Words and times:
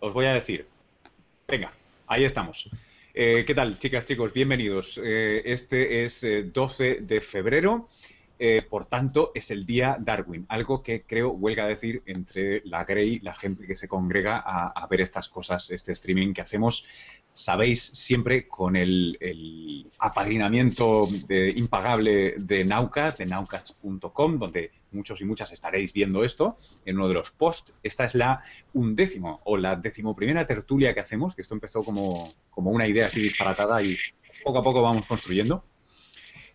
Os 0.00 0.12
voy 0.12 0.26
a 0.26 0.34
decir, 0.34 0.66
venga, 1.48 1.72
ahí 2.06 2.24
estamos. 2.24 2.68
Eh, 3.14 3.44
¿Qué 3.46 3.54
tal, 3.54 3.78
chicas, 3.78 4.04
chicos? 4.04 4.32
Bienvenidos. 4.32 5.00
Eh, 5.02 5.42
este 5.44 6.04
es 6.04 6.26
12 6.52 6.90
eh, 6.90 6.98
de 7.00 7.20
febrero. 7.20 7.88
por 8.70 8.86
tanto, 8.86 9.32
es 9.34 9.50
el 9.50 9.66
día 9.66 9.98
Darwin, 10.00 10.46
algo 10.48 10.82
que 10.82 11.02
creo 11.02 11.30
huelga 11.30 11.66
decir 11.66 12.02
entre 12.06 12.62
la 12.64 12.84
Grey, 12.84 13.20
la 13.20 13.34
gente 13.34 13.66
que 13.66 13.76
se 13.76 13.86
congrega 13.86 14.38
a, 14.38 14.86
ver 14.86 15.02
estas 15.02 15.28
cosas, 15.28 15.70
este 15.70 15.92
streaming 15.92 16.32
que 16.32 16.40
hacemos, 16.40 16.86
sabéis, 17.32 17.82
siempre 17.82 18.46
con 18.46 18.76
el, 18.76 19.86
apadrinamiento 19.98 21.06
impagable 21.54 22.34
de 22.38 22.64
Naucas, 22.64 23.18
de 23.18 23.26
naucas.com, 23.26 24.38
donde 24.38 24.72
muchos 24.92 25.20
y 25.20 25.24
muchas 25.24 25.52
estaréis 25.52 25.92
viendo 25.92 26.24
esto 26.24 26.56
en 26.84 26.96
uno 26.96 27.08
de 27.08 27.14
los 27.14 27.30
posts. 27.30 27.74
Esta 27.82 28.04
es 28.04 28.14
la 28.14 28.42
undécimo 28.72 29.40
o 29.44 29.56
la 29.56 29.76
decimoprimera 29.76 30.46
tertulia 30.46 30.94
que 30.94 31.00
hacemos, 31.00 31.34
que 31.34 31.42
esto 31.42 31.54
empezó 31.54 31.82
como, 31.82 32.28
como 32.50 32.70
una 32.70 32.86
idea 32.86 33.06
así 33.06 33.20
disparatada 33.20 33.82
y 33.82 33.96
poco 34.44 34.58
a 34.58 34.62
poco 34.62 34.82
vamos 34.82 35.06
construyendo. 35.06 35.62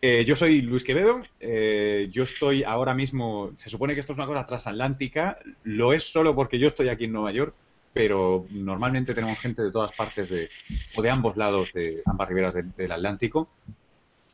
Eh, 0.02 0.26
yo 0.26 0.36
soy 0.36 0.62
Luis 0.62 0.84
Quevedo, 0.84 1.22
eh, 1.40 2.10
yo 2.12 2.24
estoy 2.24 2.64
ahora 2.64 2.94
mismo, 2.94 3.52
se 3.56 3.70
supone 3.70 3.94
que 3.94 4.02
esto 4.02 4.12
es 4.12 4.18
una 4.18 4.28
cosa 4.28 4.46
transatlántica, 4.46 5.40
lo 5.64 5.94
es 5.94 6.04
solo 6.04 6.36
porque 6.36 6.60
yo 6.60 6.68
estoy 6.68 6.90
aquí 6.90 7.06
en 7.06 7.14
Nueva 7.14 7.32
York, 7.32 7.56
pero 7.96 8.46
normalmente 8.52 9.14
tenemos 9.14 9.40
gente 9.40 9.64
de 9.64 9.72
todas 9.72 9.96
partes 9.96 10.28
de, 10.28 10.50
o 10.98 11.02
de 11.02 11.10
ambos 11.10 11.38
lados, 11.38 11.72
de 11.72 12.02
ambas 12.06 12.28
riberas 12.28 12.54
del 12.54 12.92
Atlántico. 12.92 13.50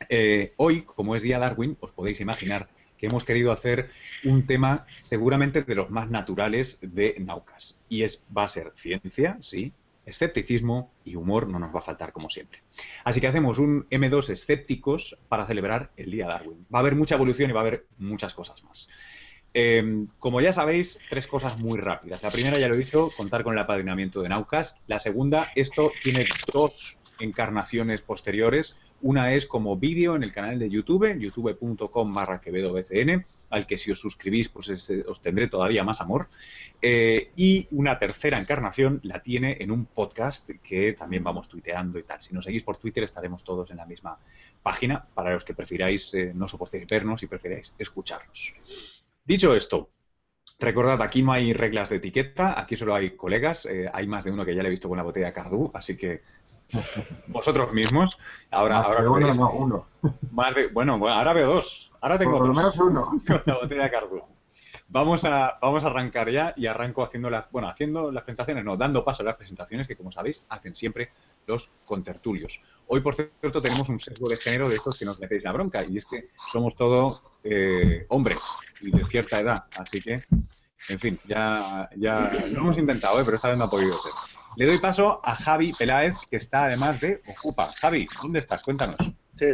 Eh, 0.08 0.52
hoy, 0.56 0.82
como 0.82 1.14
es 1.14 1.22
Día 1.22 1.38
Darwin, 1.38 1.76
os 1.78 1.92
podéis 1.92 2.20
imaginar 2.20 2.68
que 2.98 3.06
hemos 3.06 3.22
querido 3.22 3.52
hacer 3.52 3.88
un 4.24 4.46
tema 4.46 4.84
seguramente 5.00 5.62
de 5.62 5.76
los 5.76 5.90
más 5.90 6.10
naturales 6.10 6.80
de 6.82 7.14
Naucas. 7.20 7.80
Y 7.88 8.02
es, 8.02 8.24
va 8.36 8.42
a 8.42 8.48
ser 8.48 8.72
ciencia, 8.74 9.36
sí, 9.38 9.72
escepticismo 10.06 10.92
y 11.04 11.14
humor 11.14 11.46
no 11.46 11.60
nos 11.60 11.72
va 11.72 11.78
a 11.78 11.82
faltar 11.82 12.12
como 12.12 12.30
siempre. 12.30 12.64
Así 13.04 13.20
que 13.20 13.28
hacemos 13.28 13.60
un 13.60 13.88
M2 13.90 14.30
escépticos 14.30 15.16
para 15.28 15.46
celebrar 15.46 15.92
el 15.96 16.10
Día 16.10 16.26
Darwin. 16.26 16.66
Va 16.74 16.78
a 16.78 16.80
haber 16.80 16.96
mucha 16.96 17.14
evolución 17.14 17.48
y 17.48 17.52
va 17.52 17.60
a 17.60 17.66
haber 17.66 17.86
muchas 17.98 18.34
cosas 18.34 18.64
más. 18.64 18.88
Em, 19.54 20.06
como 20.18 20.40
ya 20.40 20.52
sabéis, 20.52 20.98
tres 21.10 21.26
cosas 21.26 21.60
muy 21.60 21.78
rápidas. 21.78 22.22
La 22.22 22.30
primera, 22.30 22.58
ya 22.58 22.68
lo 22.68 22.74
he 22.74 22.78
dicho, 22.78 23.08
contar 23.16 23.44
con 23.44 23.52
el 23.52 23.58
apadrinamiento 23.58 24.22
de 24.22 24.28
Naucas. 24.28 24.76
La 24.86 24.98
segunda, 24.98 25.46
esto 25.54 25.92
tiene 26.02 26.24
dos 26.52 26.98
encarnaciones 27.18 28.00
posteriores. 28.00 28.78
Una 29.02 29.34
es 29.34 29.46
como 29.46 29.76
vídeo 29.76 30.14
en 30.14 30.22
el 30.22 30.32
canal 30.32 30.60
de 30.60 30.70
YouTube, 30.70 31.18
youtube.com 31.18 32.14
barra 32.14 32.40
BCN, 32.44 33.26
al 33.50 33.66
que 33.66 33.76
si 33.76 33.90
os 33.90 33.98
suscribís 33.98 34.48
pues 34.48 34.68
os 35.08 35.20
tendré 35.20 35.48
todavía 35.48 35.82
más 35.82 36.00
amor. 36.00 36.28
Eh, 36.80 37.32
y 37.36 37.66
una 37.72 37.98
tercera 37.98 38.38
encarnación 38.38 39.00
la 39.02 39.20
tiene 39.20 39.56
en 39.60 39.72
un 39.72 39.86
podcast 39.86 40.50
que 40.62 40.92
también 40.92 41.24
vamos 41.24 41.48
tuiteando 41.48 41.98
y 41.98 42.04
tal. 42.04 42.22
Si 42.22 42.32
nos 42.32 42.44
seguís 42.44 42.62
por 42.62 42.76
Twitter 42.76 43.02
estaremos 43.02 43.42
todos 43.42 43.70
en 43.72 43.78
la 43.78 43.86
misma 43.86 44.18
página 44.62 45.04
para 45.14 45.32
los 45.32 45.44
que 45.44 45.54
prefiráis, 45.54 46.14
eh, 46.14 46.32
no 46.32 46.46
soportéis 46.46 46.86
vernos 46.86 47.24
y 47.24 47.26
prefiráis 47.26 47.74
escucharnos. 47.78 48.54
Dicho 49.24 49.54
esto, 49.54 49.90
Recordad, 50.62 51.02
aquí 51.02 51.22
no 51.24 51.32
hay 51.32 51.52
reglas 51.52 51.90
de 51.90 51.96
etiqueta, 51.96 52.58
aquí 52.58 52.76
solo 52.76 52.94
hay 52.94 53.16
colegas. 53.16 53.66
Eh, 53.66 53.90
hay 53.92 54.06
más 54.06 54.24
de 54.24 54.30
uno 54.30 54.44
que 54.44 54.54
ya 54.54 54.62
le 54.62 54.68
he 54.68 54.70
visto 54.70 54.88
con 54.88 54.96
la 54.96 55.02
botella 55.02 55.26
de 55.26 55.32
Cardú, 55.32 55.72
así 55.74 55.96
que 55.96 56.22
vosotros 57.26 57.72
mismos. 57.72 58.16
Ahora, 58.50 58.78
ahora 58.78 59.10
uno, 59.10 59.86
Más 60.30 60.54
de, 60.54 60.68
bueno, 60.68 60.94
ahora 61.08 61.32
veo 61.32 61.54
dos. 61.54 61.90
Ahora 62.00 62.16
tengo 62.18 62.38
Por 62.38 62.48
lo 62.48 62.54
menos 62.54 62.78
uno. 62.78 63.20
Con 63.26 63.42
la 63.44 63.54
botella 63.54 63.82
de 63.84 63.90
Cardu. 63.90 64.22
Vamos 64.92 65.24
a, 65.24 65.58
vamos 65.62 65.84
a 65.84 65.86
arrancar 65.86 66.30
ya 66.30 66.52
y 66.54 66.66
arranco 66.66 67.02
haciendo 67.02 67.30
las, 67.30 67.50
bueno, 67.50 67.66
haciendo 67.66 68.12
las 68.12 68.24
presentaciones, 68.24 68.62
no, 68.62 68.76
dando 68.76 69.02
paso 69.02 69.22
a 69.22 69.24
las 69.24 69.36
presentaciones 69.36 69.88
que, 69.88 69.96
como 69.96 70.12
sabéis, 70.12 70.44
hacen 70.50 70.74
siempre 70.74 71.12
los 71.46 71.70
contertulios. 71.82 72.60
Hoy, 72.88 73.00
por 73.00 73.14
cierto, 73.14 73.62
tenemos 73.62 73.88
un 73.88 73.98
sesgo 73.98 74.28
de 74.28 74.36
género 74.36 74.68
de 74.68 74.76
estos 74.76 74.98
que 74.98 75.06
nos 75.06 75.18
metéis 75.18 75.44
la 75.44 75.52
bronca, 75.52 75.82
y 75.82 75.96
es 75.96 76.04
que 76.04 76.28
somos 76.52 76.76
todos 76.76 77.22
eh, 77.42 78.04
hombres 78.10 78.42
y 78.82 78.90
de 78.90 79.02
cierta 79.06 79.40
edad, 79.40 79.64
así 79.78 80.02
que, 80.02 80.24
en 80.90 80.98
fin, 80.98 81.18
ya, 81.26 81.88
ya 81.96 82.30
lo 82.50 82.60
hemos 82.60 82.76
intentado, 82.76 83.18
¿eh? 83.18 83.22
pero 83.24 83.38
esta 83.38 83.48
vez 83.48 83.56
no 83.56 83.64
ha 83.64 83.70
podido 83.70 83.98
ser. 83.98 84.12
Le 84.56 84.66
doy 84.66 84.76
paso 84.76 85.22
a 85.24 85.34
Javi 85.34 85.72
Peláez, 85.72 86.16
que 86.30 86.36
está 86.36 86.66
además 86.66 87.00
de 87.00 87.22
Ocupa. 87.38 87.72
Javi, 87.80 88.06
¿dónde 88.20 88.40
estás? 88.40 88.62
Cuéntanos. 88.62 88.98
Sí, 89.36 89.46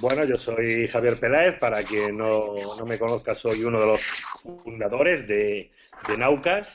bueno, 0.00 0.24
yo 0.24 0.36
soy 0.36 0.86
Javier 0.86 1.18
Peláez, 1.18 1.58
para 1.58 1.82
quien 1.82 2.16
no, 2.16 2.54
me 2.86 2.98
conozca, 2.98 3.34
soy 3.34 3.64
uno 3.64 3.80
de 3.80 3.86
los 3.86 4.02
fundadores 4.62 5.26
de, 5.26 5.70
Naucas, 6.16 6.68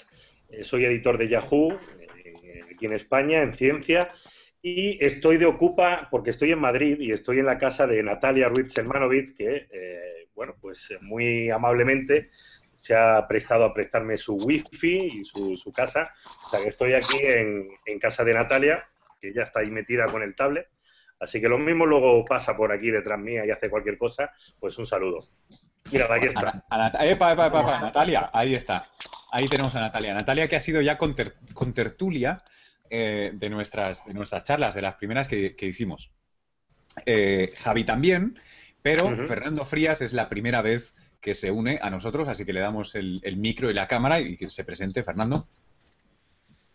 eh, 0.50 0.64
soy 0.64 0.86
editor 0.86 1.18
de 1.18 1.30
Yahoo, 1.30 1.78
eh, 2.00 2.64
aquí 2.72 2.86
en 2.86 2.94
España, 2.94 3.42
en 3.42 3.54
ciencia, 3.54 4.08
y 4.62 5.04
estoy 5.04 5.38
de 5.38 5.46
Ocupa 5.46 6.08
porque 6.10 6.32
estoy 6.32 6.52
en 6.52 6.60
Madrid 6.60 7.00
y 7.00 7.12
estoy 7.12 7.40
en 7.40 7.46
la 7.46 7.58
casa 7.58 7.86
de 7.88 8.02
Natalia 8.02 8.50
Ruiz 8.50 8.74
Selmanovic, 8.74 9.36
que, 9.38 9.68
eh, 9.72 10.28
bueno, 10.34 10.56
pues 10.60 10.90
muy 11.02 11.50
amablemente 11.50 12.30
se 12.86 12.96
ha 12.96 13.28
prestado 13.28 13.64
a 13.64 13.74
prestarme 13.74 14.18
su 14.18 14.36
wifi 14.36 15.20
y 15.20 15.24
su, 15.24 15.72
casa. 15.74 16.14
O 16.46 16.50
sea 16.50 16.62
que 16.62 16.70
estoy 16.70 16.94
aquí 16.94 17.18
en, 17.20 18.00
casa 18.00 18.24
de 18.24 18.34
Natalia, 18.34 18.88
que 19.20 19.34
ya 19.34 19.42
está 19.44 19.62
ahí 19.62 19.72
metida 19.72 20.06
con 20.06 20.22
el 20.22 20.36
tablet. 20.36 20.68
Así 21.20 21.40
que 21.40 21.48
lo 21.48 21.58
mismo 21.58 21.86
luego 21.86 22.26
pasa 22.26 22.56
por 22.56 22.72
aquí 22.72 22.92
detrás 22.92 23.20
mía 23.20 23.46
y 23.46 23.52
hace 23.52 23.70
cualquier 23.70 23.98
cosa, 23.98 24.32
pues 24.60 24.78
un 24.78 24.86
saludo. 24.86 25.20
Mira, 25.92 26.08
aquí 26.14 26.26
está. 26.26 26.64
Natalia, 27.80 28.30
ahí 28.34 28.56
está. 28.56 28.90
Ahí 29.32 29.46
tenemos 29.46 29.76
a 29.76 29.82
Natalia. 29.82 30.14
Natalia 30.14 30.48
que 30.48 30.56
ha 30.56 30.60
sido 30.60 30.82
ya 30.82 30.98
con, 30.98 31.16
tertulia 31.74 32.44
eh, 32.90 33.32
de, 33.34 33.50
nuestras, 33.50 34.06
de 34.06 34.14
nuestras 34.14 34.44
charlas, 34.44 34.76
de 34.76 34.82
las 34.82 34.96
primeras 34.96 35.28
que, 35.28 35.56
hicimos. 35.62 36.12
Eh, 37.06 37.54
Javi 37.58 37.84
también, 37.84 38.40
pero 38.82 39.06
Fernando 39.28 39.66
Frías 39.66 40.02
es 40.02 40.14
la 40.14 40.30
primera 40.30 40.62
vez 40.62 40.96
que 41.26 41.34
se 41.34 41.50
une 41.50 41.80
a 41.82 41.90
nosotros, 41.90 42.28
así 42.28 42.46
que 42.46 42.54
le 42.54 42.60
damos 42.60 42.94
el, 42.94 43.20
micro 43.38 43.72
y 43.72 43.74
la 43.74 43.88
cámara 43.88 44.20
y 44.20 44.38
que 44.38 44.48
se 44.48 44.64
presente, 44.64 45.04
Fernando. 45.04 45.48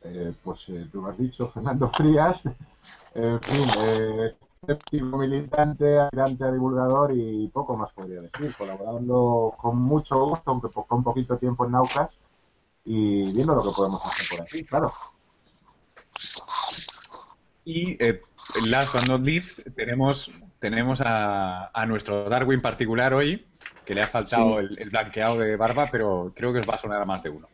Eh, 0.03 0.33
pues 0.43 0.69
eh, 0.71 0.89
tú 0.91 1.07
has 1.07 1.19
dicho, 1.19 1.51
Fernando 1.51 1.89
Frías, 1.89 2.41
en 3.15 3.41
fin, 3.41 3.69
eh, 3.83 4.35
militante, 5.03 5.99
aspirante 5.99 6.53
divulgador 6.53 7.13
y 7.15 7.49
poco 7.49 7.77
más 7.77 7.93
podría 7.93 8.23
decir, 8.23 8.55
colaborando 8.57 9.55
con 9.59 9.77
mucho 9.77 10.25
gusto, 10.25 10.51
aunque 10.51 10.69
con 10.69 11.03
poquito 11.03 11.37
tiempo 11.37 11.67
en 11.67 11.73
Naucas 11.73 12.19
y 12.85 13.33
viendo 13.33 13.55
lo 13.55 13.63
que 13.63 13.71
podemos 13.77 14.05
hacer 14.05 14.27
por 14.31 14.43
aquí, 14.43 14.65
claro. 14.65 14.91
Y 17.65 18.03
eh, 18.03 18.23
last 18.69 18.95
but 18.95 19.07
not 19.07 19.21
least, 19.21 19.61
tenemos, 19.77 20.31
tenemos 20.59 21.01
a, 21.01 21.71
a 21.79 21.87
nuestro 21.87 22.29
Darwin 22.29 22.63
particular 22.63 23.13
hoy, 23.15 23.47
que 23.85 23.95
le 23.95 24.03
ha 24.03 24.07
faltado 24.07 24.61
el, 24.61 24.89
blanqueado 24.91 25.39
de 25.39 25.57
barba, 25.57 25.89
pero 25.91 26.33
creo 26.35 26.53
que 26.53 26.61
os 26.61 26.69
va 26.69 26.75
a 26.75 26.79
sonar 26.79 27.03
a 27.03 27.05
más 27.05 27.23
de 27.23 27.31
uno. 27.31 27.47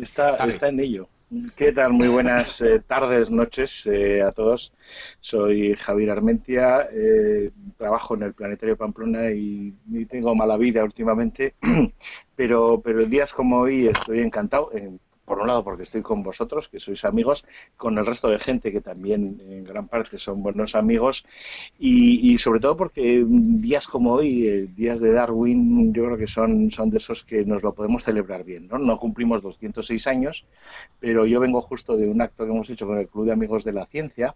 Está, 0.00 0.36
está 0.46 0.68
en 0.68 0.80
ello. 0.80 1.08
¿Qué 1.56 1.72
tal? 1.72 1.94
Muy 1.94 2.08
buenas 2.08 2.60
eh, 2.60 2.80
tardes, 2.80 3.30
noches 3.30 3.86
eh, 3.86 4.20
a 4.22 4.32
todos. 4.32 4.74
Soy 5.18 5.74
Javier 5.76 6.10
Armentia, 6.10 6.88
eh, 6.92 7.50
trabajo 7.78 8.14
en 8.14 8.24
el 8.24 8.34
Planetario 8.34 8.76
Pamplona 8.76 9.30
y, 9.30 9.74
y, 9.90 10.04
tengo 10.04 10.34
mala 10.34 10.58
vida 10.58 10.84
últimamente, 10.84 11.54
pero, 12.36 12.82
pero 12.84 13.06
días 13.06 13.32
como 13.32 13.60
hoy 13.60 13.88
estoy 13.88 14.20
encantado 14.20 14.72
por 15.32 15.40
un 15.40 15.46
lado 15.46 15.64
porque 15.64 15.84
estoy 15.84 16.02
con 16.02 16.22
vosotros, 16.22 16.68
que 16.68 16.78
sois 16.78 17.06
amigos, 17.06 17.46
con 17.78 17.96
el 17.96 18.04
resto 18.04 18.28
de 18.28 18.38
gente 18.38 18.70
que 18.70 18.82
también 18.82 19.40
en 19.48 19.64
gran 19.64 19.88
parte 19.88 20.18
son 20.18 20.42
buenos 20.42 20.74
amigos, 20.74 21.24
y, 21.78 22.36
sobre 22.36 22.60
todo 22.60 22.76
porque 22.76 23.24
días 23.26 23.88
como 23.88 24.12
hoy, 24.12 24.46
eh, 24.46 24.68
días 24.76 25.00
de 25.00 25.10
Darwin, 25.10 25.94
yo 25.94 26.04
creo 26.04 26.18
que 26.18 26.26
son, 26.26 26.70
son 26.70 26.90
de 26.90 26.98
esos 26.98 27.24
que 27.24 27.46
nos 27.46 27.62
lo 27.62 27.72
podemos 27.72 28.02
celebrar 28.02 28.44
bien. 28.44 28.68
¿no? 28.68 28.76
no 28.76 28.98
cumplimos 28.98 29.40
206 29.40 30.06
años, 30.06 30.44
pero 31.00 31.24
yo 31.24 31.40
vengo 31.40 31.62
justo 31.62 31.96
de 31.96 32.10
un 32.10 32.20
acto 32.20 32.44
que 32.44 32.50
hemos 32.50 32.68
hecho 32.68 32.86
con 32.86 32.98
el 32.98 33.08
Club 33.08 33.24
de 33.24 33.32
Amigos 33.32 33.64
de 33.64 33.72
la 33.72 33.86
Ciencia, 33.86 34.34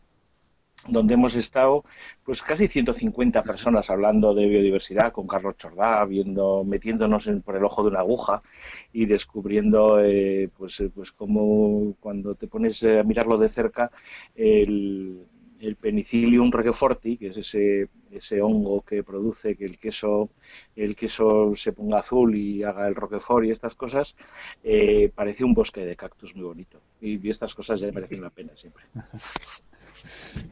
donde 0.89 1.15
hemos 1.15 1.35
estado 1.35 1.85
pues 2.25 2.43
casi 2.43 2.69
150 2.69 3.43
personas 3.43 3.91
hablando 3.91 4.35
de 4.35 4.47
biodiversidad 4.47 5.13
con 5.13 5.27
Carlos 5.27 5.57
Chordá, 5.57 6.05
viendo, 6.05 6.65
metiéndonos 6.65 7.31
por 7.45 7.57
el 7.57 7.65
ojo 7.65 7.83
de 7.83 7.91
una 7.91 8.01
aguja 8.01 8.43
y 8.93 9.07
descubriendo 9.07 10.01
eh, 10.01 10.49
pues, 10.57 10.81
eh, 10.81 10.91
pues 10.95 11.13
cómo 11.13 11.95
cuando 12.01 12.35
te 12.35 12.47
pones 12.47 12.83
a 12.85 13.03
mirarlo 13.03 13.39
de 13.39 13.49
cerca 13.49 13.91
el, 14.35 15.27
el 15.61 15.77
Penicillium 15.77 16.51
roqueforti, 16.51 17.17
que 17.17 17.29
es 17.29 17.37
ese, 17.37 17.89
ese 18.11 18.43
hongo 18.43 18.83
que 18.83 19.03
produce 19.03 19.57
que 19.57 19.65
el 19.65 19.79
queso, 19.79 20.31
el 20.75 20.97
queso 20.97 21.55
se 21.57 21.73
ponga 21.73 21.99
azul 21.99 22.35
y 22.37 22.63
haga 22.63 22.87
el 22.89 22.95
roquefort 22.95 23.47
y 23.47 23.51
estas 23.51 23.75
cosas, 23.75 24.17
eh, 24.63 25.11
parece 25.15 25.45
un 25.45 25.55
bosque 25.55 25.85
de 25.85 25.97
cactus 25.97 26.35
muy 26.35 26.45
bonito. 26.45 26.81
Y, 27.01 27.25
y 27.27 27.31
estas 27.31 27.55
cosas 27.55 27.81
ya 27.81 27.91
merecen 27.93 28.21
la 28.21 28.31
pena 28.31 28.57
siempre. 28.57 28.85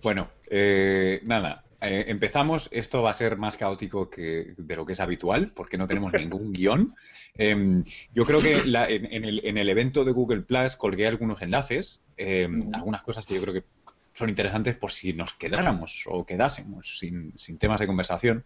Bueno, 0.03 0.29
eh, 0.49 1.21
nada, 1.25 1.65
eh, 1.87 2.07
empezamos. 2.09 2.69
Esto 2.73 3.03
va 3.03 3.11
a 3.11 3.15
ser 3.15 3.37
más 3.37 3.57
caótico 3.57 4.09
que 4.09 4.55
de 4.57 4.77
lo 4.77 4.87
que 4.87 4.93
es 4.93 5.01
habitual, 5.01 5.53
porque 5.55 5.77
no 5.77 5.87
tenemos 5.87 6.13
ningún 6.13 6.53
guion. 6.53 6.95
Em, 7.37 7.85
yo 8.15 8.25
creo 8.25 8.41
que 8.41 8.57
en, 8.57 9.59
el, 9.59 9.69
evento 9.69 10.05
de 10.05 10.13
Google 10.13 10.43
Plus 10.43 10.77
colgué 10.77 11.07
algunos 11.07 11.43
enlaces, 11.43 12.01
em, 12.17 12.69
algunas 12.73 13.03
cosas 13.03 13.27
que 13.27 13.35
yo 13.35 13.43
creo 13.43 13.55
que 13.55 13.65
son 14.13 14.29
interesantes 14.29 14.77
por 14.77 14.93
si 14.93 15.13
nos 15.13 15.35
quedáramos 15.35 16.05
o 16.07 16.25
quedásemos 16.25 16.99
sin, 16.99 17.33
temas 17.59 17.81
de 17.81 17.87
conversación. 17.87 18.45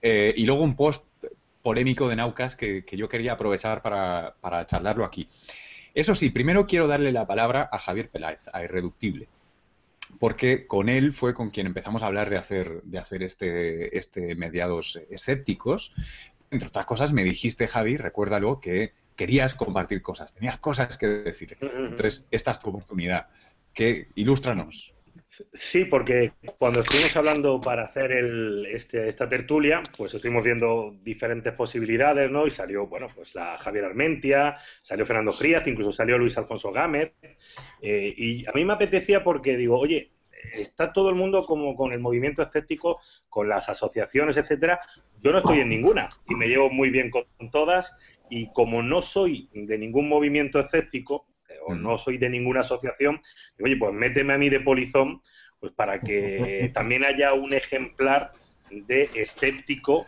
Eh, 0.00 0.34
y 0.36 0.46
luego 0.46 0.62
un 0.62 0.74
post 0.74 1.04
polémico 1.62 2.08
de 2.08 2.16
Naucas 2.16 2.56
que, 2.56 2.84
yo 2.90 3.08
quería 3.08 3.34
aprovechar 3.34 3.82
para, 3.82 4.34
para 4.40 4.66
charlarlo 4.66 5.04
aquí. 5.04 5.28
Eso 5.94 6.14
sí, 6.14 6.30
primero 6.30 6.66
quiero 6.66 6.88
darle 6.88 7.12
la 7.12 7.26
palabra 7.26 7.68
a 7.70 7.78
Javier 7.78 8.08
Peláez, 8.08 8.48
a 8.52 8.64
Irreductible 8.64 9.28
porque 10.18 10.66
con 10.66 10.88
él 10.88 11.12
fue 11.12 11.34
con 11.34 11.50
quien 11.50 11.66
empezamos 11.66 12.02
a 12.02 12.06
hablar 12.06 12.30
de 12.30 12.36
hacer, 12.36 12.82
de 12.82 12.98
hacer 12.98 13.22
este, 13.22 13.96
este 13.98 14.34
mediados 14.34 15.00
escépticos. 15.10 15.92
Entre 16.50 16.68
otras 16.68 16.86
cosas, 16.86 17.12
me 17.12 17.24
dijiste, 17.24 17.66
Javi, 17.66 17.96
recuérdalo, 17.96 18.60
que 18.60 18.92
querías 19.16 19.54
compartir 19.54 20.02
cosas, 20.02 20.32
tenías 20.34 20.58
cosas 20.58 20.96
que 20.98 21.06
decir. 21.06 21.56
Entonces, 21.60 22.26
esta 22.30 22.50
es 22.52 22.58
tu 22.58 22.70
oportunidad. 22.70 23.28
Que, 23.72 24.08
ilústranos. 24.14 24.94
Sí, 25.54 25.86
porque 25.86 26.32
cuando 26.58 26.80
estuvimos 26.80 27.16
hablando 27.16 27.58
para 27.60 27.84
hacer 27.84 28.12
el, 28.12 28.66
este, 28.66 29.06
esta 29.06 29.28
tertulia, 29.28 29.82
pues 29.96 30.12
estuvimos 30.12 30.44
viendo 30.44 30.94
diferentes 31.02 31.54
posibilidades, 31.54 32.30
¿no? 32.30 32.46
Y 32.46 32.50
salió, 32.50 32.86
bueno, 32.86 33.06
pues 33.14 33.34
la 33.34 33.56
Javier 33.56 33.86
Armentia, 33.86 34.58
salió 34.82 35.06
Fernando 35.06 35.32
Frías, 35.32 35.66
incluso 35.66 35.90
salió 35.92 36.18
Luis 36.18 36.36
Alfonso 36.36 36.70
Gámez. 36.70 37.14
Eh, 37.80 38.12
y 38.14 38.46
a 38.46 38.52
mí 38.52 38.64
me 38.66 38.74
apetecía 38.74 39.24
porque 39.24 39.56
digo, 39.56 39.78
oye, 39.78 40.12
está 40.52 40.92
todo 40.92 41.08
el 41.08 41.14
mundo 41.14 41.46
como 41.46 41.74
con 41.76 41.92
el 41.92 42.00
movimiento 42.00 42.42
escéptico, 42.42 43.00
con 43.30 43.48
las 43.48 43.70
asociaciones, 43.70 44.36
etcétera. 44.36 44.80
Yo 45.18 45.32
no 45.32 45.38
estoy 45.38 45.60
en 45.60 45.70
ninguna 45.70 46.10
y 46.28 46.34
me 46.34 46.46
llevo 46.46 46.68
muy 46.68 46.90
bien 46.90 47.10
con 47.10 47.24
todas. 47.50 47.96
Y 48.28 48.52
como 48.52 48.82
no 48.82 49.00
soy 49.00 49.48
de 49.54 49.78
ningún 49.78 50.08
movimiento 50.08 50.60
escéptico, 50.60 51.26
o 51.66 51.74
mm. 51.74 51.82
no 51.82 51.98
soy 51.98 52.18
de 52.18 52.28
ninguna 52.28 52.60
asociación, 52.60 53.20
digo, 53.56 53.66
oye, 53.66 53.76
pues 53.76 53.92
méteme 53.92 54.34
a 54.34 54.38
mí 54.38 54.48
de 54.48 54.60
polizón, 54.60 55.22
pues 55.60 55.72
para 55.72 56.00
que 56.00 56.70
también 56.74 57.04
haya 57.04 57.32
un 57.34 57.52
ejemplar 57.52 58.32
de 58.70 59.10
escéptico 59.14 60.06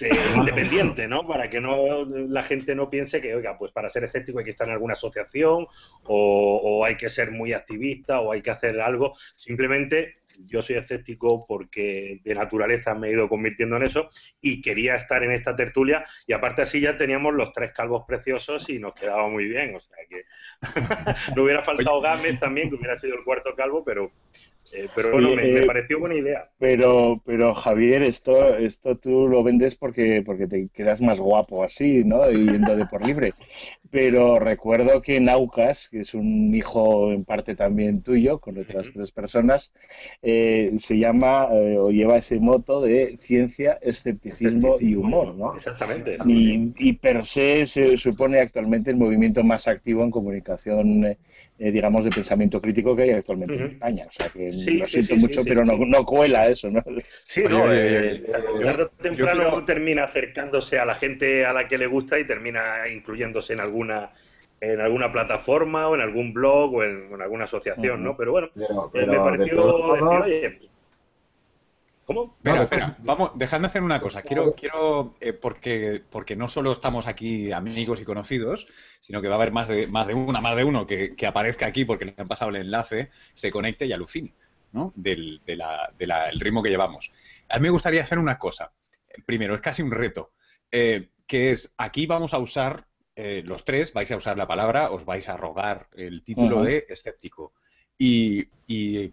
independiente, 0.36 1.08
¿no? 1.08 1.26
Para 1.26 1.50
que 1.50 1.60
no 1.60 2.04
la 2.04 2.42
gente 2.42 2.74
no 2.74 2.88
piense 2.88 3.20
que, 3.20 3.34
oiga, 3.34 3.58
pues 3.58 3.72
para 3.72 3.90
ser 3.90 4.04
escéptico 4.04 4.38
hay 4.38 4.44
que 4.44 4.52
estar 4.52 4.66
en 4.68 4.74
alguna 4.74 4.94
asociación 4.94 5.66
o, 6.04 6.60
o 6.62 6.84
hay 6.84 6.96
que 6.96 7.10
ser 7.10 7.32
muy 7.32 7.52
activista 7.52 8.20
o 8.20 8.32
hay 8.32 8.42
que 8.42 8.50
hacer 8.50 8.80
algo. 8.80 9.14
Simplemente 9.34 10.21
yo 10.38 10.62
soy 10.62 10.76
escéptico 10.76 11.46
porque 11.46 12.20
de 12.24 12.34
naturaleza 12.34 12.94
me 12.94 13.08
he 13.08 13.12
ido 13.12 13.28
convirtiendo 13.28 13.76
en 13.76 13.84
eso 13.84 14.08
y 14.40 14.60
quería 14.60 14.96
estar 14.96 15.22
en 15.22 15.32
esta 15.32 15.54
tertulia 15.56 16.04
y 16.26 16.32
aparte 16.32 16.62
así 16.62 16.80
ya 16.80 16.96
teníamos 16.96 17.34
los 17.34 17.52
tres 17.52 17.72
calvos 17.72 18.04
preciosos 18.06 18.68
y 18.68 18.78
nos 18.78 18.94
quedaba 18.94 19.28
muy 19.28 19.46
bien, 19.46 19.74
o 19.74 19.80
sea 19.80 19.96
que 20.08 20.24
no 21.36 21.42
hubiera 21.42 21.62
faltado 21.62 22.00
Gámez 22.00 22.38
también, 22.40 22.68
que 22.68 22.76
hubiera 22.76 22.96
sido 22.96 23.16
el 23.16 23.24
cuarto 23.24 23.54
calvo, 23.54 23.84
pero 23.84 24.12
eh, 24.72 24.88
pero 24.94 25.10
bueno, 25.12 25.34
me, 25.34 25.46
eh, 25.46 25.66
pareció 25.66 25.98
buena 25.98 26.14
idea. 26.14 26.48
Pero, 26.58 27.20
pero 27.26 27.52
Javier, 27.52 28.02
esto, 28.02 28.56
esto 28.56 28.96
tú 28.96 29.28
lo 29.28 29.42
vendes 29.42 29.74
porque, 29.74 30.22
porque 30.24 30.46
te 30.46 30.68
quedas 30.72 31.00
más 31.00 31.18
guapo 31.20 31.64
así, 31.64 32.04
¿no? 32.04 32.30
Y 32.30 32.46
yendo 32.46 32.76
de 32.76 32.86
por 32.86 33.04
libre. 33.04 33.34
Pero 33.92 34.38
recuerdo 34.38 35.02
que 35.02 35.20
Naucas, 35.20 35.90
que 35.90 36.00
es 36.00 36.14
un 36.14 36.54
hijo 36.54 37.12
en 37.12 37.24
parte 37.24 37.54
también 37.54 38.00
tuyo, 38.02 38.38
con 38.38 38.58
otras 38.58 38.90
tres 38.92 39.12
personas, 39.12 39.74
eh, 40.22 40.72
se 40.78 40.96
llama 40.96 41.48
o 41.50 41.90
lleva 41.90 42.16
ese 42.16 42.40
moto 42.40 42.80
de 42.80 43.18
ciencia, 43.18 43.78
escepticismo 43.82 44.78
y 44.80 44.94
humor, 44.94 45.34
¿no? 45.34 45.54
Exactamente. 45.54 46.16
Y, 46.24 46.72
y 46.78 46.94
per 46.94 47.22
se 47.24 47.66
se 47.66 47.98
supone 47.98 48.40
actualmente 48.40 48.90
el 48.90 48.96
movimiento 48.96 49.44
más 49.44 49.68
activo 49.68 50.02
en 50.02 50.10
comunicación 50.10 51.16
eh, 51.58 51.70
digamos, 51.70 52.04
de 52.04 52.10
pensamiento 52.10 52.60
crítico 52.60 52.96
que 52.96 53.02
hay 53.02 53.10
actualmente 53.10 53.54
en 53.54 53.62
España. 53.66 54.06
O 54.08 54.12
sea 54.12 54.28
que 54.30 54.52
lo 54.52 54.84
siento 54.84 55.14
mucho, 55.14 55.44
pero 55.44 55.64
no, 55.64 55.76
no, 55.76 56.04
cuela 56.04 56.46
eso, 56.48 56.68
¿no? 56.70 56.82
Sí, 57.24 57.44
no, 57.48 57.72
eh, 57.72 58.24
tarde 58.62 58.82
o 58.82 58.88
temprano 58.88 59.64
termina 59.64 60.02
acercándose 60.04 60.80
a 60.80 60.84
la 60.84 60.96
gente 60.96 61.46
a 61.46 61.52
la 61.52 61.68
que 61.68 61.78
le 61.78 61.86
gusta 61.86 62.18
y 62.18 62.26
termina 62.26 62.88
incluyéndose 62.92 63.52
en 63.52 63.60
alguna 63.90 64.12
en 64.62 64.80
alguna 64.80 65.10
plataforma 65.10 65.88
o 65.88 65.96
en 65.96 66.00
algún 66.00 66.32
blog 66.32 66.74
o 66.74 66.84
en, 66.84 67.20
alguna 67.20 67.44
asociación, 67.44 68.04
¿no? 68.04 68.16
Pero 68.16 68.30
bueno, 68.30 68.48
eh, 68.54 69.06
me 69.06 69.18
pareció 69.18 69.90
¿Cómo? 72.04 72.34
Espera, 72.38 72.62
espera, 72.64 72.96
vamos, 73.00 73.30
dejadme 73.36 73.66
hacer 73.68 73.82
una 73.82 74.00
cosa. 74.00 74.22
Quiero, 74.22 74.54
quiero 74.54 75.14
eh, 75.20 75.32
porque, 75.32 76.02
porque 76.10 76.34
no 76.34 76.48
solo 76.48 76.72
estamos 76.72 77.06
aquí 77.06 77.52
amigos 77.52 78.00
y 78.00 78.04
conocidos, 78.04 78.66
sino 79.00 79.22
que 79.22 79.28
va 79.28 79.34
a 79.34 79.36
haber 79.36 79.52
más 79.52 79.68
de, 79.68 79.86
más 79.86 80.08
de 80.08 80.14
una, 80.14 80.40
más 80.40 80.56
de 80.56 80.64
uno 80.64 80.86
que, 80.86 81.14
aparezca 81.26 81.66
aquí 81.66 81.84
porque 81.84 82.06
le 82.06 82.14
han 82.16 82.28
pasado 82.28 82.50
el 82.50 82.56
enlace, 82.56 83.10
se 83.34 83.52
conecte 83.52 83.86
y 83.86 83.92
alucine, 83.92 84.34
¿no? 84.72 84.92
Del, 84.96 85.40
ritmo 86.38 86.62
que 86.62 86.70
llevamos. 86.70 87.12
A 87.48 87.58
mí 87.58 87.62
me 87.62 87.70
gustaría 87.70 88.02
hacer 88.02 88.18
una 88.18 88.38
cosa. 88.38 88.72
Primero, 89.24 89.54
es 89.54 89.60
casi 89.60 89.82
un 89.82 89.92
reto, 89.92 90.32
eh, 90.72 91.08
que 91.26 91.50
es, 91.52 91.72
aquí 91.76 92.06
vamos 92.06 92.34
a 92.34 92.38
usar, 92.38 92.86
eh, 93.14 93.42
los 93.44 93.64
tres 93.64 93.92
vais 93.92 94.10
a 94.10 94.16
usar 94.16 94.36
la 94.36 94.46
palabra, 94.46 94.90
os 94.90 95.04
vais 95.04 95.28
a 95.28 95.36
rogar 95.36 95.88
el 95.94 96.22
título 96.22 96.62
de 96.62 96.86
escéptico. 96.88 97.52
Y, 97.98 98.48
y 98.66 99.12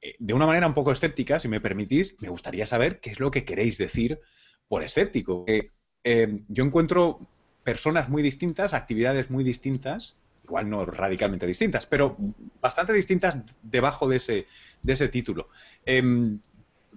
eh, 0.00 0.16
de 0.18 0.34
una 0.34 0.46
manera 0.46 0.66
un 0.66 0.74
poco 0.74 0.92
escéptica, 0.92 1.38
si 1.38 1.48
me 1.48 1.60
permitís, 1.60 2.16
me 2.20 2.28
gustaría 2.28 2.66
saber 2.66 3.00
qué 3.00 3.10
es 3.10 3.20
lo 3.20 3.30
que 3.30 3.44
queréis 3.44 3.78
decir 3.78 4.20
por 4.68 4.82
escéptico. 4.82 5.44
Eh, 5.46 6.42
yo 6.48 6.64
encuentro 6.64 7.20
personas 7.62 8.08
muy 8.08 8.22
distintas, 8.22 8.74
actividades 8.74 9.30
muy 9.30 9.44
distintas, 9.44 10.16
igual 10.44 10.68
no 10.68 10.84
radicalmente 10.84 11.46
distintas, 11.46 11.86
pero 11.86 12.16
bastante 12.60 12.92
distintas 12.92 13.36
debajo 13.62 14.08
de 14.08 14.16
ese, 14.16 14.46
de 14.82 14.92
ese 14.92 15.08
título. 15.08 15.48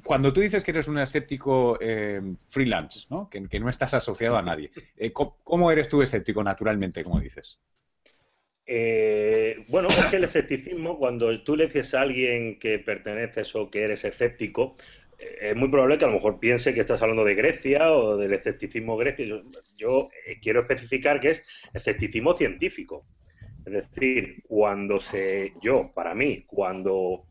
Cuando 0.04 0.34
tú 0.34 0.42
dices 0.42 0.64
que 0.64 0.72
eres 0.72 0.88
un 0.88 0.98
escéptico 0.98 1.80
em, 1.82 2.36
freelance, 2.50 3.06
¿no? 3.10 3.30
Que, 3.30 3.60
no 3.60 3.70
estás 3.70 3.94
asociado 3.94 4.38
a 4.38 4.42
nadie, 4.42 4.72
eh, 4.98 5.12
¿cómo 5.12 5.72
eres 5.72 5.90
tú 5.90 6.02
escéptico 6.02 6.44
naturalmente, 6.44 7.04
como 7.04 7.20
dices? 7.20 7.60
Eh, 8.66 9.66
bueno, 9.68 9.90
es 9.90 10.06
que 10.06 10.16
el 10.16 10.24
escepticismo, 10.24 10.98
cuando 10.98 11.44
tú 11.44 11.56
le 11.56 11.66
dices 11.66 11.94
a 11.94 12.02
alguien 12.02 12.60
que 12.60 12.80
perteneces 12.80 13.56
o 13.56 13.70
que 13.70 13.84
eres 13.84 14.06
escéptico, 14.06 14.76
eh, 15.20 15.50
es 15.52 15.56
muy 15.56 15.70
probable 15.70 15.98
que 15.98 16.06
a 16.06 16.08
lo 16.08 16.16
mejor 16.16 16.40
piense 16.40 16.74
que 16.74 16.82
estás 16.82 17.02
hablando 17.02 17.26
de 17.26 17.36
Grecia 17.36 17.92
o 17.92 18.18
del 18.18 18.34
escepticismo 18.34 18.96
grecio. 18.96 19.44
Yo, 19.78 20.10
eh, 20.26 20.40
quiero 20.42 20.62
especificar 20.62 21.20
que 21.20 21.32
es 21.32 21.44
escepticismo 21.74 22.36
científico. 22.36 23.06
Es 23.66 23.74
decir, 23.74 24.44
cuando 24.48 25.00
se, 25.00 25.54
yo, 25.62 25.92
para 25.94 26.14
mí, 26.16 26.44
cuando 26.46 27.26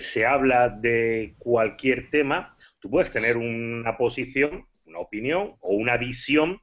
se 0.00 0.26
habla 0.26 0.68
de 0.68 1.34
cualquier 1.38 2.10
tema, 2.10 2.56
tú 2.80 2.90
puedes 2.90 3.10
tener 3.10 3.36
una 3.36 3.96
posición, 3.96 4.66
una 4.86 4.98
opinión 4.98 5.54
o 5.60 5.74
una 5.74 5.96
visión 5.96 6.60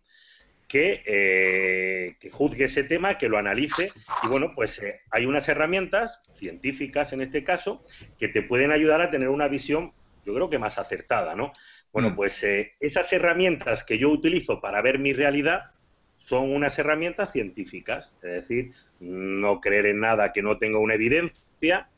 eh, 0.74 2.16
que, 2.20 2.30
juzgue 2.30 2.66
ese 2.66 2.84
tema, 2.84 3.18
que 3.18 3.30
lo 3.30 3.38
analice. 3.38 3.92
Y 4.24 4.28
bueno, 4.28 4.54
pues 4.56 4.80
eh, 4.80 5.02
hay 5.10 5.26
unas 5.26 5.48
herramientas 5.50 6.22
científicas 6.36 7.14
en 7.14 7.22
este 7.22 7.44
caso 7.44 7.84
que 8.18 8.28
te 8.28 8.42
pueden 8.42 8.72
ayudar 8.72 9.02
a 9.02 9.10
tener 9.10 9.30
una 9.30 9.48
visión, 9.48 9.94
yo 10.26 10.34
creo 10.34 10.50
que 10.50 10.60
más 10.60 10.78
acertada, 10.78 11.36
¿no? 11.36 11.52
Bueno, 11.92 12.12
mm. 12.12 12.16
pues 12.16 12.44
eh, 12.44 12.74
esas 12.80 13.12
herramientas 13.12 13.84
que 13.84 13.98
yo 13.98 14.10
utilizo 14.10 14.62
para 14.62 14.82
ver 14.82 15.00
mi 15.00 15.14
realidad 15.14 15.72
son 16.18 16.52
unas 16.52 16.78
herramientas 16.78 17.32
científicas, 17.32 18.14
es 18.22 18.32
decir, 18.32 18.72
no 19.00 19.60
creer 19.60 19.88
en 19.88 20.00
nada 20.00 20.32
que 20.32 20.44
no 20.44 20.58
tenga 20.58 20.78
una 20.78 20.94
evidencia, 20.94 21.90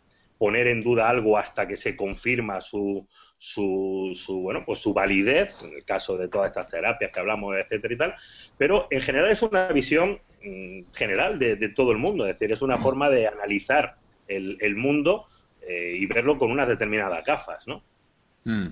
poner 0.43 0.67
en 0.67 0.81
duda 0.81 1.07
algo 1.07 1.37
hasta 1.37 1.65
que 1.65 1.77
se 1.77 1.95
confirma 1.95 2.59
su, 2.59 3.07
su, 3.37 4.13
bueno, 4.41 4.63
pues 4.65 4.79
su 4.79 4.93
validez, 4.93 5.63
en 5.63 5.77
el 5.77 5.85
caso 5.85 6.17
de 6.17 6.27
todas 6.27 6.49
estas 6.49 6.67
terapias 6.67 7.11
que 7.13 7.19
hablamos, 7.21 7.55
etcétera 7.55 7.93
y 7.93 7.97
tal, 7.97 8.15
pero 8.57 8.87
en 8.89 8.99
general 8.99 9.31
es 9.31 9.41
una 9.41 9.69
visión 9.69 10.19
mm, 10.43 10.91
general 10.91 11.39
de, 11.39 11.69
todo 11.69 11.93
el 11.93 11.97
mundo, 11.97 12.27
es 12.27 12.37
decir, 12.37 12.53
es 12.53 12.61
una 12.61 12.77
forma 12.77 13.09
de 13.09 13.25
analizar 13.25 13.95
el, 14.27 14.75
mundo 14.75 15.27
eh, 15.65 15.95
y 15.97 16.05
verlo 16.07 16.37
con 16.37 16.51
unas 16.51 16.67
determinadas 16.67 17.23
gafas, 17.23 17.65
¿no? 17.65 17.81
Mm. 18.43 18.67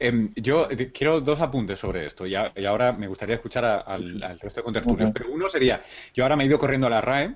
Em, 0.00 0.32
yo 0.36 0.68
quiero 0.94 1.20
dos 1.20 1.38
apuntes 1.42 1.78
sobre 1.78 2.06
esto 2.06 2.26
y, 2.26 2.34
ahora 2.34 2.94
me 2.94 3.08
gustaría 3.08 3.34
escuchar 3.34 3.84
al, 3.86 4.38
resto 4.40 4.60
de 4.60 4.64
contertulios, 4.64 5.10
pero 5.10 5.30
uno 5.30 5.50
sería, 5.50 5.82
yo 6.14 6.24
ahora 6.24 6.34
me 6.34 6.44
he 6.44 6.46
ido 6.46 6.58
corriendo 6.58 6.86
a 6.86 6.90
la 6.90 7.02
RAE 7.02 7.34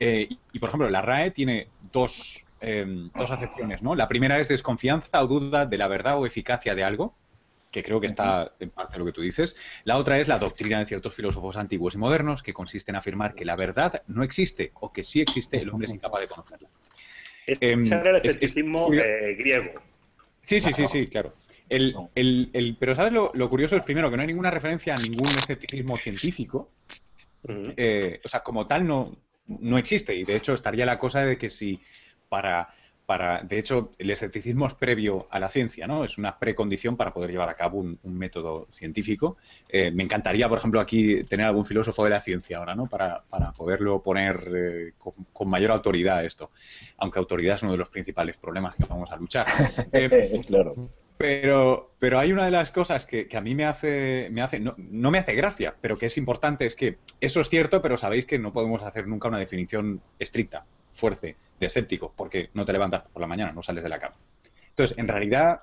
eh, 0.00 0.28
y, 0.50 0.58
por 0.58 0.70
ejemplo, 0.70 0.88
la 0.88 1.02
RAE 1.02 1.32
tiene 1.32 1.68
dos 1.92 2.45
Em, 2.60 3.10
dos 3.14 3.30
acepciones, 3.30 3.82
¿no? 3.82 3.94
La 3.94 4.08
primera 4.08 4.40
es 4.40 4.48
desconfianza 4.48 5.22
o 5.22 5.26
duda 5.26 5.66
de 5.66 5.76
la 5.76 5.88
verdad 5.88 6.18
o 6.18 6.24
eficacia 6.24 6.74
de 6.74 6.84
algo, 6.84 7.14
que 7.70 7.82
creo 7.82 8.00
que 8.00 8.06
está 8.06 8.54
en 8.60 8.70
parte 8.70 8.98
lo 8.98 9.04
que 9.04 9.12
tú 9.12 9.20
dices. 9.20 9.56
La 9.84 9.98
otra 9.98 10.18
es 10.18 10.26
la 10.26 10.38
doctrina 10.38 10.78
de 10.78 10.86
ciertos 10.86 11.14
filósofos 11.14 11.58
antiguos 11.58 11.94
y 11.94 11.98
modernos, 11.98 12.42
que 12.42 12.54
consiste 12.54 12.90
en 12.90 12.96
afirmar 12.96 13.34
que 13.34 13.44
la 13.44 13.56
verdad 13.56 14.02
no 14.06 14.22
existe 14.22 14.72
o 14.74 14.90
que 14.90 15.04
sí 15.04 15.20
existe, 15.20 15.58
el 15.58 15.68
hombre 15.68 15.86
es 15.86 15.92
incapaz 15.92 16.22
de 16.22 16.28
conocerla. 16.28 16.70
Es, 17.46 17.58
em, 17.60 17.84
el 17.92 18.16
escepticismo 18.24 18.92
eh, 18.94 19.34
griego. 19.38 19.72
Sí, 20.40 20.58
sí, 20.58 20.72
sí, 20.72 20.88
sí, 20.88 21.08
claro. 21.08 21.34
El, 21.68 21.94
el, 22.14 22.76
pero 22.78 22.94
¿sabes 22.94 23.12
lo, 23.12 23.50
curioso? 23.50 23.76
Es 23.76 23.82
primero 23.82 24.10
que 24.10 24.16
no 24.16 24.22
hay 24.22 24.28
ninguna 24.28 24.50
referencia 24.50 24.94
a 24.94 24.96
ningún 24.96 25.28
escepticismo 25.28 25.96
científico. 25.96 26.70
Eh, 27.76 28.20
o 28.24 28.28
sea, 28.28 28.40
como 28.40 28.66
tal 28.66 28.86
no, 28.86 29.16
no 29.46 29.76
existe. 29.76 30.14
Y 30.14 30.24
de 30.24 30.36
hecho 30.36 30.54
estaría 30.54 30.86
la 30.86 30.98
cosa 30.98 31.24
de 31.24 31.36
que 31.36 31.50
si 31.50 31.80
para 32.28 32.68
para, 33.06 33.40
de 33.42 33.58
hecho, 33.58 33.92
el 33.98 34.10
escepticismo 34.10 34.66
es 34.66 34.74
previo 34.74 35.28
a 35.30 35.38
la 35.38 35.48
ciencia, 35.48 35.86
¿no? 35.86 36.04
Es 36.04 36.18
una 36.18 36.38
precondición 36.40 36.96
para 36.96 37.14
poder 37.14 37.30
llevar 37.30 37.48
a 37.48 37.54
cabo 37.54 37.78
un, 37.78 37.98
método 38.02 38.66
científico. 38.70 39.36
Eh, 39.68 39.92
me 39.92 40.02
encantaría, 40.02 40.48
por 40.48 40.58
ejemplo, 40.58 40.80
aquí 40.80 41.22
tener 41.24 41.46
algún 41.46 41.64
filósofo 41.64 42.02
de 42.02 42.10
la 42.10 42.20
ciencia 42.20 42.58
ahora, 42.58 42.74
¿no? 42.74 42.88
Para, 42.88 43.22
poderlo 43.56 44.02
poner 44.02 44.50
eh, 44.54 44.92
con, 45.32 45.48
mayor 45.48 45.70
autoridad 45.70 46.24
esto. 46.24 46.50
Aunque 46.98 47.20
autoridad 47.20 47.56
es 47.56 47.62
uno 47.62 47.72
de 47.72 47.78
los 47.78 47.88
principales 47.88 48.36
problemas 48.36 48.74
que 48.74 48.84
vamos 48.84 49.10
a 49.10 49.16
luchar. 49.16 49.46
Eh, 49.92 50.40
claro. 50.46 50.74
Pero, 51.16 51.92
pero 51.98 52.18
hay 52.18 52.32
una 52.32 52.44
de 52.44 52.50
las 52.50 52.70
cosas 52.70 53.06
que, 53.06 53.28
a 53.34 53.40
mí 53.40 53.54
me 53.54 53.64
hace, 53.64 54.28
me 54.30 54.42
hace 54.42 54.58
no, 54.60 54.74
no, 54.76 55.10
me 55.10 55.18
hace 55.18 55.34
gracia, 55.34 55.74
pero 55.80 55.96
que 55.96 56.06
es 56.06 56.18
importante, 56.18 56.66
es 56.66 56.74
que 56.74 56.98
eso 57.20 57.40
es 57.40 57.48
cierto, 57.48 57.80
pero 57.80 57.96
sabéis 57.96 58.26
que 58.26 58.38
no 58.38 58.52
podemos 58.52 58.82
hacer 58.82 59.06
nunca 59.06 59.28
una 59.28 59.38
definición 59.38 60.02
estricta 60.18 60.66
fuerte 60.96 61.36
de 61.58 61.66
escéptico, 61.66 62.12
porque 62.16 62.50
no 62.54 62.64
te 62.64 62.72
levantas 62.72 63.02
por 63.08 63.20
la 63.20 63.26
mañana, 63.26 63.52
no 63.52 63.62
sales 63.62 63.82
de 63.82 63.90
la 63.90 63.98
cama. 63.98 64.16
Entonces, 64.70 64.98
en 64.98 65.08
realidad, 65.08 65.62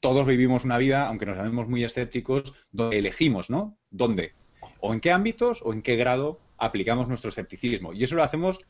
todos 0.00 0.26
vivimos 0.26 0.64
una 0.64 0.78
vida, 0.78 1.06
aunque 1.06 1.26
nos 1.26 1.36
llamemos 1.36 1.68
muy 1.68 1.84
escépticos, 1.84 2.54
donde 2.72 2.98
elegimos, 2.98 3.50
¿no? 3.50 3.76
¿Dónde? 3.90 4.32
O 4.80 4.92
en 4.92 5.00
qué 5.00 5.12
ámbitos 5.12 5.60
o 5.62 5.72
en 5.72 5.82
qué 5.82 5.96
grado 5.96 6.38
aplicamos 6.58 7.08
nuestro 7.08 7.30
escepticismo. 7.30 7.92
Y 7.92 8.04
eso 8.04 8.16
lo 8.16 8.22
hacemos 8.22 8.60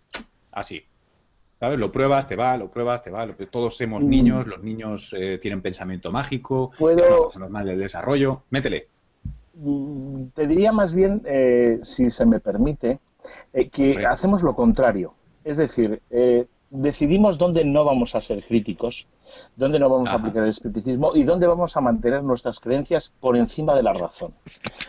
así. 0.52 0.84
¿Sabes? 1.60 1.78
Lo 1.78 1.92
pruebas, 1.92 2.26
te 2.26 2.36
va, 2.36 2.56
lo 2.56 2.70
pruebas, 2.70 3.02
te 3.02 3.10
va. 3.10 3.26
Todos 3.50 3.76
somos 3.76 4.04
mm. 4.04 4.08
niños, 4.08 4.46
los 4.46 4.62
niños 4.62 5.14
eh, 5.16 5.38
tienen 5.38 5.62
pensamiento 5.62 6.10
mágico, 6.10 6.72
¿Puedo... 6.78 7.00
es 7.00 7.08
una 7.08 7.16
cosa 7.16 7.38
normal 7.38 7.66
del 7.66 7.78
desarrollo. 7.78 8.42
Métele. 8.50 8.88
Mm, 9.54 10.26
te 10.34 10.46
diría 10.46 10.72
más 10.72 10.94
bien, 10.94 11.22
eh, 11.24 11.78
si 11.82 12.10
se 12.10 12.26
me 12.26 12.40
permite, 12.40 13.00
eh, 13.52 13.68
que 13.68 14.04
hacemos 14.06 14.42
lo 14.42 14.54
contrario. 14.54 15.14
Es 15.44 15.58
decir, 15.58 16.00
eh, 16.10 16.46
decidimos 16.70 17.38
dónde 17.38 17.64
no 17.64 17.84
vamos 17.84 18.14
a 18.14 18.20
ser 18.20 18.42
críticos, 18.42 19.06
dónde 19.54 19.78
no 19.78 19.88
vamos 19.90 20.08
a 20.08 20.14
aplicar 20.14 20.42
el 20.44 20.50
escepticismo 20.50 21.12
y 21.14 21.22
dónde 21.24 21.46
vamos 21.46 21.76
a 21.76 21.80
mantener 21.80 22.22
nuestras 22.22 22.58
creencias 22.58 23.12
por 23.20 23.36
encima 23.36 23.76
de 23.76 23.82
la 23.82 23.92
razón. 23.92 24.32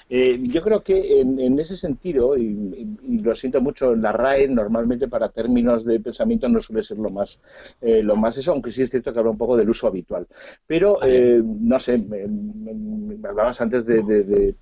Eh, 0.09 0.39
yo 0.41 0.61
creo 0.61 0.81
que 0.81 1.19
en, 1.19 1.59
ese 1.59 1.75
sentido, 1.75 2.37
y, 2.37 3.19
lo 3.21 3.35
siento 3.35 3.59
mucho, 3.59 3.95
la 3.95 4.11
RAE 4.11 4.47
normalmente 4.47 5.07
para 5.07 5.29
términos 5.29 5.83
de 5.83 5.99
pensamiento 5.99 6.47
no 6.47 6.59
suele 6.59 6.83
ser 6.83 6.97
lo 6.97 7.09
más, 7.09 7.39
eh, 7.81 8.01
lo 8.01 8.15
más 8.15 8.37
eso, 8.37 8.53
aunque 8.53 8.71
sí 8.71 8.81
es 8.83 8.91
cierto 8.91 9.11
que 9.11 9.19
habla 9.19 9.31
un 9.31 9.37
poco 9.37 9.57
del 9.57 9.69
uso 9.69 9.87
habitual. 9.87 10.27
Pero, 10.65 10.99
no 11.43 11.79
sé, 11.79 11.97
me, 11.97 13.27
hablabas 13.27 13.59
antes 13.61 13.85
de 13.85 14.01
de 14.01 14.55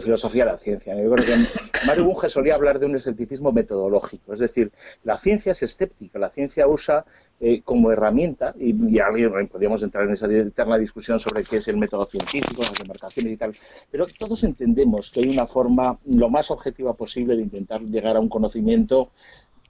filosofía 0.00 0.44
de 0.44 0.52
la 0.52 0.56
ciencia. 0.56 0.94
Yo 0.94 1.10
creo 1.10 1.26
que 1.26 1.86
Mario 1.86 2.04
Bunge 2.04 2.28
solía 2.28 2.54
hablar 2.54 2.78
de 2.78 2.86
un 2.86 2.96
escepticismo 2.96 3.52
metodológico, 3.52 4.32
es 4.32 4.40
decir, 4.40 4.72
la 5.02 5.18
ciencia 5.18 5.52
es 5.52 5.62
escéptica, 5.62 6.18
la 6.18 6.30
ciencia 6.30 6.66
usa 6.66 7.04
eh, 7.40 7.62
como 7.62 7.90
herramienta, 7.90 8.54
y, 8.58 8.98
alguien 8.98 9.32
podríamos 9.48 9.82
entrar 9.82 10.04
en 10.04 10.12
esa 10.12 10.26
eterna 10.26 10.78
discusión 10.78 11.18
sobre 11.18 11.44
qué 11.44 11.56
es 11.56 11.68
el 11.68 11.76
método 11.76 12.06
científico, 12.06 12.62
las 12.62 12.74
demarcaciones 12.74 13.32
y 13.32 13.36
tal, 13.36 13.54
pero 13.90 14.06
todos 14.18 14.42
entendemos 14.44 15.10
que 15.10 15.20
hay 15.20 15.28
una 15.28 15.46
forma 15.46 15.98
lo 16.06 16.28
más 16.28 16.50
objetiva 16.50 16.94
posible 16.94 17.36
de 17.36 17.42
intentar 17.42 17.82
llegar 17.82 18.16
a 18.16 18.20
un 18.20 18.28
conocimiento 18.28 19.10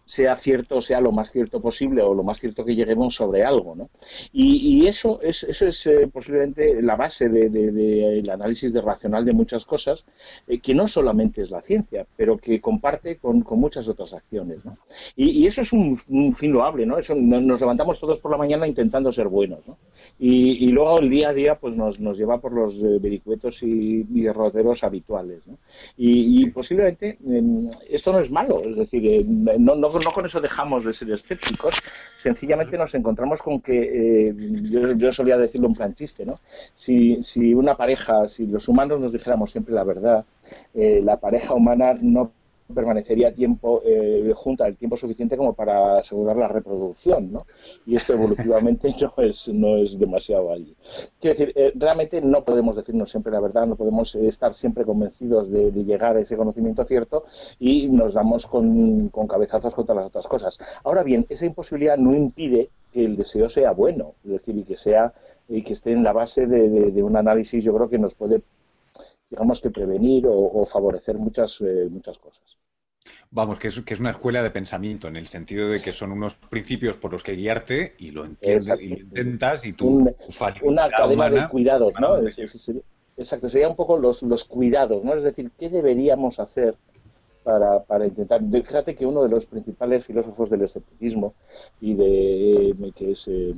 sea 0.07 0.37
cierto, 0.37 0.81
sea 0.81 1.01
lo 1.01 1.13
más 1.13 1.31
cierto 1.31 1.61
posible 1.61 2.03
o 2.03 2.15
lo 2.15 2.23
más 2.23 2.39
cierto 2.39 2.65
que 2.65 2.75
lleguemos 2.75 3.15
sobre 3.15 3.45
algo. 3.45 3.75
¿no? 3.75 3.91
Y, 4.33 4.87
eso 4.87 5.21
es, 5.23 5.45
eso 5.45 5.67
es 5.67 5.87
eh, 5.87 6.09
posiblemente 6.13 6.83
la 6.83 6.97
base 6.97 7.29
del 7.29 7.53
de, 7.53 8.31
análisis 8.31 8.73
de 8.73 8.81
racional 8.81 9.25
de 9.25 9.33
muchas 9.33 9.65
cosas, 9.65 10.05
eh, 10.47 10.59
que 10.59 10.75
no 10.75 10.87
solamente 10.87 11.43
es 11.43 11.51
la 11.51 11.63
ciencia, 11.63 12.07
pero 12.17 12.37
que 12.37 12.61
comparte 12.61 13.17
con, 13.17 13.41
con 13.43 13.59
muchas 13.59 13.89
otras 13.89 14.13
acciones. 14.13 14.65
¿no? 14.65 14.77
Y, 15.17 15.47
eso 15.47 15.63
es 15.63 15.73
un, 15.73 15.97
fin 16.35 16.53
loable, 16.53 16.87
¿no? 16.87 16.99
Eso, 16.99 17.15
nos 17.15 17.61
levantamos 17.61 17.99
todos 17.99 18.19
por 18.21 18.31
la 18.31 18.37
mañana 18.37 18.67
intentando 18.67 19.11
ser 19.13 19.29
buenos. 19.29 19.67
¿no? 19.67 19.79
Y, 20.19 20.67
luego 20.69 20.99
el 20.99 21.09
día 21.09 21.31
a 21.31 21.35
día 21.35 21.55
pues 21.55 21.77
nos, 21.77 22.01
nos 22.01 22.19
lleva 22.19 22.41
por 22.41 22.53
los 22.53 22.77
eh, 22.79 22.99
vericuetos 23.01 23.63
y, 23.63 24.07
y 24.13 24.23
derroteros 24.23 24.85
habituales. 24.85 25.47
¿no? 25.47 25.59
Y, 25.97 26.47
posiblemente 26.51 27.19
em, 27.27 27.69
esto 27.89 28.13
no 28.13 28.19
es 28.19 28.31
malo, 28.31 28.61
es 28.65 28.77
decir, 28.77 29.27
no, 29.27 29.75
no 29.75 29.91
no 30.03 30.11
con 30.11 30.27
eso 30.27 30.41
dejamos 30.41 30.85
de 30.85 30.93
ser 30.93 31.11
escépticos, 31.13 31.75
sencillamente 32.17 32.77
nos 32.77 32.95
encontramos 32.95 33.43
con 33.43 33.61
que, 33.61 34.29
eh, 34.29 34.35
yo, 34.97 35.13
solía 35.13 35.37
decirlo 35.37 35.69
en 35.69 35.75
plan 35.75 35.95
chiste, 35.95 36.25
¿no? 36.25 36.41
Si, 36.75 37.23
si 37.23 37.55
una 37.55 37.77
pareja, 37.77 38.29
si 38.29 38.47
los 38.47 38.69
humanos 38.69 39.01
nos 39.01 39.13
dijéramos 39.13 39.51
siempre 39.51 39.75
la 39.75 39.85
verdad, 39.85 40.25
eh, 40.75 41.01
la 41.03 41.19
pareja 41.19 41.55
humana 41.55 41.95
no 42.01 42.33
permanecería 42.73 43.33
tiempo 43.33 43.83
eh, 43.85 44.33
junta 44.35 44.67
el 44.67 44.77
tiempo 44.77 44.97
suficiente 44.97 45.37
como 45.37 45.53
para 45.53 45.99
asegurar 45.99 46.37
la 46.37 46.49
reproducción, 46.49 47.33
¿no? 47.33 47.47
Y 47.87 47.97
esto 47.97 48.15
evolutivamente 48.15 48.95
no 49.01 49.23
es 49.23 49.49
no 49.49 49.77
es 49.77 49.99
demasiado 49.99 50.53
allí. 50.53 50.75
Quiero 51.21 51.39
decir, 51.39 51.53
eh, 51.57 51.73
realmente 51.75 52.21
no 52.21 52.45
podemos 52.45 52.77
decirnos 52.77 53.11
siempre 53.11 53.33
la 53.33 53.41
verdad, 53.41 53.67
no 53.67 53.77
podemos 53.77 54.15
estar 54.15 54.55
siempre 54.55 54.85
convencidos 54.85 55.51
de, 55.51 55.73
llegar 55.85 56.17
a 56.17 56.21
ese 56.21 56.37
conocimiento 56.37 56.85
cierto 56.85 57.25
y 57.59 57.89
nos 57.89 58.15
damos 58.15 58.47
con, 58.47 59.11
cabezazos 59.29 59.75
contra 59.75 59.95
las 59.95 60.07
otras 60.07 60.27
cosas. 60.27 60.59
Ahora 60.85 61.03
bien, 61.03 61.27
esa 61.29 61.45
imposibilidad 61.45 61.99
no 61.99 62.15
impide 62.15 62.71
que 62.93 63.05
el 63.05 63.17
deseo 63.17 63.49
sea 63.49 63.73
bueno, 63.73 64.15
es 64.25 64.31
decir, 64.31 64.57
y 64.57 64.63
que 64.63 64.77
sea 64.77 65.13
y 65.49 65.63
que 65.63 65.75
esté 65.75 65.93
en 65.93 66.05
la 66.05 66.13
base 66.13 66.47
de 66.47 67.03
un 67.03 67.17
análisis, 67.17 67.63
yo 67.63 67.75
creo 67.75 67.89
que 67.89 67.99
nos 67.99 68.15
puede 68.15 68.41
digamos 69.35 69.61
que 69.61 69.71
prevenir 69.71 70.27
o, 70.29 70.65
favorecer 70.65 71.19
muchas, 71.19 71.61
eh, 71.61 71.89
muchas 71.91 72.19
cosas. 72.19 72.57
Vamos, 73.31 73.59
que 73.59 73.69
es, 73.69 73.81
que 73.81 73.95
es 73.95 74.01
una 74.01 74.13
escuela 74.13 74.43
de 74.43 74.51
pensamiento, 74.51 75.09
en 75.09 75.17
el 75.17 75.27
sentido 75.27 75.69
de 75.69 75.83
que 75.83 75.93
son 75.93 76.13
unos 76.13 76.37
principios 76.37 76.97
por 76.97 77.13
los 77.13 77.23
que 77.23 77.33
guiarte 77.33 77.95
y 77.99 78.13
lo 78.13 78.25
entiendes 78.25 78.81
y 78.81 78.89
lo 78.89 78.97
intentas 79.01 79.65
y 79.67 79.73
tú... 79.73 80.09
una 80.63 80.89
cadena 80.89 81.29
de 81.29 81.49
cuidados, 81.49 81.97
¿no? 82.01 82.17
exacto, 83.17 83.49
sería 83.49 83.69
un 83.69 83.77
poco 83.77 83.99
los, 83.99 84.23
los 84.23 84.45
cuidados, 84.45 85.05
¿no? 85.05 85.15
Es 85.15 85.23
decir, 85.23 85.51
¿qué 85.59 85.69
deberíamos 85.69 86.41
hacer 86.41 86.77
para, 87.43 87.83
para, 87.85 88.07
intentar. 88.07 88.41
Fíjate 88.43 88.95
que 88.95 89.05
uno 89.05 89.23
de 89.23 89.29
los 89.29 89.47
principales 89.47 90.07
filósofos 90.07 90.49
del 90.49 90.63
escepticismo 90.63 91.35
y 91.81 91.95
de 91.95 92.93
que 92.97 93.11
es 93.11 93.29
eh, 93.29 93.55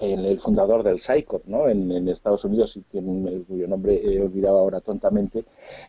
el 0.00 0.38
fundador 0.38 0.82
del 0.82 1.00
SciComm 1.00 1.42
¿no? 1.46 1.68
en, 1.68 2.08
Estados 2.08 2.44
Unidos, 2.44 2.76
y 2.76 2.82
cuyo 2.82 3.68
nombre 3.68 4.00
he 4.02 4.20
olvidado 4.20 4.58
ahora 4.58 4.80
tontamente, 4.80 5.44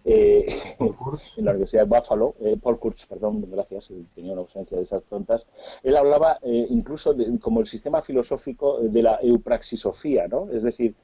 eh, 0.06 0.46
en 1.38 1.46
la 1.46 1.52
Universidad 1.52 1.86
de 1.86 1.96
Buffalo, 1.96 2.36
eh, 2.42 2.58
Paul 2.62 2.80
Kurtz, 2.80 3.06
perdón, 3.06 3.46
gracias, 3.50 3.90
tenía 4.16 4.34
una 4.34 4.42
ausencia 4.42 4.78
de 4.78 4.84
esas 4.84 5.04
tontas, 5.04 5.48
él 5.84 5.98
hablaba 5.98 6.40
eh, 6.42 6.68
incluso 6.70 7.14
de, 7.14 7.40
como 7.40 7.60
el 7.60 7.68
sistema 7.68 8.02
filosófico 8.02 8.80
de 8.80 9.02
la 9.02 9.20
eupraxisofía, 9.22 10.28
¿no? 10.28 10.50
es 10.52 10.64
decir, 10.64 10.96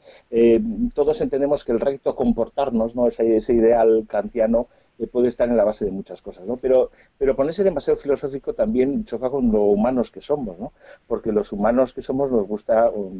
todos 0.93 1.21
entendemos 1.21 1.63
que 1.63 1.71
el 1.71 1.79
recto 1.79 2.15
comportarnos, 2.15 2.95
¿no? 2.95 3.07
ese, 3.07 3.35
ese 3.35 3.53
ideal 3.53 4.05
kantiano, 4.07 4.67
puede 5.07 5.27
estar 5.27 5.47
en 5.47 5.57
la 5.57 5.63
base 5.63 5.85
de 5.85 5.91
muchas 5.91 6.21
cosas, 6.21 6.47
¿no? 6.47 6.57
Pero, 6.57 6.91
pero 7.17 7.35
ponerse 7.35 7.63
demasiado 7.63 7.99
filosófico 7.99 8.53
también 8.53 9.05
choca 9.05 9.29
con 9.29 9.51
lo 9.51 9.63
humanos 9.63 10.11
que 10.11 10.21
somos, 10.21 10.59
¿no? 10.59 10.73
Porque 11.07 11.31
los 11.31 11.51
humanos 11.51 11.93
que 11.93 12.01
somos 12.01 12.31
nos 12.31 12.47
gusta, 12.47 12.89
o, 12.89 13.11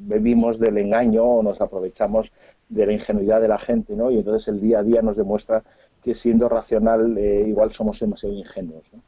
bebimos 0.00 0.58
del 0.58 0.78
engaño 0.78 1.24
o 1.24 1.42
nos 1.42 1.60
aprovechamos 1.60 2.32
de 2.68 2.86
la 2.86 2.92
ingenuidad 2.92 3.40
de 3.40 3.48
la 3.48 3.58
gente, 3.58 3.96
¿no? 3.96 4.10
Y 4.10 4.18
entonces 4.18 4.48
el 4.48 4.60
día 4.60 4.80
a 4.80 4.82
día 4.82 5.02
nos 5.02 5.16
demuestra 5.16 5.62
que 6.02 6.14
siendo 6.14 6.48
racional 6.48 7.16
eh, 7.18 7.44
igual 7.46 7.72
somos 7.72 8.00
demasiado 8.00 8.34
ingenuos, 8.34 8.92
¿no? 8.92 9.02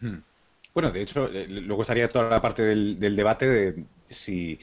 Hmm. 0.00 0.22
Bueno, 0.74 0.90
de 0.90 1.02
hecho, 1.02 1.28
eh, 1.28 1.46
luego 1.46 1.82
estaría 1.82 2.08
toda 2.08 2.28
la 2.28 2.42
parte 2.42 2.64
del, 2.64 2.98
del 2.98 3.14
debate 3.14 3.48
de 3.48 3.84
si 4.08 4.58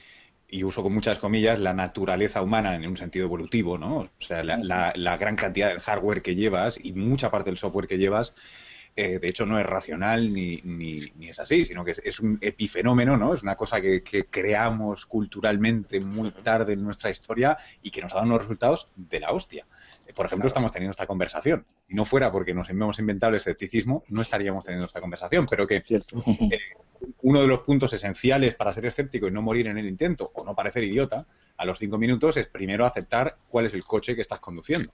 y 0.51 0.65
uso 0.65 0.83
con 0.83 0.93
muchas 0.93 1.17
comillas, 1.17 1.59
la 1.59 1.73
naturaleza 1.73 2.41
humana 2.41 2.75
en 2.75 2.85
un 2.85 2.97
sentido 2.97 3.25
evolutivo, 3.25 3.77
¿no? 3.77 3.99
O 3.99 4.09
sea, 4.19 4.43
la, 4.43 4.91
la, 4.93 5.17
gran 5.17 5.37
cantidad 5.37 5.69
del 5.69 5.79
hardware 5.79 6.21
que 6.21 6.35
llevas 6.35 6.77
y 6.83 6.91
mucha 6.91 7.31
parte 7.31 7.49
del 7.49 7.57
software 7.57 7.87
que 7.87 7.97
llevas, 7.97 8.35
eh, 8.93 9.19
de 9.19 9.27
hecho, 9.27 9.45
no 9.45 9.57
es 9.57 9.65
racional 9.65 10.33
ni, 10.33 10.59
ni, 10.63 10.99
es 11.21 11.39
así, 11.39 11.63
sino 11.63 11.85
que 11.85 11.93
es, 12.03 12.19
un 12.19 12.37
epifenómeno, 12.41 13.15
¿no? 13.15 13.33
Es 13.33 13.41
una 13.41 13.55
cosa 13.55 13.79
que, 13.79 14.03
creamos 14.29 15.05
culturalmente 15.05 15.99
muy 16.01 16.31
tarde 16.31 16.73
en 16.73 16.83
nuestra 16.83 17.09
historia 17.09 17.57
y 17.81 17.89
que 17.89 18.01
nos 18.01 18.11
ha 18.11 18.15
dado 18.15 18.27
unos 18.27 18.41
resultados 18.41 18.89
de 18.95 19.21
la 19.21 19.31
hostia. 19.31 19.65
Eh, 20.05 20.13
por 20.13 20.25
ejemplo, 20.25 20.47
estamos 20.47 20.71
teniendo 20.73 20.91
esta 20.91 21.07
conversación. 21.07 21.65
Si 21.87 21.95
no 21.95 22.03
fuera 22.03 22.31
porque 22.31 22.53
nos 22.53 22.69
hemos 22.69 22.99
inventado 22.99 23.29
el 23.29 23.37
escepticismo, 23.37 24.03
no 24.09 24.21
estaríamos 24.21 24.65
teniendo 24.65 24.87
esta 24.87 24.99
conversación, 24.99 25.45
pero 25.49 25.65
que 25.65 25.83
uno 27.21 27.41
de 27.41 27.47
los 27.47 27.61
puntos 27.61 27.93
esenciales 27.93 28.55
para 28.55 28.73
ser 28.73 28.85
escéptico 28.85 29.27
y 29.27 29.31
no 29.31 29.41
morir 29.41 29.67
en 29.67 29.77
el 29.77 29.87
intento 29.87 30.31
o 30.35 30.43
no 30.43 30.53
parecer 30.53 30.83
idiota 30.83 31.25
a 31.55 31.65
los 31.65 31.79
cinco 31.79 31.97
minutos 31.97 32.35
es 32.37 32.47
primero 32.47 32.85
aceptar 32.85 33.37
cuál 33.47 33.67
es 33.67 33.73
el 33.73 33.85
coche 33.85 34.15
que 34.15 34.21
estás 34.21 34.39
conduciendo. 34.39 34.91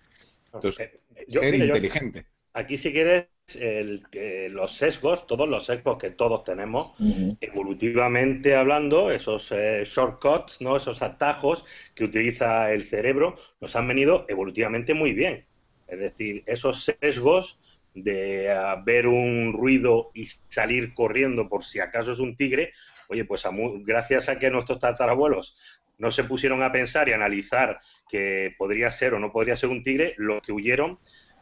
Entonces, 0.54 0.92
eh, 1.16 1.26
ser 1.28 1.56
inteligente. 1.56 2.28
aquí 2.54 2.78
si 2.78 2.92
quieres 2.92 3.28
los 3.56 4.74
sesgos, 4.74 5.26
todos 5.26 5.48
los 5.48 5.66
sesgos 5.66 5.98
que 5.98 6.12
todos 6.12 6.44
tenemos, 6.44 6.92
evolutivamente 7.40 8.56
hablando, 8.56 9.10
esos 9.12 9.52
eh, 9.52 9.84
shortcuts, 9.86 10.62
¿no? 10.62 10.76
esos 10.76 11.02
atajos 11.02 11.66
que 11.96 12.04
utiliza 12.04 12.72
el 12.74 12.84
cerebro, 12.84 13.38
nos 13.62 13.76
han 13.76 13.88
venido 13.88 14.26
evolutivamente 14.28 14.94
muy 14.94 15.14
bien. 15.14 15.46
Es 15.88 16.00
decir, 16.00 16.44
esos 16.46 16.84
sesgos 16.84 17.60
de 17.94 18.54
ver 18.86 19.08
un 19.08 19.54
ruido 19.54 20.12
y 20.14 20.26
salir 20.50 20.94
corriendo 20.94 21.48
por 21.48 21.64
si 21.64 21.80
acaso 21.80 22.12
es 22.12 22.20
un 22.20 22.36
tigre, 22.36 22.74
oye, 23.08 23.24
pues 23.24 23.44
gracias 23.86 24.28
a 24.28 24.38
que 24.38 24.52
nuestros 24.52 24.80
tatarabuelos 24.80 25.58
no 25.98 26.12
se 26.12 26.26
pusieron 26.26 26.62
a 26.64 26.72
pensar 26.72 27.10
y 27.10 27.14
analizar 27.14 27.80
que 28.10 28.54
podría 28.58 28.92
ser 28.92 29.14
o 29.14 29.20
no 29.20 29.32
podría 29.32 29.56
ser 29.56 29.70
un 29.70 29.84
tigre, 29.84 30.14
los 30.18 30.42
que 30.42 30.52
huyeron, 30.52 31.00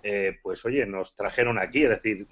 eh, 0.08 0.38
pues 0.44 0.64
oye, 0.66 0.86
nos 0.86 1.16
trajeron 1.16 1.58
aquí. 1.58 1.84
Es 1.84 1.90
decir, 1.90 2.28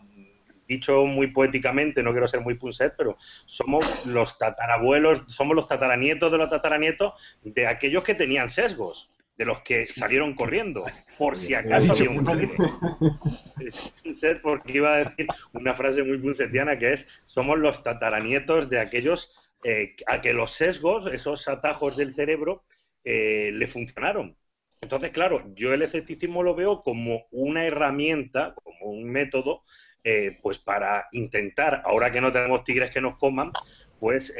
dicho 0.67 1.05
muy 1.05 1.27
poéticamente, 1.27 2.03
no 2.03 2.11
quiero 2.11 2.27
ser 2.27 2.41
muy 2.41 2.53
punset, 2.53 2.93
pero 2.95 3.17
somos 3.47 4.05
los 4.05 4.37
tatarabuelos, 4.37 5.23
somos 5.27 5.55
los 5.55 5.67
tataranietos 5.67 6.31
de 6.31 6.37
los 6.37 6.51
tataranietos 6.51 7.13
de 7.41 7.65
aquellos 7.65 8.03
que 8.03 8.13
tenían 8.13 8.49
sesgos, 8.49 9.09
de 9.37 9.45
los 9.45 9.61
que 9.61 9.87
salieron 9.87 10.35
corriendo, 10.35 10.85
por 11.17 11.39
si 11.39 11.55
acaso 11.55 11.93
había 11.93 12.11
un 12.11 12.23
tigre. 12.23 12.55
porque 14.43 14.73
iba 14.73 14.93
a 14.93 14.97
decir 15.05 15.25
una 15.53 15.73
frase 15.73 16.03
muy 16.03 16.19
punsetiana 16.19 16.77
que 16.77 16.93
es, 16.93 17.07
somos 17.25 17.57
los 17.57 17.83
tataranietos 17.83 18.69
de 18.69 18.79
aquellos 18.79 19.35
eh, 19.63 19.95
a 20.05 20.21
que 20.21 20.33
los 20.33 20.51
sesgos, 20.51 21.07
esos 21.11 21.47
atajos 21.47 21.97
del 21.97 22.13
cerebro, 22.13 22.63
eh, 23.03 23.49
le 23.51 23.65
funcionaron. 23.65 24.37
Entonces, 24.83 25.11
claro, 25.11 25.41
yo 25.55 25.73
el 25.73 25.81
escepticismo 25.81 26.43
lo 26.43 26.55
veo 26.55 26.81
como 26.81 27.23
una 27.31 27.65
herramienta, 27.65 28.53
como 28.53 28.91
un 28.91 29.05
método, 29.05 29.63
eh, 30.03 30.37
pues 30.41 30.59
para 30.59 31.07
intentar, 31.13 31.81
ahora 31.85 32.11
que 32.11 32.21
no 32.21 32.31
tenemos 32.31 32.63
tigres 32.63 32.91
que 32.91 33.01
nos 33.01 33.17
coman, 33.17 33.51
pues 33.99 34.35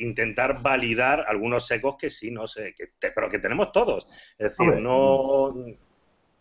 intentar 0.00 0.60
validar 0.60 1.24
algunos 1.28 1.68
sesgos 1.68 1.96
que 1.96 2.10
sí, 2.10 2.32
no 2.32 2.48
sé, 2.48 2.74
que 2.76 2.88
pero 2.98 3.30
que 3.30 3.38
tenemos 3.38 3.70
todos. 3.70 4.08
Es 4.36 4.50
decir, 4.50 4.74
no... 4.80 5.54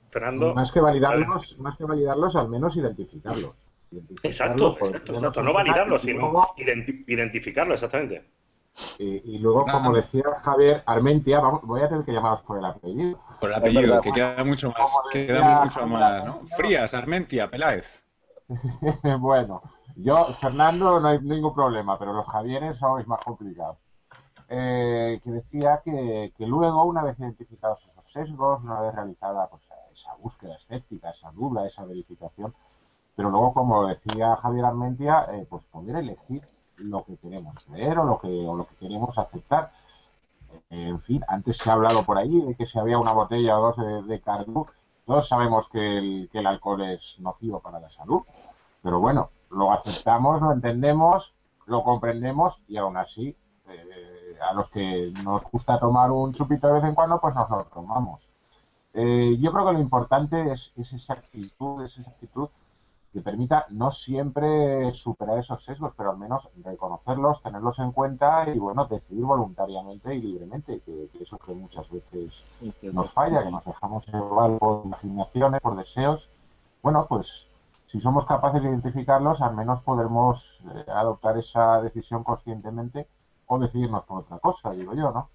Fernando... 0.09 0.55
Más 0.55 0.71
que 0.71 0.79
validarlos, 0.79 1.59
más 1.59 1.77
que 1.77 1.83
validarlos, 1.83 2.35
al 2.35 2.49
menos 2.49 2.75
identificarlos. 2.75 3.53
Exacto, 4.23 4.77
exacto, 4.81 5.43
No 5.43 5.53
validarlo, 5.53 5.99
sino 5.99 6.31
identificarlo, 6.57 7.73
exactamente. 7.73 8.25
Y, 8.99 9.39
luego, 9.39 9.65
como 9.65 9.91
decía 9.91 10.23
Javier, 10.43 10.83
Armentia, 10.85 11.39
voy 11.63 11.81
a 11.81 11.89
tener 11.89 12.05
que 12.05 12.13
llamaros 12.13 12.41
por 12.41 12.59
el 12.59 12.65
apellido. 12.65 13.19
Por 13.39 13.49
el 13.49 13.55
apellido, 13.55 14.01
que 14.01 14.11
queda 14.11 14.43
mucho 14.43 14.69
más, 14.69 14.91
queda 15.11 15.63
mucho 15.63 15.87
más, 15.87 16.25
¿no? 16.25 16.41
Frías, 16.55 16.93
Armentia, 16.93 17.49
Peláez. 17.49 17.87
bueno, 19.19 19.61
yo, 19.95 20.25
Fernando, 20.39 20.99
no 20.99 21.07
hay 21.07 21.19
ningún 21.19 21.55
problema, 21.55 21.97
pero 21.97 22.13
los 22.13 22.27
Javieres 22.27 22.77
sois 22.77 23.07
más 23.07 23.19
complicados. 23.23 23.77
Eh, 24.49 25.19
que 25.23 25.31
decía 25.31 25.81
que, 25.83 26.31
que, 26.37 26.45
luego, 26.45 26.85
una 26.85 27.03
vez 27.03 27.19
identificados 27.19 27.85
esos 27.85 28.11
sesgos, 28.11 28.63
una 28.63 28.79
vez 28.79 28.95
realizada 28.95 29.47
pues, 29.49 29.69
esa 29.91 30.13
búsqueda 30.15 30.55
escéptica, 30.55 31.09
esa 31.09 31.31
duda, 31.31 31.65
esa 31.65 31.83
verificación, 31.83 32.53
pero 33.15 33.31
luego, 33.31 33.53
como 33.53 33.87
decía 33.87 34.35
Javier 34.37 34.65
Armentia, 34.65 35.27
eh, 35.33 35.47
pues 35.49 35.65
poder 35.65 35.97
elegir 35.97 36.43
lo 36.77 37.03
que 37.03 37.17
queremos 37.17 37.63
creer 37.63 37.99
o 37.99 38.03
lo 38.03 38.19
que, 38.19 38.27
o 38.27 38.55
lo 38.55 38.67
que 38.67 38.75
queremos 38.75 39.17
aceptar. 39.17 39.71
Eh, 40.69 40.87
en 40.89 40.99
fin, 40.99 41.21
antes 41.27 41.57
se 41.57 41.69
ha 41.69 41.73
hablado 41.73 42.03
por 42.03 42.17
ahí 42.17 42.41
de 42.41 42.55
que 42.55 42.65
si 42.65 42.79
había 42.79 42.97
una 42.97 43.11
botella 43.11 43.59
o 43.59 43.61
dos 43.61 43.77
de, 43.77 44.03
de 44.03 44.21
todos 45.05 45.27
sabemos 45.27 45.67
que 45.69 45.97
el, 45.97 46.29
que 46.31 46.39
el 46.39 46.47
alcohol 46.47 46.81
es 46.83 47.19
nocivo 47.19 47.59
para 47.59 47.79
la 47.79 47.89
salud, 47.89 48.21
pero 48.81 48.99
bueno, 48.99 49.29
lo 49.49 49.71
aceptamos, 49.71 50.41
lo 50.41 50.51
entendemos, 50.51 51.33
lo 51.65 51.83
comprendemos 51.83 52.61
y 52.67 52.77
aún 52.77 52.97
así 52.97 53.35
eh, 53.69 54.37
a 54.49 54.53
los 54.53 54.69
que 54.69 55.13
nos 55.23 55.43
gusta 55.49 55.79
tomar 55.79 56.11
un 56.11 56.33
chupito 56.33 56.67
de 56.67 56.73
vez 56.73 56.83
en 56.83 56.95
cuando, 56.95 57.19
pues 57.21 57.35
nos 57.35 57.49
lo 57.49 57.63
tomamos. 57.65 58.27
yo 58.93 59.51
creo 59.51 59.65
que 59.65 59.73
lo 59.73 59.79
importante 59.79 60.51
es, 60.51 60.73
es 60.75 60.93
esa 60.93 61.13
actitud, 61.13 61.83
es 61.83 61.97
esa 61.97 62.11
actitud 62.11 62.49
que 63.13 63.21
permita 63.21 63.65
no 63.69 63.89
siempre 63.89 64.91
superar 64.91 65.39
esos 65.39 65.63
sesgos, 65.63 65.93
pero 65.95 66.11
al 66.11 66.17
menos 66.17 66.49
reconocerlos, 66.63 67.41
tenerlos 67.41 67.79
en 67.79 67.91
cuenta 67.91 68.49
y, 68.49 68.59
bueno, 68.59 68.85
decidir 68.85 69.23
voluntariamente 69.23 70.13
y 70.13 70.21
libremente, 70.21 70.81
que, 70.81 71.09
eso 71.19 71.37
que 71.37 71.53
muchas 71.53 71.89
veces 71.89 72.43
nos 72.81 73.11
falla, 73.11 73.43
que 73.43 73.51
nos 73.51 73.65
dejamos 73.65 74.05
llevar 74.07 74.57
por 74.57 74.85
imaginaciones, 74.85 75.61
por 75.61 75.75
deseos. 75.75 76.29
Bueno, 76.83 77.05
pues 77.07 77.47
si 77.85 77.99
somos 77.99 78.25
capaces 78.25 78.61
de 78.61 78.69
identificarlos, 78.69 79.41
al 79.41 79.55
menos 79.55 79.81
podremos 79.81 80.59
eh, 80.75 80.85
adoptar 80.91 81.37
esa 81.37 81.81
decisión 81.81 82.23
conscientemente 82.23 83.07
o 83.47 83.57
decidirnos 83.57 84.03
por 84.03 84.19
otra 84.19 84.39
cosa, 84.39 84.71
digo 84.71 84.93
yo, 84.93 85.11
¿no? 85.11 85.29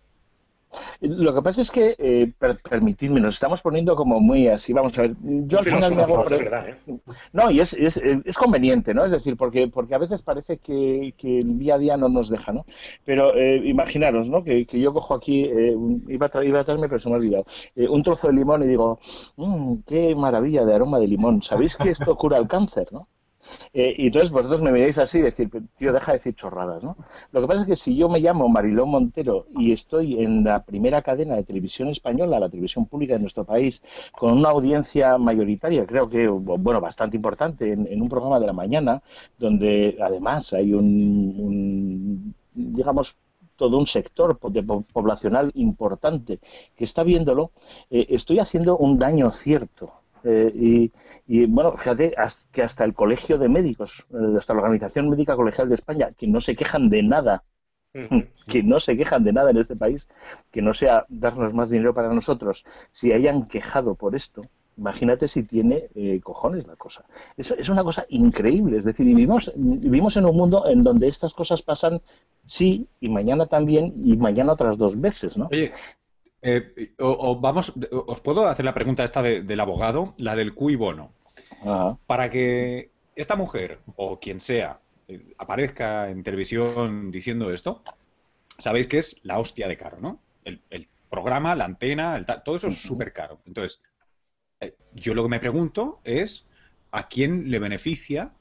Lo 1.01 1.35
que 1.35 1.43
pasa 1.43 1.61
es 1.61 1.71
que, 1.71 1.95
eh, 1.99 2.33
permitidme, 2.69 3.21
nos 3.21 3.35
estamos 3.35 3.61
poniendo 3.61 3.97
como 3.97 4.21
muy 4.21 4.49
así. 4.49 4.73
Vamos 4.73 4.97
a 4.99 5.03
ver, 5.03 5.15
yo 5.21 5.59
al 5.59 5.65
final 5.65 5.95
me 5.95 6.03
hago. 6.03 6.25
¿eh? 6.31 6.77
No, 7.33 7.51
y 7.51 7.61
es, 7.61 7.73
es, 7.75 7.97
es, 7.97 8.39
conveniente, 8.39 8.95
¿no? 8.95 9.05
Es 9.05 9.11
decir, 9.11 9.37
porque, 9.37 9.69
porque 9.69 9.95
a 9.95 9.99
veces 9.99 10.23
parece 10.23 10.59
que, 10.59 11.15
que 11.17 11.41
el 11.41 11.59
día 11.59 11.75
a 11.75 11.79
día 11.79 11.97
no 11.97 12.09
nos 12.09 12.29
deja, 12.29 12.53
¿no? 12.53 12.65
Pero 13.05 13.35
eh, 13.35 13.63
imaginaros, 13.65 14.29
¿no? 14.29 14.43
Que, 14.43 14.67
que, 14.67 14.81
yo 14.81 14.93
cojo 14.93 15.15
aquí, 15.15 15.45
eh, 15.45 15.77
iba, 16.09 16.31
a 16.33 16.45
iba 16.45 16.61
a 16.61 16.65
traerme, 16.65 16.89
pero 16.89 16.99
se 16.99 17.09
me 17.09 17.17
ha 17.17 17.19
olvidado, 17.19 17.45
eh, 17.77 17.89
un 17.89 18.03
trozo 18.03 18.29
de 18.29 18.35
limón 18.35 18.63
y 18.63 18.67
digo, 18.69 18.99
mmm, 19.37 19.77
qué 19.87 20.15
maravilla 20.15 20.65
de 20.65 20.75
aroma 20.75 20.99
de 20.99 21.09
limón. 21.09 21.43
¿Sabéis 21.43 21.77
que 21.77 21.91
esto 21.91 22.15
cura 22.17 22.39
el 22.39 22.49
cáncer, 22.49 22.87
no? 22.93 23.09
Eh, 23.73 23.95
y 23.99 24.07
entonces 24.07 24.31
vosotros 24.31 24.61
me 24.61 24.73
miráis 24.73 24.99
así 24.99 25.19
y 25.19 25.23
decir, 25.23 25.51
tío, 25.79 25.93
deja 25.93 26.13
de 26.13 26.19
decir 26.19 26.35
chorradas, 26.35 26.85
¿no? 26.85 26.97
Lo 27.33 27.41
que 27.41 27.47
pasa 27.47 27.63
es 27.63 27.67
que 27.67 27.77
si 27.77 27.97
yo 27.97 28.09
me 28.09 28.21
llamo 28.21 28.49
Marilón 28.49 28.91
Montero 28.91 29.47
y 29.57 29.73
estoy 29.73 30.23
en 30.23 30.45
la 30.45 30.63
primera 30.63 31.03
cadena 31.03 31.37
de 31.37 31.45
televisión 31.45 31.89
española, 31.89 32.41
la 32.41 32.49
televisión 32.49 32.87
pública 32.87 33.15
de 33.15 33.21
nuestro 33.21 33.45
país, 33.45 33.83
con 34.13 34.33
una 34.33 34.51
audiencia 34.51 35.19
mayoritaria, 35.19 35.87
creo 35.87 36.09
que, 36.09 36.29
bueno, 36.29 36.81
bastante 36.81 37.17
importante, 37.17 37.73
en, 37.73 38.03
un 38.03 38.09
programa 38.09 38.41
de 38.41 38.47
la 38.47 38.53
mañana, 38.53 39.03
donde 39.39 39.97
además 40.01 40.53
hay 40.53 40.75
un, 40.75 42.35
digamos, 42.55 43.17
todo 43.57 43.79
un 43.79 43.87
sector 43.87 44.39
poblacional 44.39 45.53
importante 45.55 46.41
que 46.77 46.85
está 46.85 47.03
viéndolo, 47.05 47.53
eh, 47.91 48.07
estoy 48.11 48.39
haciendo 48.41 48.77
un 48.77 48.99
daño 48.99 49.31
cierto 49.31 50.02
eh, 50.25 50.91
y, 51.27 51.47
bueno, 51.47 51.73
fíjate 51.77 52.15
que 52.51 52.63
hasta 52.63 52.85
el 52.85 52.95
Colegio 52.95 53.39
de 53.39 53.49
Médicos, 53.49 54.05
eh, 54.11 54.37
hasta 54.39 54.55
la 54.55 54.61
Organización 54.61 55.09
Médica 55.09 55.37
Colegial 55.37 55.69
de 55.69 55.75
España, 55.75 56.13
que 56.17 56.27
no 56.27 56.41
se 56.41 56.57
quejan 56.57 56.89
de 56.89 57.03
nada, 57.03 57.45
que 58.47 58.63
no 58.63 58.81
se 58.81 58.97
quejan 58.97 59.25
de 59.25 59.33
nada 59.33 59.51
en 59.51 59.59
este 59.59 59.77
país, 59.77 60.09
que 60.51 60.63
no 60.63 60.75
sea 60.75 61.07
darnos 61.09 61.55
más 61.55 61.71
dinero 61.71 61.95
para 61.95 62.13
nosotros, 62.13 62.65
si 62.91 63.13
hayan 63.13 63.45
quejado 63.45 63.95
por 63.95 64.15
esto, 64.15 64.43
imagínate 64.77 65.29
si 65.29 65.43
tiene 65.43 65.89
eh, 65.95 66.21
cojones 66.21 66.67
la 66.67 66.77
cosa. 66.77 67.05
Eso 67.37 67.55
es 67.55 67.69
una 67.69 67.85
cosa 67.85 68.07
increíble, 68.09 68.79
es 68.79 68.85
decir, 68.85 69.05
vivimos, 69.05 69.53
vivimos 69.57 70.17
en 70.17 70.27
un 70.27 70.37
mundo 70.37 70.67
en 70.67 70.83
donde 70.83 71.09
estas 71.09 71.35
cosas 71.35 71.63
pasan 71.63 72.01
sí 72.47 72.87
y 73.01 73.09
mañana 73.09 73.47
también 73.47 73.93
y 74.05 74.17
mañana 74.17 74.53
otras 74.53 74.79
dos 74.79 75.01
veces, 75.01 75.37
¿no? 75.37 75.49
Eh, 76.43 76.95
o, 76.99 77.39
vamos, 77.41 77.73
os 77.91 78.21
puedo 78.21 78.47
hacer 78.47 78.65
la 78.65 78.75
pregunta 78.75 79.05
esta 79.05 79.23
del 79.23 79.61
abogado, 79.61 80.15
la 80.19 80.35
del 80.35 80.55
cui 80.55 80.75
bono. 80.75 81.13
Para 82.07 82.29
que 82.29 82.91
esta 83.15 83.37
mujer 83.37 83.81
o 83.97 84.19
quien 84.19 84.41
sea 84.41 84.81
eh, 85.09 85.35
aparezca 85.39 86.11
en 86.11 86.23
televisión 86.23 87.11
diciendo 87.11 87.53
esto, 87.53 87.83
sabéis 88.59 88.89
que 88.89 88.99
es 88.99 89.17
la 89.23 89.39
hostia 89.39 89.69
de 89.69 89.77
caro, 89.77 89.99
¿no? 90.01 90.21
El, 90.45 90.61
programa, 91.09 91.55
la 91.55 91.67
antena, 91.67 92.17
el 92.17 92.25
todo 92.25 92.57
eso 92.57 92.69
es 92.69 92.81
súper 92.81 93.13
caro. 93.13 93.39
Entonces, 93.45 93.83
eh, 94.61 94.75
yo 94.95 95.13
lo 95.13 95.23
que 95.23 95.29
me 95.29 95.41
pregunto 95.41 96.01
es 96.05 96.47
a 96.91 97.07
quién 97.07 97.51
le 97.51 97.59
beneficia 97.59 98.33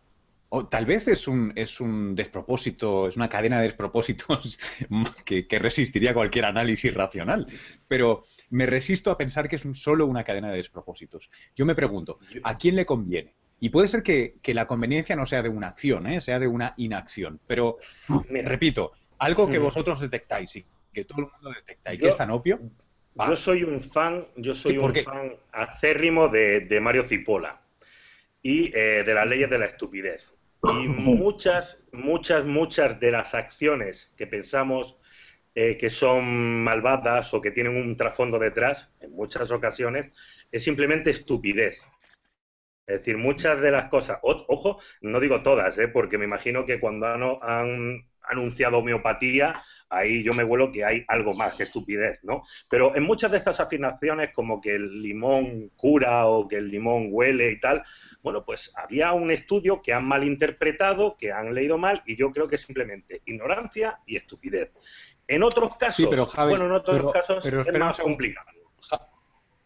o 0.53 0.67
tal 0.67 0.85
vez 0.85 1.07
es 1.07 1.29
un, 1.29 1.53
es 1.55 1.79
un 1.79 2.13
despropósito, 2.13 3.07
es 3.07 3.15
una 3.15 3.29
cadena 3.29 3.57
de 3.57 3.63
despropósitos 3.63 4.59
que, 5.25 5.59
resistiría 5.59 6.13
cualquier 6.13 6.43
análisis 6.43 6.93
racional. 6.93 7.47
Pero 7.87 8.25
me 8.49 8.65
resisto 8.65 9.11
a 9.11 9.17
pensar 9.17 9.47
que 9.47 9.55
es 9.55 9.63
un, 9.63 9.73
solo 9.73 10.05
una 10.07 10.25
cadena 10.25 10.49
de 10.49 10.57
despropósitos. 10.57 11.29
Yo 11.55 11.65
me 11.65 11.73
pregunto, 11.73 12.19
¿a 12.43 12.57
quién 12.57 12.75
le 12.75 12.85
conviene? 12.85 13.33
Y 13.61 13.69
puede 13.69 13.87
ser 13.87 14.03
que, 14.03 14.39
la 14.47 14.67
conveniencia 14.67 15.15
no 15.15 15.25
sea 15.25 15.41
de 15.41 15.47
una 15.47 15.67
acción, 15.67 16.05
¿eh? 16.05 16.19
sea 16.19 16.37
de 16.37 16.47
una 16.47 16.73
inacción. 16.75 17.39
Pero, 17.47 17.77
repito, 18.29 18.91
algo 19.19 19.49
que 19.49 19.59
mm. 19.59 19.63
vosotros 19.63 20.01
detectáis 20.01 20.53
y 20.57 20.65
que 20.91 21.05
todo 21.05 21.21
el 21.21 21.27
mundo 21.31 21.51
detecta 21.51 21.93
y 21.93 21.97
que 21.97 22.09
es 22.09 22.17
tan 22.17 22.29
obvio. 22.29 22.59
Yo 23.15 23.35
soy 23.37 23.63
un 23.63 23.79
fan, 23.79 24.27
yo 24.35 24.53
soy 24.53 24.77
un 24.77 24.93
fan 24.95 25.31
acérrimo 25.53 26.27
de, 26.27 26.77
Mario 26.81 27.07
Cipolla 27.07 27.61
y 28.43 28.75
eh, 28.75 29.03
de 29.05 29.13
las 29.13 29.25
leyes 29.25 29.49
de 29.49 29.57
la 29.57 29.67
estupidez. 29.67 30.40
Y 30.63 30.87
muchas, 30.87 31.83
muchas, 31.91 32.45
muchas 32.45 32.99
de 32.99 33.11
las 33.11 33.33
acciones 33.33 34.13
que 34.17 34.27
pensamos 34.27 34.97
eh, 35.53 35.77
que 35.77 35.89
son 35.89 36.63
malvadas 36.63 37.33
o 37.33 37.41
que 37.41 37.51
tienen 37.51 37.75
un 37.75 37.97
trasfondo 37.97 38.39
detrás, 38.39 38.89
en 39.01 39.11
muchas 39.11 39.51
ocasiones, 39.51 40.11
es 40.49 40.63
simplemente 40.63 41.09
estupidez. 41.09 41.81
Es 42.87 42.99
decir, 42.99 43.17
muchas 43.17 43.59
de 43.59 43.71
las 43.71 43.89
cosas, 43.89 44.19
ojo, 44.21 44.79
no 45.01 45.19
digo 45.19 45.43
todas, 45.43 45.77
¿eh? 45.77 45.89
porque 45.89 46.17
me 46.17 46.25
imagino 46.25 46.63
que 46.65 46.79
cuando 46.79 47.43
han, 47.43 48.05
anunciado 48.29 48.79
homeopatía, 48.79 49.61
ahí 49.89 50.23
yo 50.23 50.33
me 50.33 50.43
vuelo 50.43 50.71
que 50.71 50.85
hay 50.85 51.03
algo 51.07 51.33
más 51.33 51.55
que 51.55 51.63
estupidez, 51.63 52.19
¿no? 52.23 52.43
Pero 52.69 52.95
en 52.95 53.03
muchas 53.03 53.31
de 53.31 53.37
estas 53.37 53.59
afirmaciones, 53.59 54.31
como 54.33 54.61
que 54.61 54.75
el 54.75 55.01
limón 55.01 55.69
cura 55.75 56.27
o 56.27 56.47
que 56.47 56.57
el 56.57 56.69
limón 56.69 57.07
huele 57.11 57.51
y 57.51 57.59
tal, 57.59 57.83
bueno, 58.21 58.43
pues 58.45 58.71
había 58.75 59.11
un 59.13 59.31
estudio 59.31 59.81
que 59.81 59.93
han 59.93 60.05
malinterpretado, 60.05 61.17
que 61.17 61.31
han 61.31 61.53
leído 61.53 61.77
mal, 61.77 62.01
y 62.05 62.15
yo 62.15 62.31
creo 62.31 62.47
que 62.47 62.57
simplemente 62.57 63.21
ignorancia 63.25 63.99
y 64.05 64.15
estupidez. 64.15 64.71
En 65.27 65.43
otros 65.43 65.77
casos, 65.77 66.09
bueno, 66.35 66.65
en 66.65 66.71
otros 66.71 67.11
casos 67.11 67.45
es 67.45 67.77
más 67.77 67.99
complicado. 67.99 68.60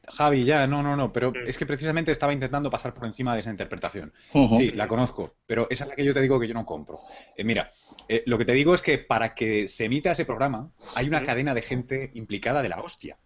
Javi, 0.07 0.45
ya, 0.45 0.67
no, 0.67 0.83
no, 0.83 0.95
no, 0.95 1.11
pero 1.11 1.33
es 1.45 1.57
que 1.57 1.65
precisamente 1.65 2.11
estaba 2.11 2.33
intentando 2.33 2.69
pasar 2.69 2.93
por 2.93 3.05
encima 3.05 3.33
de 3.33 3.41
esa 3.41 3.49
interpretación. 3.49 4.13
Sí, 4.31 4.71
la 4.71 4.87
conozco, 4.87 5.35
pero 5.45 5.67
esa 5.69 5.85
es 5.85 5.89
la 5.89 5.95
que 5.95 6.05
yo 6.05 6.13
te 6.13 6.21
digo 6.21 6.39
que 6.39 6.47
yo 6.47 6.53
no 6.53 6.65
compro. 6.65 6.99
Eh, 7.35 7.43
mira, 7.43 7.71
eh, 8.07 8.23
lo 8.25 8.37
que 8.37 8.45
te 8.45 8.53
digo 8.53 8.73
es 8.73 8.81
que 8.81 8.97
para 8.97 9.33
que 9.35 9.67
se 9.67 9.85
emita 9.85 10.11
ese 10.11 10.25
programa 10.25 10.69
hay 10.95 11.07
una 11.07 11.23
cadena 11.23 11.53
de 11.53 11.61
gente 11.61 12.11
implicada 12.13 12.61
de 12.61 12.69
la 12.69 12.81
hostia. 12.81 13.17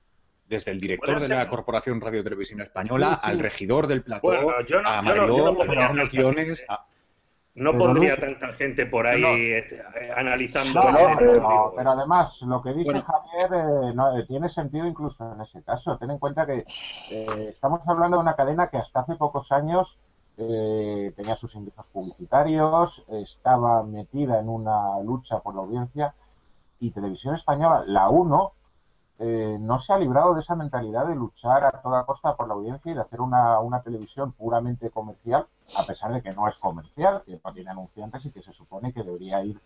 Desde 0.48 0.72
el 0.72 0.80
director 0.80 1.20
de 1.20 1.28
la 1.28 1.48
Corporación 1.48 2.02
Radio 2.02 2.24
Televisión 2.24 2.60
Española 2.60 3.13
al 3.13 3.38
regidor 3.38 3.86
del 3.86 4.02
plató, 4.02 4.32
a 4.86 5.02
Mario, 5.04 5.62
a 5.62 5.94
los 5.94 6.10
guiones, 6.10 6.65
a... 6.68 6.88
No 7.56 7.78
pondría 7.78 8.16
tanta 8.16 8.54
gente 8.54 8.86
por 8.86 9.06
ahí 9.06 9.52
este, 9.52 9.82
analizando. 10.16 10.82
pero, 11.18 11.92
además, 11.92 12.42
lo 12.44 12.62
que 12.62 12.74
dice 12.74 13.02
Javier 13.02 13.54
eh, 13.54 14.20
eh, 14.20 14.26
tiene 14.28 14.48
sentido 14.48 14.86
incluso 14.86 15.34
en 15.34 15.42
ese 15.42 15.62
caso. 15.64 15.98
Ten 15.98 16.12
en 16.12 16.20
cuenta 16.20 16.46
que 16.46 16.66
eh, 17.12 17.48
estamos 17.50 17.86
hablando 17.88 18.18
de 18.18 18.22
una 18.22 18.36
cadena 18.36 18.68
que 18.68 18.78
hasta 18.78 19.02
hace 19.02 19.16
pocos 19.16 19.52
años 19.52 19.98
tenía 20.38 21.36
sus 21.36 21.54
ingresos 21.56 21.90
publicitarios, 21.90 23.04
estaba 23.10 23.84
metida 23.84 24.40
en 24.40 24.48
una 24.48 24.98
lucha 25.04 25.40
por 25.40 25.54
la 25.54 25.64
audiencia 25.64 26.14
y 26.80 26.92
Televisión 26.92 27.36
Española, 27.36 27.84
la 27.86 28.08
1, 28.08 28.54
eh, 29.22 29.58
no 29.60 29.80
se 29.80 29.92
ha 29.92 29.98
librado 29.98 30.34
de 30.34 30.40
esa 30.40 30.56
mentalidad 30.56 31.06
de 31.06 31.14
luchar 31.14 31.66
a 31.66 31.82
toda 31.82 32.06
costa 32.06 32.38
por 32.38 32.48
la 32.48 32.54
audiencia 32.54 32.90
y 32.90 32.96
de 32.96 33.02
hacer 33.02 33.20
una, 33.20 33.60
una, 33.60 33.82
televisión 33.82 34.32
puramente 34.32 34.90
comercial, 34.90 35.46
a 35.78 35.84
pesar 35.84 36.14
de 36.14 36.22
que 36.22 36.32
no 36.32 36.48
es 36.48 36.58
comercial, 36.58 37.24
que 37.26 37.38
no 37.44 37.54
tiene 37.54 37.70
anunciantes 37.70 38.26
y 38.26 38.32
que 38.32 38.42
se 38.42 38.54
supone 38.54 38.94
que 38.94 39.04
debería 39.04 39.44
ir 39.44 39.60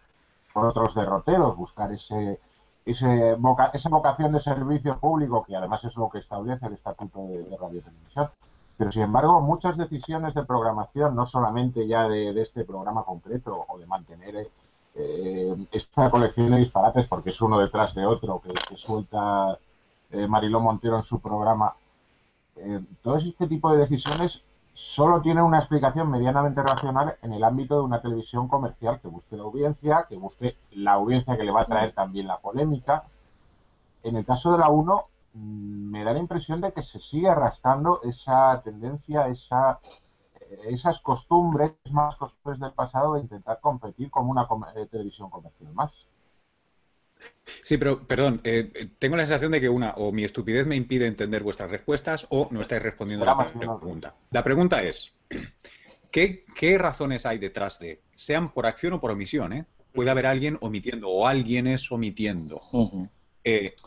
por 0.53 0.65
otros 0.65 0.95
derroteros, 0.95 1.55
buscar 1.55 1.91
ese, 1.91 2.39
ese 2.83 3.37
esa 3.73 3.89
vocación 3.89 4.31
de 4.31 4.39
servicio 4.39 4.97
público, 4.99 5.43
que 5.43 5.55
además 5.55 5.83
es 5.83 5.95
lo 5.97 6.09
que 6.09 6.17
establece 6.17 6.65
el 6.65 6.73
Estatuto 6.73 7.27
de, 7.27 7.55
Radio 7.55 7.83
Televisión. 7.83 8.29
Pero, 8.75 8.91
sin 8.91 9.03
embargo, 9.03 9.39
muchas 9.39 9.77
decisiones 9.77 10.33
de 10.33 10.45
programación, 10.45 11.15
no 11.15 11.27
solamente 11.27 11.87
ya 11.87 12.09
de, 12.09 12.33
de 12.33 12.41
este 12.41 12.65
programa 12.65 13.03
concreto 13.03 13.65
o 13.67 13.77
de 13.77 13.85
mantener 13.85 14.49
eh, 14.95 15.55
esta 15.71 16.09
colección 16.11 16.51
de 16.51 16.57
disparates, 16.57 17.07
porque 17.07 17.31
es 17.31 17.41
uno 17.41 17.59
detrás 17.59 17.95
de 17.95 18.05
otro 18.05 18.41
que, 18.41 18.77
suelta 18.77 19.57
eh, 20.11 20.27
Mariló 20.27 20.59
Montero 20.59 20.97
en 20.97 21.03
su 21.03 21.19
programa, 21.19 21.73
eh, 22.55 22.79
todo 23.01 23.17
este 23.17 23.47
tipo 23.47 23.71
de 23.71 23.79
decisiones 23.79 24.43
solo 24.73 25.21
tienen 25.21 25.43
una 25.43 25.59
explicación 25.59 26.09
medianamente 26.09 26.61
racional 26.61 27.15
en 27.21 27.33
el 27.33 27.43
ámbito 27.43 27.75
de 27.75 27.81
una 27.81 28.01
televisión 28.01 28.47
comercial 28.47 28.99
que 29.01 29.07
busque 29.07 29.37
la 29.37 29.43
audiencia, 29.43 30.05
que 30.09 30.17
busque 30.17 30.57
la 30.71 30.93
audiencia 30.93 31.37
que 31.37 31.43
le 31.43 31.51
va 31.51 31.61
a 31.61 31.65
traer 31.65 31.93
también 31.93 32.27
la 32.27 32.39
polémica. 32.39 33.03
En 34.03 34.15
el 34.17 34.25
caso 34.25 34.51
de 34.51 34.57
la 34.59 34.69
1, 34.69 35.03
mm, 35.33 35.91
me 35.91 36.03
da 36.03 36.13
la 36.13 36.19
impresión 36.19 36.61
de 36.61 36.71
que 36.73 36.83
se 36.83 36.99
sigue 36.99 37.29
arrastrando 37.29 38.01
esa 38.03 38.61
tendencia, 38.63 39.27
esa 39.27 39.79
esas 40.67 41.01
costumbres, 41.01 41.73
más 41.91 42.15
costumbres 42.15 42.59
del 42.59 42.73
pasado 42.73 43.15
de 43.15 43.21
intentar 43.21 43.59
competir 43.61 44.09
como 44.09 44.31
una 44.31 44.47
eh, 44.75 44.87
televisión 44.87 45.29
comercial 45.29 45.73
más. 45.73 46.07
Sí, 47.61 47.77
pero 47.77 48.05
perdón, 48.05 48.41
eh, 48.43 48.89
tengo 48.99 49.15
la 49.15 49.25
sensación 49.25 49.51
de 49.51 49.61
que 49.61 49.69
una, 49.69 49.91
o 49.91 50.11
mi 50.11 50.23
estupidez 50.23 50.65
me 50.65 50.75
impide 50.75 51.07
entender 51.07 51.43
vuestras 51.43 51.71
respuestas, 51.71 52.27
o 52.29 52.47
no 52.51 52.61
estáis 52.61 52.81
respondiendo 52.81 53.29
a 53.29 53.35
la 53.35 53.53
pregunta. 53.53 54.15
La 54.31 54.43
pregunta 54.43 54.83
es, 54.83 55.13
¿qué, 56.11 56.45
razones 56.77 57.25
hay 57.25 57.37
detrás 57.37 57.79
de, 57.79 58.01
sean 58.13 58.53
por 58.53 58.65
acción 58.65 58.93
o 58.93 58.99
por 58.99 59.11
omisión, 59.11 59.53
eh? 59.53 59.65
puede 59.93 60.09
haber 60.09 60.25
alguien 60.25 60.57
omitiendo 60.61 61.09
o 61.09 61.27
alguien 61.27 61.67
es 61.67 61.91
omitiendo 61.91 62.61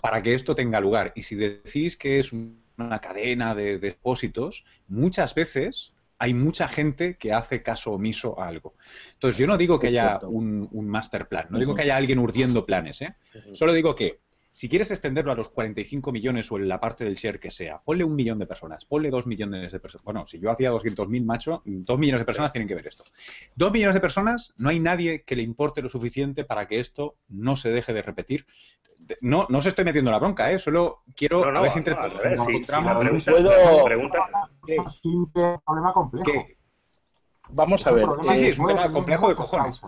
para 0.00 0.22
que 0.22 0.34
esto 0.34 0.54
tenga 0.54 0.80
lugar? 0.80 1.12
Y 1.14 1.22
si 1.22 1.34
decís 1.34 1.96
que 1.96 2.20
es 2.20 2.32
una 2.32 3.00
cadena 3.00 3.54
de 3.54 3.78
depósitos, 3.78 4.64
muchas 4.88 5.34
veces 5.34 5.92
hay 6.18 6.34
mucha 6.34 6.68
gente 6.68 7.16
que 7.16 7.32
hace 7.32 7.62
caso 7.62 7.92
omiso 7.92 8.40
a 8.40 8.48
algo. 8.48 8.74
Entonces, 9.14 9.38
yo 9.38 9.46
no 9.46 9.56
digo 9.56 9.78
que 9.78 9.88
haya 9.88 10.18
un, 10.22 10.68
master 10.88 11.28
plan, 11.28 11.46
no 11.50 11.58
digo 11.58 11.74
que 11.74 11.82
haya 11.82 11.96
alguien 11.96 12.18
urdiendo 12.18 12.64
planes, 12.64 13.02
¿eh? 13.02 13.14
Solo 13.52 13.72
digo 13.72 13.94
que 13.94 14.20
si 14.56 14.70
quieres 14.70 14.90
extenderlo 14.90 15.32
a 15.32 15.34
los 15.34 15.50
45 15.50 16.12
millones 16.12 16.50
o 16.50 16.56
en 16.56 16.66
la 16.66 16.80
parte 16.80 17.04
del 17.04 17.14
share 17.14 17.38
que 17.38 17.50
sea, 17.50 17.78
ponle 17.84 18.04
un 18.04 18.16
millón 18.16 18.38
de 18.38 18.46
personas, 18.46 18.86
ponle 18.86 19.10
dos 19.10 19.26
millones 19.26 19.70
de 19.70 19.80
personas. 19.80 20.02
Bueno, 20.02 20.26
si 20.26 20.38
yo 20.38 20.50
hacía 20.50 20.72
200.000, 20.72 21.26
macho, 21.26 21.60
dos 21.66 21.98
millones 21.98 22.22
de 22.22 22.24
personas 22.24 22.52
tienen 22.52 22.66
que 22.66 22.74
ver 22.74 22.86
esto. 22.86 23.04
Dos 23.54 23.70
millones 23.70 23.96
de 23.96 24.00
personas, 24.00 24.54
no 24.56 24.70
hay 24.70 24.80
nadie 24.80 25.24
que 25.24 25.36
le 25.36 25.42
importe 25.42 25.82
lo 25.82 25.90
suficiente 25.90 26.44
para 26.44 26.66
que 26.66 26.80
esto 26.80 27.16
no 27.28 27.54
se 27.56 27.68
deje 27.68 27.92
de 27.92 28.00
repetir. 28.00 28.46
No, 29.20 29.46
no 29.50 29.60
se 29.60 29.68
estoy 29.68 29.84
metiendo 29.84 30.10
la 30.10 30.20
bronca, 30.20 30.50
¿eh? 30.50 30.58
Solo 30.58 31.02
quiero 31.14 31.44
a 31.44 31.60
ver 31.60 31.70
si 31.70 31.80
entre 31.80 31.94
todos 31.94 32.14
simple 34.88 35.60
problema 35.66 35.92
complejo. 35.92 36.46
Vamos 37.50 37.86
a 37.86 37.90
ver. 37.90 38.06
Sí, 38.22 38.36
sí, 38.36 38.46
es 38.46 38.58
un 38.58 38.68
tema 38.68 38.90
complejo 38.90 39.28
de 39.28 39.36
cojones. 39.36 39.82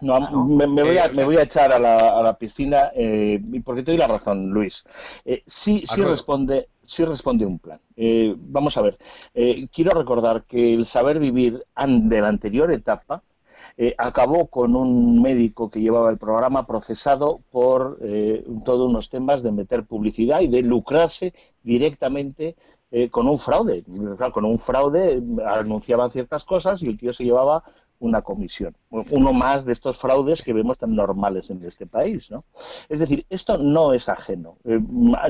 No, 0.00 0.46
me, 0.46 0.66
voy 0.82 0.98
a, 0.98 1.08
me, 1.08 1.24
voy 1.24 1.36
a, 1.36 1.42
echar 1.42 1.72
a 1.72 1.78
la, 1.78 1.96
a 1.96 2.22
la 2.22 2.38
piscina 2.38 2.90
eh, 2.94 3.40
porque 3.64 3.82
te 3.82 3.92
doy 3.92 3.98
la 3.98 4.06
razón, 4.06 4.50
Luis. 4.50 4.84
Eh, 5.24 5.42
sí, 5.46 5.82
sí 5.84 6.02
responde, 6.02 6.68
sí 6.86 7.04
responde 7.04 7.44
un 7.44 7.58
plan. 7.58 7.80
Eh, 7.96 8.34
vamos 8.36 8.76
a 8.76 8.82
ver. 8.82 8.98
Eh, 9.34 9.68
quiero 9.72 9.92
recordar 9.92 10.44
que 10.44 10.74
el 10.74 10.86
saber 10.86 11.18
vivir 11.18 11.64
de 11.76 12.20
la 12.20 12.28
anterior 12.28 12.70
etapa 12.72 13.22
acabó 13.96 14.48
con 14.48 14.76
un 14.76 15.22
médico 15.22 15.70
que 15.70 15.80
llevaba 15.80 16.10
el 16.10 16.18
programa 16.18 16.66
procesado 16.66 17.40
por 17.50 17.98
todos 18.62 18.90
unos 18.90 19.08
temas 19.08 19.42
de 19.42 19.52
meter 19.52 19.84
publicidad 19.84 20.40
y 20.40 20.48
de 20.48 20.62
lucrarse 20.62 21.32
directamente 21.62 22.56
con 23.10 23.26
un 23.26 23.38
fraude. 23.38 23.82
con 24.34 24.44
un 24.44 24.58
fraude 24.58 25.22
anunciaban 25.46 26.10
ciertas 26.10 26.44
cosas 26.44 26.82
y 26.82 26.88
el 26.88 26.98
tío 26.98 27.14
se 27.14 27.24
llevaba 27.24 27.64
una 28.00 28.22
comisión. 28.22 28.74
Uno 28.90 29.32
más 29.32 29.64
de 29.64 29.72
estos 29.72 29.98
fraudes 29.98 30.42
que 30.42 30.52
vemos 30.52 30.78
tan 30.78 30.96
normales 30.96 31.50
en 31.50 31.62
este 31.64 31.86
país. 31.86 32.30
¿no? 32.30 32.44
Es 32.88 32.98
decir, 32.98 33.24
esto 33.30 33.58
no 33.58 33.92
es 33.92 34.08
ajeno. 34.08 34.56
Eh, 34.64 34.80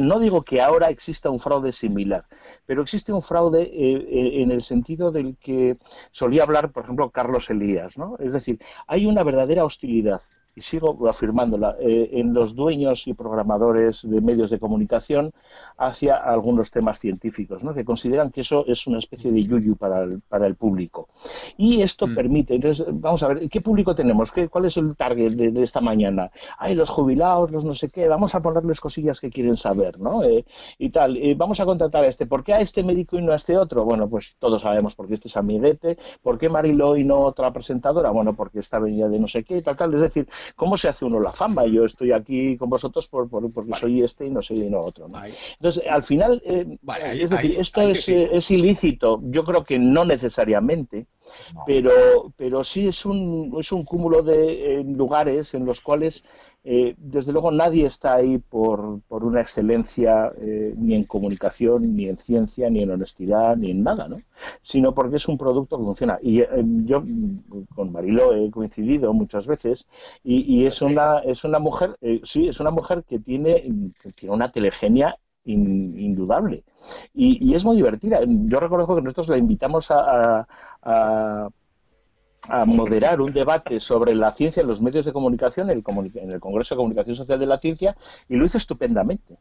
no 0.00 0.18
digo 0.18 0.42
que 0.42 0.60
ahora 0.62 0.88
exista 0.88 1.30
un 1.30 1.38
fraude 1.38 1.72
similar, 1.72 2.24
pero 2.64 2.82
existe 2.82 3.12
un 3.12 3.22
fraude 3.22 3.62
eh, 3.62 3.70
eh, 3.72 4.42
en 4.42 4.50
el 4.50 4.62
sentido 4.62 5.10
del 5.10 5.36
que 5.36 5.76
solía 6.12 6.44
hablar, 6.44 6.70
por 6.72 6.84
ejemplo, 6.84 7.10
Carlos 7.10 7.50
Elías. 7.50 7.98
¿no? 7.98 8.16
Es 8.18 8.32
decir, 8.32 8.60
hay 8.86 9.06
una 9.06 9.22
verdadera 9.24 9.64
hostilidad 9.64 10.22
y 10.54 10.60
sigo 10.60 11.08
afirmándola, 11.08 11.76
eh, 11.80 12.10
en 12.12 12.34
los 12.34 12.54
dueños 12.54 13.06
y 13.06 13.14
programadores 13.14 14.08
de 14.08 14.20
medios 14.20 14.50
de 14.50 14.58
comunicación 14.58 15.32
hacia 15.78 16.16
algunos 16.16 16.70
temas 16.70 16.98
científicos, 16.98 17.64
¿no? 17.64 17.74
que 17.74 17.84
consideran 17.84 18.30
que 18.30 18.42
eso 18.42 18.64
es 18.66 18.86
una 18.86 18.98
especie 18.98 19.32
de 19.32 19.42
yuyu 19.42 19.76
para 19.76 20.02
el, 20.02 20.20
para 20.20 20.46
el 20.46 20.56
público. 20.56 21.08
Y 21.56 21.82
esto 21.82 22.06
mm. 22.06 22.14
permite, 22.14 22.54
entonces, 22.54 22.84
vamos 22.90 23.22
a 23.22 23.28
ver, 23.28 23.48
¿qué 23.48 23.60
público 23.60 23.94
tenemos? 23.94 24.32
¿Qué, 24.32 24.48
¿Cuál 24.48 24.66
es 24.66 24.76
el 24.76 24.96
target 24.96 25.32
de, 25.32 25.62
esta 25.62 25.80
mañana? 25.80 26.30
Hay 26.58 26.74
los 26.74 26.90
jubilados, 26.90 27.50
los 27.50 27.64
no 27.64 27.74
sé 27.74 27.88
qué, 27.88 28.08
vamos 28.08 28.34
a 28.34 28.42
ponerles 28.42 28.80
cosillas 28.80 29.20
que 29.20 29.30
quieren 29.30 29.56
saber, 29.56 30.00
¿no? 30.00 30.22
Eh, 30.22 30.44
y 30.78 30.90
tal, 30.90 31.16
eh, 31.16 31.34
vamos 31.34 31.60
a 31.60 31.64
contratar 31.64 32.04
a 32.04 32.08
este, 32.08 32.26
¿por 32.26 32.42
qué 32.42 32.54
a 32.54 32.60
este 32.60 32.82
médico 32.82 33.18
y 33.18 33.22
no 33.22 33.32
a 33.32 33.36
este 33.36 33.56
otro? 33.56 33.84
Bueno, 33.84 34.08
pues 34.08 34.34
todos 34.38 34.62
sabemos 34.62 34.94
por 34.94 35.06
qué 35.06 35.14
este 35.14 35.28
es 35.28 35.36
amiguete, 35.36 35.98
¿por 36.22 36.38
qué 36.38 36.48
Mariló 36.48 36.96
y 36.96 37.04
no 37.04 37.20
otra 37.20 37.52
presentadora? 37.52 38.10
Bueno, 38.10 38.34
porque 38.34 38.60
esta 38.60 38.78
venía 38.78 39.08
de 39.08 39.18
no 39.18 39.28
sé 39.28 39.44
qué 39.44 39.58
y 39.58 39.62
tal, 39.62 39.76
tal, 39.76 39.94
es 39.94 40.00
decir, 40.00 40.28
¿Cómo 40.56 40.76
se 40.76 40.88
hace 40.88 41.04
uno 41.04 41.20
la 41.20 41.32
fama? 41.32 41.66
Yo 41.66 41.84
estoy 41.84 42.12
aquí 42.12 42.56
con 42.56 42.70
vosotros 42.70 43.06
por, 43.06 43.28
porque 43.28 43.74
soy 43.78 44.02
este 44.02 44.26
y 44.26 44.30
no 44.30 44.42
soy 44.42 44.68
no 44.70 44.80
otro. 44.80 45.08
Entonces, 45.52 45.82
al 45.88 46.02
final, 46.02 46.42
eh, 46.44 46.78
es 47.12 47.30
decir, 47.30 47.58
esto 47.58 47.82
es, 47.82 48.08
eh, 48.08 48.28
es, 48.32 48.50
ilícito. 48.50 49.20
Yo 49.24 49.44
creo 49.44 49.64
que 49.64 49.78
no 49.78 50.04
necesariamente, 50.04 51.06
pero, 51.66 52.32
pero 52.36 52.64
sí 52.64 52.88
es 52.88 53.04
un, 53.04 53.56
es 53.58 53.72
un 53.72 53.84
cúmulo 53.84 54.22
de 54.22 54.84
lugares 54.96 55.54
en 55.54 55.64
los 55.64 55.80
cuales, 55.80 56.24
eh, 56.64 56.94
desde 56.98 57.32
luego, 57.32 57.50
nadie 57.50 57.86
está 57.86 58.14
ahí 58.14 58.38
por, 58.38 59.00
por 59.08 59.24
una 59.24 59.40
excelencia 59.40 60.30
eh, 60.38 60.74
ni 60.76 60.94
en 60.94 61.04
comunicación, 61.04 61.94
ni 61.96 62.08
en 62.08 62.18
ciencia, 62.18 62.70
ni 62.70 62.82
en 62.82 62.90
honestidad, 62.90 63.56
ni 63.56 63.70
en 63.70 63.82
nada, 63.82 64.08
¿no? 64.08 64.16
sino 64.62 64.94
porque 64.94 65.16
es 65.16 65.28
un 65.28 65.38
producto 65.38 65.78
que 65.78 65.84
funciona. 65.84 66.18
Y 66.22 66.40
eh, 66.40 66.48
yo 66.84 67.02
con 67.74 67.92
Marilo 67.92 68.34
he 68.34 68.50
coincidido 68.50 69.12
muchas 69.12 69.46
veces 69.46 69.86
y, 70.22 70.60
y 70.60 70.66
es, 70.66 70.82
una, 70.82 71.18
es 71.20 71.44
una 71.44 71.58
mujer, 71.58 71.96
sí, 72.24 72.48
es 72.48 72.60
una 72.60 72.70
mujer 72.70 73.04
que 73.08 73.18
tiene, 73.18 73.92
que 74.00 74.10
tiene 74.10 74.34
una 74.34 74.50
telegenia 74.50 75.16
indudable. 75.44 76.64
Y, 77.14 77.54
es 77.54 77.64
muy 77.64 77.76
divertida. 77.76 78.20
Yo 78.26 78.60
reconozco 78.60 78.96
que 78.96 79.02
nosotros 79.02 79.28
la 79.28 79.38
invitamos 79.38 79.90
a, 79.90 80.46
a, 80.82 81.48
moderar 82.66 83.20
un 83.20 83.32
debate 83.32 83.80
sobre 83.80 84.14
la 84.14 84.32
ciencia 84.32 84.62
en 84.62 84.66
los 84.66 84.80
medios 84.80 85.04
de 85.04 85.12
comunicación 85.12 85.70
en 85.70 85.76
el 85.76 86.40
Congreso 86.40 86.74
de 86.74 86.78
Comunicación 86.78 87.14
Social 87.14 87.38
de 87.38 87.46
la 87.46 87.58
Ciencia 87.58 87.96
y 88.28 88.36
lo 88.36 88.46
hizo 88.46 88.58
estupendamente. 88.58 89.38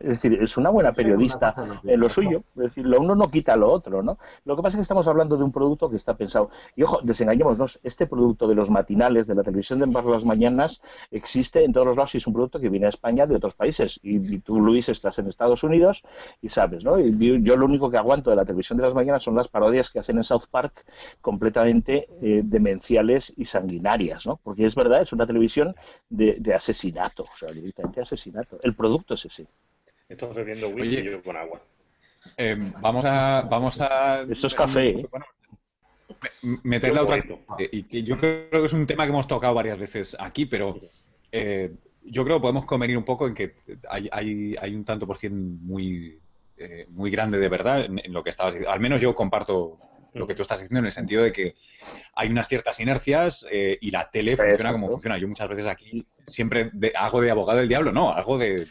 Es 0.00 0.22
decir, 0.22 0.38
es 0.42 0.56
una 0.56 0.70
buena 0.70 0.92
periodista 0.92 1.54
en 1.84 2.00
lo 2.00 2.08
suyo. 2.08 2.42
Es 2.56 2.62
decir, 2.64 2.86
lo 2.86 3.00
uno 3.00 3.14
no 3.14 3.28
quita 3.28 3.56
lo 3.56 3.70
otro, 3.70 4.02
¿no? 4.02 4.18
Lo 4.44 4.56
que 4.56 4.62
pasa 4.62 4.76
es 4.76 4.78
que 4.78 4.82
estamos 4.82 5.08
hablando 5.08 5.36
de 5.36 5.44
un 5.44 5.52
producto 5.52 5.88
que 5.88 5.96
está 5.96 6.14
pensado. 6.16 6.50
Y 6.74 6.82
ojo, 6.82 7.00
desengañémonos, 7.02 7.80
este 7.82 8.06
producto 8.06 8.46
de 8.46 8.54
los 8.54 8.70
matinales, 8.70 9.26
de 9.26 9.34
la 9.34 9.42
televisión 9.42 9.78
de 9.78 9.86
las 9.86 10.24
mañanas, 10.24 10.82
existe 11.10 11.64
en 11.64 11.72
todos 11.72 11.86
los 11.86 11.96
lados 11.96 12.14
y 12.14 12.18
es 12.18 12.26
un 12.26 12.34
producto 12.34 12.60
que 12.60 12.68
viene 12.68 12.86
a 12.86 12.90
España 12.90 13.26
de 13.26 13.36
otros 13.36 13.54
países. 13.54 13.98
Y, 14.02 14.38
tú, 14.40 14.60
Luis, 14.60 14.88
estás 14.88 15.18
en 15.18 15.26
Estados 15.28 15.62
Unidos 15.62 16.02
y 16.42 16.48
sabes, 16.48 16.84
¿no? 16.84 16.98
Y 16.98 17.42
yo, 17.42 17.56
lo 17.56 17.66
único 17.66 17.90
que 17.90 17.96
aguanto 17.96 18.30
de 18.30 18.36
la 18.36 18.44
televisión 18.44 18.76
de 18.76 18.84
las 18.84 18.94
mañanas 18.94 19.22
son 19.22 19.34
las 19.34 19.48
parodias 19.48 19.90
que 19.90 19.98
hacen 19.98 20.18
en 20.18 20.24
South 20.24 20.44
Park 20.50 20.84
completamente 21.20 22.08
eh, 22.20 22.42
demenciales 22.44 23.32
y 23.36 23.44
sanguinarias, 23.44 24.26
¿no? 24.26 24.38
Porque 24.42 24.66
es 24.66 24.74
verdad, 24.74 25.02
es 25.02 25.12
una 25.12 25.26
televisión 25.26 25.74
de, 26.08 26.36
de 26.38 26.54
asesinato, 26.54 27.22
o 27.22 27.36
sea, 27.38 27.52
directamente 27.52 28.00
asesinato. 28.00 28.58
El 28.62 28.74
producto 28.74 29.14
es 29.14 29.24
ese. 29.24 29.46
Estoy 30.08 30.34
bebiendo 30.34 30.68
whisky 30.68 31.02
yo 31.02 31.22
con 31.22 31.36
agua. 31.36 31.60
Eh, 32.36 32.56
vamos 32.80 33.04
a. 33.04 33.42
Vamos 33.42 33.80
a 33.80 34.22
Esto 34.22 34.46
es 34.46 34.54
café. 34.54 34.90
¿eh? 34.90 35.08
meter 36.62 36.94
la 36.94 37.02
otra. 37.02 37.24
Y 37.58 37.82
que 37.84 38.02
yo 38.02 38.16
creo 38.16 38.48
que 38.50 38.64
es 38.64 38.72
un 38.72 38.86
tema 38.86 39.04
que 39.04 39.10
hemos 39.10 39.26
tocado 39.26 39.54
varias 39.54 39.78
veces 39.78 40.16
aquí, 40.18 40.46
pero 40.46 40.80
eh, 41.32 41.72
yo 42.04 42.24
creo 42.24 42.36
que 42.36 42.42
podemos 42.42 42.64
convenir 42.64 42.96
un 42.96 43.04
poco 43.04 43.26
en 43.26 43.34
que 43.34 43.54
hay, 43.88 44.08
hay, 44.12 44.56
hay 44.60 44.74
un 44.74 44.84
tanto 44.84 45.06
por 45.06 45.18
cien 45.18 45.64
muy, 45.64 46.18
eh, 46.56 46.86
muy 46.90 47.10
grande 47.10 47.38
de 47.38 47.48
verdad 47.48 47.84
en, 47.84 47.98
en, 47.98 48.12
lo 48.12 48.22
que 48.22 48.30
estabas 48.30 48.54
diciendo. 48.54 48.72
Al 48.72 48.80
menos 48.80 49.00
yo 49.00 49.14
comparto 49.14 49.78
lo 50.16 50.26
que 50.26 50.34
tú 50.34 50.42
estás 50.42 50.60
diciendo 50.60 50.80
en 50.80 50.86
el 50.86 50.92
sentido 50.92 51.22
de 51.22 51.32
que 51.32 51.54
hay 52.14 52.28
unas 52.28 52.48
ciertas 52.48 52.80
inercias 52.80 53.46
eh, 53.50 53.78
y 53.80 53.90
la 53.90 54.10
tele 54.10 54.36
funciona 54.36 54.72
como 54.72 54.88
funciona. 54.88 55.18
Yo 55.18 55.28
muchas 55.28 55.48
veces 55.48 55.66
aquí 55.66 56.06
siempre 56.26 56.70
hago 56.98 57.20
de 57.20 57.30
abogado 57.30 57.58
del 57.58 57.68
diablo, 57.68 57.92
no, 57.92 58.10
hago 58.10 58.38
de, 58.38 58.66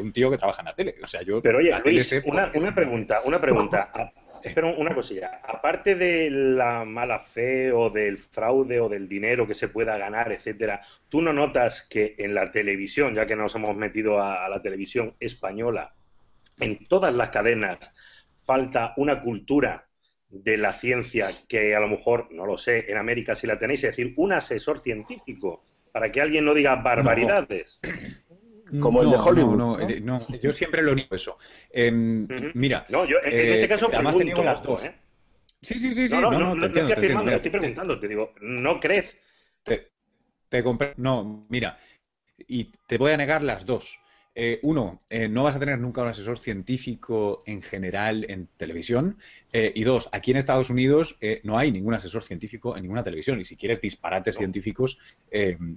un 0.00 0.12
tío 0.12 0.30
que 0.30 0.38
trabaja 0.38 0.62
en 0.62 0.66
la 0.66 0.74
tele. 0.74 0.94
O 1.02 1.06
sea, 1.06 1.22
yo 1.22 1.42
Pero 1.42 1.58
oye, 1.58 1.72
Luis, 1.84 2.14
una, 2.24 2.50
pregunta, 2.74 3.20
una 3.24 3.40
pregunta. 3.40 3.92
Espera 4.42 4.66
una 4.76 4.94
cosilla. 4.94 5.40
Aparte 5.42 5.94
de 5.94 6.28
la 6.30 6.84
mala 6.84 7.18
fe 7.18 7.72
o 7.72 7.88
del 7.88 8.18
fraude 8.18 8.78
o 8.78 8.90
del 8.90 9.08
dinero 9.08 9.46
que 9.46 9.54
se 9.54 9.68
pueda 9.68 9.96
ganar, 9.96 10.32
etcétera, 10.32 10.82
¿tú 11.08 11.22
no 11.22 11.32
notas 11.32 11.86
que 11.88 12.14
en 12.18 12.34
la 12.34 12.52
televisión, 12.52 13.14
ya 13.14 13.24
que 13.24 13.36
nos 13.36 13.54
hemos 13.54 13.74
metido 13.74 14.20
a 14.20 14.46
la 14.50 14.60
televisión 14.60 15.14
española, 15.18 15.94
en 16.60 16.86
todas 16.88 17.14
las 17.14 17.30
cadenas 17.30 17.78
falta 18.44 18.92
una 18.96 19.22
cultura 19.22 19.86
de 20.42 20.56
la 20.56 20.72
ciencia 20.72 21.30
que 21.48 21.74
a 21.74 21.80
lo 21.80 21.88
mejor, 21.88 22.28
no 22.32 22.44
lo 22.44 22.58
sé, 22.58 22.90
en 22.90 22.98
América 22.98 23.34
si 23.34 23.46
la 23.46 23.58
tenéis, 23.58 23.84
es 23.84 23.96
decir, 23.96 24.14
un 24.16 24.32
asesor 24.32 24.80
científico, 24.80 25.64
para 25.92 26.10
que 26.10 26.20
alguien 26.20 26.44
no 26.44 26.54
diga 26.54 26.74
barbaridades. 26.76 27.78
Como 28.80 29.02
el 29.02 29.10
de 29.10 29.16
Hollywood. 29.16 29.56
No, 29.56 29.78
no, 29.78 30.26
yo 30.40 30.52
siempre 30.52 30.82
lo 30.82 30.94
niego 30.94 31.14
eso. 31.14 31.38
Em, 31.70 32.26
mira. 32.54 32.84
No, 32.88 33.04
yo 33.04 33.18
en, 33.22 33.48
este 33.48 33.68
caso 33.68 33.88
además 33.92 34.16
pregunto, 34.16 34.42
las 34.42 34.62
dos. 34.62 34.84
¿eh? 34.84 34.94
Sí, 35.62 35.78
sí, 35.78 35.94
sí, 35.94 36.08
sí. 36.08 36.14
No, 36.14 36.30
no, 36.30 36.54
no, 36.54 36.66
estoy 36.66 36.90
afirmando, 36.90 37.30
estoy 37.30 37.50
preguntando. 37.50 38.00
Te 38.00 38.08
digo, 38.08 38.32
¿no 38.40 38.80
crees? 38.80 39.16
Te, 39.62 39.92
te 40.48 40.64
No, 40.96 41.46
mira. 41.48 41.78
Y 42.48 42.72
te 42.86 42.98
voy 42.98 43.12
a 43.12 43.16
negar 43.16 43.42
las 43.42 43.64
dos. 43.64 44.00
Eh, 44.36 44.58
uno, 44.62 45.02
eh, 45.10 45.28
no 45.28 45.44
vas 45.44 45.54
a 45.54 45.60
tener 45.60 45.78
nunca 45.78 46.02
un 46.02 46.08
asesor 46.08 46.38
científico 46.38 47.44
en 47.46 47.62
general 47.62 48.26
en 48.28 48.48
televisión. 48.56 49.16
Eh, 49.52 49.72
y 49.74 49.84
dos, 49.84 50.08
aquí 50.10 50.32
en 50.32 50.38
Estados 50.38 50.70
Unidos 50.70 51.16
no 51.44 51.56
hay 51.56 51.70
ningún 51.70 51.94
asesor 51.94 52.22
científico 52.24 52.76
en 52.76 52.82
ninguna 52.82 53.04
televisión. 53.04 53.40
Y 53.40 53.44
si 53.44 53.56
quieres 53.56 53.80
disparates 53.80 54.36
científicos, 54.36 54.98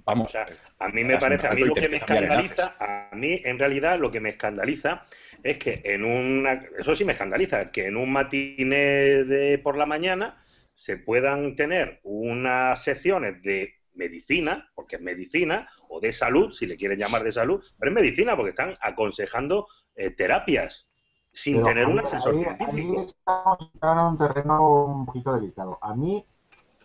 vamos. 0.04 0.34
a 0.34 0.88
mí 0.88 1.04
me 1.04 1.18
parece, 1.18 1.46
a 1.46 1.52
mí 1.52 1.62
lo 1.62 1.74
que 1.74 1.88
me 1.88 1.96
escandaliza, 1.98 2.74
a 2.80 3.14
mí 3.14 3.40
en 3.44 3.58
realidad 3.58 3.98
lo 3.98 4.10
que 4.10 4.20
me 4.20 4.30
escandaliza 4.30 5.06
es 5.42 5.58
que 5.58 5.80
en 5.84 6.04
una, 6.04 6.64
eso 6.78 6.94
sí 6.94 7.04
me 7.04 7.12
escandaliza, 7.12 7.70
que 7.70 7.86
en 7.86 7.96
un 7.96 8.10
matiné 8.10 9.24
de 9.24 9.58
por 9.58 9.76
la 9.76 9.86
mañana 9.86 10.42
se 10.74 10.96
puedan 10.96 11.54
tener 11.54 12.00
unas 12.02 12.82
secciones 12.82 13.42
de 13.42 13.74
medicina, 13.94 14.70
porque 14.74 14.96
es 14.96 15.02
medicina, 15.02 15.68
o 15.88 16.00
de 16.00 16.12
salud, 16.12 16.52
si 16.52 16.66
le 16.66 16.76
quieren 16.76 16.98
llamar 16.98 17.22
de 17.22 17.32
salud, 17.32 17.62
pero 17.78 17.90
es 17.90 17.94
medicina 17.94 18.36
porque 18.36 18.50
están 18.50 18.74
aconsejando 18.80 19.66
eh, 19.94 20.10
terapias 20.10 20.86
sin 21.32 21.62
tener 21.62 21.86
un 21.86 22.00
asesor 22.00 22.38
científico. 22.38 23.02
estamos 23.02 23.70
en 23.80 23.98
un 23.98 24.18
terreno 24.18 24.84
un 24.86 25.06
poquito 25.06 25.32
delicado. 25.34 25.78
A 25.80 25.94
mí 25.94 26.24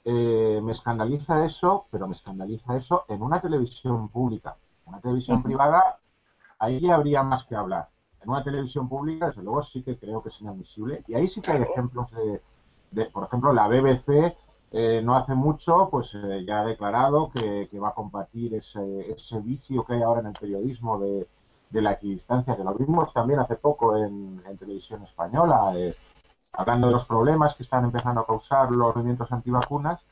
eh, 0.06 0.60
me 0.62 0.74
escandaliza 0.74 1.46
eso, 1.46 1.88
pero 1.90 2.08
me 2.08 2.14
escandaliza 2.14 2.78
eso 2.78 3.06
en 3.08 3.22
una 3.22 3.42
televisión 3.42 4.10
pública. 4.10 4.56
Una 4.86 5.00
televisión 5.00 5.42
privada, 5.42 6.00
ahí 6.60 6.90
habría 6.90 7.24
más 7.24 7.46
que 7.46 7.56
hablar. 7.56 7.90
En 8.22 8.30
una 8.30 8.44
televisión 8.44 8.88
pública, 8.88 9.28
desde 9.28 9.44
luego, 9.44 9.62
sí 9.62 9.82
que 9.82 9.98
creo 9.98 10.22
que 10.22 10.30
es 10.30 10.42
inadmisible. 10.42 11.04
Y 11.08 11.16
ahí 11.16 11.28
sí 11.28 11.42
que 11.42 11.52
hay 11.52 11.62
ejemplos 11.62 12.12
de, 12.12 12.42
de 12.92 13.06
por 13.06 13.26
ejemplo, 13.26 13.54
la 13.54 13.68
BBC 13.68 14.36
eh, 14.76 15.04
no 15.04 15.16
hace 15.16 15.36
mucho, 15.36 15.88
pues 15.92 16.16
eh, 16.16 16.44
ya 16.48 16.62
ha 16.62 16.66
declarado 16.66 17.30
que, 17.30 17.70
va 17.80 17.90
a 17.90 17.94
combatir 17.94 18.56
ese, 18.56 19.12
ese, 19.12 19.40
vicio 19.40 19.86
que 19.86 19.94
hay 19.94 20.02
ahora 20.02 20.22
en 20.22 20.28
el 20.28 20.34
periodismo 20.34 20.98
de, 20.98 21.28
la 21.74 21.92
equidistancia, 21.92 22.58
que 22.58 22.64
lo 22.64 22.74
vimos 22.74 23.14
también 23.14 23.40
hace 23.40 23.56
poco 23.56 23.96
en, 23.96 24.42
televisión 24.58 25.04
española, 25.04 25.74
eh, 25.76 25.96
hablando 26.54 26.88
de 26.88 26.94
los 26.94 27.06
problemas 27.06 27.54
que 27.54 27.62
están 27.62 27.84
empezando 27.84 28.22
a 28.22 28.26
causar 28.26 28.72
los 28.72 28.96
movimientos 28.96 29.32
antivacunas, 29.32 30.04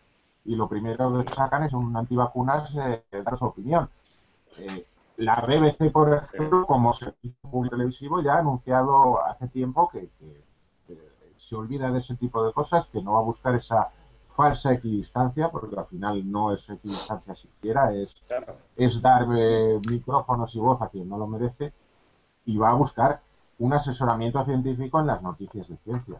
y 0.45 0.55
lo 0.55 0.69
primero 0.69 1.23
que 1.25 1.33
sacan 1.33 1.63
es 1.63 1.73
un 1.73 1.97
antivacunas 1.97 2.71
dar 2.75 3.37
su 3.37 3.45
opinión. 3.45 3.89
la 5.17 5.41
BBC, 5.41 5.91
por 5.91 6.13
ejemplo, 6.13 6.67
como 6.67 6.93
servicio 6.93 7.33
público 7.49 7.75
televisivo, 7.75 8.21
ya 8.21 8.35
ha 8.35 8.39
anunciado 8.39 9.23
hace 9.25 9.47
tiempo 9.47 9.89
que 9.89 10.09
se 11.35 11.55
olvida 11.55 11.91
de 11.91 11.97
ese 11.97 12.15
tipo 12.15 12.43
de 12.43 12.53
cosas, 12.53 12.85
que 12.85 13.01
no 13.01 13.13
va 13.13 13.19
a 13.19 13.23
buscar 13.23 13.55
esa 13.55 13.89
falsa 14.35 14.73
equidistancia, 14.73 15.49
porque 15.49 15.77
al 15.77 15.85
final 15.85 16.31
no 16.31 16.53
es 16.53 16.69
equidistancia 16.69 17.35
siquiera, 17.35 17.93
es, 17.93 18.15
es 18.75 19.01
dar 19.01 19.27
eh, 19.35 19.79
micrófonos 19.89 20.55
y 20.55 20.59
voz 20.59 20.81
a 20.81 20.89
quien 20.89 21.09
no 21.09 21.17
lo 21.17 21.27
merece, 21.27 21.73
y 22.45 22.57
va 22.57 22.69
a 22.69 22.73
buscar 22.73 23.19
un 23.59 23.73
asesoramiento 23.73 24.43
científico 24.43 24.99
en 24.99 25.07
las 25.07 25.21
noticias 25.21 25.67
de 25.67 25.77
ciencia. 25.77 26.15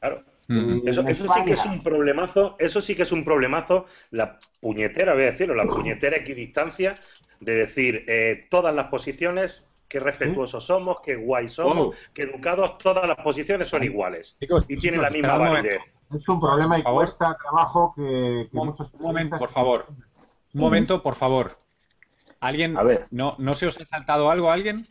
Claro. 0.00 0.22
Mm. 0.48 0.88
Eso, 0.88 1.02
sí 1.06 1.44
que 1.44 1.52
es 1.52 1.64
un 1.64 1.82
problemazo, 1.82 2.56
eso 2.58 2.80
sí 2.80 2.94
que 2.94 3.02
es 3.02 3.12
un 3.12 3.24
problemazo, 3.24 3.86
la 4.10 4.38
puñetera, 4.60 5.14
voy 5.14 5.22
a 5.22 5.32
decirlo, 5.32 5.54
la 5.54 5.64
puñetera 5.64 6.16
equidistancia 6.16 6.94
de 7.40 7.54
decir 7.54 8.04
eh, 8.08 8.46
todas 8.50 8.74
las 8.74 8.88
posiciones, 8.88 9.62
qué 9.88 10.00
respetuosos 10.00 10.64
somos, 10.64 11.00
qué 11.04 11.16
guay 11.16 11.48
somos, 11.48 11.94
qué 12.14 12.22
educados, 12.22 12.78
todas 12.78 13.06
las 13.06 13.18
posiciones 13.18 13.68
son 13.68 13.84
iguales 13.84 14.36
y 14.40 14.76
tienen 14.78 15.02
la 15.02 15.10
misma 15.10 15.38
validez. 15.38 15.80
Es 16.14 16.28
un 16.28 16.40
problema 16.40 16.78
y 16.78 16.82
cuesta 16.82 17.36
trabajo 17.40 17.92
que, 17.96 18.48
muchos... 18.52 18.92
Un 18.94 19.02
momento, 19.02 19.38
por 19.38 19.50
favor. 19.50 19.86
Un 20.54 20.60
momento, 20.60 21.02
por 21.02 21.14
favor. 21.14 21.56
¿Alguien? 22.40 22.76
A 22.76 22.82
ver. 22.82 23.06
¿No, 23.10 23.36
¿No 23.38 23.54
se 23.54 23.66
os 23.66 23.80
ha 23.80 23.84
saltado 23.84 24.30
algo 24.30 24.50
alguien? 24.50 24.86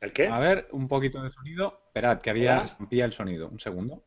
¿El 0.00 0.12
qué? 0.12 0.28
A 0.28 0.38
ver, 0.38 0.68
un 0.72 0.88
poquito 0.88 1.22
de 1.22 1.30
sonido. 1.30 1.80
Esperad, 1.86 2.20
que 2.20 2.30
había... 2.30 2.64
rompía 2.78 3.04
el 3.04 3.12
sonido. 3.12 3.48
Un 3.48 3.60
segundo. 3.60 4.02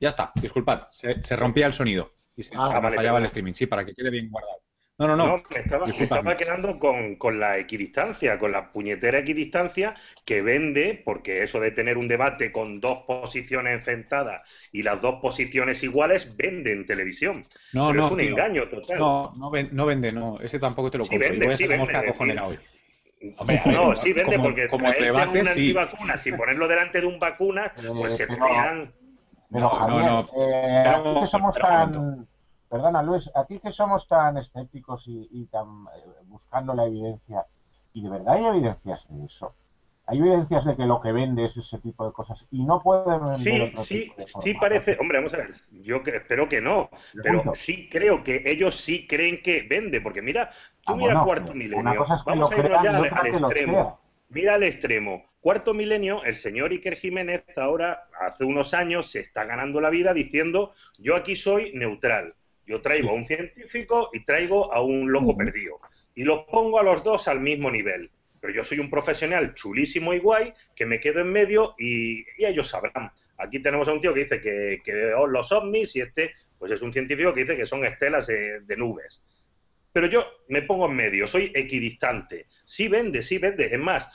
ya 0.00 0.08
está, 0.08 0.32
disculpad. 0.34 0.88
Se, 0.90 1.36
rompía 1.36 1.66
el 1.66 1.72
sonido. 1.72 2.12
Y 2.36 2.42
se, 2.42 2.54
ah, 2.58 2.68
fallaba 2.68 3.18
el 3.18 3.24
streaming. 3.26 3.54
Sí, 3.54 3.66
para 3.66 3.84
que 3.84 3.94
quede 3.94 4.10
bien 4.10 4.30
guardado. 4.30 4.60
No, 4.98 5.06
no, 5.08 5.16
no. 5.16 5.36
me, 5.50 5.60
estaba, 6.00 6.36
quedando 6.38 6.78
con, 6.78 7.38
la 7.38 7.58
equidistancia, 7.58 8.38
con 8.38 8.50
la 8.50 8.72
puñetera 8.72 9.18
equidistancia 9.18 9.92
que 10.24 10.40
vende, 10.40 11.02
porque 11.04 11.42
eso 11.42 11.60
de 11.60 11.70
tener 11.70 11.98
un 11.98 12.08
debate 12.08 12.50
con 12.50 12.80
dos 12.80 13.00
posiciones 13.00 13.74
enfrentadas 13.74 14.40
y 14.72 14.82
las 14.82 15.02
dos 15.02 15.20
posiciones 15.20 15.82
iguales, 15.82 16.34
vende 16.34 16.72
en 16.72 16.86
televisión. 16.86 17.44
No, 17.74 17.92
no. 17.92 18.06
Es 18.06 18.10
un 18.10 18.20
engaño 18.20 18.68
total. 18.68 18.98
No, 18.98 19.34
no, 19.36 19.86
vende, 19.86 20.12
no. 20.12 20.40
Ese 20.40 20.58
tampoco 20.58 20.90
te 20.90 20.96
lo 20.96 21.04
compro. 21.04 21.28
Sí 21.28 21.30
vende, 21.30 21.56
sí 21.58 21.66
vende, 21.66 22.40
hoy. 22.40 22.58
no, 23.66 23.96
sí 23.96 24.14
vende 24.14 24.38
porque 24.38 24.66
como 24.68 24.90
debate, 24.90 25.40
una 25.40 25.52
sí. 25.52 25.60
antivacuna 25.60 26.16
sin 26.16 26.36
ponerlo 26.38 26.66
delante 26.66 27.02
de 27.02 27.06
un 27.06 27.18
vacuna, 27.18 27.70
pues 28.00 28.16
se 28.16 28.26
pelean. 28.26 28.94
No, 29.50 29.88
no, 29.88 30.02
no. 30.02 30.28
Eh, 30.40 31.26
somos 31.26 31.54
tan 31.54 32.26
Perdona, 32.76 33.02
Luis, 33.02 33.30
a 33.34 33.46
ti 33.46 33.58
que 33.58 33.72
somos 33.72 34.06
tan 34.06 34.36
escépticos 34.36 35.04
y, 35.08 35.46
tan 35.46 35.86
eh, 35.96 36.04
buscando 36.26 36.74
la 36.74 36.84
evidencia, 36.84 37.46
¿y 37.94 38.02
de 38.02 38.10
verdad 38.10 38.34
hay 38.34 38.44
evidencias 38.44 39.06
de 39.08 39.24
eso? 39.24 39.54
Hay 40.04 40.18
evidencias 40.18 40.66
de 40.66 40.76
que 40.76 40.84
lo 40.84 41.00
que 41.00 41.10
vende 41.10 41.46
es 41.46 41.56
ese 41.56 41.78
tipo 41.78 42.04
de 42.04 42.12
cosas 42.12 42.46
y 42.50 42.64
no 42.64 42.82
puede 42.82 43.18
vender 43.18 43.72
Sí, 43.78 44.12
sí, 44.18 44.32
sí 44.42 44.54
parece. 44.54 44.98
Hombre, 45.00 45.18
vamos 45.18 45.32
a 45.32 45.38
ver. 45.38 45.54
Yo 45.70 46.02
espero 46.04 46.50
que 46.50 46.60
no, 46.60 46.90
pero 47.22 47.54
sí 47.54 47.88
creo 47.90 48.22
que 48.22 48.42
ellos 48.44 48.76
sí 48.76 49.06
creen 49.06 49.40
que 49.42 49.66
vende, 49.68 50.02
porque 50.02 50.20
mira, 50.20 50.50
tú 50.82 50.92
ah, 50.92 50.96
mira 50.96 51.24
Cuarto 51.24 51.54
Milenio. 51.54 51.78
Una 51.78 51.96
cosa 51.96 52.16
es 52.16 52.22
que 52.22 52.30
vamos 52.30 52.50
lo 52.50 52.56
a 52.56 52.60
irnos 52.60 52.82
ya 52.82 52.90
al, 52.90 53.26
extremo. 53.26 54.00
mira 54.28 54.54
al 54.54 54.64
extremo. 54.64 55.24
Cuarto 55.40 55.74
milenio, 55.74 56.24
el 56.24 56.34
señor 56.34 56.72
Iker 56.72 56.96
Jiménez 56.96 57.44
ahora, 57.56 58.08
hace 58.20 58.44
unos 58.44 58.74
años, 58.74 59.10
se 59.10 59.20
está 59.20 59.44
ganando 59.44 59.80
la 59.80 59.90
vida 59.90 60.12
diciendo, 60.12 60.72
yo 60.98 61.14
aquí 61.14 61.36
soy 61.36 61.72
neutral. 61.72 62.34
Yo 62.66 62.80
traigo 62.80 63.10
a 63.10 63.14
un 63.14 63.26
científico 63.26 64.10
y 64.12 64.24
traigo 64.24 64.72
a 64.72 64.80
un 64.82 65.12
loco 65.12 65.36
perdido. 65.36 65.80
Y 66.14 66.24
los 66.24 66.44
pongo 66.44 66.80
a 66.80 66.82
los 66.82 67.04
dos 67.04 67.28
al 67.28 67.40
mismo 67.40 67.70
nivel. 67.70 68.10
Pero 68.40 68.52
yo 68.52 68.64
soy 68.64 68.78
un 68.78 68.90
profesional 68.90 69.54
chulísimo 69.54 70.12
y 70.14 70.18
guay 70.18 70.52
que 70.74 70.86
me 70.86 71.00
quedo 71.00 71.20
en 71.20 71.32
medio 71.32 71.74
y, 71.78 72.24
ellos 72.38 72.68
sabrán. 72.68 73.10
Aquí 73.38 73.60
tenemos 73.60 73.88
a 73.88 73.92
un 73.92 74.00
tío 74.00 74.14
que 74.14 74.24
dice 74.24 74.40
que, 74.40 74.80
que 74.84 75.12
los 75.28 75.52
ovnis 75.52 75.94
y 75.96 76.00
este, 76.00 76.32
pues 76.58 76.72
es 76.72 76.82
un 76.82 76.92
científico 76.92 77.32
que 77.32 77.40
dice 77.40 77.56
que 77.56 77.66
son 77.66 77.84
estelas 77.84 78.26
de 78.26 78.76
nubes 78.76 79.22
pero 79.96 80.08
yo 80.08 80.26
me 80.48 80.60
pongo 80.60 80.84
en 80.90 80.94
medio, 80.94 81.26
soy 81.26 81.50
equidistante. 81.54 82.48
Sí 82.66 82.86
vende, 82.86 83.22
sí 83.22 83.38
vende. 83.38 83.74
Es 83.74 83.80
más, 83.80 84.06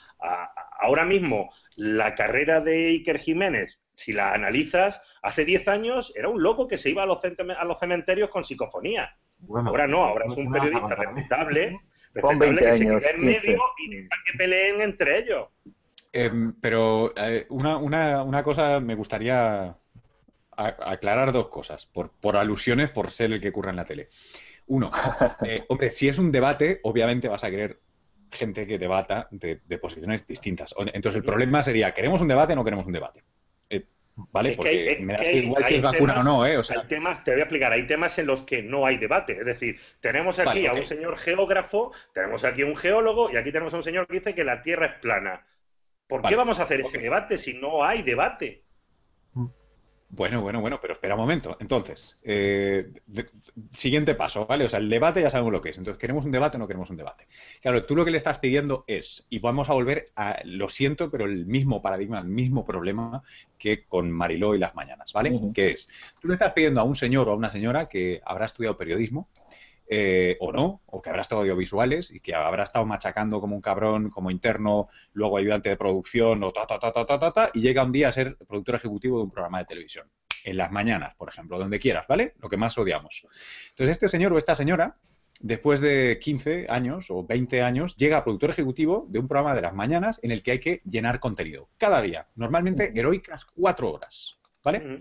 ahora 0.80 1.06
mismo 1.06 1.52
la 1.76 2.14
carrera 2.14 2.62
de 2.62 2.90
Iker 2.90 3.18
Jiménez, 3.18 3.82
si 3.96 4.14
la 4.14 4.32
analizas, 4.32 5.02
hace 5.24 5.44
10 5.44 5.68
años 5.70 6.14
era 6.16 6.30
un 6.30 6.44
loco 6.44 6.68
que 6.68 6.78
se 6.78 6.92
iba 6.92 7.02
a 7.02 7.08
los, 7.08 7.18
a 7.24 7.66
los 7.66 7.80
cementerios 7.80 8.30
con 8.30 8.46
psicofonía. 8.46 9.18
ahora 9.50 9.88
no, 9.88 10.06
ahora 10.06 10.26
es 10.30 10.38
un 10.38 10.52
periodista 10.52 10.94
respetable, 10.94 11.80
respetable 12.14 12.56
que 12.58 12.78
se 12.78 12.84
en 12.84 13.26
medio 13.26 13.60
y 13.80 14.08
que 14.08 14.38
peleen 14.38 14.82
entre 14.82 15.18
ellos. 15.18 15.48
Em, 16.14 16.54
pero 16.62 17.12
eh, 17.18 17.48
una, 17.50 17.78
una, 17.78 18.22
una 18.22 18.44
cosa 18.44 18.80
me 18.82 18.94
gustaría 18.94 19.76
aclarar 20.56 21.32
dos 21.32 21.48
cosas, 21.48 21.88
por, 21.88 22.12
por 22.12 22.38
alusiones, 22.38 22.92
por 22.92 23.10
ser 23.10 23.32
el 23.32 23.42
que 23.42 23.50
ocurra 23.50 23.72
en 23.72 23.78
la 23.78 23.86
tele. 23.86 24.10
Uno, 24.68 24.92
eh, 25.46 25.64
hombre, 25.68 25.92
si 25.92 26.08
es 26.08 26.18
un 26.18 26.32
debate, 26.32 26.80
obviamente 26.84 27.28
vas 27.28 27.44
a 27.44 27.50
querer 27.50 27.80
gente 28.32 28.66
que 28.66 28.80
debata 28.80 29.28
de, 29.32 29.58
posiciones 29.78 30.26
distintas. 30.26 30.74
Entonces 30.94 31.20
el 31.20 31.26
problema 31.26 31.62
sería, 31.62 31.94
¿queremos 31.94 32.22
un 32.22 32.28
debate 32.28 32.54
o 32.54 32.56
no 32.56 32.64
queremos 32.64 32.86
un 32.86 32.94
debate? 32.94 33.24
Eh, 33.70 33.86
¿Vale? 34.16 34.54
Porque 34.56 34.98
me 35.02 35.14
da 35.14 35.30
igual 35.30 35.64
si 35.66 35.76
es 35.76 35.82
vacuna 35.82 36.20
o 36.20 36.24
no, 36.24 36.46
¿eh? 36.46 36.58
O 36.58 36.64
sea... 36.64 36.88
temas, 36.88 37.24
te 37.24 37.32
voy 37.32 37.42
a 37.42 37.44
explicar, 37.44 37.74
hay 37.74 37.86
temas 37.86 38.18
en 38.18 38.28
los 38.28 38.44
que 38.44 38.64
no 38.64 38.86
hay 38.86 38.98
debate. 38.98 39.34
Es 39.34 39.46
decir, 39.46 39.80
tenemos 40.00 40.40
aquí 40.40 40.66
a 40.66 40.74
un 40.74 40.84
señor 40.84 41.18
geógrafo, 41.18 41.92
tenemos 42.14 42.44
aquí 42.44 42.62
a 42.62 42.66
un 42.66 42.76
geólogo 42.76 43.30
y 43.32 43.38
aquí 43.38 43.52
tenemos 43.52 43.74
a 43.74 43.78
un 43.78 43.84
señor 43.84 44.08
que 44.08 44.14
dice 44.14 44.36
que 44.36 44.44
la 44.44 44.62
Tierra 44.62 44.86
es 44.88 45.00
plana. 45.00 45.46
¿Por 46.08 46.22
qué 46.22 46.36
vamos 46.36 46.60
a 46.60 46.64
hacer 46.64 46.82
ese 46.82 46.98
debate 46.98 47.38
si 47.38 47.54
no 47.54 47.84
hay 47.84 48.02
debate? 48.02 48.64
Bueno, 50.14 50.42
bueno, 50.42 50.60
bueno, 50.60 50.78
pero 50.82 50.92
espera 50.94 51.16
un 51.16 51.22
momento. 51.22 51.56
Entonces, 51.62 52.18
eh, 52.24 52.92
siguiente 53.72 54.14
paso, 54.14 54.46
¿vale? 54.46 54.66
O 54.66 54.70
sea, 54.70 54.80
el 54.80 54.90
debate 54.90 55.22
ya 55.22 55.30
sabemos 55.30 55.54
lo 55.54 55.62
que 55.62 55.70
es. 55.70 55.78
Entonces, 55.78 56.00
¿queremos 56.00 56.26
un 56.26 56.32
debate 56.32 56.58
o 56.58 56.60
no 56.60 56.68
queremos 56.68 56.90
un 56.90 56.98
debate? 56.98 57.28
Claro, 57.62 57.86
tú 57.86 57.96
lo 57.96 58.04
que 58.04 58.12
le 58.12 58.18
estás 58.18 58.40
pidiendo 58.40 58.84
es, 58.88 59.26
y 59.30 59.40
vamos 59.40 59.70
a 59.70 59.74
volver 59.74 60.12
a, 60.18 60.42
lo 60.44 60.68
siento, 60.68 61.10
pero 61.10 61.24
el 61.24 61.46
mismo 61.46 61.82
paradigma, 61.82 62.20
el 62.20 62.28
mismo 62.28 62.66
problema 62.66 63.24
que 63.58 63.86
con 63.86 64.12
Mariló 64.12 64.54
y 64.54 64.60
las 64.60 64.76
mañanas, 64.76 65.14
¿vale? 65.14 65.40
Que 65.54 65.72
es, 65.72 65.88
tú 66.20 66.28
le 66.28 66.34
estás 66.34 66.52
pidiendo 66.52 66.82
a 66.82 66.84
un 66.84 66.96
señor 66.96 67.30
o 67.30 67.32
a 67.32 67.36
una 67.36 67.50
señora 67.50 67.86
que 67.86 68.22
habrá 68.26 68.46
estudiado 68.46 68.78
periodismo, 68.78 69.30
eh, 69.94 70.38
o 70.40 70.54
no, 70.54 70.82
o 70.86 71.02
que 71.02 71.10
habrá 71.10 71.22
estado 71.22 71.42
audiovisuales 71.42 72.12
y 72.12 72.22
que 72.22 72.34
habrá 72.34 72.64
estado 72.64 72.86
machacando 72.86 73.42
como 73.42 73.58
un 73.58 73.62
cabrón, 73.62 74.10
como 74.10 74.32
interno, 74.32 74.88
luego 75.12 75.38
ayudante 75.38 75.68
de 75.68 75.76
producción 75.76 76.42
o 76.46 76.54
ta, 76.54 76.66
ta, 76.66 76.80
ta, 76.80 76.94
ta, 76.94 77.06
ta, 77.06 77.34
ta, 77.34 77.52
y 77.54 77.60
llega 77.60 77.84
un 77.84 77.92
día 77.92 78.08
a 78.08 78.14
ser 78.14 78.38
productor 78.48 78.76
ejecutivo 78.76 79.18
de 79.18 79.26
un 79.26 79.32
programa 79.32 79.60
de 79.60 79.66
televisión. 79.66 80.10
En 80.46 80.56
las 80.56 80.72
mañanas, 80.72 81.14
por 81.16 81.28
ejemplo, 81.28 81.60
donde 81.60 81.78
quieras, 81.78 82.06
¿vale? 82.08 82.36
Lo 82.40 82.48
que 82.48 82.56
más 82.56 82.78
odiamos. 82.78 83.28
Entonces, 83.72 83.92
este 83.92 84.08
señor 84.08 84.32
o 84.32 84.38
esta 84.38 84.56
señora, 84.56 84.98
después 85.42 85.82
de 85.82 86.20
15 86.22 86.68
años 86.70 87.08
o 87.10 87.26
20 87.26 87.62
años, 87.62 87.98
llega 87.98 88.16
a 88.16 88.24
productor 88.24 88.52
ejecutivo 88.52 89.08
de 89.10 89.20
un 89.20 89.28
programa 89.28 89.54
de 89.56 89.62
las 89.62 89.74
mañanas 89.74 90.22
en 90.24 90.32
el 90.32 90.42
que 90.42 90.52
hay 90.52 90.60
que 90.60 90.82
llenar 90.86 91.20
contenido. 91.20 91.68
Cada 91.78 92.02
día, 92.02 92.30
normalmente 92.36 92.98
heroicas 92.98 93.44
cuatro 93.44 93.92
horas, 93.92 94.38
¿vale? 94.64 95.00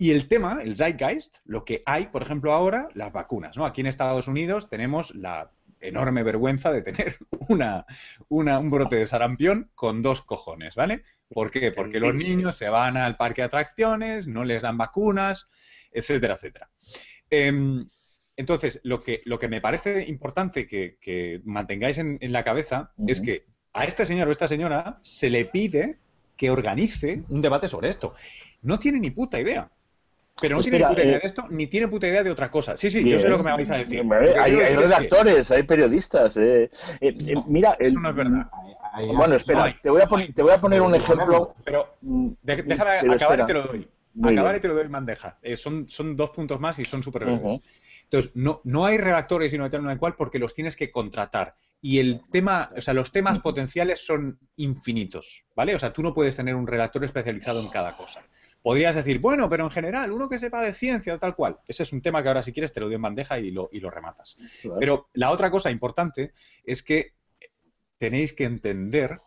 Y 0.00 0.12
el 0.12 0.28
tema, 0.28 0.62
el 0.62 0.78
zeitgeist, 0.78 1.40
lo 1.44 1.66
que 1.66 1.82
hay, 1.84 2.06
por 2.06 2.22
ejemplo, 2.22 2.54
ahora, 2.54 2.88
las 2.94 3.12
vacunas. 3.12 3.58
¿no? 3.58 3.66
Aquí 3.66 3.82
en 3.82 3.86
Estados 3.86 4.28
Unidos 4.28 4.70
tenemos 4.70 5.14
la 5.14 5.52
enorme 5.78 6.22
vergüenza 6.22 6.72
de 6.72 6.80
tener 6.80 7.18
una, 7.50 7.84
un 8.30 8.70
brote 8.70 8.96
de 8.96 9.04
sarampión 9.04 9.70
con 9.74 10.00
dos 10.00 10.22
cojones, 10.22 10.74
¿vale? 10.74 11.02
¿Por 11.28 11.50
qué? 11.50 11.70
Porque 11.70 12.00
los 12.00 12.14
niños 12.14 12.56
se 12.56 12.70
van 12.70 12.96
al 12.96 13.18
parque 13.18 13.42
de 13.42 13.48
atracciones, 13.48 14.26
no 14.26 14.44
les 14.44 14.62
dan 14.62 14.78
vacunas, 14.78 15.50
etcétera, 15.92 16.32
etcétera. 16.32 16.70
Em, 17.28 17.86
entonces, 18.36 18.80
lo 18.84 19.02
que, 19.02 19.20
lo 19.26 19.38
que 19.38 19.48
me 19.48 19.60
parece 19.60 20.06
importante 20.08 20.66
que, 20.66 21.42
mantengáis 21.44 21.98
en, 21.98 22.18
la 22.22 22.42
cabeza 22.42 22.94
es 23.06 23.20
que 23.20 23.44
a 23.74 23.84
este 23.84 24.06
señor 24.06 24.28
o 24.28 24.32
esta 24.32 24.48
señora 24.48 24.98
se 25.02 25.28
le 25.28 25.44
pide 25.44 25.98
que 26.38 26.50
organice 26.50 27.22
un 27.28 27.42
debate 27.42 27.68
sobre 27.68 27.90
esto. 27.90 28.14
No 28.62 28.78
tiene 28.78 28.98
ni 28.98 29.10
puta 29.10 29.38
idea. 29.38 29.70
Pero 30.40 30.56
no 30.56 30.62
tiene 30.62 30.86
puta 30.86 31.02
idea 31.02 31.16
eh, 31.16 31.20
de 31.20 31.26
esto, 31.26 31.46
ni 31.50 31.66
tiene 31.66 31.88
puta 31.88 32.08
idea 32.08 32.22
de 32.22 32.30
otra 32.30 32.50
cosa. 32.50 32.76
Sí, 32.76 32.90
sí, 32.90 33.08
yo 33.08 33.18
sé 33.18 33.28
lo 33.28 33.36
que 33.36 33.42
me 33.42 33.52
vais 33.52 33.70
a 33.70 33.76
decir. 33.76 34.02
Hay, 34.40 34.56
redactores, 34.76 35.50
hay 35.50 35.62
periodistas. 35.62 36.36
Eh. 36.36 36.70
Eh, 37.00 37.16
mira, 37.46 37.76
eso 37.78 37.98
no 37.98 38.10
es 38.10 38.14
verdad. 38.14 38.46
bueno, 39.14 39.34
espera, 39.34 39.74
te 39.82 39.90
voy 39.90 40.02
a 40.02 40.06
poner, 40.06 40.32
te 40.32 40.42
voy 40.42 40.52
a 40.52 40.60
poner 40.60 40.80
un 40.80 40.94
ejemplo. 40.94 41.54
Pero 41.64 41.96
mm, 42.00 42.28
déjame 42.42 42.74
acabar 42.74 43.40
y 43.40 43.46
te 43.46 43.52
lo 43.54 43.62
doy. 43.62 43.88
acabar 44.22 44.56
y 44.56 44.60
te 44.60 44.68
lo 44.68 44.74
doy 44.74 44.84
en 44.84 44.92
bandeja. 44.92 45.38
son, 45.56 45.88
son 45.88 46.16
dos 46.16 46.30
puntos 46.30 46.60
más 46.60 46.78
y 46.78 46.84
son 46.84 47.02
súper 47.02 47.24
Entonces, 47.24 48.30
no, 48.34 48.60
no 48.64 48.86
hay 48.86 48.98
redactores 48.98 49.50
sino 49.50 49.68
no 49.68 49.88
hay 49.90 49.96
cual 49.96 50.14
porque 50.16 50.38
los 50.38 50.54
tienes 50.54 50.76
que 50.76 50.90
contratar. 50.90 51.54
Y 51.82 51.98
el 51.98 52.20
tema, 52.30 52.70
o 52.76 52.80
sea, 52.82 52.92
los 52.92 53.10
temas 53.10 53.38
potenciales 53.38 54.04
son 54.04 54.38
infinitos, 54.56 55.44
¿vale? 55.56 55.74
O 55.74 55.78
sea, 55.78 55.94
tú 55.94 56.02
no 56.02 56.12
puedes 56.12 56.36
tener 56.36 56.54
un 56.54 56.66
redactor 56.66 57.04
especializado 57.04 57.58
en 57.60 57.70
cada 57.70 57.96
cosa 57.96 58.22
podrías 58.62 58.94
decir, 58.94 59.18
bueno, 59.20 59.48
pero 59.48 59.64
en 59.64 59.70
general, 59.70 60.12
uno 60.12 60.28
que 60.28 60.38
sepa 60.38 60.64
de 60.64 60.74
ciencia 60.74 61.14
o 61.14 61.18
tal 61.18 61.34
cual. 61.34 61.58
Ese 61.66 61.82
es 61.82 61.92
un 61.92 62.02
tema 62.02 62.22
que 62.22 62.28
ahora 62.28 62.42
si 62.42 62.52
quieres 62.52 62.72
te 62.72 62.80
lo 62.80 62.86
doy 62.86 62.96
en 62.96 63.02
bandeja 63.02 63.38
y 63.38 63.50
lo, 63.50 63.68
y 63.72 63.80
lo 63.80 63.90
rematas. 63.90 64.38
Pero 64.78 65.08
la 65.14 65.30
otra 65.30 65.50
cosa 65.50 65.70
importante 65.70 66.32
es 66.64 66.82
que 66.82 67.14
tenéis 67.98 68.32
que 68.32 68.44
entender 68.44 69.20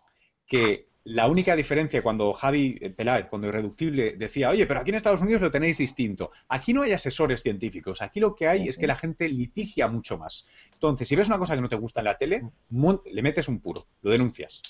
que 0.46 0.90
la 1.06 1.28
única 1.28 1.56
diferencia 1.56 2.02
cuando 2.02 2.32
Javi 2.34 2.74
Peláez, 2.96 3.28
cuando 3.28 3.48
Irreductible, 3.48 4.16
decía, 4.18 4.50
oye, 4.50 4.66
pero 4.66 4.80
aquí 4.80 4.92
en 4.92 4.96
Estados 4.96 5.22
Unidos 5.22 5.42
lo 5.42 5.52
tenéis 5.52 5.78
distinto. 5.78 6.32
Aquí 6.48 6.74
no 6.74 6.84
hay 6.84 6.94
asesores 6.94 7.44
científicos, 7.44 8.02
aquí 8.02 8.20
lo 8.20 8.36
que 8.36 8.48
hay 8.48 8.70
es 8.70 8.78
que 8.78 8.88
la 8.88 8.96
gente 8.96 9.28
litigia 9.28 9.88
mucho 9.88 10.18
más. 10.18 10.48
Entonces, 10.74 11.08
si 11.08 11.16
ves 11.16 11.28
una 11.28 11.40
cosa 11.40 11.56
que 11.56 11.62
no 11.62 11.70
te 11.70 11.76
gusta 11.76 12.00
en 12.00 12.06
la 12.06 12.18
tele, 12.18 12.44
le 13.06 13.22
metes 13.22 13.48
un 13.48 13.60
puro, 13.60 13.88
lo 14.02 14.12
denuncias. 14.12 14.62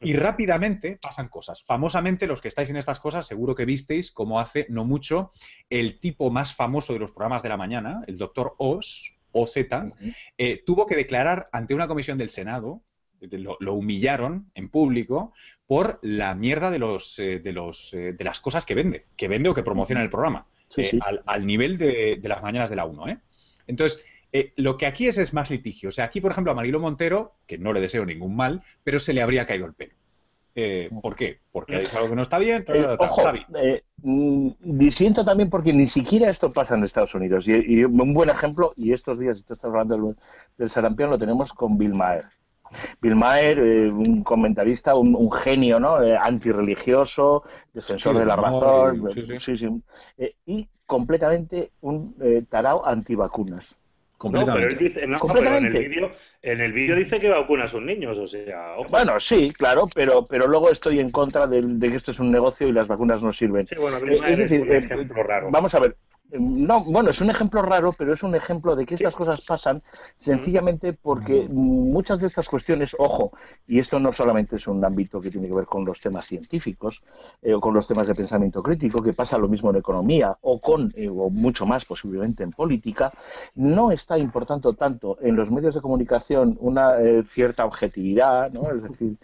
Y 0.00 0.12
rápidamente 0.12 0.98
pasan 1.00 1.28
cosas. 1.28 1.62
Famosamente, 1.64 2.26
los 2.26 2.42
que 2.42 2.48
estáis 2.48 2.68
en 2.70 2.76
estas 2.76 3.00
cosas, 3.00 3.26
seguro 3.26 3.54
que 3.54 3.64
visteis 3.64 4.12
como 4.12 4.40
hace 4.40 4.66
no 4.68 4.84
mucho 4.84 5.32
el 5.70 6.00
tipo 6.00 6.30
más 6.30 6.54
famoso 6.54 6.92
de 6.92 6.98
los 6.98 7.12
programas 7.12 7.42
de 7.42 7.48
la 7.48 7.56
mañana, 7.56 8.02
el 8.06 8.18
doctor 8.18 8.54
Oz, 8.58 9.14
OZ, 9.32 9.56
eh, 10.36 10.62
tuvo 10.64 10.86
que 10.86 10.96
declarar 10.96 11.48
ante 11.52 11.74
una 11.74 11.86
comisión 11.86 12.18
del 12.18 12.30
Senado 12.30 12.82
lo, 13.20 13.74
humillaron 13.74 14.50
en 14.54 14.68
público 14.68 15.32
por 15.66 15.98
la 16.02 16.34
mierda 16.34 16.70
de 16.70 16.78
los 16.78 17.18
eh, 17.18 17.40
de 17.40 17.52
los 17.52 17.92
eh, 17.94 18.12
de 18.12 18.24
las 18.24 18.40
cosas 18.40 18.64
que 18.64 18.74
vende, 18.74 19.06
que 19.16 19.28
vende 19.28 19.48
o 19.48 19.54
que 19.54 19.62
promociona 19.62 20.02
el 20.02 20.10
programa, 20.10 20.46
eh, 20.76 20.98
Al, 21.26 21.46
nivel 21.46 21.78
de, 21.78 22.20
las 22.22 22.42
mañanas 22.42 22.70
de 22.70 22.76
la 22.76 22.84
1, 22.84 23.08
¿eh? 23.08 23.18
Entonces, 23.66 24.04
lo 24.56 24.76
que 24.78 24.86
aquí 24.86 25.08
es 25.08 25.18
es 25.18 25.34
más 25.34 25.50
litigio. 25.50 25.90
O 25.90 25.92
sea, 25.92 26.04
aquí, 26.06 26.20
por 26.20 26.32
ejemplo, 26.32 26.52
a 26.52 26.54
Marilo 26.54 26.80
Montero, 26.80 27.34
que 27.46 27.58
no 27.58 27.72
le 27.72 27.80
deseo 27.80 28.04
ningún 28.04 28.34
mal, 28.36 28.62
pero 28.82 28.98
se 28.98 29.12
le 29.12 29.20
habría 29.20 29.46
caído 29.46 29.66
el 29.66 29.74
pelo. 29.74 29.94
¿Por 31.02 31.14
qué? 31.14 31.38
Porque 31.52 31.76
ha 31.76 31.80
dicho 31.80 31.96
algo 31.96 32.10
que 32.10 32.16
no 32.16 32.22
está 32.22 32.38
bien. 32.38 32.64
ojo, 32.98 33.22
mm, 33.98 34.50
disiento 34.58 35.24
también 35.24 35.50
porque 35.50 35.72
ni 35.72 35.86
siquiera 35.86 36.30
esto 36.30 36.52
pasa 36.52 36.74
en 36.74 36.84
Estados 36.84 37.14
Unidos. 37.14 37.46
Y, 37.46 37.84
un 37.84 38.14
buen 38.14 38.30
ejemplo, 38.30 38.72
y 38.76 38.92
estos 38.92 39.18
días, 39.18 39.44
tú 39.44 39.52
estás 39.52 39.70
hablando 39.70 39.96
del, 39.96 40.16
del 40.56 40.70
sarampión, 40.70 41.10
lo 41.10 41.18
tenemos 41.18 41.52
con 41.52 41.76
Bill 41.78 41.94
Maher. 41.94 42.24
Bill 43.00 43.16
Maher, 43.16 43.58
eh, 43.58 43.90
un 43.90 44.22
comentarista, 44.22 44.94
un, 44.94 45.30
genio, 45.32 45.80
¿no? 45.80 46.02
Eh, 46.02 46.16
antirreligioso, 46.16 47.44
defensor 47.72 48.18
de 48.18 48.26
la 48.26 48.36
razón, 48.36 49.10
eh, 50.16 50.32
y 50.46 50.68
completamente 50.86 51.72
un 51.80 52.14
tarao 52.48 52.86
antivacunas. 52.86 53.78
Completamente. 54.18 54.66
pero, 54.66 54.80
él 54.80 54.92
dice, 54.92 55.18
Completamente. 55.18 56.10
en 56.42 56.60
el 56.60 56.72
vídeo 56.72 56.96
dice 56.96 57.20
que 57.20 57.28
vacuna 57.28 57.64
a 57.64 57.68
sus 57.68 57.82
niños, 57.82 58.18
o 58.18 58.26
sea... 58.26 58.74
Bueno, 58.90 59.20
sí, 59.20 59.52
claro, 59.52 59.88
pero, 59.94 60.24
pero 60.24 60.48
luego 60.48 60.72
estoy 60.72 60.98
en 60.98 61.10
contra 61.10 61.46
de, 61.46 61.62
que 61.78 61.94
esto 61.94 62.10
es 62.10 62.18
un 62.18 62.32
negocio 62.32 62.66
y 62.66 62.72
las 62.72 62.88
vacunas 62.88 63.22
no 63.22 63.32
sirven. 63.32 63.68
Sí, 63.68 63.76
bueno, 63.78 63.98
es, 64.26 64.38
decir, 64.38 64.62
un 64.62 64.72
ejemplo 64.72 65.22
raro. 65.22 65.50
Vamos 65.52 65.72
a 65.76 65.78
ver, 65.78 65.96
no, 66.30 66.84
bueno, 66.84 67.10
es 67.10 67.20
un 67.20 67.30
ejemplo 67.30 67.62
raro, 67.62 67.94
pero 67.96 68.12
es 68.12 68.22
un 68.22 68.34
ejemplo 68.34 68.76
de 68.76 68.84
que 68.84 68.94
estas 68.94 69.14
cosas 69.14 69.40
pasan 69.46 69.82
sencillamente 70.18 70.92
porque 70.92 71.48
muchas 71.48 72.18
de 72.20 72.26
estas 72.26 72.48
cuestiones, 72.48 72.94
ojo, 72.98 73.32
y 73.66 73.78
esto 73.78 73.98
no 73.98 74.12
solamente 74.12 74.56
es 74.56 74.66
un 74.66 74.84
ámbito 74.84 75.20
que 75.20 75.30
tiene 75.30 75.48
que 75.48 75.54
ver 75.54 75.64
con 75.64 75.86
los 75.86 76.00
temas 76.00 76.26
científicos 76.26 77.02
eh, 77.40 77.54
o 77.54 77.60
con 77.60 77.72
los 77.72 77.86
temas 77.86 78.06
de 78.06 78.14
pensamiento 78.14 78.62
crítico, 78.62 79.02
que 79.02 79.14
pasa 79.14 79.38
lo 79.38 79.48
mismo 79.48 79.70
en 79.70 79.76
economía 79.76 80.36
o 80.42 80.60
con, 80.60 80.92
eh, 80.96 81.08
o 81.08 81.30
mucho 81.30 81.64
más 81.64 81.86
posiblemente 81.86 82.42
en 82.42 82.52
política, 82.52 83.10
no 83.54 83.90
está 83.90 84.18
importando 84.18 84.74
tanto 84.74 85.16
en 85.22 85.34
los 85.34 85.50
medios 85.50 85.74
de 85.74 85.80
comunicación 85.80 86.58
una 86.60 87.00
eh, 87.00 87.22
cierta 87.32 87.64
objetividad, 87.64 88.52
¿no? 88.52 88.70
Es 88.70 88.82
decir, 88.82 89.16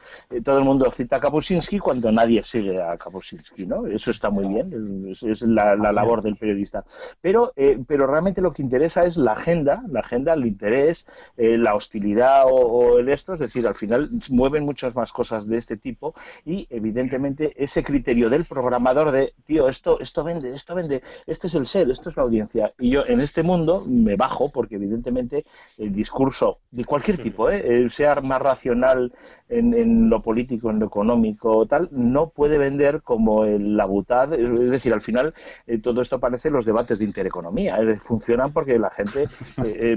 todo 0.43 0.59
el 0.59 0.65
mundo 0.65 0.91
cita 0.91 1.17
a 1.17 1.21
Kapuscinski 1.21 1.79
cuando 1.79 2.11
nadie 2.11 2.43
sigue 2.43 2.81
a 2.81 2.97
Kapuscinski, 2.97 3.67
¿no? 3.67 3.87
Eso 3.87 4.11
está 4.11 4.31
muy 4.31 4.47
bien, 4.47 5.15
es, 5.23 5.43
la 5.43 5.75
labor 5.93 6.23
del 6.23 6.37
periodista 6.37 6.83
pero, 7.21 7.53
eh, 7.57 7.79
pero 7.87 8.07
realmente 8.07 8.41
lo 8.41 8.53
que 8.53 8.63
interesa 8.63 9.05
es 9.05 9.17
la 9.17 9.33
agenda, 9.33 9.83
la 9.89 10.01
agenda, 10.01 10.35
el 10.35 10.47
interés, 10.47 11.07
eh, 11.37 11.57
la 11.57 11.75
hostilidad 11.75 12.45
o, 12.47 12.99
el 12.99 13.09
esto, 13.09 13.33
es 13.33 13.39
decir, 13.39 13.67
al 13.67 13.75
final 13.75 14.11
mueven 14.31 14.65
muchas 14.65 14.95
más 14.95 15.13
cosas 15.13 15.47
de 15.49 15.57
este 15.57 15.77
tipo 15.77 16.15
y 16.45 16.67
evidentemente 16.71 17.53
ese 17.57 17.83
criterio 17.83 18.29
del 18.31 18.45
programador 18.45 19.11
de, 19.11 19.35
tío, 19.47 19.69
esto, 19.69 20.01
esto 20.01 20.25
vende, 20.25 20.51
esto 20.55 20.75
vende, 20.75 21.03
este 21.27 21.47
es 21.47 21.55
el 21.55 21.67
ser, 21.67 21.91
esto 21.91 22.11
es 22.11 22.17
la 22.17 22.23
audiencia. 22.23 22.73
Y 22.79 22.91
yo 22.91 23.05
en 23.07 23.21
este 23.21 23.43
mundo 23.43 23.85
me 23.87 24.17
bajo 24.17 24.51
porque 24.51 24.77
evidentemente 24.77 25.45
el 25.79 25.93
discurso 25.93 26.59
de 26.71 26.85
cualquier 26.85 27.19
tipo, 27.19 27.51
¿eh? 27.51 27.89
sea 27.91 28.21
más 28.21 28.41
racional 28.41 29.13
en, 29.49 29.75
en, 29.75 30.11
lo 30.11 30.23
político, 30.23 30.71
en 30.71 30.79
lo 30.79 30.87
económico, 30.87 31.67
tal, 31.67 31.89
no 31.93 32.29
puede 32.29 32.59
vender 32.59 33.03
como 33.03 33.45
el, 33.45 33.77
la 33.77 33.85
butad, 33.85 34.33
es 34.35 34.71
decir, 34.71 34.93
al 34.93 35.03
final 35.03 35.35
todo 35.83 36.03
esto 36.03 36.19
parece 36.19 36.51
los 36.51 36.65
debates 36.65 36.84
de 36.87 37.05
intereconomía. 37.05 37.79
funcionan 37.99 38.53
porque 38.53 38.79
la 38.79 38.91
gente 38.91 39.25
eh, 39.65 39.97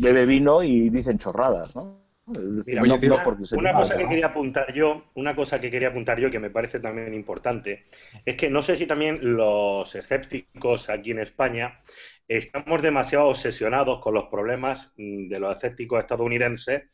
bebe 0.00 0.26
vino 0.26 0.62
y 0.62 0.90
dicen 0.90 1.18
chorradas, 1.18 1.74
¿no? 1.76 2.04
una, 2.26 3.74
cosa 3.74 3.98
que 3.98 4.08
quería 4.08 4.26
apuntar 4.26 4.72
yo, 4.72 5.04
una 5.14 5.36
cosa 5.36 5.60
que 5.60 5.70
quería 5.70 5.88
apuntar 5.88 6.18
yo 6.18 6.30
que 6.30 6.38
me 6.38 6.48
parece 6.48 6.80
también 6.80 7.12
importante, 7.12 7.84
es 8.24 8.36
que 8.36 8.48
no 8.48 8.62
sé 8.62 8.76
si 8.76 8.86
también 8.86 9.18
los 9.36 9.94
escépticos 9.94 10.88
aquí 10.88 11.10
en 11.10 11.18
España 11.18 11.80
estamos 12.26 12.80
demasiado 12.80 13.26
obsesionados 13.26 14.00
con 14.00 14.14
los 14.14 14.28
problemas 14.28 14.90
mm, 14.96 15.28
de 15.28 15.38
los 15.38 15.54
escépticos 15.56 16.00
estadounidenses 16.00 16.84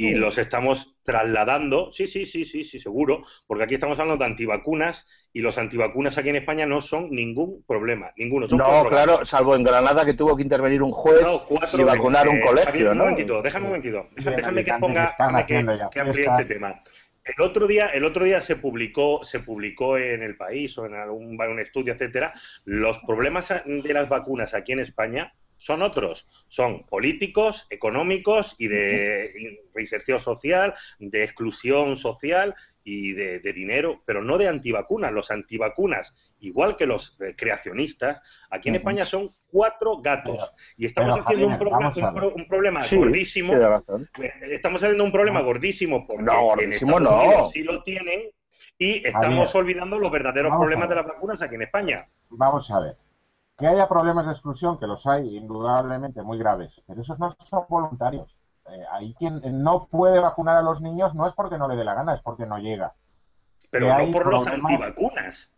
y 0.00 0.14
los 0.14 0.38
estamos 0.38 0.94
trasladando, 1.02 1.90
sí, 1.90 2.06
sí, 2.06 2.24
sí, 2.24 2.44
sí, 2.44 2.62
sí, 2.62 2.78
seguro, 2.78 3.24
porque 3.48 3.64
aquí 3.64 3.74
estamos 3.74 3.98
hablando 3.98 4.22
de 4.22 4.30
antivacunas 4.30 5.04
y 5.32 5.40
los 5.40 5.58
antivacunas 5.58 6.16
aquí 6.16 6.28
en 6.28 6.36
España 6.36 6.66
no 6.66 6.80
son 6.80 7.10
ningún 7.10 7.64
problema, 7.66 8.12
ninguno. 8.16 8.46
no, 8.46 8.88
claro, 8.88 9.24
salvo 9.24 9.56
en 9.56 9.64
Granada 9.64 10.04
que 10.04 10.14
tuvo 10.14 10.36
que 10.36 10.44
intervenir 10.44 10.84
un 10.84 10.92
juez 10.92 11.26
y 11.76 11.82
vacunar 11.82 12.28
un 12.28 12.36
eh, 12.36 12.44
colegio, 12.46 12.84
¿no? 12.86 12.92
Un 12.92 12.98
momentito, 12.98 13.42
déjame 13.42 13.64
un 13.64 13.70
momentito, 13.70 14.06
déjame, 14.14 14.64
que 14.64 14.74
ponga, 14.74 15.16
déjame 15.18 15.46
que, 15.46 16.00
amplíe 16.00 16.26
este 16.26 16.44
tema. 16.44 16.80
El 17.24 17.44
otro 17.44 17.66
día, 17.66 17.88
el 17.88 18.04
otro 18.04 18.24
día 18.24 18.40
se 18.40 18.54
publicó, 18.54 19.24
se 19.24 19.40
publicó 19.40 19.98
en 19.98 20.22
el 20.22 20.36
país 20.36 20.78
o 20.78 20.86
en 20.86 20.94
algún 20.94 21.36
un 21.40 21.58
estudio, 21.58 21.92
etcétera, 21.92 22.32
los 22.64 23.00
problemas 23.00 23.52
de 23.66 23.92
las 23.92 24.08
vacunas 24.08 24.54
aquí 24.54 24.72
en 24.72 24.78
España 24.78 25.34
son 25.58 25.82
otros, 25.82 26.24
son 26.48 26.86
políticos, 26.86 27.66
económicos 27.68 28.54
y 28.58 28.68
de 28.68 29.60
reinserción 29.74 30.20
social, 30.20 30.74
de 30.98 31.24
exclusión 31.24 31.96
social 31.96 32.54
y 32.84 33.12
de, 33.12 33.40
dinero, 33.52 34.00
pero 34.06 34.22
no 34.22 34.38
de 34.38 34.48
antivacunas. 34.48 35.12
Los 35.12 35.30
antivacunas, 35.30 36.14
igual 36.38 36.76
que 36.76 36.86
los 36.86 37.18
creacionistas, 37.36 38.22
aquí 38.50 38.68
en 38.70 38.76
España 38.76 39.04
son 39.04 39.34
cuatro 39.48 39.98
gatos 40.00 40.50
y 40.76 40.86
estamos 40.86 41.18
haciendo 41.18 41.48
un, 41.48 42.46
problema 42.46 42.80
gordísimo. 42.90 43.52
Eh, 43.54 44.30
estamos 44.52 44.82
haciendo 44.82 45.04
un 45.04 45.12
problema 45.12 45.42
gordísimo 45.42 46.06
porque 46.06 46.22
no, 46.22 46.42
gordísimo 46.42 47.00
no. 47.00 47.50
sí 47.52 47.62
lo 47.64 47.82
tienen 47.82 48.30
y 48.78 49.06
estamos 49.06 49.52
olvidando 49.56 49.98
los 49.98 50.10
verdaderos 50.10 50.56
problemas 50.56 50.88
de 50.88 50.94
las 50.94 51.06
vacunas 51.06 51.42
aquí 51.42 51.56
en 51.56 51.62
España. 51.62 52.08
Vamos 52.30 52.70
a 52.70 52.80
ver. 52.80 53.07
Que 53.58 53.66
haya 53.66 53.88
problemas 53.88 54.26
de 54.26 54.32
exclusión, 54.32 54.78
que 54.78 54.86
los 54.86 55.06
hay, 55.06 55.36
indudablemente 55.36 56.22
muy 56.22 56.38
graves, 56.38 56.80
pero 56.86 57.00
esos 57.00 57.18
no 57.18 57.30
son 57.38 57.64
voluntarios. 57.68 58.36
Eh, 58.70 58.84
ahí 58.92 59.14
quien 59.14 59.40
no 59.62 59.88
puede 59.90 60.20
vacunar 60.20 60.56
a 60.56 60.62
los 60.62 60.80
niños 60.80 61.14
no 61.14 61.26
es 61.26 61.32
porque 61.32 61.58
no 61.58 61.66
le 61.68 61.74
dé 61.74 61.84
la 61.84 61.94
gana, 61.94 62.14
es 62.14 62.22
porque 62.22 62.46
no 62.46 62.58
llega. 62.58 62.94
Pero 63.70 63.98
no 63.98 64.12
por 64.12 64.26
los 64.26 64.46
antivacunas. 64.46 65.50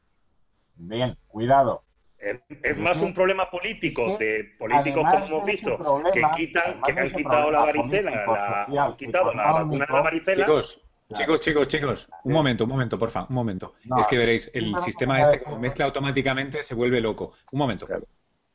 Bien, 0.77 1.17
cuidado. 1.29 1.83
Es, 2.19 2.77
más 2.79 3.01
un 3.01 3.15
problema 3.15 3.51
político, 3.51 4.19
de 4.19 4.55
políticos 4.59 5.05
como 5.11 5.25
hemos 5.25 5.45
visto, 5.47 6.03
que 6.13 6.23
quitan, 6.37 6.83
que 6.83 6.93
han 6.93 7.11
quitado 7.11 7.51
la 7.51 7.61
varicela, 7.61 8.67
la, 8.69 8.85
han 8.85 8.97
quitado 8.97 9.33
la 9.33 9.53
vacuna 9.53 9.87
de 9.87 9.93
la 9.93 10.01
varicela. 10.03 10.45
Chicos, 10.45 10.83
chicos, 11.15 11.69
chicos, 11.69 12.09
un 12.25 12.33
momento, 12.33 12.65
un 12.65 12.71
momento, 12.71 12.99
porfa, 12.99 13.27
un 13.29 13.35
momento. 13.35 13.75
es 13.99 14.07
que 14.07 14.19
veréis, 14.19 14.51
el 14.55 14.75
sistema 14.79 15.21
este, 15.21 15.41
como 15.41 15.59
mezcla 15.59 15.85
automáticamente, 15.85 16.63
se 16.63 16.75
vuelve 16.75 17.01
loco. 17.01 17.33
Un 17.53 17.59
momento. 17.59 17.87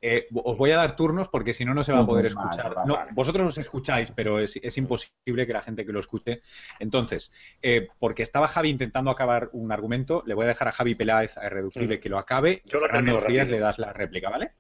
Eh, 0.08 0.28
os 0.36 0.56
voy 0.56 0.70
a 0.70 0.78
dar 0.78 0.96
turnos 0.96 1.30
porque 1.30 1.52
si 1.54 1.66
no, 1.66 1.74
no 1.74 1.84
se 1.84 1.92
va 1.92 2.02
a 2.02 2.06
poder 2.06 2.28
escuchar. 2.28 2.76
no, 2.86 3.00
vosotros 3.14 3.48
os 3.48 3.58
escucháis, 3.58 4.12
pero 4.12 4.40
es, 4.40 4.78
imposible 4.78 5.48
que 5.48 5.54
la 5.54 5.64
gente 5.64 5.84
que 5.84 5.92
lo 5.92 6.00
escuche. 6.00 6.42
Entonces, 6.80 7.34
eh, 7.62 7.88
porque 7.98 8.22
estaba 8.22 8.48
Javi 8.48 8.70
intentando 8.70 9.10
acabar 9.10 9.50
un 9.54 9.72
argumento, 9.72 10.22
le 10.28 10.36
voy 10.36 10.46
a 10.46 10.50
dejar 10.50 10.68
a 10.68 10.72
Javi 10.74 10.94
Peláez 10.94 11.38
a 11.38 11.48
Irreductible 11.48 12.00
que 12.00 12.10
lo 12.10 12.20
acabe. 12.20 12.62
Yo 12.66 12.80
lo 12.80 12.88
termino 12.88 13.20
le 13.20 13.60
das 13.60 13.80
la 13.80 13.94
réplica, 13.94 14.30
¿vale? 14.30 14.52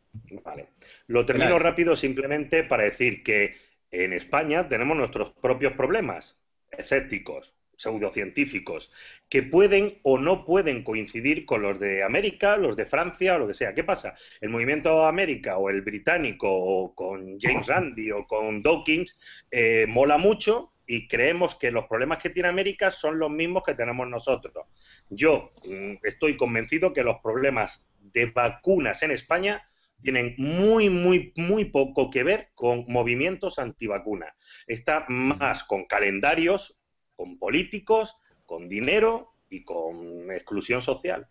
Vale. 0.44 0.70
Lo 1.08 1.26
termino 1.26 1.60
rápido 1.60 1.96
simplemente 1.96 2.64
para 2.64 2.84
decir 2.84 3.22
que 3.22 3.54
en 3.92 4.14
España 4.14 4.68
tenemos 4.68 4.98
nuestros 4.98 5.32
propios 5.32 5.74
problemas 5.74 6.40
escépticos, 6.72 7.55
pseudocientíficos 7.78 8.92
que 9.30 9.44
pueden 9.44 10.00
o 10.04 10.18
no 10.18 10.46
pueden 10.46 10.84
coincidir 10.84 11.46
con 11.46 11.62
los 11.62 11.80
de 11.80 12.04
América, 12.04 12.58
los 12.58 12.76
de 12.76 12.86
Francia 12.86 13.36
o 13.36 13.40
lo 13.40 13.48
que 13.48 13.54
sea. 13.54 13.74
¿Qué 13.74 13.84
pasa? 13.84 14.16
El 14.42 14.50
movimiento 14.50 15.06
América 15.06 15.58
o 15.58 15.70
el 15.70 15.82
británico 15.82 16.48
o 16.50 16.94
con 16.94 17.40
James 17.40 17.68
Randi 17.68 18.12
o 18.12 18.26
con 18.28 18.62
Dawkins 18.62 19.18
eh, 19.52 19.86
mola 19.88 20.18
mucho 20.18 20.72
y 20.88 21.08
creemos 21.08 21.56
que 21.56 21.72
los 21.72 21.86
problemas 21.86 22.22
que 22.22 22.30
tiene 22.30 22.50
América 22.50 22.92
son 22.92 23.18
los 23.18 23.32
mismos 23.32 23.64
que 23.64 23.74
tenemos 23.74 24.08
nosotros. 24.08 24.66
Yo 25.10 25.52
mm, 25.66 25.96
estoy 26.04 26.38
convencido 26.38 26.94
que 26.94 27.04
los 27.04 27.18
problemas 27.22 27.86
de 28.00 28.28
vacunas 28.28 29.02
en 29.04 29.12
España 29.12 29.68
tienen 30.02 30.36
muy, 30.38 30.90
muy, 30.90 31.34
muy 31.36 31.66
poco 31.66 32.12
que 32.12 32.24
ver 32.24 32.50
con 32.54 32.86
movimientos 32.88 33.58
antivacunas. 33.58 34.36
Está 34.68 35.06
más 35.08 35.64
con 35.64 35.86
calendarios 35.86 36.80
con 37.16 37.38
políticos, 37.38 38.18
con 38.46 38.70
dinero 38.70 39.34
y 39.50 39.64
con 39.64 40.32
exclusión 40.32 40.82
social. 40.82 41.28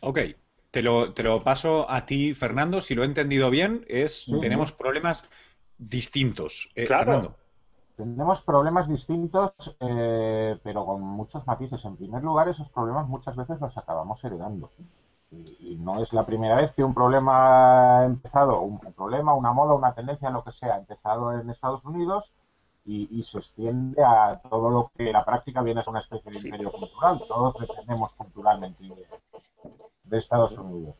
Ok, 0.00 0.18
te 0.70 0.82
lo, 0.82 1.14
te 1.14 1.22
lo 1.22 1.42
paso 1.42 1.90
a 1.90 2.06
ti, 2.06 2.34
Fernando. 2.34 2.80
Si 2.80 2.94
lo 2.94 3.02
he 3.02 3.06
entendido 3.06 3.50
bien, 3.50 3.84
es 3.88 4.26
tenemos 4.40 4.72
problemas 4.72 5.28
distintos. 5.78 6.68
Eh, 6.74 6.86
claro. 6.86 7.36
Tenemos 7.96 8.42
problemas 8.42 8.88
distintos, 8.88 9.52
eh, 9.80 10.56
pero 10.62 10.86
con 10.86 11.02
muchos 11.02 11.46
matices. 11.46 11.84
En 11.84 11.96
primer 11.96 12.22
lugar, 12.22 12.48
esos 12.48 12.68
problemas 12.68 13.08
muchas 13.08 13.34
veces 13.34 13.60
los 13.60 13.76
acabamos 13.76 14.22
heredando. 14.22 14.70
Y, 15.30 15.76
no 15.80 16.00
es 16.00 16.12
la 16.12 16.24
primera 16.24 16.56
vez 16.56 16.72
que 16.72 16.84
un 16.84 16.94
problema 16.94 18.00
ha 18.00 18.04
empezado, 18.04 18.60
un 18.62 18.78
problema, 18.78 19.34
una 19.34 19.52
moda, 19.52 19.74
una 19.74 19.94
tendencia, 19.94 20.30
lo 20.30 20.42
que 20.42 20.52
sea, 20.52 20.74
ha 20.74 20.78
empezado 20.78 21.38
en 21.38 21.50
Estados 21.50 21.84
Unidos 21.84 22.32
y, 22.88 23.22
se 23.22 23.38
extiende 23.38 24.02
a 24.02 24.40
todo 24.48 24.70
lo 24.70 24.90
que 24.96 25.12
la 25.12 25.24
práctica 25.24 25.60
viene 25.62 25.80
a 25.80 25.84
ser 25.84 25.90
una 25.90 26.00
especie 26.00 26.32
de 26.32 26.38
imperio 26.38 26.72
cultural. 26.72 27.22
Todos 27.28 27.54
dependemos 27.60 28.12
culturalmente 28.14 28.84
de, 30.04 30.18
Estados 30.18 30.56
Unidos. 30.56 30.94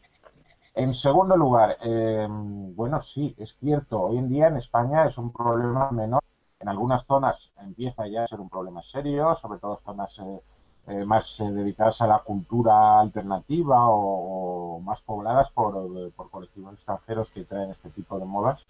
En 0.74 0.92
segundo 0.92 1.36
lugar, 1.36 1.78
em, 1.80 2.74
bueno, 2.76 3.00
sí, 3.00 3.34
es 3.38 3.56
cierto, 3.56 4.02
hoy 4.02 4.18
en 4.18 4.28
día 4.28 4.48
en 4.48 4.58
España 4.58 5.06
es 5.06 5.16
un 5.16 5.32
problema 5.32 5.90
menor. 5.90 6.20
En 6.60 6.68
algunas 6.68 7.06
zonas 7.06 7.52
empieza 7.58 8.06
ya 8.06 8.24
a 8.24 8.26
ser 8.26 8.40
un 8.40 8.50
problema 8.50 8.82
serio, 8.82 9.34
sobre 9.34 9.58
todo 9.58 9.80
zonas 9.84 10.18
eh, 10.18 10.40
eh, 10.88 11.04
más 11.04 11.40
eh, 11.40 11.50
dedicadas 11.50 12.02
a 12.02 12.06
la 12.06 12.18
cultura 12.18 13.00
alternativa 13.00 13.88
o, 13.88 14.80
más 14.80 15.00
pobladas 15.00 15.50
por, 15.50 16.12
por 16.12 16.30
colectivos 16.30 16.74
extranjeros 16.74 17.30
que 17.30 17.44
traen 17.44 17.70
este 17.70 17.88
tipo 17.90 18.18
de 18.18 18.26
modas. 18.26 18.66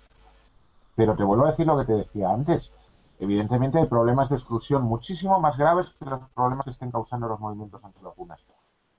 Pero 0.95 1.17
te 1.17 1.25
vuelvo 1.25 1.45
a 1.45 1.51
decir 1.51 1.67
lo 1.67 1.79
que 1.79 1.85
te 1.85 1.93
decía 1.95 2.31
antes 2.31 2.73
Evidentemente 3.19 3.79
hay 3.79 3.87
problemas 3.87 4.29
de 4.29 4.37
exclusión 4.37 4.85
muchísimo 4.85 5.41
más 5.41 5.57
graves 5.59 5.91
que 5.91 6.05
los 6.05 6.25
problemas 6.29 6.65
que 6.65 6.71
estén 6.71 6.93
causando 6.93 7.29
los 7.29 7.41
movimientos 7.41 7.85
antivacunas. 7.85 8.45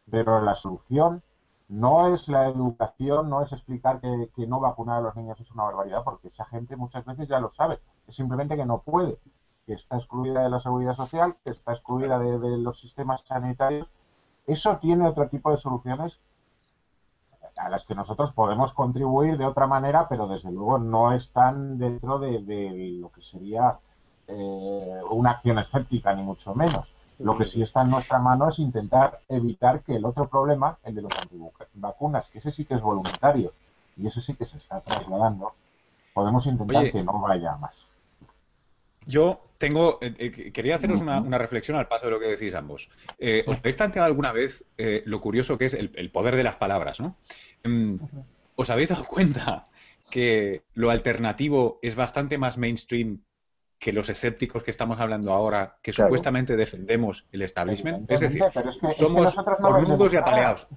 Pero 0.10 0.42
la 0.42 0.56
solución 0.56 1.24
no 1.70 2.12
es 2.14 2.28
la 2.28 2.48
educación, 2.48 3.30
no 3.30 3.42
es 3.42 3.54
explicar 3.54 4.02
que, 4.02 4.48
no 4.48 4.60
vacunar 4.60 4.98
a 4.98 5.02
los 5.02 5.16
niños 5.16 5.40
es 5.40 5.52
una 5.52 5.64
barbaridad, 5.66 6.04
porque 6.04 6.30
esa 6.30 6.44
gente 6.46 6.76
muchas 6.76 7.06
veces 7.06 7.28
ya 7.28 7.40
lo 7.40 7.50
sabe. 7.50 7.80
Es 8.08 8.16
simplemente 8.16 8.58
que 8.58 8.66
no 8.66 8.82
puede, 8.82 9.20
que 9.66 9.74
está 9.74 9.96
excluida 9.96 10.42
de 10.42 10.50
la 10.50 10.60
seguridad 10.60 10.96
social, 10.96 11.38
que 11.46 11.52
está 11.52 11.72
excluida 11.72 12.18
de, 12.18 12.58
los 12.58 12.80
sistemas 12.80 13.22
sanitarios. 13.22 13.94
Eso 14.48 14.78
tiene 14.78 15.08
otro 15.08 15.30
tipo 15.30 15.52
de 15.52 15.58
soluciones 15.58 16.20
a 17.56 17.70
las 17.70 17.86
que 17.86 17.94
nosotros 17.94 18.32
podemos 18.32 18.74
contribuir 18.74 19.38
de 19.38 19.46
otra 19.46 19.68
manera, 19.68 20.08
pero 20.10 20.28
desde 20.28 20.52
luego 20.52 20.80
no 20.80 21.14
están 21.14 21.78
dentro 21.78 22.18
de, 22.18 22.42
lo 23.00 23.12
que 23.12 23.22
sería 23.22 23.78
eh, 24.30 25.02
una 25.12 25.32
acción 25.32 25.60
escéptica, 25.60 26.14
ni 26.14 26.22
mucho 26.22 26.56
menos. 26.56 26.94
Lo 27.20 27.38
que 27.38 27.46
sí 27.46 27.62
está 27.62 27.82
en 27.82 27.90
nuestra 27.90 28.20
mano 28.20 28.48
es 28.48 28.60
intentar 28.60 29.20
evitar 29.28 29.82
que 29.82 29.96
el 29.96 30.06
otro 30.06 30.30
problema, 30.30 30.78
el 30.84 30.96
de 30.96 31.02
los 31.02 31.12
antivacunas, 31.22 32.30
que 32.30 32.38
ese 32.38 32.52
sí 32.52 32.64
que 32.64 32.76
es 32.76 32.82
voluntario 32.82 33.52
y 33.98 34.08
eso 34.08 34.22
sí 34.22 34.36
que 34.36 34.46
se 34.46 34.58
está 34.58 34.80
trasladando, 34.80 35.54
podemos 36.14 36.46
intentar 36.46 36.92
que 36.92 37.04
no 37.04 37.20
vaya 37.20 37.58
más. 37.58 37.88
Yo 39.06 39.42
tengo, 39.58 39.98
eh, 40.02 40.14
eh, 40.18 40.52
quería 40.52 40.76
haceros 40.76 41.02
una, 41.02 41.38
reflexión 41.38 41.78
al 41.78 41.88
paso 41.88 42.06
de 42.06 42.12
lo 42.12 42.20
que 42.20 42.28
decís 42.28 42.54
ambos. 42.54 42.90
Eh, 43.18 43.44
¿Os 43.48 43.58
habéis 43.58 43.76
planteado 43.76 44.06
alguna 44.06 44.32
vez 44.32 44.66
lo 44.78 45.20
curioso 45.20 45.58
que 45.58 45.66
es 45.66 45.74
el, 45.74 46.12
poder 46.12 46.36
de 46.36 46.44
las 46.44 46.56
palabras, 46.58 47.00
no? 47.00 47.16
Em, 47.64 48.00
¿Os 48.56 48.70
habéis 48.70 48.90
dado 48.90 49.06
cuenta 49.06 49.68
que 50.10 50.64
lo 50.74 50.90
alternativo 50.90 51.80
es 51.82 51.96
bastante 51.96 52.38
más 52.38 52.58
mainstream 52.58 53.22
que 53.80 53.94
los 53.94 54.10
escépticos 54.10 54.62
que 54.62 54.72
estamos 54.72 55.00
hablando 55.00 55.32
ahora, 55.32 55.78
que 55.82 55.94
supuestamente 55.94 56.58
defendemos 56.58 57.26
el 57.32 57.42
establishment? 57.42 58.12
Es 58.12 58.20
decir, 58.20 58.44
somos 58.98 59.34
cornudos 59.34 60.14
y 60.14 60.18
apaleados. 60.18 60.68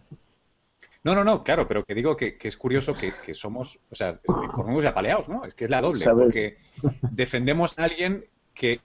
No, 1.04 1.16
no, 1.16 1.24
no, 1.24 1.42
claro, 1.42 1.66
pero 1.66 1.84
que 1.84 1.94
digo 1.94 2.16
que, 2.16 2.38
es 2.40 2.56
curioso 2.56 2.94
que, 2.94 3.34
somos, 3.34 3.80
o 3.90 3.94
sea, 3.94 4.20
cornudos 4.52 4.84
y 4.84 4.86
apaleados, 4.86 5.28
¿no? 5.28 5.44
Es 5.44 5.54
que 5.54 5.64
es 5.64 5.70
la 5.70 5.80
doble, 5.80 6.04
porque 6.04 6.58
defendemos 7.10 7.76
a 7.78 7.84
alguien 7.84 8.24
que, 8.54 8.80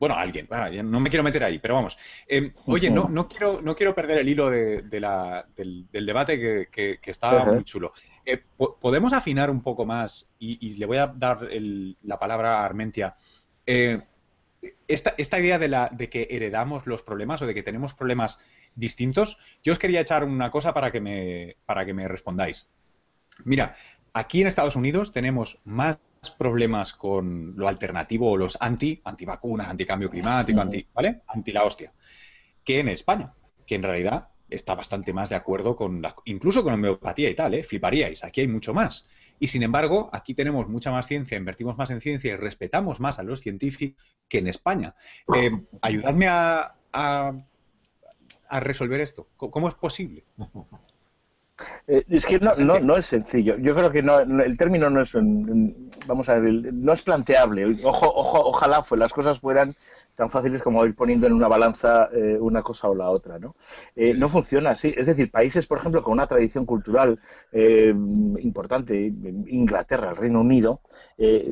bueno, 0.00 0.16
alguien, 0.16 0.48
no 0.90 0.98
me 0.98 1.10
quiero 1.10 1.22
meter 1.22 1.44
ahí, 1.44 1.58
pero 1.58 1.74
vamos. 1.74 1.98
Em, 2.26 2.54
oye, 2.64 2.90
no, 2.90 3.10
no, 3.10 3.28
quiero, 3.28 3.60
no 3.60 3.76
quiero 3.76 3.94
perder 3.94 4.16
el 4.16 4.30
hilo 4.30 4.48
de, 4.48 4.98
la, 4.98 5.46
del, 5.54 5.86
debate 5.92 6.68
que, 6.70 6.98
está 7.04 7.44
muy 7.44 7.64
chulo. 7.64 7.92
Eh, 8.24 8.42
¿Podemos 8.56 9.12
afinar 9.12 9.50
un 9.50 9.62
poco 9.62 9.84
más? 9.84 10.30
Y, 10.38 10.76
le 10.76 10.86
voy 10.86 10.96
a 10.96 11.06
dar 11.06 11.46
la 12.02 12.18
palabra 12.18 12.60
a 12.60 12.64
Armentia. 12.64 13.14
Eh, 13.66 14.00
esta, 14.88 15.14
esta, 15.18 15.38
idea 15.38 15.58
de, 15.58 15.68
la, 15.68 15.90
de 15.92 16.08
que 16.08 16.28
heredamos 16.30 16.86
los 16.86 17.02
problemas 17.02 17.42
o 17.42 17.46
de 17.46 17.52
que 17.52 17.62
tenemos 17.62 17.92
problemas 17.92 18.40
distintos. 18.74 19.36
Yo 19.62 19.74
os 19.74 19.78
quería 19.78 20.00
echar 20.00 20.24
una 20.24 20.50
cosa 20.50 20.72
para 20.72 20.90
que 20.90 21.02
me, 21.02 21.56
para 21.66 21.84
que 21.84 21.92
me 21.92 22.08
respondáis. 22.08 22.70
Mira, 23.44 23.76
aquí 24.14 24.40
en 24.40 24.46
Estados 24.46 24.76
Unidos 24.76 25.12
tenemos 25.12 25.58
más 25.64 26.00
problemas 26.28 26.92
con 26.92 27.54
lo 27.56 27.68
alternativo 27.68 28.30
o 28.30 28.36
los 28.36 28.58
anti, 28.60 29.00
antivacunas, 29.04 29.68
anticambio 29.68 30.10
climático, 30.10 30.60
anti, 30.60 30.86
¿vale? 30.92 31.22
Anti 31.26 31.52
la 31.52 31.64
hostia, 31.64 31.92
que 32.62 32.80
en 32.80 32.88
España, 32.88 33.34
que 33.66 33.76
en 33.76 33.82
realidad 33.82 34.28
está 34.50 34.74
bastante 34.74 35.12
más 35.12 35.30
de 35.30 35.36
acuerdo 35.36 35.76
con 35.76 36.02
la, 36.02 36.14
incluso 36.24 36.62
con 36.62 36.74
homeopatía 36.74 37.30
y 37.30 37.34
tal, 37.34 37.54
¿eh? 37.54 37.62
Fliparíais, 37.62 38.24
aquí 38.24 38.42
hay 38.42 38.48
mucho 38.48 38.74
más. 38.74 39.08
Y 39.38 39.46
sin 39.46 39.62
embargo, 39.62 40.10
aquí 40.12 40.34
tenemos 40.34 40.68
mucha 40.68 40.90
más 40.90 41.06
ciencia, 41.06 41.38
invertimos 41.38 41.78
más 41.78 41.90
en 41.90 42.00
ciencia 42.00 42.32
y 42.32 42.36
respetamos 42.36 43.00
más 43.00 43.18
a 43.18 43.22
los 43.22 43.40
científicos 43.40 44.02
que 44.28 44.38
en 44.38 44.48
España. 44.48 44.94
Eh, 45.34 45.50
ayudadme 45.80 46.26
a, 46.28 46.74
a 48.50 48.60
resolver 48.60 49.00
esto? 49.00 49.28
¿Cómo 49.36 49.68
es 49.68 49.74
posible? 49.74 50.24
Eh, 51.86 52.04
es 52.08 52.26
que 52.26 52.38
no, 52.38 52.54
no, 52.56 52.78
no, 52.78 52.96
es 52.96 53.06
sencillo. 53.06 53.56
Yo 53.58 53.74
creo 53.74 53.90
que 53.90 54.02
no, 54.02 54.20
el 54.20 54.56
término 54.56 54.90
no 54.90 55.00
es, 55.00 55.12
vamos 56.06 56.28
a 56.28 56.34
ver, 56.38 56.72
no 56.72 56.92
es 56.92 57.02
planteable. 57.02 57.66
Ojo, 57.84 58.12
ojo, 58.14 58.40
ojalá 58.46 58.82
fue, 58.82 58.98
las 58.98 59.12
cosas 59.12 59.40
fueran 59.40 59.74
tan 60.20 60.28
fáciles 60.28 60.60
como 60.60 60.84
ir 60.84 60.94
poniendo 60.94 61.26
en 61.26 61.32
una 61.32 61.48
balanza 61.48 62.10
eh, 62.12 62.36
una 62.38 62.60
cosa 62.60 62.90
o 62.90 62.94
la 62.94 63.08
otra, 63.08 63.38
¿no? 63.38 63.56
Eh, 63.96 64.12
no 64.12 64.28
funciona 64.28 64.72
así. 64.72 64.92
Es 64.94 65.06
decir, 65.06 65.30
países, 65.30 65.66
por 65.66 65.78
ejemplo, 65.78 66.02
con 66.02 66.12
una 66.12 66.26
tradición 66.26 66.66
cultural 66.66 67.18
eh, 67.52 67.88
importante, 67.88 68.94
Inglaterra, 69.46 70.10
el 70.10 70.16
Reino 70.16 70.42
Unido, 70.42 70.82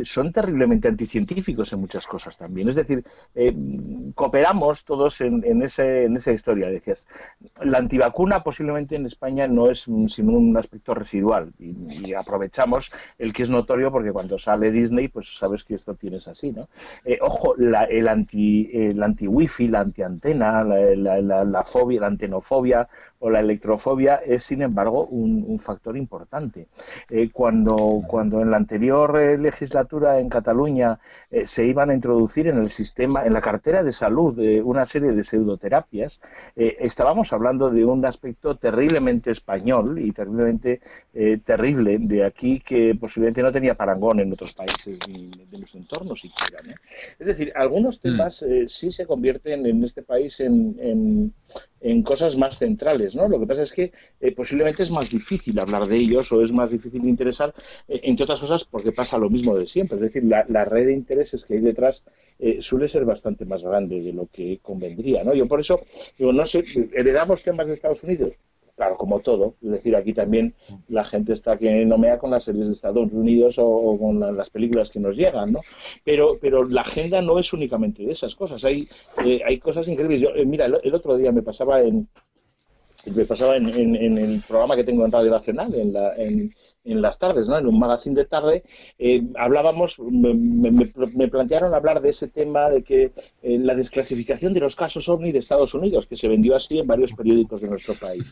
son 0.02 0.32
terriblemente 0.32 0.88
anticientíficos 0.88 1.72
en 1.74 1.80
muchas 1.80 2.06
cosas 2.06 2.38
también. 2.38 2.70
Es 2.70 2.76
decir, 2.76 3.04
cooperamos 4.14 4.84
todos 4.84 5.20
en, 5.20 5.62
ese, 5.62 6.04
en 6.04 6.16
esa 6.16 6.32
historia. 6.32 6.70
Decías, 6.70 7.06
la 7.62 7.76
antivacuna 7.76 8.42
posiblemente 8.42 8.96
en 8.96 9.04
España 9.04 9.46
no 9.46 9.68
es 9.68 9.86
sino 10.08 10.32
un 10.32 10.56
aspecto 10.56 10.94
residual 10.94 11.52
y, 11.58 12.14
aprovechamos 12.14 12.90
el 13.18 13.34
que 13.34 13.42
es 13.42 13.50
notorio 13.50 13.92
porque 13.92 14.10
cuando 14.10 14.38
sale 14.38 14.70
Disney, 14.70 15.08
pues 15.08 15.36
sabes 15.36 15.64
que 15.64 15.74
esto 15.74 15.94
tienes 15.94 16.26
así, 16.28 16.50
¿no? 16.50 16.68
ojo, 17.20 17.54
la, 17.58 17.84
el 17.84 18.08
anti 18.08 18.57
la 18.94 19.06
anti-wifi, 19.06 19.68
la 19.68 19.80
anti-antena, 19.80 20.62
la, 20.64 21.62
fobia, 21.64 22.00
la 22.00 22.06
antenofobia 22.06 22.86
o 23.20 23.30
la 23.30 23.40
electrofobia 23.40 24.16
es, 24.16 24.44
sin 24.44 24.62
embargo, 24.62 25.06
un, 25.06 25.58
factor 25.58 25.96
importante. 25.96 26.68
Eh, 27.10 27.30
cuando, 27.32 28.02
cuando 28.06 28.40
en 28.40 28.50
la 28.50 28.56
anterior 28.56 29.18
eh, 29.18 29.36
legislatura 29.36 30.20
en 30.20 30.28
Cataluña 30.28 31.00
eh, 31.30 31.44
se 31.44 31.66
iban 31.66 31.90
a 31.90 31.94
introducir 31.94 32.46
en 32.46 32.58
el 32.58 32.70
sistema, 32.70 33.24
en 33.24 33.32
la 33.32 33.40
cartera 33.40 33.82
de 33.82 33.90
salud, 33.90 34.38
una 34.62 34.86
serie 34.86 35.12
de 35.12 35.24
pseudoterapias, 35.24 36.20
estábamos 36.54 37.32
hablando 37.32 37.70
de 37.70 37.84
un 37.84 38.04
aspecto 38.04 38.56
terriblemente 38.56 39.30
español 39.30 39.98
y 39.98 40.12
terriblemente 40.12 40.80
terrible 41.44 41.98
de 41.98 42.24
aquí 42.24 42.60
que 42.60 42.94
posiblemente 42.94 43.42
no 43.42 43.50
tenía 43.50 43.74
parangón 43.74 44.20
en 44.20 44.32
otros 44.32 44.54
países 44.54 44.98
de 45.00 45.58
nuestro 45.58 45.80
entorno 45.80 46.14
siquiera. 46.14 46.58
Es 47.18 47.26
decir, 47.26 47.52
algunos 47.56 47.98
mm. 47.98 48.02
temas 48.02 48.44
sí 48.66 48.90
se 48.90 49.06
convierten 49.06 49.66
en 49.66 49.82
este 49.82 50.02
país 50.02 50.40
en 50.40 51.32
en 51.77 51.77
cosas 52.02 52.36
más 52.36 52.58
centrales, 52.58 53.14
¿no? 53.14 53.28
Lo 53.28 53.38
que 53.38 53.46
pasa 53.46 53.62
es 53.62 53.72
que 53.72 53.92
eh, 54.20 54.32
posiblemente 54.32 54.82
es 54.82 54.90
más 54.90 55.10
difícil 55.10 55.58
hablar 55.58 55.86
de 55.86 55.96
ellos 55.96 56.30
o 56.32 56.42
es 56.42 56.52
más 56.52 56.70
difícil 56.70 57.06
interesar, 57.06 57.54
eh, 57.88 58.00
entre 58.04 58.24
otras 58.24 58.40
cosas, 58.40 58.64
porque 58.64 58.92
pasa 58.92 59.18
lo 59.18 59.30
mismo 59.30 59.56
de 59.56 59.66
siempre. 59.66 59.96
Es 59.96 60.02
decir, 60.02 60.24
la, 60.24 60.64
red 60.64 60.86
de 60.86 60.92
intereses 60.92 61.44
que 61.44 61.54
hay 61.54 61.60
detrás 61.60 62.04
eh, 62.38 62.58
suele 62.60 62.88
ser 62.88 63.04
bastante 63.04 63.44
más 63.44 63.62
grande 63.62 64.00
de 64.00 64.12
lo 64.12 64.26
que 64.26 64.58
convendría, 64.62 65.24
¿no? 65.24 65.34
Yo 65.34 65.46
por 65.46 65.60
eso 65.60 65.80
digo, 66.18 66.32
no 66.32 66.44
sé, 66.44 66.62
heredamos 66.94 67.42
temas 67.42 67.68
de 67.68 67.74
Estados 67.74 68.02
Unidos, 68.02 68.34
claro, 68.78 68.96
como 68.96 69.18
todo. 69.18 69.56
Es 69.60 69.70
decir, 69.70 69.96
aquí 69.96 70.14
también 70.14 70.54
la 70.86 71.02
gente 71.02 71.32
está 71.32 71.58
que 71.58 71.84
no 71.84 71.98
mea 71.98 72.16
con 72.16 72.30
las 72.30 72.44
series 72.44 72.68
de 72.68 72.72
Estados 72.72 73.10
Unidos 73.12 73.56
o, 73.58 73.98
con 73.98 74.20
las 74.36 74.50
películas 74.50 74.90
que 74.90 75.00
nos 75.00 75.16
llegan, 75.16 75.52
¿no? 75.52 75.60
Pero, 76.04 76.34
pero 76.40 76.62
la 76.62 76.82
agenda 76.82 77.20
no 77.20 77.40
es 77.40 77.52
únicamente 77.52 78.04
de 78.04 78.12
esas 78.12 78.36
cosas. 78.36 78.64
Hay, 78.64 78.88
eh, 79.24 79.40
hay 79.44 79.58
cosas 79.58 79.88
increíbles. 79.88 80.20
Yo, 80.20 80.28
eh, 80.30 80.46
mira, 80.46 80.66
el, 80.66 80.94
otro 80.94 81.16
día 81.16 81.32
me 81.32 81.42
pasaba 81.42 81.80
en, 81.82 82.08
me 83.06 83.24
pasaba 83.24 83.56
en, 83.56 83.68
en, 83.68 84.16
el 84.16 84.42
programa 84.46 84.76
que 84.76 84.84
tengo 84.84 85.04
en 85.04 85.10
Radio 85.10 85.32
Nacional, 85.32 85.74
en, 85.74 85.92
la, 85.92 86.14
en, 86.16 86.48
en 86.88 87.02
las 87.02 87.18
tardes, 87.18 87.48
¿no? 87.48 87.58
en 87.58 87.66
un 87.66 87.78
magazine 87.78 88.16
de 88.16 88.24
tarde, 88.24 88.64
eh, 88.98 89.22
hablábamos, 89.36 89.98
me, 89.98 91.28
plantearon 91.28 91.74
hablar 91.74 92.00
de 92.00 92.10
ese 92.10 92.28
tema 92.28 92.70
de 92.70 92.82
que 92.82 93.12
eh, 93.42 93.58
la 93.58 93.74
desclasificación 93.74 94.54
de 94.54 94.60
los 94.60 94.74
casos 94.74 95.08
OVNI 95.08 95.32
de 95.32 95.38
Estados 95.38 95.74
Unidos, 95.74 96.06
que 96.06 96.16
se 96.16 96.28
vendió 96.28 96.56
así 96.56 96.78
en 96.78 96.86
varios 96.86 97.12
periódicos 97.12 97.60
de 97.60 97.68
nuestro 97.68 97.94
país. 97.94 98.24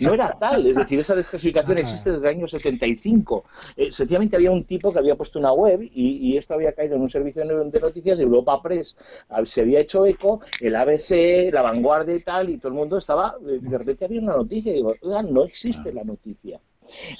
No, 0.00 0.14
era 0.14 0.36
tal, 0.38 0.66
es 0.66 0.76
decir, 0.76 0.98
esa 0.98 1.14
desclasificación 1.14 1.78
existe 1.78 2.12
desde 2.12 2.28
el 2.28 2.36
año 2.36 2.48
75. 2.48 3.44
Eh, 3.76 3.92
sencillamente 3.92 4.36
había 4.36 4.50
un 4.50 4.64
tipo 4.64 4.92
que 4.92 4.98
había 4.98 5.16
puesto 5.16 5.38
una 5.38 5.52
web 5.52 5.80
y, 5.82 6.36
esto 6.36 6.54
había 6.54 6.72
caído 6.72 6.94
en 6.94 7.02
un 7.02 7.08
servicio 7.08 7.44
de 7.44 7.80
noticias, 7.80 8.20
Europa 8.20 8.62
Press 8.62 8.96
se 9.44 9.60
había 9.62 9.80
hecho 9.80 10.06
eco, 10.06 10.40
el 10.60 10.76
ABC, 10.76 11.52
la 11.52 11.62
vanguardia 11.62 12.14
y 12.14 12.20
tal, 12.20 12.48
y 12.50 12.58
todo 12.58 12.68
el 12.68 12.74
mundo 12.74 12.96
estaba, 12.96 13.34
de 13.40 13.78
repente 13.78 14.04
había 14.04 14.20
una 14.20 14.36
noticia 14.36 14.72
y 14.72 14.76
digo, 14.76 14.94
no 15.02 15.44
existe 15.44 15.92
la 15.92 16.04
noticia. 16.04 16.60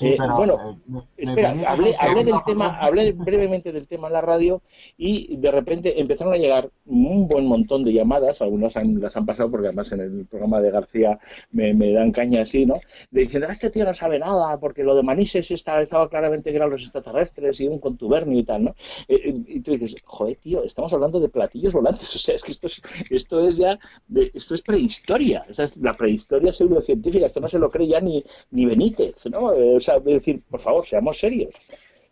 Eh, 0.01 0.17
bueno, 0.37 0.79
eh, 0.89 1.03
espera, 1.17 1.55
hablé, 1.67 2.25
del 2.25 2.43
tema, 2.47 2.79
hablé 2.79 3.13
brevemente 3.13 3.73
del 3.73 3.87
tema 3.87 4.09
en 4.09 4.13
la 4.15 4.21
radio 4.21 4.63
y 4.97 5.37
de 5.37 5.51
repente 5.51 6.01
empezaron 6.01 6.33
a 6.33 6.37
llegar 6.37 6.71
un 6.87 7.29
buen 7.29 7.47
montón 7.47 7.85
de 7.85 7.93
llamadas, 7.93 8.43
algunas 8.43 8.75
las 8.77 9.17
han 9.17 9.27
pasado 9.27 9.51
porque 9.51 9.69
además 9.69 9.93
en 9.93 10.01
el 10.01 10.27
programa 10.27 10.61
de 10.61 10.71
García 10.71 11.19
me, 11.51 11.93
dan 11.93 12.13
caña 12.13 12.43
así, 12.43 12.67
¿no? 12.67 12.75
De 13.11 13.23
diciendo, 13.23 13.47
ah, 13.49 13.53
este 13.53 13.71
tío 13.71 13.85
no 13.85 13.95
sabe 13.95 14.19
nada 14.19 14.59
porque 14.59 14.83
lo 14.83 14.95
de 14.95 15.03
Manises 15.03 15.51
estaba, 15.51 15.83
estaba 15.83 16.09
claramente 16.09 16.51
que 16.51 16.57
eran 16.57 16.71
los 16.71 16.83
extraterrestres 16.83 17.61
y 17.61 17.69
un 17.69 17.79
contubernio 17.79 18.39
y 18.39 18.45
tal, 18.45 18.65
¿no? 18.65 18.75
Eh, 19.09 19.35
y 19.47 19.61
tú 19.61 19.73
dices, 19.73 19.97
joder, 20.05 20.37
tío, 20.37 20.65
estamos 20.65 20.93
hablando 20.93 21.21
de 21.21 21.29
platillos 21.29 21.73
volantes, 21.73 22.15
o 22.17 22.19
sea, 22.19 22.35
es 22.35 22.43
que 22.43 22.53
esto 22.53 22.67
es, 22.67 22.81
esto 23.11 23.47
es 23.47 23.57
ya, 23.57 23.79
de, 24.07 24.31
esto 24.35 24.55
es 24.55 24.63
prehistoria, 24.63 25.45
o 25.49 25.55
sea, 25.55 25.67
es 25.67 25.77
la 25.77 25.95
prehistoria 25.95 26.53
pseudocientífica, 26.53 27.27
esto 27.27 27.41
no 27.41 27.49
se 27.49 27.59
lo 27.59 27.71
cree 27.71 27.89
ya 27.89 28.01
ni, 28.01 28.25
ni 28.51 28.67
Benítez, 28.67 29.27
¿no? 29.27 29.53
Eh, 29.59 29.77
o 29.77 29.81
sea, 29.81 29.99
decir, 29.99 30.43
por 30.49 30.61
favor, 30.61 30.87
seamos 30.87 31.19
serios. 31.19 31.55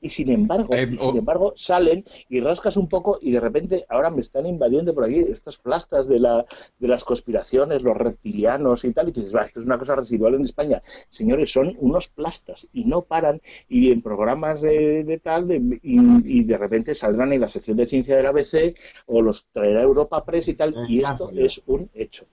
Y 0.00 0.10
sin 0.10 0.30
embargo, 0.30 0.74
eh, 0.74 0.96
sin 1.00 1.16
embargo, 1.16 1.54
salen 1.56 2.04
y 2.28 2.40
rascas 2.40 2.76
un 2.76 2.88
poco 2.88 3.18
y 3.20 3.30
de 3.30 3.40
repente 3.40 3.86
ahora 3.88 4.10
me 4.10 4.20
están 4.20 4.46
invadiendo 4.46 4.94
por 4.94 5.04
aquí 5.04 5.20
estas 5.20 5.56
plastas 5.56 6.06
de, 6.06 6.20
la, 6.20 6.44
de 6.78 6.88
las 6.88 7.02
conspiraciones, 7.02 7.82
los 7.82 7.96
reptilianos 7.96 8.84
y 8.84 8.92
tal, 8.92 9.08
y 9.08 9.12
dices, 9.12 9.34
va, 9.34 9.42
esto 9.42 9.60
es 9.60 9.66
una 9.66 9.78
cosa 9.78 9.94
residual 9.94 10.34
en 10.34 10.42
España. 10.42 10.82
Señores, 11.08 11.50
son 11.50 11.74
unos 11.78 12.08
plastas 12.08 12.68
y 12.72 12.84
no 12.84 13.02
paran 13.02 13.40
y 13.68 13.90
en 13.90 14.02
programas 14.02 14.60
de, 14.60 15.20
tal 15.22 15.50
y, 15.82 16.44
de 16.44 16.58
repente 16.58 16.94
saldrán 16.94 17.32
en 17.32 17.40
la 17.40 17.48
sección 17.48 17.76
de 17.76 17.86
ciencia 17.86 18.16
del 18.16 18.26
ABC 18.26 18.76
o 19.06 19.22
los 19.22 19.46
traerá 19.46 19.82
Europa 19.82 20.24
Press 20.24 20.48
y 20.48 20.54
tal, 20.54 20.74
y 20.88 21.02
esto 21.02 21.30
es 21.34 21.62
un 21.66 21.88
hecho. 21.94 22.26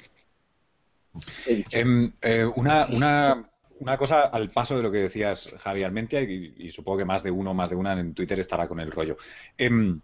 Em, 1.72 2.12
eh, 2.22 2.46
una, 2.56 2.88
una 2.92 3.53
una 3.84 3.98
cosa 3.98 4.22
al 4.22 4.50
paso 4.50 4.78
de 4.78 4.84
lo 4.84 4.92
que 4.92 5.00
decías, 5.00 5.50
Javier 5.58 5.88
Armentia, 5.88 6.22
y, 6.22 6.72
supongo 6.72 7.00
que 7.00 7.06
más 7.06 7.22
de 7.22 7.32
uno, 7.32 7.54
más 7.54 7.70
de 7.70 7.76
una 7.76 8.00
en 8.00 8.14
Twitter 8.14 8.40
estará 8.40 8.66
con 8.66 8.80
el 8.80 8.90
rollo. 8.90 9.18
Em, 9.58 10.00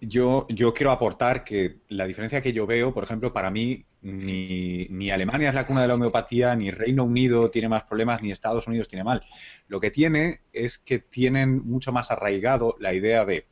yo, 0.00 0.46
yo 0.48 0.74
quiero 0.74 0.90
aportar 0.90 1.44
que 1.44 1.76
la 1.88 2.06
diferencia 2.06 2.42
que 2.42 2.52
yo 2.52 2.66
veo, 2.66 2.92
por 2.92 3.04
ejemplo, 3.04 3.32
para 3.32 3.52
mí, 3.52 3.84
ni, 4.02 4.88
ni, 4.90 5.12
Alemania 5.12 5.48
es 5.48 5.54
la 5.54 5.64
cuna 5.64 5.82
de 5.82 5.88
la 5.88 5.94
homeopatía, 5.94 6.56
ni 6.56 6.72
Reino 6.72 7.04
Unido 7.04 7.50
tiene 7.52 7.68
más 7.68 7.84
problemas, 7.84 8.20
ni 8.20 8.32
Estados 8.32 8.66
Unidos 8.66 8.88
tiene 8.88 9.04
mal. 9.04 9.22
Lo 9.68 9.78
que 9.78 9.92
tiene 9.92 10.40
es 10.52 10.76
que 10.78 10.98
tienen 10.98 11.64
mucho 11.64 11.92
más 11.92 12.10
arraigado 12.10 12.74
la 12.80 12.92
idea 12.94 13.24
de 13.24 13.46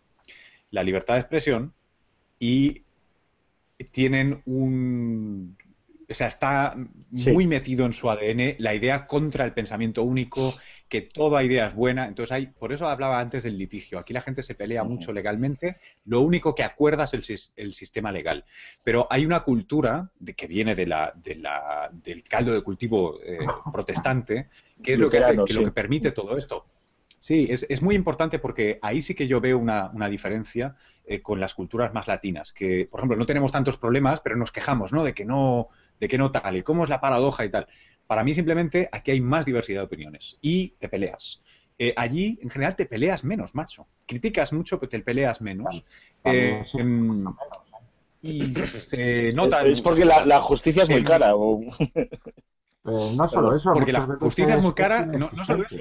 la 0.73 0.83
libertad 0.83 1.15
de 1.15 1.21
expresión 1.21 1.73
y 2.41 2.83
tienen 3.93 4.43
un, 4.45 5.57
o 6.11 6.15
sea, 6.15 6.27
está 6.27 6.77
muy 7.11 7.47
metido 7.47 7.87
en 7.87 7.93
su 7.93 8.11
ADN 8.11 8.57
la 8.59 8.75
idea 8.75 9.07
contra 9.07 9.45
el 9.45 9.53
pensamiento 9.53 10.03
único, 10.03 10.55
que 10.89 11.03
toda 11.03 11.45
idea 11.45 11.69
es 11.69 11.75
buena. 11.75 12.09
Entonces, 12.09 12.33
hay, 12.33 12.47
por 12.49 12.73
eso 12.73 12.89
hablaba 12.89 13.21
antes 13.21 13.45
del 13.45 13.57
litigio. 13.57 13.99
Aquí 13.99 14.13
la 14.13 14.21
gente 14.21 14.43
se 14.43 14.57
pelea 14.57 14.83
mucho 14.83 15.13
legalmente. 15.13 15.77
Lo 16.05 16.21
único 16.21 16.55
que 16.55 16.65
acuerda 16.65 17.05
es 17.05 17.53
el, 17.57 17.75
sistema 17.75 18.11
legal. 18.11 18.45
Pero 18.83 19.07
hay 19.09 19.25
una 19.25 19.45
cultura 19.45 20.11
de, 20.19 20.35
que 20.35 20.49
viene 20.49 20.75
de 20.75 20.87
la, 20.87 21.15
del 21.15 22.25
caldo 22.25 22.53
de 22.53 22.63
cultivo 22.63 23.21
eh, 23.23 23.39
protestante, 23.73 24.49
que 24.83 24.95
es 24.95 24.99
lo 24.99 25.09
que, 25.09 25.21
lo 25.21 25.47
que 25.47 25.71
permite 25.71 26.11
todo 26.11 26.37
esto. 26.37 26.67
Sí, 27.21 27.49
es, 27.51 27.83
muy 27.83 27.95
importante 27.97 28.39
porque 28.39 28.79
ahí 28.81 29.03
sí 29.03 29.15
que 29.15 29.29
yo 29.29 29.43
veo 29.43 29.59
una, 29.59 29.91
diferencia 30.09 30.75
eh, 31.05 31.21
con 31.21 31.39
las 31.39 31.53
culturas 31.53 31.93
más 31.93 32.09
latinas, 32.09 32.55
que, 32.55 32.89
por 32.91 33.01
ejemplo, 33.01 33.19
no 33.19 33.27
tenemos 33.27 33.53
tantos 33.53 33.77
problemas, 33.77 34.23
pero 34.23 34.37
nos 34.37 34.51
quejamos, 34.51 34.95
¿no? 34.95 35.05
De 35.05 35.13
que 35.13 35.27
no, 35.27 35.69
de 36.01 36.09
que 36.09 36.19
no 36.19 36.33
tal, 36.33 36.57
y 36.57 36.63
cómo 36.63 36.85
es 36.85 36.91
la 36.91 37.01
paradoja 37.01 37.45
y 37.45 37.51
tal. 37.51 37.67
Para 38.07 38.25
mí, 38.25 38.35
simplemente, 38.35 38.89
aquí 38.91 39.13
hay 39.13 39.21
más 39.21 39.45
diversidad 39.45 39.83
de 39.83 39.87
opiniones 39.87 40.37
y 40.41 40.71
te 40.79 40.89
peleas. 40.89 41.43
Eh, 41.79 41.95
allí, 41.97 42.39
en 42.43 42.51
general, 42.51 42.75
te 42.75 42.87
peleas 42.87 43.23
menos, 43.23 43.55
macho. 43.55 43.87
Criticas 44.07 44.53
mucho, 44.53 44.79
pero 44.81 44.91
te 44.91 45.01
peleas 45.01 45.41
menos. 45.41 45.85
Eh, 46.25 46.63
em, 46.75 47.25
y 48.23 48.55
se 48.67 49.33
nota... 49.33 49.63
Es 49.63 49.81
porque 49.81 50.05
la, 50.05 50.41
justicia 50.41 50.83
es 50.83 50.91
muy 50.91 51.05
cara. 51.05 51.31
no 52.85 53.29
solo 53.29 53.55
eso. 53.55 53.73
Porque 53.73 53.93
la 53.93 54.03
justicia 54.03 54.55
es 54.55 54.63
muy 54.63 54.75
cara, 54.75 55.07
no, 55.07 55.31
no 55.33 55.45
solo 55.45 55.65
eso 55.65 55.79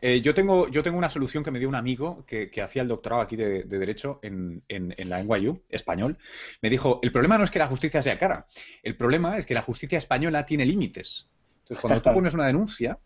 eh, 0.00 0.20
yo, 0.20 0.34
tengo, 0.34 0.68
yo 0.68 0.82
tengo 0.82 0.98
una 0.98 1.10
solución 1.10 1.44
que 1.44 1.50
me 1.50 1.58
dio 1.58 1.68
un 1.68 1.74
amigo 1.74 2.24
que, 2.26 2.50
hacía 2.62 2.82
el 2.82 2.88
doctorado 2.88 3.22
aquí 3.22 3.36
de, 3.36 3.64
Derecho 3.64 4.20
en, 4.22 4.62
la 4.68 5.22
NYU, 5.22 5.62
español. 5.68 6.18
Me 6.62 6.70
dijo, 6.70 7.00
el 7.02 7.12
problema 7.12 7.38
no 7.38 7.44
es 7.44 7.50
que 7.50 7.58
la 7.58 7.66
justicia 7.66 8.02
sea 8.02 8.18
cara, 8.18 8.46
el 8.82 8.96
problema 8.96 9.38
es 9.38 9.46
que 9.46 9.54
la 9.54 9.62
justicia 9.62 9.98
española 9.98 10.46
tiene 10.46 10.64
límites. 10.66 11.28
Entonces, 11.62 11.80
cuando 11.80 12.02
tú 12.02 12.10
pones 12.14 12.34
una 12.34 12.46
denuncia, 12.46 12.98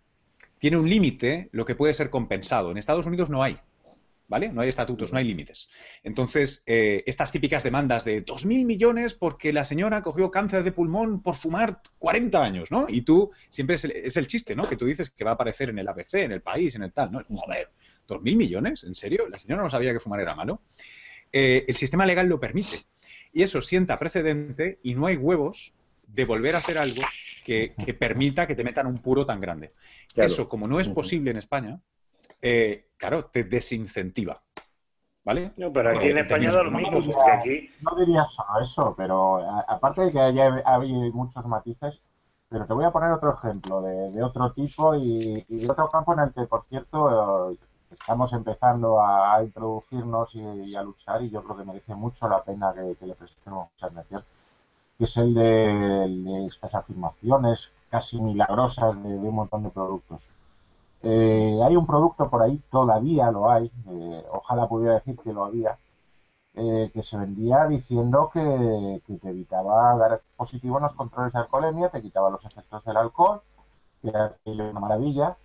tiene 0.59 0.77
un 0.77 0.89
límite 0.89 1.49
lo 1.53 1.65
que 1.65 1.75
puede 1.75 1.95
ser 1.95 2.11
compensado. 2.11 2.71
En 2.71 2.79
Estados 2.79 3.07
Unidos 3.07 3.31
no 3.31 3.43
hay. 3.43 3.59
¿Vale? 4.29 4.51
No 4.51 4.61
hay 4.61 4.69
estatutos, 4.69 5.13
no 5.13 5.19
hay 5.19 5.25
límites. 5.25 5.69
Entonces, 6.05 6.63
eh, 6.67 7.03
estas 7.07 7.33
típicas 7.33 7.63
demandas 7.65 8.05
de 8.05 8.25
2.000 8.25 8.65
millones 8.65 9.15
porque 9.15 9.53
la 9.53 9.65
señora 9.65 10.03
cogió 10.03 10.31
cáncer 10.31 10.63
de 10.63 10.73
pulmón 10.73 11.23
por 11.23 11.35
fumar 11.35 11.81
40 11.99 12.45
años, 12.45 12.71
¿no? 12.71 12.87
Y 12.89 13.01
tú, 13.01 13.33
siempre 13.49 13.77
es 13.77 14.17
el, 14.17 14.27
chiste, 14.27 14.55
¿no? 14.55 14.63
Que 14.63 14.77
tú 14.77 14.85
dices 14.85 15.11
que 15.11 15.25
va 15.25 15.33
a 15.33 15.35
aparecer 15.35 15.71
en 15.71 15.79
el 15.79 15.89
ABC, 15.89 16.15
en 16.15 16.33
el 16.33 16.43
país, 16.43 16.75
en 16.75 16.83
el 16.83 16.93
tal, 16.93 17.11
¿no? 17.11 17.25
Joder, 17.29 17.71
¿2.000 18.07 18.37
millones? 18.37 18.85
¿En 18.85 18.95
serio? 18.95 19.27
¿La 19.29 19.39
señora 19.39 19.63
no 19.63 19.71
sabía 19.71 19.93
que 19.93 20.01
fumar 20.01 20.21
era 20.21 20.35
malo? 20.35 20.63
Eh, 21.33 21.65
el 21.67 21.77
sistema 21.77 22.07
legal 22.07 22.29
lo 22.29 22.39
permite. 22.39 22.85
Y 23.33 23.43
eso 23.43 23.61
sienta 23.63 23.99
precedente 23.99 24.79
y 24.83 24.95
no 24.95 25.07
hay 25.07 25.17
huevos 25.17 25.73
de 26.07 26.25
volver 26.25 26.55
a 26.55 26.59
hacer 26.59 26.79
algo 26.79 27.03
que, 27.45 27.75
permita 27.99 28.47
que 28.47 28.55
te 28.55 28.65
metan 28.65 28.87
un 28.87 28.99
puro 28.99 29.25
tan 29.25 29.41
grande. 29.41 29.73
Eso, 30.15 30.49
como 30.49 30.67
no 30.67 30.81
es 30.81 30.89
posible 30.89 31.31
en 31.31 31.37
España, 31.37 31.81
eh, 32.43 32.91
claro, 32.97 33.27
te 33.27 33.45
desincentiva. 33.45 34.41
¿Vale? 35.25 35.53
No, 35.59 35.71
pero 35.71 35.91
aquí 35.91 36.09
en 36.09 36.19
España 36.19 36.51
lo 36.51 36.71
mismo. 36.71 37.01
No 37.01 37.97
diría 37.99 38.25
solo 38.25 38.61
eso, 38.63 38.95
pero 38.97 39.43
aparte 39.69 40.03
de 40.03 40.13
que 40.13 40.21
haya 40.21 40.63
habido 40.65 41.01
muchos 41.13 41.45
matices, 41.45 42.01
pero 42.49 42.67
te 42.67 42.73
voy 42.73 42.87
a 42.87 42.91
poner 42.91 43.13
otro 43.13 43.35
ejemplo 43.35 43.83
de, 43.83 44.23
otro 44.23 44.53
tipo 44.53 44.95
y, 44.95 45.45
de 45.49 45.71
otro 45.71 45.91
campo 45.91 46.15
en 46.15 46.21
el 46.21 46.33
que, 46.33 46.47
por 46.47 46.65
cierto, 46.71 47.55
estamos 47.91 48.33
empezando 48.33 49.03
a, 49.03 49.43
introducirnos 49.43 50.35
y, 50.35 50.75
a 50.75 50.83
luchar 50.83 51.23
y 51.23 51.29
yo 51.31 51.43
creo 51.43 51.59
que 51.59 51.65
merece 51.65 51.95
mucho 51.95 52.27
la 52.27 52.43
pena 52.43 52.73
que, 52.73 53.07
le 53.07 53.15
prestemos 53.15 53.69
atención, 53.83 54.25
que 54.97 55.05
es 55.05 55.17
el 55.19 55.35
de, 55.35 56.47
estas 56.47 56.75
afirmaciones 56.75 57.71
casi 57.91 58.19
milagrosas 58.19 58.95
de 59.03 59.09
un 59.09 59.35
montón 59.35 59.63
de 59.65 59.71
productos. 59.71 60.23
Eh, 61.03 61.61
hay 61.63 61.77
un 61.77 61.87
producto 61.87 62.29
por 62.29 62.43
ahí, 62.43 62.61
todavía 62.71 63.31
lo 63.31 63.51
hay, 63.51 63.71
eh, 63.89 64.25
ojalá 64.33 64.69
pudiera 64.69 64.95
decir 64.95 65.17
que 65.19 65.33
lo 65.33 65.45
había, 65.45 65.79
eh, 66.55 66.91
que 66.93 67.03
se 67.03 67.17
vendía 67.17 67.67
diciendo 67.67 68.31
que, 68.33 69.01
te 69.07 69.29
evitaba 69.29 69.97
dar 69.97 70.23
positivo 70.37 70.79
en 70.79 70.85
los 70.85 70.95
controles 70.95 71.33
de 71.33 71.41
alcoholemia, 71.41 71.91
te 71.91 72.03
quitaba 72.03 72.31
los 72.31 72.45
efectos 72.45 72.85
del 72.85 72.97
alcohol, 72.97 73.43
que 74.03 74.09
era 74.09 74.37
una 74.45 74.81
maravilla. 74.81 75.37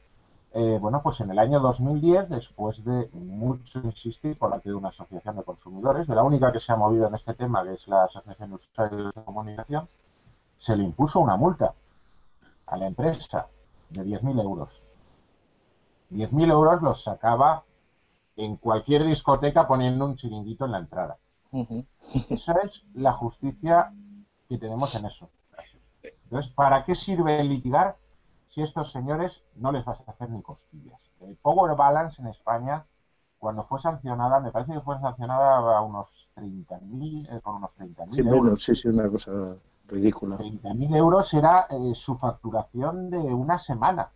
bueno, 0.82 1.02
pues 1.04 1.20
en 1.22 1.32
el 1.32 1.40
año 1.40 1.60
2010, 1.60 2.30
después 2.30 2.84
de 2.86 3.10
mucho 3.14 3.80
insistir 3.84 4.38
por 4.38 4.52
parte 4.52 4.70
de 4.70 4.76
una 4.76 4.90
asociación 4.90 5.36
de 5.38 5.44
consumidores, 5.44 6.08
de 6.08 6.16
la 6.16 6.24
única 6.24 6.52
que 6.52 6.60
se 6.60 6.72
ha 6.72 6.76
movido 6.76 7.08
en 7.08 7.16
este 7.16 7.34
tema, 7.34 7.64
que 7.64 7.74
es 7.74 7.88
la 7.88 8.04
Asociación 8.06 8.50
de 8.50 8.56
Usuarios 8.56 9.14
de 9.16 9.24
Comunicación, 9.24 9.88
se 10.58 10.76
le 10.76 10.84
impuso 10.84 11.20
una 11.20 11.38
multa 11.38 11.74
a 12.68 12.78
la 12.78 12.88
empresa 12.88 13.48
de 13.90 14.04
10.000 14.04 14.42
euros 14.42 14.84
10.000 16.14 16.52
euros 16.52 16.82
los 16.82 17.04
sacaba 17.04 17.64
en 18.36 18.58
cualquier 18.58 19.06
discoteca 19.06 19.68
poniendo 19.68 20.06
un 20.06 20.16
chiringuito 20.16 20.66
en 20.66 20.72
la 20.72 20.80
entrada. 20.80 21.18
Esa 22.30 22.54
es 22.64 22.84
la 22.94 23.14
justicia 23.14 23.94
que 24.50 24.58
tenemos 24.58 24.96
en 24.96 25.06
eso. 25.06 25.30
Entonces, 26.26 26.52
¿para 26.52 26.84
qué 26.84 26.96
sirve 26.96 27.44
litigar 27.44 27.98
si 28.48 28.62
estos 28.62 28.92
señores 28.92 29.44
no 29.56 29.72
les 29.72 29.86
vas 29.86 30.02
a 30.08 30.12
hacer 30.12 30.30
ni 30.30 30.42
costillas? 30.42 31.12
El 31.22 31.36
Power 31.36 31.76
Balance 31.76 32.22
en 32.22 32.28
España, 32.28 32.86
cuando 33.38 33.64
fue 33.64 33.80
sancionada, 33.80 34.40
me 34.40 34.52
parece 34.52 34.74
que 34.74 34.82
fue 34.82 35.00
sancionada 35.00 35.78
a 35.78 35.82
unos 35.82 36.30
30.000, 36.36 37.38
eh, 37.38 37.42
con 37.42 37.56
unos 37.56 37.78
30.000 37.78 38.10
sí, 38.10 38.22
euros. 38.22 38.64
sí, 38.64 38.76
sí, 38.76 38.88
una 38.88 39.10
cosa 39.10 39.32
ridícula. 39.88 40.38
30.000 40.38 40.96
euros 40.96 41.34
era 41.34 41.68
eh, 41.70 41.94
su 41.94 42.18
facturación 42.18 43.10
de 43.10 43.18
una 43.18 43.60
semana. 43.60 44.10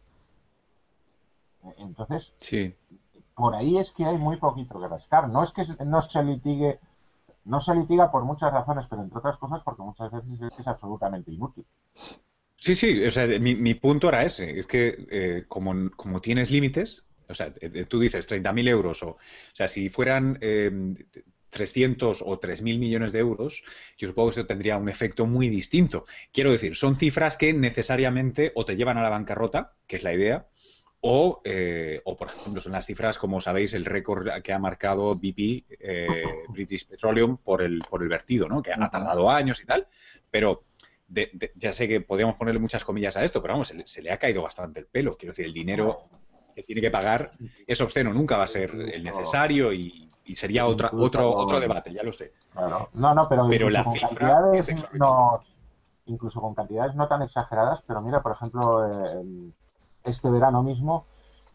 Entonces, 1.77 2.33
sí. 2.37 2.75
por 3.35 3.55
ahí 3.55 3.77
es 3.77 3.91
que 3.91 4.05
hay 4.05 4.17
muy 4.17 4.37
poquito 4.37 4.79
que 4.79 4.87
rascar. 4.87 5.29
No 5.29 5.43
es 5.43 5.51
que 5.51 5.63
no 5.85 6.01
se 6.01 6.23
litigue, 6.23 6.79
no 7.45 7.59
se 7.61 7.75
litiga 7.75 8.11
por 8.11 8.23
muchas 8.23 8.51
razones, 8.51 8.85
pero 8.89 9.01
entre 9.01 9.19
otras 9.19 9.37
cosas 9.37 9.61
porque 9.63 9.81
muchas 9.81 10.11
veces 10.11 10.51
es, 10.59 10.67
absolutamente 10.67 11.31
inútil. 11.31 11.65
Sí, 12.57 12.75
sí, 12.75 13.03
o 13.05 13.11
sea, 13.11 13.27
mi, 13.39 13.73
punto 13.75 14.09
era 14.09 14.23
ese, 14.23 14.59
es 14.59 14.65
que 14.65 15.05
eh, 15.11 15.45
como, 15.47 15.91
como 15.91 16.21
tienes 16.21 16.49
límites, 16.49 17.05
o 17.29 17.33
sea, 17.33 17.53
eh, 17.61 17.85
tú 17.85 17.99
dices 17.99 18.27
30.000 18.27 18.67
euros, 18.67 19.03
o, 19.03 19.09
o 19.09 19.17
sea, 19.53 19.67
si 19.67 19.89
fueran 19.89 20.39
300 21.49 22.21
eh, 22.21 22.23
o 22.25 22.39
3.000 22.39 22.79
millones 22.79 23.11
de 23.11 23.19
euros, 23.19 23.63
yo 23.97 24.07
supongo 24.07 24.29
que 24.29 24.39
eso 24.39 24.45
tendría 24.45 24.77
un 24.77 24.89
efecto 24.89 25.27
muy 25.27 25.49
distinto. 25.49 26.05
Quiero 26.31 26.51
decir, 26.51 26.75
son 26.75 26.97
cifras 26.97 27.37
que 27.37 27.53
necesariamente 27.53 28.51
o 28.55 28.65
te 28.65 28.75
llevan 28.75 28.97
a 28.97 29.03
la 29.03 29.09
bancarrota, 29.09 29.75
que 29.87 29.97
es 29.97 30.03
la 30.03 30.13
idea, 30.13 30.47
o, 31.01 31.41
eh, 31.43 32.01
o, 32.05 32.17
por 32.17 32.27
ejemplo, 32.27 32.59
son 32.59 32.71
las 32.71 32.85
cifras, 32.85 33.17
como 33.17 33.39
sabéis, 33.39 33.73
el 33.73 33.85
récord 33.85 34.27
que 34.41 34.51
ha 34.51 34.59
marcado 34.59 35.15
BP, 35.15 35.65
eh, 35.79 36.23
British 36.49 36.87
Petroleum, 36.87 37.37
por 37.37 37.61
el, 37.61 37.79
por 37.87 38.01
el 38.01 38.09
vertido, 38.09 38.47
¿no? 38.49 38.61
Que 38.61 38.73
ha 38.73 38.89
tardado 38.89 39.29
años 39.29 39.61
y 39.61 39.65
tal, 39.65 39.87
pero 40.31 40.63
ya 41.55 41.71
sé 41.71 41.87
que 41.87 42.01
podríamos 42.01 42.35
ponerle 42.35 42.59
muchas 42.59 42.83
comillas 42.83 43.15
a 43.15 43.23
esto, 43.23 43.41
pero 43.41 43.53
vamos, 43.53 43.73
se, 43.85 44.01
le 44.01 44.11
ha 44.11 44.17
caído 44.17 44.41
bastante 44.41 44.81
el 44.81 44.87
pelo. 44.87 45.15
Quiero 45.15 45.31
decir, 45.31 45.45
el 45.45 45.53
dinero 45.53 46.09
que 46.53 46.63
tiene 46.63 46.81
que 46.81 46.91
pagar 46.91 47.31
es 47.65 47.79
obsceno, 47.79 48.13
nunca 48.13 48.37
va 48.37 48.43
a 48.43 48.47
ser 48.47 48.71
el 48.71 49.03
necesario 49.03 49.71
y, 49.71 50.11
sería 50.33 50.67
otra, 50.67 50.89
otro, 50.91 51.33
otro 51.33 51.59
debate, 51.59 51.93
ya 51.93 52.03
lo 52.03 52.11
sé. 52.11 52.33
No, 52.93 53.13
no, 53.13 53.29
pero, 53.29 53.47
pero 53.47 53.69
la 53.69 53.89
cifra 53.91 54.41
no, 54.93 55.39
incluso 56.07 56.41
con 56.41 56.53
cantidades 56.53 56.95
no 56.95 57.07
tan 57.07 57.21
exageradas, 57.21 57.81
pero 57.85 58.01
mira, 58.01 58.21
por 58.21 58.33
ejemplo, 58.33 58.85
eh, 58.87 59.51
este 60.03 60.29
verano 60.29 60.63
mismo, 60.63 61.05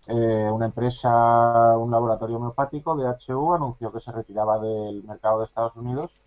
eh, 0.06 0.50
una 0.52 0.66
empresa, 0.66 1.76
un 1.78 1.90
laboratorio 1.90 2.36
homeopático, 2.36 2.96
DHU, 2.96 3.54
anunció 3.54 3.92
que 3.92 4.00
se 4.00 4.12
retiraba 4.12 4.58
del 4.58 5.04
mercado 5.04 5.38
de 5.38 5.44
Estados 5.44 5.76
Unidos 5.76 6.20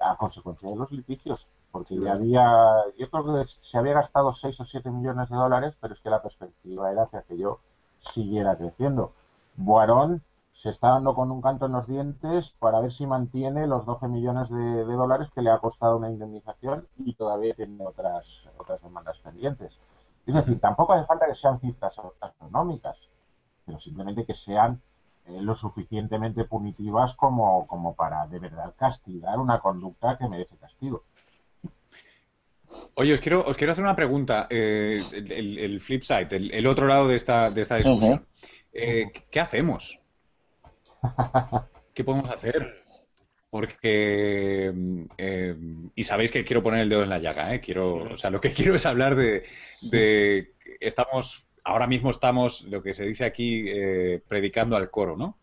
a 0.00 0.16
consecuencia 0.16 0.68
de 0.68 0.76
los 0.76 0.90
litigios, 0.90 1.48
porque 1.70 1.98
ya 1.98 2.12
había, 2.12 2.84
yo 2.98 3.10
creo 3.10 3.24
que 3.24 3.44
se 3.46 3.78
había 3.78 3.94
gastado 3.94 4.32
6 4.32 4.60
o 4.60 4.64
7 4.64 4.90
millones 4.90 5.28
de 5.28 5.36
dólares, 5.36 5.76
pero 5.80 5.92
es 5.92 6.00
que 6.00 6.10
la 6.10 6.22
perspectiva 6.22 6.90
era 6.90 7.06
que 7.06 7.18
aquello 7.18 7.60
siguiera 7.98 8.56
creciendo. 8.56 9.12
Boarón 9.56 10.22
se 10.52 10.70
está 10.70 10.88
dando 10.88 11.14
con 11.14 11.30
un 11.30 11.40
canto 11.40 11.66
en 11.66 11.72
los 11.72 11.86
dientes 11.86 12.50
para 12.58 12.80
ver 12.80 12.90
si 12.90 13.06
mantiene 13.06 13.66
los 13.66 13.86
12 13.86 14.08
millones 14.08 14.50
de, 14.50 14.84
dólares 14.84 15.30
que 15.30 15.42
le 15.42 15.50
ha 15.50 15.58
costado 15.58 15.96
una 15.96 16.10
indemnización 16.10 16.88
y 16.98 17.14
todavía 17.14 17.54
tiene 17.54 17.86
otras, 17.86 18.48
otras 18.58 18.82
demandas 18.82 19.18
pendientes. 19.20 19.78
Es 20.26 20.34
decir, 20.34 20.60
tampoco 20.60 20.92
hace 20.92 21.06
falta 21.06 21.26
que 21.26 21.34
sean 21.34 21.58
cifras 21.60 22.00
astronómicas, 22.20 22.98
pero 23.64 23.78
simplemente 23.78 24.24
que 24.24 24.34
sean 24.34 24.80
eh, 25.26 25.40
lo 25.40 25.54
suficientemente 25.54 26.44
punitivas 26.44 27.14
como, 27.14 27.66
como 27.66 27.94
para 27.94 28.26
de 28.26 28.38
verdad 28.38 28.74
castigar 28.76 29.38
una 29.38 29.60
conducta 29.60 30.16
que 30.18 30.28
merece 30.28 30.56
castigo. 30.56 31.04
Oye, 32.94 33.14
os 33.14 33.20
quiero, 33.20 33.44
os 33.44 33.56
quiero 33.56 33.72
hacer 33.72 33.84
una 33.84 33.96
pregunta, 33.96 34.46
eh, 34.50 35.00
el, 35.12 35.80
flip 35.80 36.02
side, 36.02 36.28
el, 36.30 36.66
otro 36.66 36.86
lado 36.86 37.08
de 37.08 37.16
esta, 37.16 37.50
de 37.50 37.62
esta 37.62 37.76
discusión. 37.76 38.26
Eh, 38.72 39.10
¿Qué 39.30 39.40
hacemos? 39.40 39.98
¿Qué 41.94 42.04
podemos 42.04 42.30
hacer? 42.30 42.84
Porque, 43.50 44.72
y 45.96 46.04
sabéis 46.04 46.30
que 46.30 46.44
quiero 46.44 46.62
poner 46.62 46.80
el 46.80 46.88
dedo 46.88 47.02
en 47.02 47.10
la 47.10 47.18
llaga, 47.18 47.52
¿eh? 47.52 47.60
Quiero, 47.60 48.12
o 48.12 48.16
sea, 48.16 48.30
lo 48.30 48.40
que 48.40 48.50
quiero 48.54 48.74
es 48.76 48.86
hablar 48.86 49.16
de, 49.16 49.44
de 49.82 50.52
estamos 50.78 51.46
ahora 51.64 51.86
mismo 51.86 52.10
estamos, 52.10 52.62
lo 52.62 52.82
que 52.82 52.94
se 52.94 53.04
dice 53.04 53.24
aquí, 53.24 53.64
eh, 53.66 54.20
predicando 54.26 54.76
al 54.76 54.90
coro, 54.90 55.16
¿no? 55.16 55.38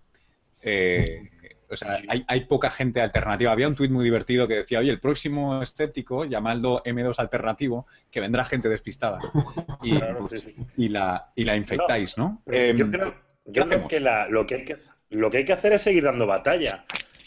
Eh, 0.62 1.30
o 1.70 1.76
sea, 1.76 2.00
hay, 2.28 2.46
poca 2.46 2.70
gente 2.70 3.02
alternativa. 3.02 3.52
Había 3.52 3.68
un 3.68 3.76
tuit 3.76 3.92
muy 3.92 4.06
divertido 4.06 4.48
que 4.48 4.56
decía, 4.56 4.80
oye, 4.80 4.90
el 4.90 5.02
próximo 5.02 5.62
escéptico, 5.62 6.24
llamadlo 6.24 6.82
M2 6.86 7.20
alternativo, 7.20 7.86
que 8.10 8.22
vendrá 8.22 8.46
gente 8.46 8.70
despistada. 8.70 9.20
Y, 10.76 10.90
la, 10.90 11.32
y 11.36 11.46
la 11.46 11.56
infectáis, 11.56 12.18
¿no? 12.18 12.42
yo 12.46 12.54
em, 12.54 12.92
creo, 12.92 13.14
que 13.88 14.00
lo, 14.00 14.46
que 14.46 14.56
hay 14.56 14.66
que 14.66 14.76
lo 15.12 15.30
que 15.30 15.38
hay 15.38 15.46
que 15.46 15.54
hacer 15.54 15.74
es 15.74 15.84
seguir 15.84 16.04
dando 16.04 16.26
batalla. 16.26 16.84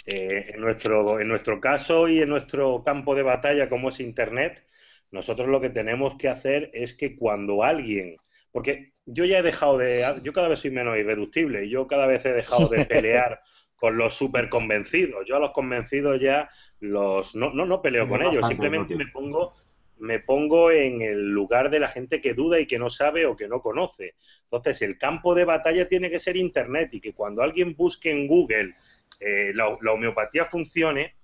Eh, 0.07 0.53
en, 0.55 0.61
nuestro, 0.61 1.21
en 1.21 1.29
nuestro 1.29 1.61
caso 1.61 2.09
y 2.09 2.21
en 2.21 2.29
nuestro 2.29 2.83
campo 2.85 3.15
de 3.15 3.23
batalla 3.23 3.69
como 3.69 3.91
es 3.91 4.01
Internet, 4.01 4.65
nosotros 5.11 5.49
lo 5.49 5.61
que 5.61 5.71
tenemos 5.71 6.17
que 6.17 6.29
hacer 6.29 6.71
es 6.73 6.95
que 6.95 7.17
cuando 7.17 7.63
alguien 7.63 8.17
porque 8.53 8.93
yo 9.07 9.25
ya 9.25 9.39
he 9.39 9.43
dejado 9.43 9.79
de. 9.79 10.21
Yo 10.23 10.33
cada 10.33 10.49
vez 10.49 10.61
soy 10.61 10.71
menos 10.71 10.97
irreductible. 10.97 11.69
Yo 11.69 11.87
cada 11.87 12.07
vez 12.07 12.25
he 12.25 12.33
dejado 12.33 12.69
de 12.69 12.85
pelear 12.87 13.41
con 13.77 13.97
los 13.97 14.15
súper 14.15 14.49
convencidos. 14.49 15.27
Yo 15.27 15.37
a 15.37 15.41
los 15.41 15.53
convencidos 15.53 16.21
ya 16.21 16.49
los. 16.81 17.35
No, 17.35 17.53
no, 17.53 17.65
no 17.67 17.83
peleo 17.83 18.09
con 18.09 18.23
ellos. 18.23 18.47
Simplemente 18.47 18.95
me 18.95 19.07
pongo 19.07 19.55
me 19.99 20.19
pongo 20.19 20.71
en 20.71 21.03
el 21.03 21.29
lugar 21.29 21.69
de 21.69 21.79
la 21.79 21.89
gente 21.89 22.23
que 22.23 22.33
duda 22.33 22.59
y 22.59 22.67
que 22.67 22.79
no 22.79 22.89
sabe 22.89 23.27
o 23.27 23.37
que 23.37 23.49
no 23.49 23.61
conoce. 23.61 24.15
Entonces, 24.45 24.81
el 24.81 24.97
campo 24.97 25.35
de 25.35 25.45
batalla 25.45 25.89
tiene 25.89 26.11
que 26.11 26.19
ser 26.19 26.39
Internet 26.39 26.89
y 26.93 27.03
que 27.03 27.13
cuando 27.13 27.43
alguien 27.43 27.77
busque 27.77 28.11
en 28.11 28.27
Google 28.27 28.75
eh, 29.21 29.53
la, 29.55 29.69
homeopatía 29.69 30.47
funcione, 30.47 31.15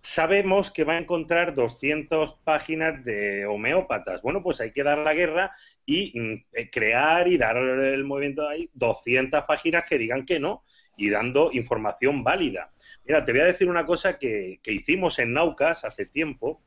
sabemos 0.00 0.70
que 0.70 0.84
va 0.84 0.94
a 0.94 0.98
encontrar 0.98 1.54
200 1.54 2.38
páginas 2.44 3.04
de 3.04 3.46
homeópatas. 3.46 4.22
Bueno, 4.22 4.42
pues 4.42 4.60
hay 4.60 4.72
que 4.72 4.82
dar 4.82 4.98
la 4.98 5.14
guerra 5.14 5.52
y 5.84 6.18
mm, 6.18 6.44
eh, 6.52 6.70
crear 6.70 7.28
y 7.28 7.38
dar 7.38 7.56
el 7.56 8.04
movimiento 8.04 8.48
ahí 8.48 8.70
200 8.74 9.44
páginas 9.44 9.84
que 9.88 9.98
digan 9.98 10.24
que 10.24 10.38
no 10.38 10.64
y 10.96 11.10
dando 11.10 11.50
información 11.52 12.24
válida. 12.24 12.70
Mira, 13.04 13.24
te 13.24 13.32
voy 13.32 13.42
a 13.42 13.46
decir 13.46 13.68
una 13.68 13.84
cosa 13.84 14.18
que, 14.18 14.60
hicimos 14.64 15.18
en 15.18 15.32
Naucas 15.32 15.84
hace 15.84 16.06
tiempo. 16.06 16.62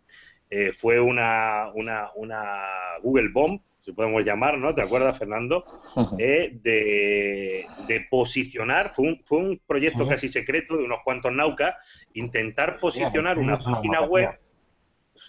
Eh, 0.51 0.71
fue 0.71 0.99
una, 0.99 1.71
una, 1.73 2.09
una 2.15 2.97
Google 3.01 3.29
Bomb 3.29 3.61
si 3.89 3.95
podemos 3.95 4.23
llamar, 4.23 4.57
¿no? 4.59 4.75
¿Te 4.75 4.83
acuerdas, 4.83 5.17
Fernando? 5.17 5.65
Eh, 6.19 6.59
de, 6.61 8.05
posicionar, 8.09 8.93
fue 8.93 9.07
un, 9.07 9.23
fue 9.25 9.39
un 9.39 9.61
proyecto 9.65 10.07
casi 10.07 10.27
secreto 10.29 10.77
de 10.77 10.83
unos 10.83 10.99
cuantos 11.03 11.31
naucas, 11.31 11.75
intentar 12.13 12.77
posicionar 12.77 13.39
una 13.39 13.57
página 13.57 14.01
web 14.01 14.39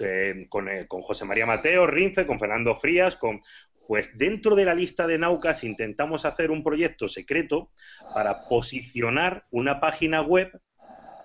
eh, 0.01 0.47
con, 0.51 0.69
eh, 0.69 0.87
con, 0.87 1.01
José 1.01 1.25
María 1.25 1.47
Mateo, 1.47 1.87
Rinfe, 1.87 2.27
con 2.27 2.39
Fernando 2.39 2.75
Frías, 2.75 3.17
con... 3.17 3.41
Pues 3.89 4.17
dentro 4.17 4.55
de 4.55 4.65
la 4.65 4.73
lista 4.73 5.09
de 5.09 5.19
Naucas 5.19 5.65
intentamos 5.65 6.25
hacer 6.25 6.53
un 6.53 6.63
proyecto 6.63 7.09
secreto 7.09 7.73
para 8.15 8.37
posicionar 8.49 9.47
una 9.51 9.81
página 9.81 10.23
web 10.23 10.61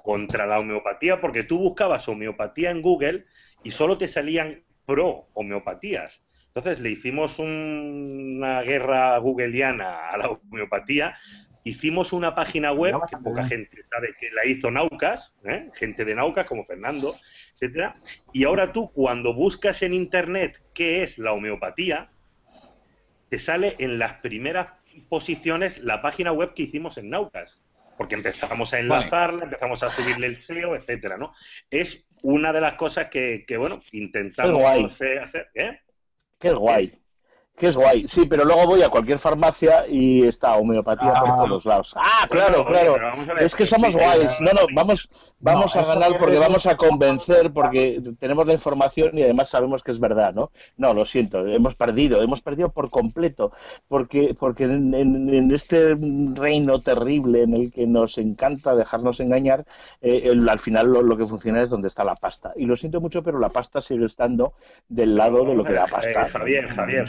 contra 0.04 0.48
la 0.48 0.60
homeopatía, 0.60 1.22
porque 1.22 1.44
tú 1.44 1.60
buscabas 1.60 2.08
homeopatía 2.08 2.72
en 2.72 2.82
Google 2.82 3.26
y 3.62 3.70
solo 3.70 4.00
te 4.00 4.08
salían 4.08 4.64
pro 4.88 5.28
homeopatías. 5.36 6.25
Entonces 6.56 6.80
le 6.82 6.92
hicimos 6.92 7.38
una 7.38 8.62
guerra 8.62 9.18
googleiana 9.18 10.08
a 10.10 10.18
la 10.18 10.30
homeopatía, 10.30 11.18
hicimos 11.66 12.14
una 12.14 12.34
página 12.34 12.72
web 12.72 12.96
que 13.10 13.18
poca 13.18 13.44
gente 13.44 13.84
sabe 13.90 14.16
que 14.18 14.32
la 14.32 14.46
hizo 14.46 14.72
Naucas, 14.72 15.36
¿eh? 15.44 15.70
gente 15.74 16.06
de 16.06 16.16
Naucas 16.16 16.48
como 16.48 16.64
Fernando, 16.64 17.14
etcétera. 17.56 17.98
Y 18.32 18.46
ahora 18.46 18.72
tú 18.72 18.90
cuando 18.94 19.34
buscas 19.34 19.82
en 19.82 19.94
internet 19.94 20.64
qué 20.74 21.04
es 21.04 21.18
la 21.18 21.34
homeopatía, 21.34 22.10
te 23.30 23.38
sale 23.38 23.76
en 23.80 24.00
las 24.00 24.14
primeras 24.20 24.72
posiciones 25.10 25.80
la 25.80 26.02
página 26.02 26.32
web 26.32 26.54
que 26.54 26.64
hicimos 26.64 26.98
en 26.98 27.10
Naucas 27.10 27.62
porque 27.98 28.16
empezamos 28.16 28.74
a 28.74 28.80
enlazarla, 28.80 29.44
empezamos 29.44 29.84
a 29.84 29.90
subirle 29.90 30.28
el 30.28 30.38
SEO, 30.38 30.76
etcétera, 30.76 31.18
¿no? 31.18 31.34
Es 31.70 32.06
una 32.24 32.52
de 32.52 32.62
las 32.62 32.74
cosas 32.74 33.08
que, 33.10 33.46
bueno, 33.58 33.82
intentamos 33.92 34.64
hacer. 34.66 35.50
¿eh? 35.54 35.80
Qué 36.46 36.52
guay. 36.54 36.92
Que 37.56 37.68
es 37.68 37.78
guay, 37.78 38.06
sí, 38.06 38.26
pero 38.26 38.44
luego 38.44 38.66
voy 38.66 38.82
a 38.82 38.90
cualquier 38.90 39.18
farmacia 39.18 39.86
y 39.88 40.28
está 40.28 40.56
homeopatía 40.58 41.14
por 41.14 41.30
ah. 41.30 41.36
todos 41.38 41.66
lados. 41.66 41.94
Ah, 41.96 42.28
claro, 42.30 42.66
claro. 42.66 42.98
es 43.40 43.56
que 43.56 43.66
somos 43.66 43.96
guays. 43.96 44.42
No, 44.42 44.52
no, 44.52 44.62
vamos, 44.74 45.10
vamos 45.40 45.74
a 45.78 45.84
ganar 45.86 46.18
porque 46.20 46.38
vamos 46.38 46.66
a 46.66 46.76
convencer, 46.76 47.54
porque 47.54 48.02
tenemos 48.20 48.46
la 48.46 48.54
información 48.54 49.18
y 49.18 49.24
además 49.24 49.48
sabemos 49.48 49.84
que 49.84 49.92
es 49.92 50.02
verdad, 50.02 50.34
¿no? 50.34 50.52
No, 50.76 50.94
lo 50.94 51.06
siento, 51.06 51.48
hemos 51.48 51.76
perdido, 51.76 52.22
hemos 52.22 52.42
perdido 52.42 52.74
por 52.74 52.90
completo, 52.90 53.54
porque, 53.88 54.36
porque 54.38 54.66
en, 54.66 55.50
este 55.54 55.96
reino 56.36 56.82
terrible 56.82 57.44
en 57.44 57.54
el 57.54 57.72
que 57.72 57.88
nos 57.88 58.18
encanta 58.18 58.76
dejarnos 58.76 59.22
engañar, 59.22 59.66
eh, 60.02 60.30
al 60.50 60.60
final 60.60 60.92
lo, 60.92 61.16
que 61.16 61.26
funciona 61.26 61.62
es 61.62 61.70
donde 61.70 61.88
está 61.88 62.04
la 62.04 62.16
pasta. 62.16 62.52
Y 62.58 62.66
lo 62.66 62.76
siento 62.76 63.00
mucho, 63.00 63.24
pero 63.24 63.40
la 63.40 63.48
pasta 63.48 63.80
sigue 63.80 64.06
estando 64.06 64.54
del 64.90 65.16
lado 65.16 65.46
de 65.46 65.56
lo 65.56 65.64
que 65.64 65.74
da 65.74 65.88
pasta. 65.88 66.26
Javier, 66.26 66.68
Javier, 66.68 67.08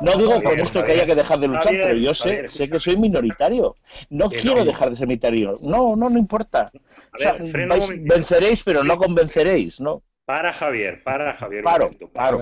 no 0.00 0.16
digo 0.16 0.42
con 0.42 0.58
esto 0.58 0.84
que 0.84 0.92
haya 0.92 1.06
que 1.06 1.14
dejar 1.14 1.38
de 1.38 1.48
luchar, 1.48 1.72
pero 1.72 1.96
yo 1.96 2.14
sé, 2.14 2.48
sé 2.48 2.68
que 2.68 2.80
soy 2.80 2.96
minoritario. 2.96 3.76
No 4.10 4.30
quiero 4.30 4.64
dejar 4.64 4.90
de 4.90 4.96
ser 4.96 5.06
minoritario. 5.06 5.58
No, 5.62 5.96
no, 5.96 6.10
no 6.10 6.18
importa. 6.18 6.70
venceréis, 8.00 8.62
pero 8.62 8.84
no 8.84 8.96
convenceréis, 8.96 9.80
¿no? 9.80 10.02
Para 10.24 10.52
Javier, 10.52 11.02
para 11.02 11.34
Javier. 11.34 11.64
Paro, 11.64 11.90
paro. 12.12 12.40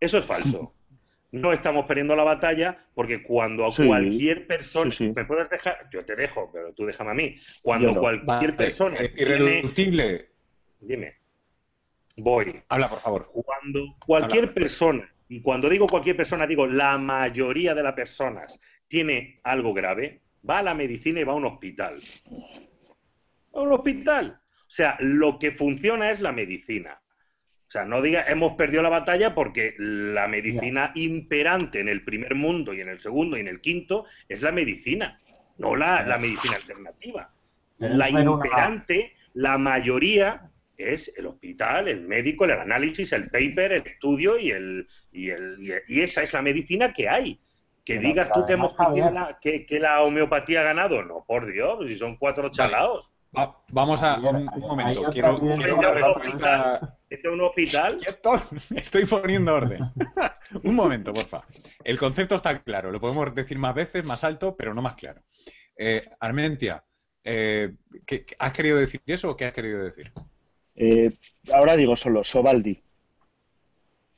Eso 0.00 0.18
es 0.18 0.24
falso. 0.24 0.72
No 1.30 1.52
estamos 1.52 1.84
perdiendo 1.86 2.16
la 2.16 2.24
batalla 2.24 2.86
porque 2.94 3.22
cuando 3.22 3.66
a 3.66 3.68
cualquier 3.68 4.46
persona. 4.46 4.90
¿Me 5.14 5.24
puedes 5.26 5.50
dejar? 5.50 5.88
Yo 5.92 6.04
te 6.04 6.16
dejo, 6.16 6.50
pero 6.52 6.72
tú 6.72 6.86
déjame 6.86 7.10
a 7.10 7.14
mí. 7.14 7.36
Cuando 7.60 7.94
cualquier 7.94 8.56
persona. 8.56 8.98
irreductible. 9.02 10.30
Dime. 10.80 11.16
Voy. 12.16 12.62
Habla, 12.68 12.88
por 12.88 13.00
favor. 13.00 13.30
Cuando 13.32 13.94
cualquier 14.04 14.54
persona 14.54 15.08
cuando 15.42 15.68
digo 15.68 15.86
cualquier 15.86 16.16
persona, 16.16 16.46
digo 16.46 16.66
la 16.66 16.96
mayoría 16.98 17.74
de 17.74 17.82
las 17.82 17.94
personas 17.94 18.58
tiene 18.86 19.40
algo 19.44 19.74
grave, 19.74 20.22
va 20.48 20.58
a 20.58 20.62
la 20.62 20.74
medicina 20.74 21.20
y 21.20 21.24
va 21.24 21.32
a 21.32 21.36
un 21.36 21.44
hospital. 21.44 21.96
Va 23.54 23.60
a 23.60 23.62
un 23.62 23.72
hospital. 23.72 24.40
O 24.40 24.70
sea, 24.70 24.96
lo 25.00 25.38
que 25.38 25.52
funciona 25.52 26.10
es 26.10 26.20
la 26.20 26.32
medicina. 26.32 27.00
O 27.68 27.70
sea, 27.70 27.84
no 27.84 28.00
diga 28.00 28.24
hemos 28.26 28.54
perdido 28.54 28.82
la 28.82 28.88
batalla 28.88 29.34
porque 29.34 29.74
la 29.78 30.26
medicina 30.26 30.90
imperante 30.94 31.80
en 31.80 31.88
el 31.88 32.02
primer 32.02 32.34
mundo 32.34 32.72
y 32.72 32.80
en 32.80 32.88
el 32.88 32.98
segundo 32.98 33.36
y 33.36 33.40
en 33.40 33.48
el 33.48 33.60
quinto 33.60 34.06
es 34.26 34.40
la 34.40 34.52
medicina, 34.52 35.18
no 35.58 35.76
la, 35.76 36.02
la 36.06 36.16
medicina 36.16 36.56
alternativa. 36.56 37.30
La 37.78 38.08
imperante, 38.08 39.12
la 39.34 39.58
mayoría 39.58 40.50
es 40.78 41.12
el 41.16 41.26
hospital, 41.26 41.88
el 41.88 42.06
médico, 42.06 42.44
el 42.44 42.52
análisis, 42.52 43.12
el 43.12 43.28
paper, 43.28 43.72
el 43.72 43.86
estudio 43.86 44.38
y, 44.38 44.50
el, 44.50 44.86
y, 45.12 45.30
el, 45.30 45.58
y 45.88 46.00
esa 46.00 46.22
es 46.22 46.32
la 46.32 46.40
medicina 46.40 46.92
que 46.92 47.08
hay. 47.08 47.40
Que 47.84 47.98
digas 47.98 48.30
tú 48.32 48.44
que, 48.44 48.52
hemos, 48.52 48.76
que, 49.40 49.64
que, 49.64 49.80
la 49.80 50.02
homeopatía 50.02 50.60
ha 50.60 50.64
ganado, 50.64 51.02
no, 51.02 51.24
por 51.26 51.50
Dios, 51.50 51.78
si 51.86 51.96
son 51.96 52.16
cuatro 52.16 52.50
chalaos. 52.50 53.10
vamos 53.70 54.02
a 54.02 54.18
un, 54.18 54.44
momento. 54.60 55.04
Quiero, 55.10 55.40
¿Este 57.08 57.26
es 57.26 57.32
un 57.32 57.40
hospital? 57.40 57.98
Estoy 58.76 59.06
poniendo 59.06 59.54
orden. 59.54 59.80
un 60.64 60.74
momento, 60.74 61.14
porfa. 61.14 61.42
El 61.82 61.98
concepto 61.98 62.34
está 62.34 62.58
claro. 62.60 62.92
Lo 62.92 63.00
podemos 63.00 63.34
decir 63.34 63.58
más 63.58 63.74
veces, 63.74 64.04
más 64.04 64.22
alto, 64.22 64.54
pero 64.54 64.74
no 64.74 64.82
más 64.82 64.94
claro. 64.94 65.22
Eh, 65.74 66.02
Armentia, 66.20 66.84
eh, 67.24 67.74
¿has 68.38 68.52
querido 68.52 68.76
decir 68.76 69.00
eso 69.06 69.30
o 69.30 69.36
qué 69.36 69.46
has 69.46 69.54
querido 69.54 69.82
decir? 69.82 70.12
Eh, 70.78 71.10
ahora 71.52 71.76
digo 71.76 71.96
solo, 71.96 72.22
Sobaldi. 72.22 72.80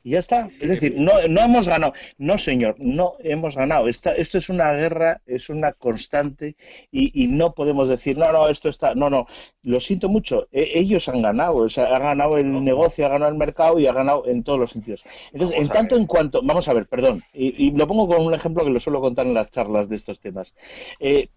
Y 0.03 0.13
ya 0.13 0.19
está. 0.19 0.49
Es 0.61 0.71
decir, 0.71 0.95
no, 0.97 1.13
no 1.29 1.43
hemos 1.43 1.69
ganado. 1.69 1.93
No, 2.17 2.39
señor, 2.39 2.77
no 2.79 3.17
hemos 3.21 3.55
ganado. 3.55 3.87
esto 3.87 4.11
es 4.17 4.49
una 4.49 4.73
guerra, 4.73 5.21
es 5.27 5.51
una 5.51 5.73
constante 5.73 6.57
y, 6.91 7.27
no 7.29 7.53
podemos 7.55 7.89
decir, 7.89 8.17
no, 8.17 8.33
no, 8.33 8.49
esto 8.49 8.71
está. 8.71 8.95
No, 8.95 9.11
no, 9.11 9.27
lo 9.63 9.79
siento 9.79 10.09
mucho. 10.09 10.49
E, 10.53 10.79
ellos 10.79 11.09
han 11.09 11.21
ganado. 11.21 11.57
O 11.57 11.69
sea, 11.69 11.95
ha 11.95 11.99
ganado 11.99 12.39
el 12.39 12.65
negocio, 12.65 13.05
ha 13.05 13.11
ganado 13.11 13.31
el 13.31 13.39
mercado 13.39 13.79
y 13.79 13.87
ha 13.87 13.93
ganado 13.93 14.27
en 14.27 14.43
todos 14.43 14.59
los 14.59 14.71
sentidos. 14.71 15.05
Entonces, 15.33 15.59
en 15.59 15.69
tanto 15.69 15.97
en 15.97 16.07
cuanto. 16.07 16.41
Vamos 16.43 16.67
a 16.69 16.73
ver, 16.73 16.87
perdón. 16.87 17.23
Y, 17.35 17.71
lo 17.73 17.87
pongo 17.87 18.09
con 18.09 18.25
un 18.25 18.35
ejemplo 18.35 18.65
que 18.65 18.71
lo 18.71 18.81
suelo 18.81 19.01
contar 19.01 19.27
en 19.27 19.35
las 19.35 19.51
charlas 19.51 19.89
de 19.89 19.97
estos 19.97 20.19
temas. 20.21 20.55
Eh, 20.99 21.29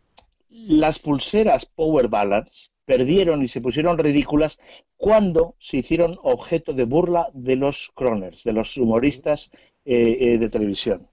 las 0.54 1.00
pulseras 1.00 1.66
Power 1.66 2.08
Balance 2.08 2.70
perdieron 2.86 3.42
y 3.42 3.48
se 3.48 3.62
pusieron 3.62 3.98
ridículas 3.98 4.60
cuando 4.98 5.56
se 5.60 5.78
hicieron 5.78 6.18
objeto 6.22 6.74
de 6.74 6.86
burla 6.86 7.30
de 7.34 7.56
los 7.56 7.92
croners, 7.96 8.44
de 8.44 8.54
los 8.54 8.78
humoristas 8.78 9.52
eh, 9.86 10.18
eh, 10.20 10.38
de 10.38 10.50
televisión. 10.50 11.08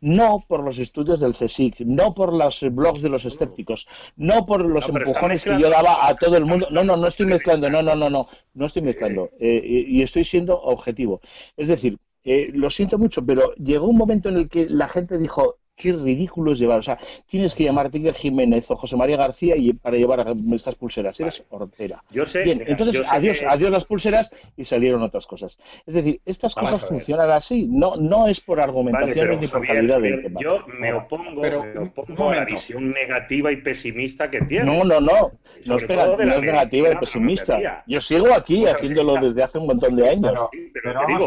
No 0.00 0.42
por 0.46 0.62
los 0.64 0.78
estudios 0.78 1.20
del 1.20 1.34
CSIC, 1.34 1.80
no 1.80 2.14
por 2.14 2.32
los 2.32 2.62
blogs 2.72 3.00
de 3.00 3.08
los 3.08 3.24
escépticos, 3.24 3.88
no 4.16 4.44
por 4.44 4.64
los 4.64 4.88
empujones 4.88 5.44
que 5.44 5.58
yo 5.58 5.70
daba 5.70 6.06
a 6.06 6.14
todo 6.16 6.36
el 6.36 6.44
mundo. 6.44 6.66
No, 6.70 6.82
no, 6.84 6.96
no 6.96 7.06
estoy 7.06 7.26
mezclando, 7.26 7.70
no, 7.70 7.82
no, 7.82 7.94
no, 7.94 8.10
no, 8.10 8.28
no 8.54 8.66
estoy 8.66 8.82
mezclando. 8.82 9.30
Eh, 9.38 9.84
y 9.88 10.02
estoy 10.02 10.24
siendo 10.24 10.60
objetivo. 10.60 11.20
Es 11.56 11.68
decir, 11.68 11.98
lo 12.24 12.68
siento 12.70 12.98
mucho, 12.98 13.24
pero 13.24 13.54
llegó 13.54 13.86
un 13.86 13.96
momento 13.96 14.28
en 14.28 14.36
el 14.36 14.48
que 14.48 14.66
la 14.68 14.88
gente 14.88 15.16
dijo, 15.16 15.56
qué 15.76 15.92
ridículo 15.92 16.52
es 16.52 16.58
llevar. 16.58 16.78
O 16.78 16.82
sea, 16.82 16.98
tienes 17.26 17.54
que 17.54 17.64
llamar 17.64 17.86
a 17.86 17.90
Tigre 17.90 18.14
Jiménez 18.14 18.70
o 18.70 18.76
José 18.76 18.96
María 18.96 19.16
García 19.16 19.56
y 19.56 19.72
para 19.72 19.96
llevar 19.96 20.24
estas 20.54 20.74
pulseras. 20.74 21.18
Eres 21.20 21.44
hortera. 21.50 22.02
Yo 22.10 22.26
sé. 22.26 22.42
Bien, 22.42 22.62
entonces 22.66 23.02
adiós, 23.10 23.42
adiós 23.46 23.70
las 23.70 23.84
pulseras 23.84 24.30
y 24.56 24.64
salieron 24.64 25.02
otras 25.02 25.26
cosas. 25.26 25.58
Es 25.86 25.94
decir, 25.94 26.20
estas 26.24 26.54
cosas 26.54 26.86
funcionan 26.86 27.30
así. 27.30 27.66
No, 27.68 27.96
no 27.96 28.28
es 28.28 28.40
por 28.40 28.60
argumentaciones 28.60 29.40
ni 29.40 29.46
por 29.48 29.66
calidad 29.66 30.00
del 30.00 30.22
tema. 30.22 30.40
Yo 30.40 30.64
me 30.78 30.92
opongo, 30.92 31.40
pero, 31.40 31.64
me 31.64 31.78
opongo 31.80 32.30
a 32.30 32.36
la 32.36 32.44
visión 32.44 32.92
negativa 32.92 33.50
y 33.52 33.56
pesimista 33.56 34.30
que 34.30 34.40
tiene. 34.40 34.64
No, 34.64 34.84
no, 34.84 35.00
no. 35.00 35.32
No 35.66 35.76
es, 35.76 35.88
negativa 35.88 36.92
y 36.92 36.96
pesimista. 36.96 37.82
Yo 37.86 38.00
sigo 38.00 38.32
aquí 38.34 38.66
haciéndolo 38.66 39.16
desde 39.16 39.42
hace 39.42 39.58
un 39.58 39.66
montón 39.66 39.96
de 39.96 40.08
años. 40.08 40.32
Pero, 40.72 41.00
te 41.06 41.12
digo, 41.12 41.26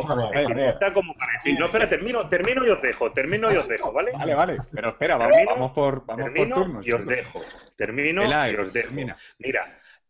está 0.69 0.93
como 0.93 1.13
para 1.15 1.33
decir, 1.33 1.59
no, 1.59 1.65
espera, 1.65 1.87
termino, 1.89 2.27
termino 2.27 2.65
y 2.65 2.69
os 2.69 2.81
dejo, 2.81 3.11
termino 3.11 3.51
y 3.53 3.57
os 3.57 3.67
dejo, 3.67 3.91
¿vale? 3.91 4.11
Vale, 4.13 4.33
vale 4.33 4.44
vale, 4.45 4.61
pero 4.71 4.89
espera, 4.89 5.17
vamos, 5.17 5.71
por, 5.71 6.05
vamos 6.05 6.29
por 6.35 6.49
turnos. 6.49 6.87
Y 6.87 6.91
os 6.91 7.05
dejo. 7.05 7.41
Termino 7.75 8.23
y 8.23 8.55
os 8.55 8.73
dejo. 8.73 8.93
Mira, 9.39 9.65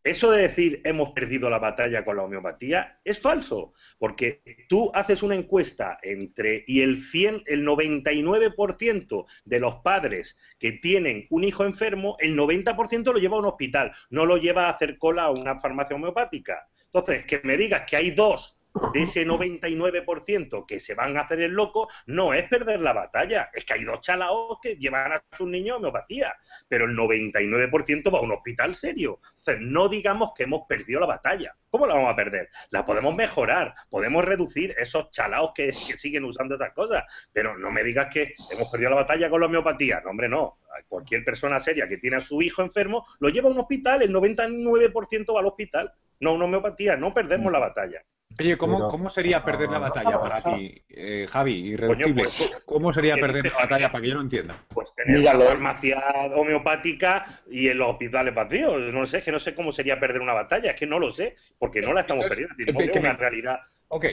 eso 0.06 0.30
de 0.30 0.42
decir 0.42 0.82
hemos 0.84 1.10
perdido 1.10 1.50
la 1.50 1.58
batalla 1.58 2.04
con 2.04 2.16
la 2.16 2.22
homeopatía 2.22 3.00
es 3.02 3.18
falso, 3.18 3.72
porque 3.98 4.40
tú 4.68 4.88
haces 4.94 5.24
una 5.24 5.34
encuesta 5.34 5.98
entre 6.00 6.62
y 6.68 6.82
el 6.82 7.02
100, 7.02 7.42
el 7.46 7.66
99% 7.66 9.26
de 9.44 9.58
los 9.58 9.74
padres 9.76 10.38
que 10.60 10.70
tienen 10.70 11.26
un 11.30 11.42
hijo 11.42 11.64
enfermo, 11.64 12.16
el 12.20 12.38
90% 12.38 13.12
lo 13.12 13.18
lleva 13.18 13.36
a 13.36 13.40
un 13.40 13.46
hospital, 13.46 13.92
no 14.10 14.26
lo 14.26 14.36
lleva 14.36 14.66
a 14.66 14.70
hacer 14.70 14.96
cola 14.96 15.24
a 15.24 15.30
una 15.30 15.58
farmacia 15.58 15.96
homeopática. 15.96 16.68
Entonces, 16.84 17.26
que 17.26 17.40
me 17.42 17.56
digas 17.56 17.82
que 17.90 17.96
hay 17.96 18.12
dos 18.12 18.60
de 18.92 19.02
ese 19.02 19.26
99% 19.26 20.66
que 20.66 20.80
se 20.80 20.94
van 20.94 21.16
a 21.16 21.22
hacer 21.22 21.40
el 21.40 21.52
loco, 21.52 21.88
no 22.06 22.32
es 22.32 22.44
perder 22.48 22.80
la 22.80 22.92
batalla. 22.92 23.50
Es 23.52 23.64
que 23.64 23.74
hay 23.74 23.84
dos 23.84 24.00
chalaos 24.00 24.58
que 24.60 24.76
llevan 24.76 25.12
a 25.12 25.22
sus 25.32 25.48
niños 25.48 25.74
a 25.74 25.76
homeopatía, 25.78 26.34
pero 26.68 26.86
el 26.86 26.96
99% 26.96 28.12
va 28.12 28.18
a 28.18 28.22
un 28.22 28.32
hospital 28.32 28.74
serio. 28.74 29.20
Entonces, 29.38 29.60
no 29.60 29.88
digamos 29.88 30.32
que 30.34 30.44
hemos 30.44 30.66
perdido 30.66 31.00
la 31.00 31.06
batalla. 31.06 31.54
¿Cómo 31.70 31.86
la 31.86 31.94
vamos 31.94 32.12
a 32.12 32.16
perder? 32.16 32.48
La 32.70 32.86
podemos 32.86 33.14
mejorar, 33.14 33.74
podemos 33.90 34.24
reducir 34.24 34.74
esos 34.78 35.10
chalaos 35.10 35.52
que, 35.54 35.72
siguen 35.72 36.24
usando 36.24 36.54
esas 36.54 36.72
cosas, 36.72 37.04
pero 37.32 37.58
no 37.58 37.70
me 37.70 37.84
digas 37.84 38.08
que 38.12 38.34
hemos 38.50 38.70
perdido 38.70 38.90
la 38.90 38.96
batalla 38.96 39.28
con 39.28 39.40
la 39.40 39.46
homeopatía. 39.46 40.00
No, 40.02 40.10
hombre, 40.10 40.28
no. 40.28 40.58
Cualquier 40.88 41.24
persona 41.24 41.58
seria 41.60 41.88
que 41.88 41.98
tiene 41.98 42.16
a 42.16 42.20
su 42.20 42.42
hijo 42.42 42.62
enfermo 42.62 43.06
lo 43.18 43.28
lleva 43.28 43.48
a 43.48 43.52
un 43.52 43.58
hospital, 43.58 44.02
el 44.02 44.14
99% 44.14 45.34
va 45.34 45.40
al 45.40 45.46
hospital. 45.46 45.92
No 46.20 46.32
una 46.32 46.46
homeopatía, 46.46 46.96
no 46.96 47.12
perdemos 47.12 47.52
la 47.52 47.58
batalla. 47.58 48.02
Oye, 48.38 48.56
¿cómo, 48.56 48.88
¿cómo 48.88 49.10
sería 49.10 49.44
perder 49.44 49.70
la 49.70 49.78
batalla 49.78 50.20
para 50.20 50.42
ti, 50.42 50.82
eh, 50.88 51.26
Javi, 51.28 51.52
irreductible? 51.52 52.22
Pues, 52.22 52.62
¿Cómo 52.64 52.92
sería 52.92 53.16
perder 53.16 53.46
la 53.46 53.58
batalla 53.58 53.90
para 53.90 54.02
que 54.02 54.08
yo 54.08 54.14
lo 54.14 54.20
entienda? 54.20 54.64
Pues 54.74 54.94
tener 54.94 55.20
la 55.20 55.38
farmacia 55.38 56.02
homeopática 56.34 57.42
y 57.50 57.68
en 57.68 57.78
los 57.78 57.90
hospitales 57.90 58.34
vacíos. 58.34 58.92
No 58.92 59.06
sé, 59.06 59.22
que 59.22 59.32
no 59.32 59.38
sé 59.38 59.54
cómo 59.54 59.72
sería 59.72 59.98
perder 59.98 60.20
una 60.20 60.34
batalla, 60.34 60.72
es 60.72 60.76
que 60.78 60.86
no 60.86 60.98
lo 60.98 61.14
sé, 61.14 61.36
porque 61.58 61.80
no 61.80 61.92
la 61.92 62.00
estamos 62.00 62.26
perdiendo, 62.26 62.54
es 62.58 62.96
una 62.96 63.12
realidad. 63.14 63.60
Ok, 63.88 64.06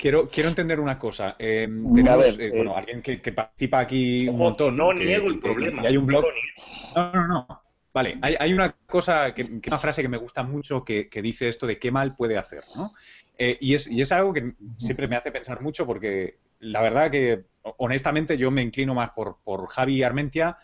Quiero, 0.00 0.30
quiero 0.30 0.48
entender 0.48 0.80
una 0.80 0.98
cosa. 0.98 1.36
Eh, 1.38 1.68
tenemos, 1.94 2.38
eh, 2.38 2.50
bueno, 2.54 2.74
alguien 2.74 3.02
que, 3.02 3.18
participa 3.32 3.80
aquí 3.80 4.26
un 4.28 4.38
montón. 4.38 4.74
No 4.74 4.94
niego 4.94 5.28
el 5.28 5.38
problema. 5.38 5.82
Y 5.82 5.88
hay 5.88 5.96
un 5.98 6.06
blog. 6.06 6.24
No, 6.96 7.12
no, 7.12 7.28
no. 7.28 7.62
Vale, 7.92 8.18
hay, 8.22 8.36
hay 8.38 8.54
una 8.54 8.74
cosa, 8.86 9.34
que, 9.34 9.60
una 9.66 9.78
frase 9.78 10.00
que 10.00 10.08
me 10.08 10.16
gusta 10.16 10.42
mucho 10.42 10.84
que, 10.84 11.08
que, 11.08 11.20
dice 11.20 11.48
esto 11.48 11.66
de 11.66 11.78
qué 11.78 11.90
mal 11.90 12.14
puede 12.14 12.38
hacer, 12.38 12.62
¿no? 12.76 12.92
Eh, 13.42 13.56
y, 13.58 13.72
es, 13.72 13.86
y 13.86 14.02
es 14.02 14.12
algo 14.12 14.34
que 14.34 14.52
siempre 14.76 15.08
me 15.08 15.16
hace 15.16 15.32
pensar 15.32 15.62
mucho 15.62 15.86
porque 15.86 16.40
la 16.58 16.82
verdad 16.82 17.10
que, 17.10 17.46
honestamente, 17.78 18.36
yo 18.36 18.50
me 18.50 18.60
inclino 18.60 18.94
más 18.94 19.12
por, 19.12 19.38
por 19.42 19.66
Javi 19.68 20.02
Armentia, 20.02 20.58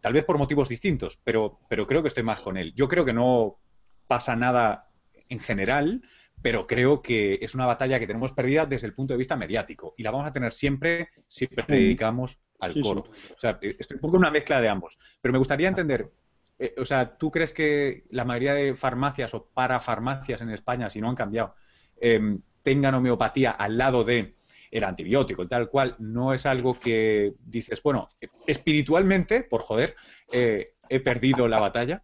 tal 0.00 0.12
vez 0.12 0.24
por 0.24 0.38
motivos 0.38 0.68
distintos, 0.68 1.18
pero, 1.24 1.58
pero 1.68 1.88
creo 1.88 2.00
que 2.00 2.06
estoy 2.06 2.22
más 2.22 2.38
con 2.38 2.56
él. 2.56 2.72
Yo 2.76 2.86
creo 2.86 3.04
que 3.04 3.12
no 3.12 3.58
pasa 4.06 4.36
nada 4.36 4.92
en 5.28 5.40
general, 5.40 6.02
pero 6.40 6.68
creo 6.68 7.02
que 7.02 7.40
es 7.42 7.56
una 7.56 7.66
batalla 7.66 7.98
que 7.98 8.06
tenemos 8.06 8.32
perdida 8.32 8.64
desde 8.64 8.86
el 8.86 8.94
punto 8.94 9.14
de 9.14 9.18
vista 9.18 9.34
mediático 9.34 9.94
y 9.96 10.04
la 10.04 10.12
vamos 10.12 10.28
a 10.28 10.32
tener 10.32 10.52
siempre 10.52 11.08
si 11.26 11.48
dedicamos 11.66 12.38
al 12.60 12.80
coro. 12.80 13.06
O 13.36 13.40
sea, 13.40 13.58
es 13.60 13.90
un 13.90 13.98
poco 13.98 14.16
una 14.16 14.30
mezcla 14.30 14.60
de 14.60 14.68
ambos. 14.68 15.00
Pero 15.20 15.32
me 15.32 15.38
gustaría 15.38 15.66
entender, 15.66 16.12
eh, 16.60 16.76
o 16.78 16.84
sea, 16.84 17.18
¿tú 17.18 17.32
crees 17.32 17.52
que 17.52 18.04
la 18.10 18.24
mayoría 18.24 18.54
de 18.54 18.76
farmacias 18.76 19.34
o 19.34 19.48
parafarmacias 19.52 20.40
en 20.42 20.50
España, 20.50 20.88
si 20.88 21.00
no 21.00 21.10
han 21.10 21.16
cambiado, 21.16 21.56
Em, 22.00 22.40
tengan 22.62 22.94
homeopatía 22.94 23.50
al 23.50 23.78
lado 23.78 24.04
de 24.04 24.34
el 24.70 24.84
antibiótico, 24.84 25.48
tal 25.48 25.70
cual, 25.70 25.96
no 25.98 26.34
es 26.34 26.44
algo 26.44 26.78
que 26.78 27.32
dices, 27.40 27.82
bueno, 27.82 28.10
espiritualmente, 28.46 29.42
por 29.42 29.62
joder, 29.62 29.96
eh, 30.32 30.74
he 30.88 31.00
perdido 31.00 31.48
la 31.48 31.58
batalla. 31.58 32.02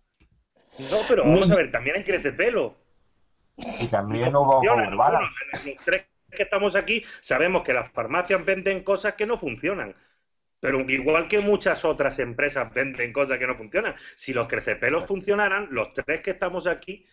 No, 0.90 0.98
pero 1.06 1.24
vamos 1.24 1.50
a 1.50 1.56
ver, 1.56 1.70
también 1.70 1.96
hay 1.96 2.04
crece 2.04 2.32
pelo. 2.32 2.76
Y 3.56 3.86
también 3.86 4.34
hubo 4.34 4.62
Los 4.64 5.84
tres 5.84 6.06
que 6.30 6.42
estamos 6.42 6.74
aquí 6.74 7.04
sabemos 7.20 7.62
que 7.62 7.72
las 7.72 7.92
farmacias 7.92 8.44
venden 8.44 8.82
cosas 8.82 9.14
que 9.14 9.26
no 9.26 9.38
funcionan. 9.38 9.94
Pero 10.58 10.80
igual 10.90 11.28
que 11.28 11.40
muchas 11.40 11.84
otras 11.84 12.18
empresas 12.18 12.72
venden 12.72 13.12
cosas 13.12 13.38
que 13.38 13.46
no 13.46 13.54
funcionan, 13.54 13.94
si 14.16 14.32
los 14.32 14.48
crecepelos 14.48 15.04
funcionaran, 15.04 15.68
los 15.70 15.92
tres 15.92 16.22
que 16.22 16.30
estamos 16.30 16.66
aquí 16.66 17.06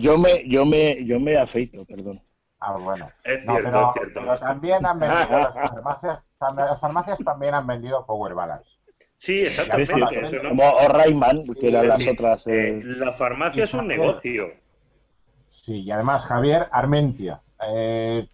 yo 0.00 0.18
me 0.18 0.48
yo 0.48 0.64
me 0.64 1.04
yo 1.04 1.20
me 1.20 1.36
afeito, 1.36 1.84
perdón. 1.84 2.20
Ah, 2.60 2.76
bueno. 2.76 3.08
pero, 3.22 3.92
también 4.40 4.84
han 4.84 4.98
vendido 4.98 5.38
las 5.38 5.54
farmacias, 5.54 6.18
las 6.56 6.80
farmacias 6.80 7.18
también 7.24 7.54
han 7.54 7.66
vendido 7.66 8.04
Power 8.04 8.34
Balance. 8.34 8.70
Sí, 9.16 9.42
exactamente. 9.42 10.40
Como 10.48 10.68
o 10.68 10.88
Rayman, 10.88 11.44
que 11.60 11.68
eran 11.68 11.88
las 11.88 12.06
otras. 12.06 12.46
la 12.46 13.12
farmacia 13.12 13.64
es 13.64 13.74
un 13.74 13.88
negocio. 13.88 14.52
Sí, 15.46 15.82
y 15.82 15.90
además, 15.90 16.24
Javier 16.24 16.68
Armentia, 16.70 17.40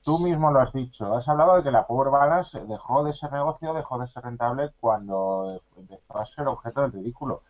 tú 0.03 0.19
mismo 0.21 0.51
lo 0.51 0.61
has 0.61 0.73
dicho. 0.73 1.15
Has 1.15 1.29
hablado 1.29 1.57
de 1.57 1.63
que 1.63 1.71
la 1.71 1.87
Power 1.87 2.11
Balance 2.11 2.61
dejó 2.67 3.05
de 3.05 3.13
ser 3.13 3.33
negocio, 3.33 3.73
dejó 3.73 3.99
de 3.99 4.07
ser 4.07 4.25
rentable 4.25 4.71
cuando 4.81 5.59
empezó 5.77 6.19
a 6.19 6.27
ser 6.27 6.47
objeto 6.47 6.83
del 6.83 6.93
ridículo. 6.93 7.43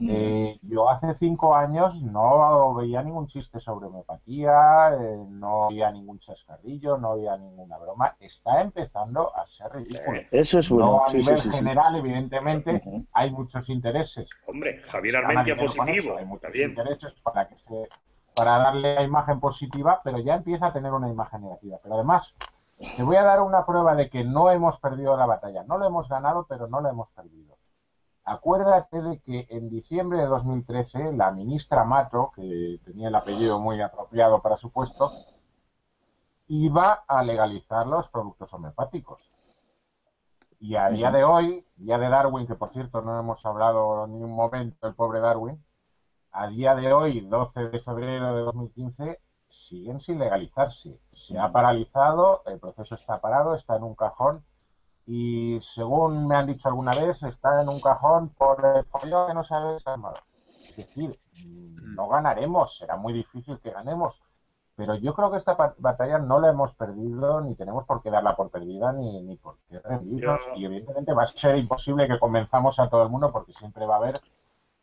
Eh, 0.00 0.58
yo 0.62 0.88
hace 0.88 1.12
cinco 1.14 1.54
años 1.54 2.02
no 2.02 2.74
veía 2.74 3.02
ningún 3.02 3.26
chiste 3.26 3.60
sobre 3.60 3.86
homeopatía, 3.86 4.94
eh, 4.94 5.24
no 5.28 5.68
veía 5.68 5.90
ningún 5.90 6.18
chascarrillo, 6.18 6.96
no 6.96 7.16
veía 7.16 7.36
ninguna 7.36 7.76
broma. 7.76 8.16
Está 8.18 8.62
empezando 8.62 9.36
a 9.36 9.46
ser 9.46 9.72
ridículo. 9.72 10.22
Eso 10.30 10.58
es 10.58 10.70
bueno. 10.70 11.02
a 11.06 11.12
nivel 11.12 11.40
general, 11.40 11.96
evidentemente, 11.96 12.82
hay 13.12 13.30
muchos 13.30 13.68
intereses. 13.68 14.30
Hombre, 14.46 14.78
Javier 14.84 15.16
Armentia 15.16 15.56
positivo. 15.56 16.16
hay 16.16 16.24
muchos 16.24 16.56
intereses 16.56 17.12
para 17.22 17.46
que 17.46 17.58
se, 17.58 17.88
para 18.34 18.58
darle 18.58 18.94
la 18.94 19.02
imagen 19.02 19.38
positiva, 19.38 20.00
pero 20.02 20.18
ya 20.18 20.34
empieza 20.34 20.66
a 20.66 20.72
tener 20.72 20.92
una 20.92 21.08
imagen 21.08 21.42
negativa. 21.42 21.78
Pero 21.82 21.96
además, 21.96 22.34
te 22.96 23.02
voy 23.02 23.16
a 23.16 23.22
dar 23.22 23.42
una 23.42 23.66
prueba 23.66 23.94
de 23.94 24.08
que 24.08 24.24
no 24.24 24.50
hemos 24.50 24.78
perdido 24.80 25.14
la 25.16 25.26
batalla. 25.26 25.64
No 25.64 25.76
lo 25.76 25.86
hemos 25.86 26.08
ganado, 26.08 26.46
pero 26.48 26.68
no 26.68 26.80
lo 26.80 26.88
hemos 26.88 27.10
perdido. 27.10 27.49
Acuérdate 28.30 29.02
de 29.02 29.18
que 29.18 29.48
en 29.50 29.68
diciembre 29.68 30.18
de 30.18 30.26
2013 30.26 31.14
la 31.14 31.32
ministra 31.32 31.82
Mato, 31.82 32.30
que 32.32 32.78
tenía 32.84 33.08
el 33.08 33.14
apellido 33.16 33.58
muy 33.58 33.82
apropiado 33.82 34.40
para 34.40 34.56
su 34.56 34.70
puesto, 34.70 35.10
iba 36.46 37.02
a 37.08 37.24
legalizar 37.24 37.88
los 37.88 38.08
productos 38.08 38.54
homeopáticos. 38.54 39.20
Y 40.60 40.76
a 40.76 40.88
día 40.90 41.10
de 41.10 41.24
hoy, 41.24 41.66
día 41.74 41.98
de 41.98 42.08
Darwin, 42.08 42.46
que 42.46 42.54
por 42.54 42.70
cierto 42.70 43.02
no 43.02 43.18
hemos 43.18 43.44
hablado 43.44 44.06
ni 44.06 44.22
un 44.22 44.32
momento 44.32 44.86
del 44.86 44.94
pobre 44.94 45.18
Darwin, 45.18 45.60
a 46.30 46.46
día 46.46 46.76
de 46.76 46.92
hoy, 46.92 47.22
12 47.22 47.70
de 47.70 47.80
febrero 47.80 48.36
de 48.36 48.42
2015, 48.42 49.20
siguen 49.48 49.98
sin 49.98 50.20
legalizarse. 50.20 51.00
Se 51.10 51.36
ha 51.36 51.50
paralizado, 51.50 52.44
el 52.46 52.60
proceso 52.60 52.94
está 52.94 53.20
parado, 53.20 53.54
está 53.54 53.74
en 53.74 53.82
un 53.82 53.96
cajón 53.96 54.44
y 55.12 55.58
según 55.60 56.28
me 56.28 56.36
han 56.36 56.46
dicho 56.46 56.68
alguna 56.68 56.92
vez, 56.92 57.20
está 57.24 57.60
en 57.60 57.68
un 57.68 57.80
cajón 57.80 58.28
por 58.28 58.64
el 58.76 58.84
follón 58.84 59.26
que 59.26 59.34
no 59.34 59.42
se 59.42 59.56
ha 59.56 59.74
Es 60.62 60.76
decir, 60.76 61.18
mm. 61.44 61.96
no 61.96 62.06
ganaremos, 62.06 62.76
será 62.76 62.94
muy 62.94 63.12
difícil 63.12 63.58
que 63.58 63.72
ganemos, 63.72 64.22
pero 64.76 64.94
yo 64.94 65.12
creo 65.12 65.32
que 65.32 65.38
esta 65.38 65.56
batalla 65.78 66.18
no 66.20 66.38
la 66.38 66.50
hemos 66.50 66.74
perdido, 66.74 67.40
ni 67.40 67.56
tenemos 67.56 67.84
por 67.86 68.02
qué 68.02 68.10
darla 68.10 68.36
por 68.36 68.50
perdida, 68.50 68.92
ni, 68.92 69.20
ni 69.22 69.34
por 69.36 69.56
qué 69.68 69.80
rendirnos. 69.80 70.42
Y 70.54 70.66
evidentemente 70.66 71.12
va 71.12 71.24
a 71.24 71.26
ser 71.26 71.56
imposible 71.56 72.06
que 72.06 72.20
convenzamos 72.20 72.78
a 72.78 72.88
todo 72.88 73.02
el 73.02 73.08
mundo, 73.08 73.32
porque 73.32 73.52
siempre 73.52 73.86
va 73.86 73.96
a 73.96 73.98
haber 73.98 74.20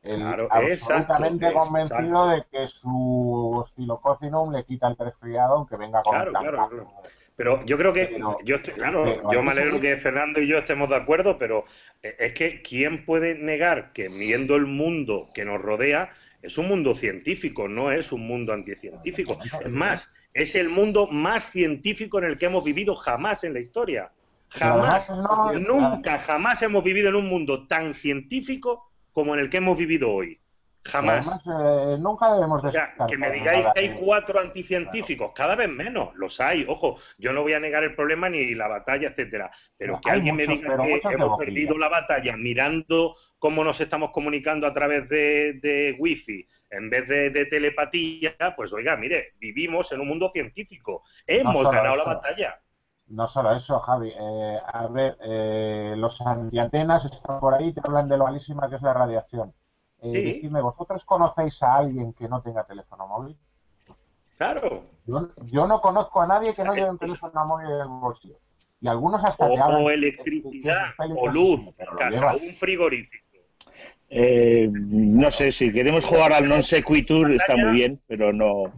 el 0.02 0.22
absolutamente 0.52 1.54
convencido 1.54 2.28
de 2.28 2.44
que 2.52 2.68
su 2.68 3.66
cocinum 4.02 4.52
le 4.52 4.66
quita 4.66 4.90
el 4.90 4.98
resfriado 4.98 5.56
aunque 5.56 5.78
venga 5.78 6.04
con 6.04 6.14
claro, 6.14 6.32
claro, 6.32 6.88
Pero 7.38 7.64
yo 7.66 7.78
creo 7.78 7.94
que, 7.94 8.20
yo 8.44 8.62
claro, 8.64 9.32
yo 9.32 9.44
me 9.44 9.52
alegro 9.52 9.80
que 9.80 9.96
Fernando 9.98 10.42
y 10.42 10.48
yo 10.48 10.58
estemos 10.58 10.90
de 10.90 10.96
acuerdo, 10.96 11.38
pero 11.38 11.66
es 12.02 12.34
que 12.34 12.64
¿quién 12.64 13.06
puede 13.06 13.36
negar 13.36 13.94
que 13.94 14.10
viendo 14.10 14.56
el 14.56 14.66
mundo 14.66 15.30
que 15.36 15.46
nos 15.46 15.62
rodea, 15.62 16.10
es 16.42 16.58
un 16.58 16.68
mundo 16.68 16.96
científico, 16.96 17.68
no 17.68 17.92
es 17.92 18.12
un 18.12 18.26
mundo 18.26 18.54
anticientífico. 18.54 19.38
Es 19.64 19.70
más, 19.70 20.10
es 20.34 20.56
el 20.56 20.70
mundo 20.70 21.06
más 21.08 21.52
científico 21.52 22.18
en 22.18 22.26
el 22.26 22.40
que 22.40 22.48
hemos 22.48 22.64
vivido 22.64 22.96
jamás 22.96 23.44
en 23.44 23.54
la 23.54 23.60
historia. 23.60 24.12
Jamás, 24.50 25.08
nunca, 25.60 26.18
jamás 26.18 26.62
hemos 26.64 26.84
vivido 26.84 27.10
en 27.10 27.16
un 27.16 27.28
mundo 27.28 27.68
tan 27.68 27.94
científico 27.94 28.90
como 29.14 29.36
en 29.36 29.42
el 29.42 29.50
que 29.52 29.58
hemos 29.58 29.78
vivido 29.78 30.10
hoy. 30.10 30.40
Jamás. 30.88 31.28
Eh, 31.28 31.98
nunca 32.00 32.34
debemos 32.34 32.64
o 32.64 32.72
sea, 32.72 32.94
que 33.08 33.18
me 33.18 33.32
digáis 33.32 33.66
que 33.74 33.80
hay 33.82 33.90
cuatro 34.00 34.40
anticientíficos, 34.40 35.32
cada 35.34 35.56
vez 35.56 35.70
menos, 35.70 36.16
los 36.16 36.40
hay. 36.40 36.66
Ojo, 36.68 36.98
yo 37.18 37.34
no 37.34 37.44
voy 37.44 37.54
a 37.54 37.60
negar 37.60 37.84
el 37.84 37.96
problema 37.96 38.30
ni 38.30 38.56
la 38.56 38.68
batalla, 38.68 39.10
etcétera. 39.10 39.52
Pero 39.78 40.00
que 40.02 40.12
alguien 40.12 40.36
me 40.36 40.48
diga 40.48 40.78
que 40.78 41.14
hemos 41.14 41.38
perdido 41.38 41.78
la 41.78 41.90
batalla 41.90 42.36
mirando 42.38 43.16
cómo 43.40 43.64
nos 43.64 43.80
estamos 43.82 44.12
comunicando 44.12 44.66
a 44.66 44.74
través 44.74 45.08
de, 45.10 45.60
de 45.62 45.96
wifi 46.00 46.48
en 46.70 46.90
vez 46.90 47.08
de, 47.08 47.46
telepatía, 47.46 48.36
pues 48.56 48.74
oiga, 48.74 48.96
mire, 48.98 49.34
vivimos 49.40 49.92
en 49.92 50.02
un 50.02 50.08
mundo 50.08 50.32
científico. 50.34 51.04
Hemos 51.26 51.70
ganado 51.70 51.96
la 51.96 52.04
batalla. 52.04 52.60
No 53.08 53.28
solo 53.28 53.56
eso, 53.56 53.80
Javi. 53.80 54.10
Eh, 54.10 54.60
a 54.66 54.88
ver, 54.88 55.18
eh, 55.22 55.94
los 55.96 56.20
antiantenas 56.22 57.06
están 57.06 57.40
por 57.40 57.54
ahí, 57.54 57.74
te 57.74 57.82
hablan 57.84 58.10
de 58.10 58.18
lo 58.18 58.26
malísima 58.26 58.70
que 58.70 58.76
es 58.76 58.82
la 58.82 58.94
radiación. 58.94 59.54
Eh, 60.02 60.48
¿vosotros 60.50 61.04
conocéis 61.06 61.62
a 61.64 61.76
alguien 61.76 62.14
que 62.14 62.28
no 62.28 62.42
tenga 62.42 62.64
teléfono 62.64 63.08
móvil? 63.08 63.36
Claro. 64.38 64.84
Yo, 65.06 65.68
no 65.68 65.82
conozco 65.82 66.22
a 66.22 66.28
nadie 66.28 66.54
que 66.54 66.64
no 66.64 66.76
lleve 66.76 66.92
un 66.92 67.00
teléfono 67.00 67.46
móvil 67.46 67.72
en 67.72 67.82
el 67.82 67.88
bolsillo. 67.88 68.38
Y 68.80 68.88
algunos 68.88 69.24
hasta 69.24 69.46
o, 69.46 69.90
electricidad, 69.90 70.92
o 71.00 71.28
luz, 71.28 71.62
casa, 71.98 72.36
un 72.36 72.54
frigorífico. 72.54 73.26
Eh, 74.10 74.70
no 74.72 75.32
sé, 75.32 75.52
si 75.52 75.72
queremos 75.72 76.06
jugar 76.06 76.32
al 76.32 76.48
non 76.48 76.64
sequitur 76.64 77.28
está 77.32 77.58
muy 77.60 77.76
bien, 77.76 78.00
pero 78.08 78.32
no. 78.32 78.72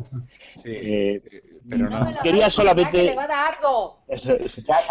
Eh, 0.65 1.21
pero 1.69 1.89
no. 1.89 1.99
Quería 2.23 2.49
solamente. 2.49 3.15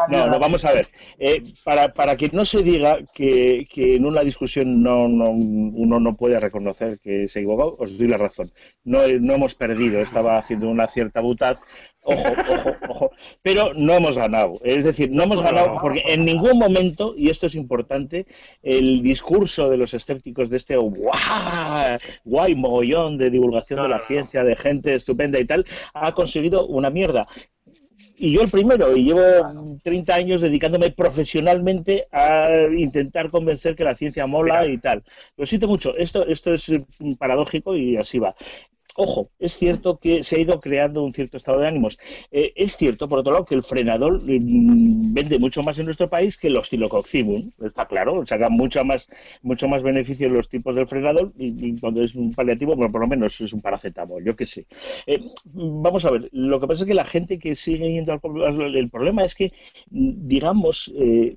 No, 0.08 0.26
no, 0.28 0.38
vamos 0.38 0.64
a 0.64 0.72
ver. 0.72 0.86
Eh, 1.18 1.54
para, 1.64 1.92
para 1.92 2.16
que 2.16 2.30
no 2.32 2.44
se 2.44 2.62
diga 2.62 2.98
que, 3.12 3.66
que 3.70 3.96
en 3.96 4.06
una 4.06 4.22
discusión 4.22 4.82
no, 4.82 5.08
no, 5.08 5.30
uno 5.30 5.98
no 5.98 6.16
puede 6.16 6.38
reconocer 6.38 7.00
que 7.00 7.26
se 7.28 7.40
equivocado, 7.40 7.76
os 7.78 7.98
doy 7.98 8.08
la 8.08 8.16
razón. 8.16 8.52
No, 8.84 9.06
no 9.20 9.34
hemos 9.34 9.54
perdido, 9.54 10.00
estaba 10.00 10.38
haciendo 10.38 10.68
una 10.68 10.88
cierta 10.88 11.20
butad 11.20 11.58
Ojo, 12.08 12.28
ojo, 12.54 12.76
ojo. 12.88 13.10
Pero 13.42 13.74
no 13.74 13.92
hemos 13.94 14.16
ganado. 14.16 14.58
Es 14.64 14.84
decir, 14.84 15.10
no 15.10 15.24
hemos 15.24 15.42
ganado 15.42 15.74
porque 15.80 16.02
en 16.08 16.24
ningún 16.24 16.58
momento, 16.58 17.14
y 17.16 17.28
esto 17.28 17.46
es 17.46 17.54
importante, 17.54 18.26
el 18.62 19.02
discurso 19.02 19.68
de 19.68 19.76
los 19.76 19.92
escépticos 19.92 20.48
de 20.48 20.56
este 20.56 20.76
guay, 20.76 21.98
guay 22.24 22.54
mogollón 22.54 23.18
de 23.18 23.30
divulgación 23.30 23.82
de 23.82 23.88
la 23.88 23.98
ciencia, 24.00 24.42
de 24.42 24.56
gente 24.56 24.94
estupenda 24.94 25.38
y 25.38 25.44
tal, 25.44 25.66
ha 25.92 26.12
conseguido 26.12 26.66
una 26.66 26.90
mierda 26.90 27.28
y 28.20 28.32
yo 28.32 28.42
el 28.42 28.50
primero, 28.50 28.96
y 28.96 29.04
llevo 29.04 29.78
30 29.82 30.14
años 30.14 30.40
dedicándome 30.40 30.90
profesionalmente 30.90 32.06
a 32.10 32.48
intentar 32.76 33.30
convencer 33.30 33.76
que 33.76 33.84
la 33.84 33.94
ciencia 33.94 34.26
mola 34.26 34.66
y 34.66 34.78
tal. 34.78 35.04
Lo 35.36 35.46
siento 35.46 35.68
mucho, 35.68 35.96
esto, 35.96 36.26
esto 36.26 36.52
es 36.52 36.68
paradójico 37.18 37.76
y 37.76 37.96
así 37.96 38.18
va. 38.18 38.34
Ojo, 39.00 39.30
es 39.38 39.56
cierto 39.56 40.00
que 40.00 40.24
se 40.24 40.34
ha 40.34 40.40
ido 40.40 40.60
creando 40.60 41.04
un 41.04 41.12
cierto 41.12 41.36
estado 41.36 41.60
de 41.60 41.68
ánimos. 41.68 42.00
Eh, 42.32 42.52
es 42.56 42.76
cierto, 42.76 43.08
por 43.08 43.20
otro 43.20 43.32
lado, 43.32 43.44
que 43.44 43.54
el 43.54 43.62
frenador 43.62 44.20
mm, 44.20 45.14
vende 45.14 45.38
mucho 45.38 45.62
más 45.62 45.78
en 45.78 45.84
nuestro 45.84 46.10
país 46.10 46.36
que 46.36 46.48
el 46.48 46.56
oscilococcibum. 46.56 47.52
Está 47.62 47.86
claro, 47.86 48.26
saca 48.26 48.48
mucho 48.48 48.84
más, 48.84 49.08
mucho 49.42 49.68
más 49.68 49.84
beneficio 49.84 50.28
los 50.28 50.48
tipos 50.48 50.74
del 50.74 50.88
frenador 50.88 51.32
y, 51.38 51.78
cuando 51.78 52.02
es 52.02 52.16
un 52.16 52.34
paliativo, 52.34 52.74
bueno, 52.74 52.90
por 52.90 53.02
lo 53.02 53.06
menos 53.06 53.40
es 53.40 53.52
un 53.52 53.60
paracetamol, 53.60 54.24
yo 54.24 54.34
qué 54.34 54.46
sé. 54.46 54.66
Eh, 55.06 55.20
vamos 55.44 56.04
a 56.04 56.10
ver, 56.10 56.28
lo 56.32 56.58
que 56.58 56.66
pasa 56.66 56.82
es 56.82 56.88
que 56.88 56.94
la 56.94 57.04
gente 57.04 57.38
que 57.38 57.54
sigue 57.54 57.92
yendo 57.92 58.12
al 58.12 58.74
el 58.74 58.90
problema 58.90 59.22
es 59.24 59.36
que, 59.36 59.52
digamos, 59.90 60.92
eh, 60.96 61.36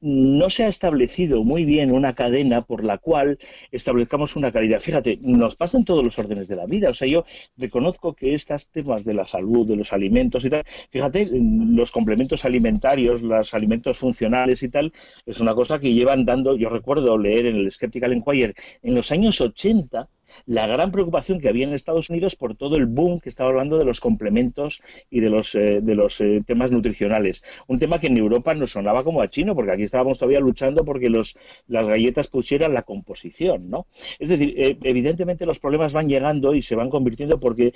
no 0.00 0.50
se 0.50 0.64
ha 0.64 0.68
establecido 0.68 1.44
muy 1.44 1.64
bien 1.64 1.92
una 1.92 2.14
cadena 2.14 2.62
por 2.62 2.84
la 2.84 2.98
cual 2.98 3.38
establezcamos 3.70 4.36
una 4.36 4.50
calidad. 4.50 4.80
Fíjate, 4.80 5.18
nos 5.22 5.56
pasa 5.56 5.78
en 5.78 5.84
todos 5.84 6.02
los 6.02 6.18
órdenes 6.18 6.48
de 6.48 6.56
la 6.56 6.66
vida. 6.66 6.90
O 6.90 6.94
sea, 6.94 7.06
yo 7.08 7.24
reconozco 7.56 8.14
que 8.14 8.34
estos 8.34 8.68
temas 8.68 9.04
de 9.04 9.14
la 9.14 9.24
salud, 9.24 9.66
de 9.66 9.76
los 9.76 9.92
alimentos 9.92 10.44
y 10.44 10.50
tal, 10.50 10.64
fíjate, 10.90 11.28
los 11.30 11.92
complementos 11.92 12.44
alimentarios, 12.44 13.22
los 13.22 13.54
alimentos 13.54 13.98
funcionales 13.98 14.62
y 14.62 14.68
tal, 14.68 14.92
es 15.26 15.40
una 15.40 15.54
cosa 15.54 15.78
que 15.78 15.92
llevan 15.92 16.24
dando, 16.24 16.56
yo 16.56 16.68
recuerdo 16.68 17.18
leer 17.18 17.46
en 17.46 17.56
el 17.56 17.70
Skeptical 17.70 18.12
Inquirer 18.12 18.54
en 18.82 18.94
los 18.94 19.12
años 19.12 19.40
80, 19.40 20.08
la 20.46 20.66
gran 20.66 20.90
preocupación 20.92 21.40
que 21.40 21.48
había 21.48 21.66
en 21.66 21.74
Estados 21.74 22.10
Unidos 22.10 22.36
por 22.36 22.54
todo 22.54 22.76
el 22.76 22.86
boom 22.86 23.20
que 23.20 23.28
estaba 23.28 23.50
hablando 23.50 23.78
de 23.78 23.84
los 23.84 24.00
complementos 24.00 24.82
y 25.10 25.20
de 25.20 25.30
los, 25.30 25.54
eh, 25.54 25.80
de 25.82 25.94
los 25.94 26.20
eh, 26.20 26.42
temas 26.46 26.70
nutricionales. 26.70 27.42
Un 27.66 27.78
tema 27.78 27.98
que 27.98 28.06
en 28.06 28.16
Europa 28.16 28.54
nos 28.54 28.72
sonaba 28.72 29.04
como 29.04 29.22
a 29.22 29.28
chino, 29.28 29.54
porque 29.54 29.72
aquí 29.72 29.82
estábamos 29.82 30.18
todavía 30.18 30.40
luchando 30.40 30.84
porque 30.84 31.08
los, 31.08 31.36
las 31.68 31.86
galletas 31.86 32.28
pusieran 32.28 32.74
la 32.74 32.82
composición, 32.82 33.70
¿no? 33.70 33.86
Es 34.18 34.28
decir, 34.28 34.54
eh, 34.56 34.78
evidentemente 34.82 35.46
los 35.46 35.58
problemas 35.58 35.92
van 35.92 36.08
llegando 36.08 36.54
y 36.54 36.62
se 36.62 36.74
van 36.74 36.90
convirtiendo 36.90 37.38
porque 37.38 37.72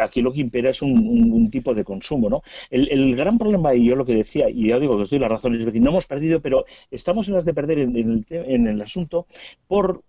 aquí 0.00 0.20
lo 0.20 0.32
que 0.32 0.40
impera 0.40 0.70
es 0.70 0.82
un, 0.82 1.48
tipo 1.50 1.74
de 1.74 1.84
consumo, 1.84 2.28
¿no? 2.28 2.42
El, 2.70 3.16
gran 3.16 3.38
problema, 3.38 3.74
y 3.74 3.86
yo 3.86 3.96
lo 3.96 4.04
que 4.04 4.14
decía, 4.14 4.50
y 4.50 4.68
ya 4.68 4.78
digo 4.78 4.96
que 4.96 5.02
os 5.02 5.10
doy 5.10 5.18
la 5.18 5.28
razón, 5.28 5.54
es 5.54 5.64
decir, 5.64 5.80
no 5.80 5.90
hemos 5.90 6.06
perdido, 6.06 6.40
pero 6.40 6.64
estamos 6.90 7.26
en 7.28 7.34
las 7.34 7.44
de 7.44 7.54
perder 7.54 7.78
en, 7.78 7.96
el, 7.96 8.26
en 8.28 8.66
el 8.66 8.82
asunto 8.82 9.26
por, 9.66 10.02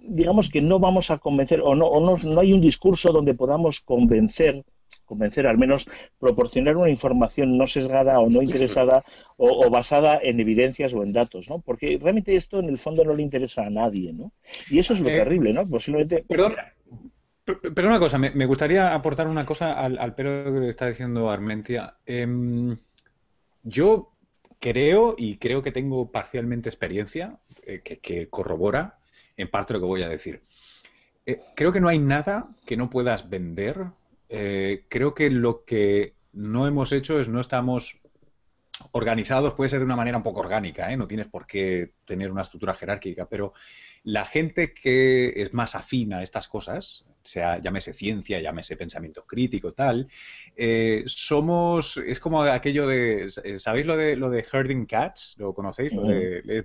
digamos 0.00 0.50
que 0.50 0.60
no 0.60 0.78
vamos 0.78 1.10
a 1.10 1.18
convencer, 1.24 1.60
o 1.62 1.74
no, 1.74 1.86
o 1.86 1.98
no, 2.04 2.18
no 2.22 2.40
hay 2.40 2.52
un 2.52 2.60
discurso 2.60 3.10
donde 3.10 3.34
podamos 3.34 3.80
convencer 3.80 4.62
convencer, 5.04 5.46
al 5.46 5.58
menos 5.58 5.88
proporcionar 6.18 6.76
una 6.76 6.88
información 6.88 7.58
no 7.58 7.66
sesgada 7.66 8.20
o 8.20 8.30
no 8.30 8.42
interesada 8.42 9.04
o, 9.36 9.68
basada 9.68 10.18
en 10.22 10.40
evidencias 10.40 10.94
o 10.94 11.02
en 11.02 11.12
datos, 11.12 11.50
¿no? 11.50 11.60
Porque 11.60 11.98
realmente 12.00 12.34
esto 12.34 12.60
en 12.60 12.68
el 12.68 12.78
fondo 12.78 13.04
no 13.04 13.14
le 13.14 13.22
interesa 13.22 13.62
a 13.62 13.70
nadie, 13.70 14.12
¿no? 14.12 14.32
Y 14.70 14.78
eso 14.78 14.94
es 14.94 15.00
lo 15.00 15.10
eh, 15.10 15.16
terrible, 15.16 15.52
¿no? 15.52 15.68
Posiblemente... 15.68 16.24
Perdón, 16.26 16.54
pero 17.44 17.88
una 17.88 17.98
cosa, 17.98 18.16
me, 18.18 18.46
gustaría 18.46 18.94
aportar 18.94 19.28
una 19.28 19.44
cosa 19.44 19.72
al, 19.72 19.98
al 19.98 20.14
pero 20.14 20.44
que 20.44 20.60
le 20.60 20.68
está 20.68 20.88
diciendo 20.88 21.28
Armentia. 21.28 21.96
Em, 22.06 22.78
yo 23.62 24.12
creo, 24.58 25.14
y 25.18 25.36
creo 25.36 25.62
que 25.62 25.70
tengo 25.70 26.10
parcialmente 26.10 26.70
experiencia, 26.70 27.38
eh, 27.66 27.82
que, 27.84 27.98
que 27.98 28.28
corrobora 28.30 28.98
en 29.36 29.48
parte 29.48 29.74
lo 29.74 29.80
que 29.80 29.86
voy 29.86 30.02
a 30.02 30.08
decir. 30.08 30.42
Eh, 31.26 31.40
creo 31.56 31.72
que 31.72 31.80
no 31.80 31.88
hay 31.88 31.98
nada 31.98 32.48
que 32.66 32.76
no 32.76 32.90
puedas 32.90 33.28
vender. 33.28 33.86
Eh, 34.28 34.84
creo 34.88 35.14
que 35.14 35.30
lo 35.30 35.64
que 35.64 36.14
no 36.32 36.66
hemos 36.66 36.92
hecho 36.92 37.20
es 37.20 37.28
no 37.28 37.40
estamos 37.40 37.98
organizados, 38.92 39.54
puede 39.54 39.70
ser 39.70 39.78
de 39.78 39.84
una 39.84 39.96
manera 39.96 40.16
un 40.16 40.22
poco 40.22 40.40
orgánica, 40.40 40.92
¿eh? 40.92 40.96
no 40.96 41.06
tienes 41.06 41.28
por 41.28 41.46
qué 41.46 41.94
tener 42.04 42.30
una 42.30 42.42
estructura 42.42 42.74
jerárquica, 42.74 43.28
pero 43.28 43.52
la 44.02 44.24
gente 44.24 44.74
que 44.74 45.32
es 45.36 45.54
más 45.54 45.74
afina 45.76 46.18
a 46.18 46.22
estas 46.22 46.48
cosas, 46.48 47.04
sea 47.24 47.58
llámese 47.58 47.92
ciencia, 47.92 48.40
llámese 48.40 48.76
pensamiento 48.76 49.24
crítico, 49.26 49.72
tal, 49.72 50.08
eh, 50.56 51.02
somos, 51.06 51.96
es 51.96 52.20
como 52.20 52.42
aquello 52.42 52.86
de, 52.86 53.28
¿sabéis 53.56 53.86
lo 53.86 53.96
de 53.96 54.16
lo 54.16 54.30
de 54.30 54.44
herding 54.50 54.86
cats? 54.86 55.34
¿Lo 55.38 55.54
conocéis? 55.54 55.92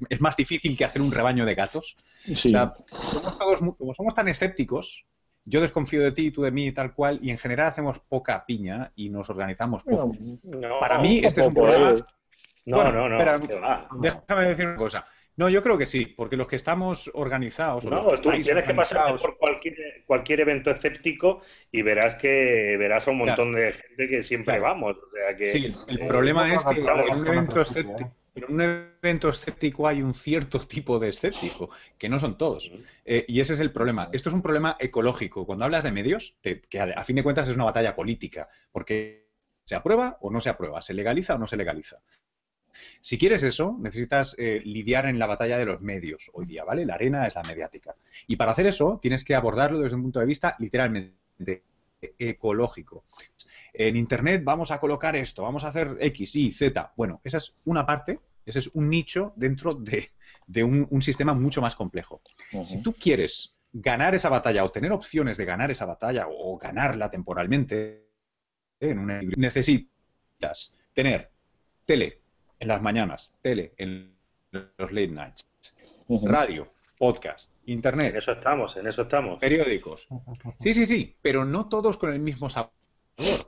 es 0.09 0.21
más 0.21 0.35
difícil 0.35 0.77
que 0.77 0.85
hacer 0.85 1.01
un 1.01 1.11
rebaño 1.11 1.45
de 1.45 1.55
gatos. 1.55 1.95
O 2.31 2.35
sea, 2.35 2.73
somos 2.91 3.37
todos, 3.37 3.59
como 3.77 3.93
somos 3.93 4.13
tan 4.13 4.27
escépticos, 4.27 5.05
yo 5.45 5.61
desconfío 5.61 6.01
de 6.01 6.11
ti, 6.11 6.31
tú 6.31 6.43
de 6.43 6.51
mí, 6.51 6.71
tal 6.71 6.93
cual, 6.93 7.19
y 7.23 7.31
en 7.31 7.37
general 7.37 7.67
hacemos 7.67 7.99
poca 7.99 8.45
piña 8.45 8.91
y 8.95 9.09
nos 9.09 9.29
organizamos 9.29 9.83
poco. 9.83 10.15
Para 10.79 10.99
mí, 10.99 11.21
este 11.23 11.41
es 11.41 11.47
un 11.47 11.53
problema. 11.53 11.95
No, 12.65 12.91
no, 12.91 13.09
no. 13.09 13.17
déjame 13.99 14.45
decir 14.45 14.67
una 14.67 14.75
cosa 14.75 15.05
No, 15.39 15.47
yo 15.47 15.63
creo 15.63 15.77
que 15.77 15.85
sí, 15.85 16.05
porque 16.05 16.35
los 16.35 16.47
que 16.47 16.57
estamos 16.57 17.09
organizados. 17.13 17.85
no, 17.85 18.01
tú 18.15 18.29
tienes 18.29 18.65
que 18.65 18.73
pasar 18.73 19.15
por 19.15 19.37
cualquier, 19.37 20.03
cualquier 20.05 20.41
evento 20.41 20.69
escéptico 20.69 21.43
y 21.71 21.81
verás 21.81 22.15
que 22.15 22.75
verás 22.77 23.07
a 23.07 23.11
un 23.11 23.19
montón 23.19 23.53
de 23.53 23.71
gente 23.71 24.09
que 24.09 24.21
siempre 24.21 24.59
vamos. 24.59 24.97
sí, 25.45 25.73
el 25.87 26.07
problema 26.07 26.53
es 26.53 26.65
que 26.65 26.81
en 26.81 27.15
un 27.15 27.27
evento 27.27 27.61
escéptico. 27.61 28.13
En 28.35 28.53
un 28.53 28.61
evento 28.61 29.29
escéptico 29.29 29.87
hay 29.87 30.01
un 30.01 30.13
cierto 30.13 30.59
tipo 30.59 30.99
de 30.99 31.07
escéptico, 31.07 31.69
que 31.97 32.09
no 32.09 32.19
son 32.19 32.37
todos. 32.37 32.73
Eh, 33.05 33.23
y 33.29 33.39
ese 33.39 33.53
es 33.53 33.61
el 33.61 33.71
problema. 33.71 34.09
Esto 34.11 34.27
es 34.27 34.35
un 34.35 34.41
problema 34.41 34.75
ecológico. 34.77 35.45
Cuando 35.45 35.63
hablas 35.63 35.85
de 35.85 35.93
medios, 35.93 36.35
que 36.41 36.61
a, 36.79 37.03
fin 37.05 37.15
de 37.15 37.23
cuentas 37.23 37.47
es 37.47 37.55
una 37.55 37.63
batalla 37.63 37.95
política, 37.95 38.49
porque 38.73 39.29
se 39.63 39.75
aprueba 39.75 40.17
o 40.19 40.31
no 40.31 40.41
se 40.41 40.49
aprueba, 40.49 40.81
se 40.81 40.93
legaliza 40.93 41.35
o 41.35 41.37
no 41.37 41.47
se 41.47 41.55
legaliza. 41.55 42.01
Si 43.01 43.17
quieres 43.17 43.43
eso, 43.43 43.77
necesitas 43.79 44.35
eh, 44.37 44.61
lidiar 44.63 45.05
en 45.07 45.19
la 45.19 45.27
batalla 45.27 45.57
de 45.57 45.65
los 45.65 45.81
medios 45.81 46.29
hoy 46.33 46.45
día, 46.45 46.63
¿vale? 46.63 46.85
La 46.85 46.95
arena 46.95 47.27
es 47.27 47.35
la 47.35 47.43
mediática. 47.43 47.95
Y 48.27 48.35
para 48.35 48.51
hacer 48.51 48.65
eso, 48.65 48.99
tienes 49.01 49.23
que 49.23 49.35
abordarlo 49.35 49.79
desde 49.79 49.95
un 49.95 50.03
punto 50.03 50.19
de 50.19 50.25
vista 50.25 50.55
literalmente 50.59 51.63
ecológico. 52.17 53.05
En 53.73 53.95
Internet 53.95 54.41
vamos 54.43 54.71
a 54.71 54.79
colocar 54.79 55.15
esto, 55.15 55.43
vamos 55.43 55.63
a 55.63 55.69
hacer 55.69 55.97
X, 55.99 56.35
Y, 56.35 56.51
Z. 56.51 56.93
Bueno, 56.95 57.21
esa 57.23 57.37
es 57.37 57.53
una 57.65 57.85
parte, 57.85 58.19
ese 58.45 58.59
es 58.59 58.67
un 58.73 58.89
nicho 58.89 59.33
dentro 59.35 59.75
de, 59.75 60.09
un, 60.63 61.01
sistema 61.01 61.33
mucho 61.33 61.61
más 61.61 61.75
complejo. 61.75 62.21
Si 62.63 62.81
tú 62.81 62.93
quieres 62.93 63.55
ganar 63.71 64.15
esa 64.15 64.29
batalla 64.29 64.63
o 64.63 64.71
tener 64.71 64.91
opciones 64.91 65.37
de 65.37 65.45
ganar 65.45 65.69
esa 65.71 65.85
batalla 65.85 66.27
o 66.29 66.57
ganarla 66.57 67.11
temporalmente, 67.11 68.07
necesitas 68.79 70.75
tener 70.93 71.31
tele, 71.85 72.18
en 72.59 72.67
las 72.67 72.81
mañanas, 72.81 73.33
tele, 73.41 73.73
en 73.77 74.15
los 74.51 74.91
late 74.91 75.07
nights, 75.07 75.47
radio, 76.23 76.71
podcast, 76.97 77.51
internet. 77.65 78.11
En 78.11 78.17
eso 78.17 78.33
estamos, 78.33 78.75
en 78.77 78.87
eso 78.87 79.03
estamos. 79.03 79.39
Periódicos. 79.39 80.07
Sí, 80.59 80.73
sí, 80.73 80.85
sí, 80.85 81.15
pero 81.21 81.45
no 81.45 81.69
todos 81.69 81.97
con 81.97 82.11
el 82.11 82.19
mismo 82.19 82.49
sabor. 82.49 82.71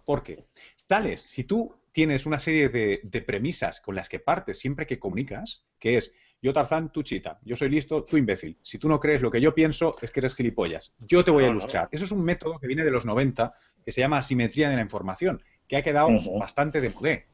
Porque, 0.06 0.46
tales, 0.88 1.22
si 1.22 1.44
tú 1.44 1.74
tienes 1.92 2.26
una 2.26 2.40
serie 2.40 2.70
de, 2.70 3.22
premisas 3.22 3.80
con 3.80 3.96
las 3.96 4.10
que 4.10 4.20
partes 4.20 4.60
siempre 4.60 4.88
que 4.88 5.00
comunicas, 5.00 5.66
que 5.80 5.98
es 5.98 6.14
yo 6.42 6.54
Tarzán, 6.54 6.92
tú 6.92 7.04
chita, 7.04 7.40
yo 7.44 7.56
soy 7.56 7.70
listo, 7.70 8.04
tú 8.04 8.18
imbécil. 8.18 8.58
Si 8.64 8.80
tú 8.80 8.90
no 8.90 9.00
crees 9.00 9.22
lo 9.22 9.30
que 9.30 9.40
yo 9.40 9.54
pienso, 9.54 9.96
es 10.02 10.10
que 10.12 10.22
eres 10.22 10.34
gilipollas. 10.34 10.94
Yo 11.00 11.24
te 11.24 11.30
voy 11.30 11.44
a 11.44 11.50
ilustrar. 11.50 11.88
Eso 11.92 12.06
es 12.06 12.12
un 12.12 12.24
método 12.24 12.60
que 12.60 12.68
viene 12.68 12.84
de 12.84 12.92
los 12.92 13.06
90, 13.06 13.54
que 13.86 13.92
se 13.92 14.02
llama 14.02 14.18
asimetría 14.18 14.70
de 14.70 14.76
la 14.76 14.82
información, 14.82 15.44
que 15.68 15.78
ha 15.78 15.84
quedado 15.84 16.10
bastante 16.40 16.82
de 16.82 16.90
modé. 16.90 17.28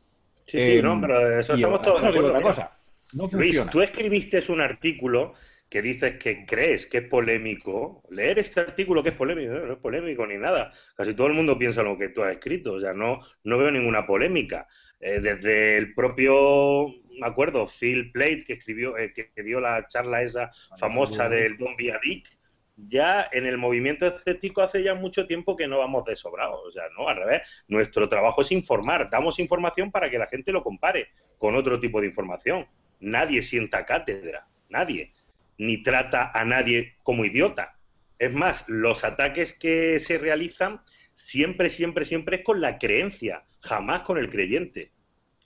Sí, 0.48 0.60
sí, 0.60 0.82
no, 0.82 0.93
em, 0.93 1.02
pero 1.02 1.39
eso 1.39 1.54
estamos 1.54 1.82
todos 1.82 2.04
acuerdo. 2.04 2.41
Cosa. 2.41 2.72
No 3.14 3.30
Luis, 3.32 3.62
tú 3.72 3.82
escribiste 3.82 4.41
un 4.50 4.62
artículo 4.62 5.34
que 5.70 5.82
dices 5.82 6.18
que 6.18 6.45
crees 6.45 6.86
que 6.86 7.00
es 7.00 7.08
polémico. 7.08 8.04
Leer 8.10 8.39
este 8.39 8.62
artículo 8.62 9.04
que 9.04 9.10
es 9.10 9.16
polémico, 9.16 9.54
no, 9.54 9.74
es 9.74 9.80
polémico 9.80 10.26
ni 10.26 10.38
nada. 10.38 10.72
Casi 10.95 11.14
todo 11.14 11.28
el 11.28 11.34
mundo 11.34 11.58
piensa 11.58 11.84
lo 11.84 11.98
que 11.98 12.10
tú 12.10 12.24
has 12.24 12.32
escrito, 12.32 12.74
o 12.74 12.80
sea, 12.80 12.93
no, 12.93 13.20
no 13.43 13.58
veo 13.58 13.72
ninguna 13.72 14.06
polémica. 14.06 14.68
Eh, 15.00 15.20
desde 15.20 15.78
el 15.78 15.93
propio, 15.93 16.88
me 17.20 17.28
acuerdo, 17.28 17.68
Phil 17.68 18.12
Plate, 18.12 18.43
que 18.45 18.54
escribió, 18.54 18.98
eh, 18.98 19.14
que, 19.14 19.43
dio 19.43 19.60
la 19.60 19.88
charla 19.88 20.24
esa 20.24 20.52
famosa 20.80 21.30
del 21.30 21.58
Don 21.58 21.76
Biadic, 21.76 22.37
ya 22.78 23.28
en 23.32 23.45
el 23.45 23.57
movimiento 23.57 24.05
escéptico 24.05 24.61
hace 24.61 24.84
ya 24.84 24.93
mucho 24.93 25.25
tiempo 25.25 25.57
que 25.57 25.67
no 25.67 25.80
vamos 25.80 26.05
de 26.05 26.15
sobrados. 26.15 26.61
O 26.65 26.71
sea, 26.71 26.84
no, 26.97 27.09
al 27.09 27.17
revés. 27.17 27.41
Nuestro 27.67 28.07
trabajo 28.07 28.41
es 28.41 28.51
informar. 28.51 29.09
Damos 29.09 29.39
información 29.39 29.91
para 29.91 30.09
que 30.09 30.19
la 30.19 30.28
gente 30.28 30.51
lo 30.51 30.63
compare 30.63 31.09
con 31.38 31.55
otro 31.55 31.80
tipo 31.80 31.99
de 31.99 32.07
información. 32.07 32.67
Nadie 32.99 33.41
sienta 33.41 33.86
cátedra. 33.86 34.47
Nadie. 34.69 35.13
Ni 35.57 35.82
trata 35.82 36.32
a 36.34 36.45
nadie 36.45 36.95
como 37.01 37.25
idiota. 37.25 37.75
Es 38.19 38.32
más, 38.32 38.63
los 38.67 39.03
ataques 39.03 39.53
que 39.53 39.99
se 39.99 40.17
realizan 40.17 40.82
siempre, 41.15 41.69
siempre, 41.69 42.05
siempre 42.05 42.38
es 42.38 42.43
con 42.43 42.61
la 42.61 42.78
creencia, 42.78 43.43
jamás 43.59 44.01
con 44.01 44.17
el 44.17 44.30
creyente. 44.30 44.91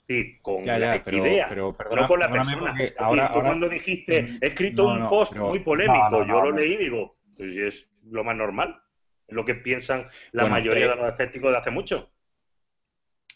Sí, 0.06 0.38
con 0.42 0.66
la 0.66 1.02
idea, 1.06 1.48
no 1.54 1.74
con 2.08 2.20
la 2.20 2.30
persona. 2.30 2.74
Ahora, 2.98 3.30
cuando 3.30 3.68
dijiste, 3.68 4.36
he 4.40 4.46
escrito 4.48 4.88
un 4.88 5.08
post 5.08 5.34
muy 5.36 5.60
polémico, 5.60 6.26
yo 6.26 6.42
lo 6.42 6.52
leí 6.52 6.74
y 6.74 6.76
digo, 6.76 7.16
pues 7.42 7.74
es 7.74 7.88
lo 8.10 8.22
más 8.22 8.36
normal, 8.36 8.80
es 9.26 9.34
lo 9.34 9.44
que 9.44 9.54
piensan 9.54 10.08
la 10.30 10.46
mayoría 10.46 10.86
eh, 10.86 10.88
de 10.90 10.96
los 10.96 11.10
escépticos 11.10 11.50
de 11.50 11.58
hace 11.58 11.70
mucho. 11.70 12.10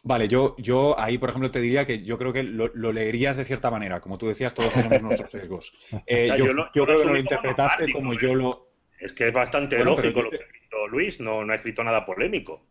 Vale, 0.04 0.28
yo, 0.28 0.54
yo 0.58 0.98
ahí, 1.00 1.18
por 1.18 1.30
ejemplo, 1.30 1.50
te 1.50 1.60
diría 1.60 1.84
que 1.84 2.04
yo 2.04 2.16
creo 2.16 2.32
que 2.32 2.44
lo, 2.44 2.68
leerías 2.92 3.36
de 3.36 3.44
cierta 3.44 3.72
manera. 3.72 4.00
Como 4.00 4.18
tú 4.18 4.28
decías, 4.28 4.54
todos 4.54 4.72
tenemos 4.72 5.02
nuestros 5.02 5.30
sesgos. 5.32 5.72
Eh, 6.06 6.32
yo, 6.36 6.46
creo 6.72 7.00
que 7.00 7.04
lo 7.04 7.16
interpretaste 7.16 7.92
como, 7.92 8.14
yo 8.14 8.34
lo... 8.36 8.68
Es 9.00 9.12
que 9.12 9.28
es 9.28 9.34
bastante 9.34 9.82
lógico 9.84 10.22
lo 10.22 10.30
que 10.30 10.36
ha 10.36 10.40
escrito 10.40 10.86
Luis, 10.88 11.20
no, 11.20 11.44
no 11.44 11.52
ha 11.52 11.56
escrito 11.56 11.82
nada 11.82 12.06
polémico. 12.06 12.64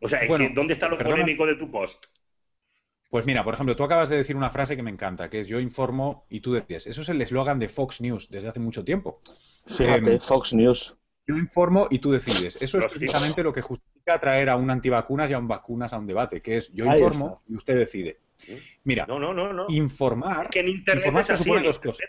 O 0.00 0.08
sea, 0.08 0.20
¿dónde 0.52 0.74
está 0.74 0.88
lo 0.88 0.98
polémico 0.98 1.46
de 1.46 1.54
tu 1.54 1.70
post? 1.70 2.04
Pues 3.08 3.24
mira, 3.26 3.42
por 3.42 3.54
ejemplo, 3.54 3.74
tú 3.74 3.82
acabas 3.82 4.08
de 4.08 4.16
decir 4.16 4.36
una 4.36 4.50
frase 4.50 4.76
que 4.76 4.82
me 4.82 4.90
encanta, 4.90 5.28
que 5.30 5.40
es 5.40 5.48
yo 5.48 5.58
informo 5.58 6.26
y 6.28 6.40
tú 6.40 6.52
decides. 6.52 6.86
Eso 6.86 7.02
es 7.02 7.08
el 7.08 7.20
eslogan 7.20 7.58
de 7.58 7.68
Fox 7.68 8.00
News 8.00 8.30
desde 8.30 8.48
hace 8.48 8.60
mucho 8.60 8.84
tiempo. 8.84 9.20
Fíjate, 9.66 10.18
Fox 10.18 10.52
News. 10.52 10.96
Yo 11.26 11.36
informo 11.36 11.86
y 11.90 12.00
tú 12.00 12.10
decides. 12.10 12.60
Eso 12.60 12.78
es 12.78 12.92
precisamente 12.92 13.42
lo 13.42 13.52
que 13.52 13.60
justifica 13.60 14.18
traer 14.18 14.48
a 14.48 14.56
un 14.56 14.70
antivacunas 14.70 15.30
y 15.30 15.34
a 15.34 15.38
un 15.38 15.46
vacunas 15.46 15.92
a 15.92 15.98
un 15.98 16.06
debate, 16.06 16.40
que 16.40 16.56
es 16.56 16.72
yo 16.72 16.86
informo 16.86 17.42
y 17.48 17.54
usted 17.54 17.76
decide. 17.76 18.18
Mira, 18.84 19.06
no, 19.06 19.18
no, 19.18 19.32
no, 19.34 19.52
no. 19.52 19.66
informar, 19.68 20.48
que 20.48 20.60
en 20.60 20.68
Internet 20.68 21.04
informar 21.04 21.22
es 21.22 21.30
así, 21.30 21.50
dos 21.50 21.78
cosas. 21.78 22.08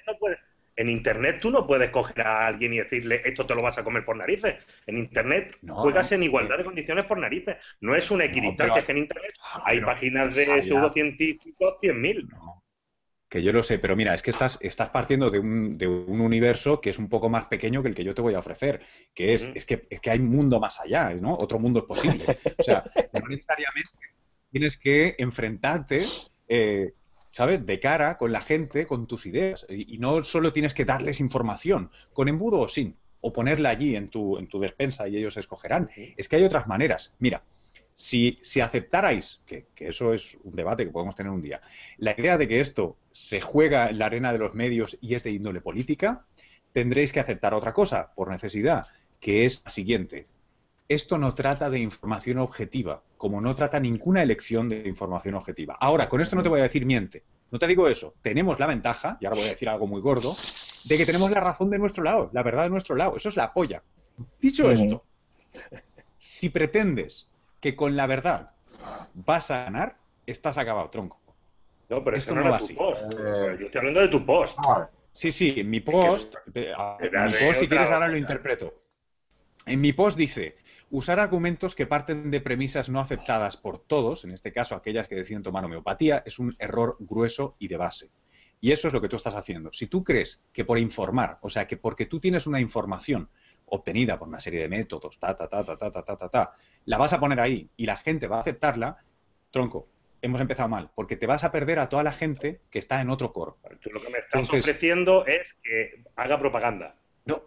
En 0.76 0.90
Internet 0.90 1.40
tú 1.42 1.52
no 1.52 1.68
puedes 1.68 1.92
coger 1.92 2.26
a 2.26 2.48
alguien 2.48 2.74
y 2.74 2.78
decirle 2.78 3.22
esto 3.26 3.46
te 3.46 3.54
lo 3.54 3.62
vas 3.62 3.78
a 3.78 3.84
comer 3.84 4.06
por 4.06 4.16
narices. 4.16 4.56
En 4.88 4.98
Internet 4.98 5.58
juegas 5.68 6.12
en 6.14 6.24
igualdad 6.24 6.58
de 6.58 6.64
condiciones 6.64 7.06
por 7.06 7.20
narices. 7.20 7.58
No 7.82 7.94
es 7.94 8.10
una 8.10 8.26
equidistancia, 8.26 8.80
es 8.80 8.86
que 8.86 8.92
en 8.94 9.00
Internet 9.00 9.34
ah, 9.44 9.64
hay 9.66 9.82
páginas 9.82 10.34
de 10.34 10.64
pseudocientíficos 10.64 11.76
100.000. 11.82 12.28
Que 13.32 13.42
yo 13.42 13.54
lo 13.54 13.64
sé, 13.64 13.80
pero 13.80 13.96
mira, 13.96 14.14
es 14.14 14.22
que 14.22 14.30
estás, 14.30 14.58
estás 14.60 14.90
partiendo 14.90 15.30
de 15.30 15.40
un, 15.40 15.78
de 15.78 15.88
un, 15.88 16.20
universo 16.20 16.82
que 16.82 16.90
es 16.90 17.00
un 17.00 17.08
poco 17.08 17.30
más 17.30 17.46
pequeño 17.46 17.82
que 17.82 17.88
el 17.88 17.96
que 17.96 18.04
yo 18.04 18.14
te 18.14 18.22
voy 18.22 18.34
a 18.34 18.40
ofrecer, 18.40 18.82
que 19.16 19.34
es, 19.34 19.48
es, 19.56 19.66
que, 19.66 19.88
es 19.90 20.02
que 20.02 20.12
hay 20.12 20.20
un 20.20 20.28
mundo 20.28 20.60
más 20.60 20.82
allá, 20.82 21.14
¿no? 21.14 21.38
Otro 21.38 21.58
mundo 21.58 21.80
es 21.80 21.86
posible. 21.86 22.26
O 22.60 22.62
sea, 22.62 22.84
no 23.14 23.28
necesariamente 23.30 23.90
tienes 24.52 24.78
que 24.78 25.16
enfrentarte, 25.18 26.04
eh, 26.50 26.92
¿sabes? 27.30 27.66
De 27.66 27.80
cara 27.80 28.18
con 28.18 28.34
la 28.34 28.42
gente, 28.42 28.86
con 28.86 29.08
tus 29.08 29.26
ideas. 29.26 29.66
Y, 29.70 29.98
no 29.98 30.26
solo 30.26 30.52
tienes 30.52 30.74
que 30.74 30.84
darles 30.84 31.22
información, 31.22 31.90
con 32.12 32.28
embudo 32.28 32.60
o 32.60 32.68
sin, 32.68 32.98
o 33.22 33.32
ponerla 33.32 33.70
allí 33.70 33.96
en 33.96 34.10
tu, 34.10 34.40
en 34.40 34.50
tu 34.50 34.60
despensa 34.60 35.08
y 35.08 35.16
ellos 35.16 35.38
escogerán. 35.38 35.90
Es 36.18 36.28
que 36.28 36.36
hay 36.36 36.44
otras 36.44 36.68
maneras. 36.68 37.14
Mira, 37.20 37.44
si, 37.94 38.40
si 38.42 38.62
aceptarais, 38.62 39.42
que, 39.46 39.68
eso 39.78 40.14
es 40.14 40.38
un 40.44 40.56
debate 40.56 40.86
que 40.86 40.92
podemos 40.92 41.16
tener 41.16 41.32
un 41.32 41.42
día, 41.42 41.62
la 41.98 42.16
idea 42.18 42.38
de 42.38 42.48
que 42.48 42.60
esto 42.60 42.98
se 43.12 43.42
juega 43.42 43.90
en 43.90 44.00
la 44.00 44.08
arena 44.08 44.32
de 44.32 44.40
los 44.40 44.54
medios 44.54 44.98
y 45.02 45.16
es 45.16 45.24
de 45.24 45.32
índole 45.32 45.62
política, 45.62 46.26
tendréis 46.72 47.12
que 47.12 47.20
aceptar 47.20 47.54
otra 47.54 47.74
cosa, 47.74 48.12
por 48.16 48.30
necesidad, 48.30 48.88
que 49.20 49.46
es 49.46 49.62
la 49.64 49.72
siguiente. 49.72 50.28
Esto 50.88 51.18
no 51.18 51.34
trata 51.36 51.70
de 51.70 51.80
información 51.80 52.38
objetiva, 52.40 53.04
como 53.18 53.40
no 53.40 53.56
trata 53.56 53.80
ninguna 53.80 54.24
elección 54.24 54.68
de 54.68 54.88
información 54.88 55.36
objetiva. 55.36 55.78
Ahora, 55.80 56.10
con 56.10 56.20
esto 56.20 56.36
no 56.36 56.44
te 56.44 56.50
voy 56.50 56.60
a 56.60 56.64
decir 56.64 56.86
miente. 56.86 57.24
No 57.50 57.60
te 57.60 57.68
digo 57.68 57.88
eso. 57.88 58.14
Tenemos 58.22 58.60
la 58.60 58.68
ventaja, 58.68 59.18
y 59.22 59.26
ahora 59.26 59.38
voy 59.38 59.48
a 59.48 59.52
decir 59.52 59.70
algo 59.70 59.88
muy 59.88 60.02
gordo, 60.02 60.36
de 60.86 60.98
que 60.98 61.06
tenemos 61.06 61.32
la 61.32 61.40
razón 61.40 61.70
de 61.70 61.80
nuestro 61.80 62.04
lado, 62.04 62.30
la 62.34 62.44
verdad 62.44 62.64
de 62.64 62.72
nuestro 62.72 62.96
lado. 62.96 63.16
Eso 63.16 63.30
es 63.30 63.38
la 63.38 63.54
polla. 63.54 63.84
Dicho 64.40 64.70
esto, 64.72 65.06
si 66.18 66.50
pretendes 66.50 67.28
que 67.62 67.76
con 67.76 67.96
la 67.96 68.08
verdad 68.08 68.52
vas 69.14 69.52
a 69.52 69.64
ganar, 69.64 69.98
estás 70.26 70.58
acabado, 70.58 70.90
tronco. 70.90 71.22
No, 71.90 72.04
pero 72.04 72.18
esto 72.18 72.36
no, 72.36 72.50
va 72.50 72.58
así. 72.58 72.74
Post. 72.74 73.02
Eh, 73.14 73.58
yo 73.60 73.66
estoy 73.66 73.80
hablando 73.80 74.02
de 74.02 74.08
tu 74.08 74.26
post. 74.26 74.58
Sí, 75.14 75.32
sí, 75.32 75.54
en 75.58 75.70
mi 75.70 75.82
post, 75.82 76.34
eh, 76.56 76.72
en 77.00 77.24
mi 77.26 77.32
post 77.32 77.60
si 77.60 77.68
quieres 77.68 77.92
ahora 77.92 78.08
lo 78.08 78.18
interpreto. 78.18 78.74
En 79.66 79.80
mi 79.80 79.94
post 79.94 80.18
dice, 80.18 80.56
usar 80.90 81.20
argumentos 81.20 81.76
que 81.76 81.86
parten 81.86 82.32
de 82.32 82.42
premisas 82.42 82.90
no 82.90 83.00
aceptadas 83.00 83.58
por 83.58 83.78
todos, 83.78 84.24
en 84.24 84.32
este 84.32 84.52
caso 84.52 84.74
aquellas 84.74 85.08
que 85.08 85.16
deciden 85.16 85.44
tomar 85.44 85.66
homeopatía, 85.66 86.24
es 86.26 86.40
un 86.40 86.56
error 86.58 86.96
grueso 87.00 87.56
y 87.60 87.68
de 87.68 87.78
base. 87.78 88.10
Y 88.60 88.72
eso 88.72 88.88
es 88.88 88.94
lo 88.94 89.02
que 89.02 89.10
tú 89.10 89.18
estás 89.18 89.36
haciendo. 89.36 89.72
Si 89.74 89.88
tú 89.88 90.04
crees 90.04 90.42
que 90.54 90.66
por 90.66 90.80
informar, 90.80 91.40
o 91.42 91.50
sea, 91.50 91.68
que 91.68 91.78
porque 91.78 92.06
tú 92.06 92.20
tienes 92.20 92.48
una 92.48 92.60
información 92.60 93.30
obtenida 93.72 94.20
por 94.20 94.28
una 94.28 94.40
serie 94.40 94.62
de 94.62 94.70
métodos, 94.70 95.18
ta, 95.20 95.36
ta, 95.36 95.48
ta, 95.48 95.64
ta, 95.64 95.78
ta, 95.78 95.92
ta, 95.92 96.04
ta, 96.04 96.30
ta, 96.30 96.54
la 96.86 96.98
vas 96.98 97.14
a 97.14 97.20
poner 97.20 97.40
ahí 97.40 97.70
y 97.78 97.86
la 97.86 97.96
gente 97.96 98.28
va 98.28 98.38
a 98.38 98.40
aceptarla, 98.40 98.98
tronco, 99.50 99.88
hemos 100.22 100.42
empezado 100.42 100.70
mal, 100.70 100.90
porque 100.94 101.16
te 101.16 101.28
vas 101.28 101.44
a 101.44 101.52
perder 101.52 101.80
a 101.80 101.90
toda 101.90 102.04
la 102.04 102.12
gente 102.12 102.62
que 102.70 102.80
está 102.80 103.02
en 103.02 103.10
otro 103.10 103.32
core. 103.34 103.54
Tú 103.82 103.90
lo 103.92 104.02
que 104.02 104.10
me 104.10 104.20
estás 104.20 104.54
ofreciendo 104.54 105.26
es 105.26 105.56
que 105.64 106.04
haga 106.16 106.38
propaganda. 106.38 106.96
No, 107.26 107.44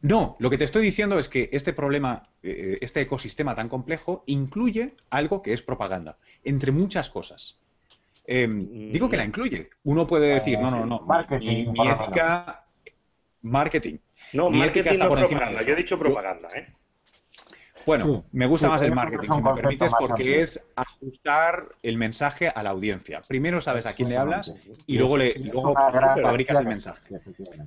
no, 0.00 0.36
lo 0.38 0.48
que 0.48 0.58
te 0.58 0.64
estoy 0.64 0.84
diciendo 0.84 1.18
es 1.18 1.28
que 1.28 1.50
este 1.52 1.72
problema, 1.72 2.28
eh, 2.42 2.78
este 2.80 3.00
ecosistema 3.00 3.54
tan 3.54 3.68
complejo, 3.68 4.22
incluye 4.26 4.94
algo 5.10 5.42
que 5.42 5.52
es 5.52 5.62
propaganda, 5.62 6.18
entre 6.44 6.72
muchas 6.72 7.10
cosas. 7.10 7.58
Em, 8.26 8.90
digo 8.90 9.08
que 9.08 9.16
la 9.16 9.24
incluye. 9.24 9.70
Uno 9.82 10.06
puede 10.06 10.34
decir, 10.34 10.58
no, 10.58 10.70
no, 10.70 10.86
no. 10.86 11.00
Marketing. 11.00 11.72
Mi, 11.72 11.88
ética. 11.88 12.64
Marketing. 13.42 13.98
No, 14.32 14.50
marketing 14.50 14.98
no 14.98 15.10
propaganda. 15.10 15.62
Yo 15.62 15.72
he 15.72 15.76
dicho 15.76 15.98
propaganda, 15.98 16.48
¿eh? 16.54 16.66
Bueno, 17.86 18.24
me 18.32 18.46
gusta 18.46 18.68
más 18.68 18.82
el 18.82 18.94
marketing, 18.94 19.28
si 19.30 19.42
me 19.42 19.54
permites, 19.54 19.92
porque 19.98 20.40
es 20.40 20.60
ajustar 20.74 21.68
el 21.82 21.98
mensaje 21.98 22.48
a 22.48 22.62
la 22.62 22.70
audiencia. 22.70 23.20
Primero 23.28 23.60
sabes 23.60 23.86
a 23.86 23.92
quién 23.92 24.08
le 24.08 24.16
hablas 24.16 24.52
y 24.86 24.96
luego, 24.96 25.16
le, 25.16 25.34
luego 25.34 25.74
fabricas 25.74 26.60
el 26.60 26.66
mensaje. 26.66 27.14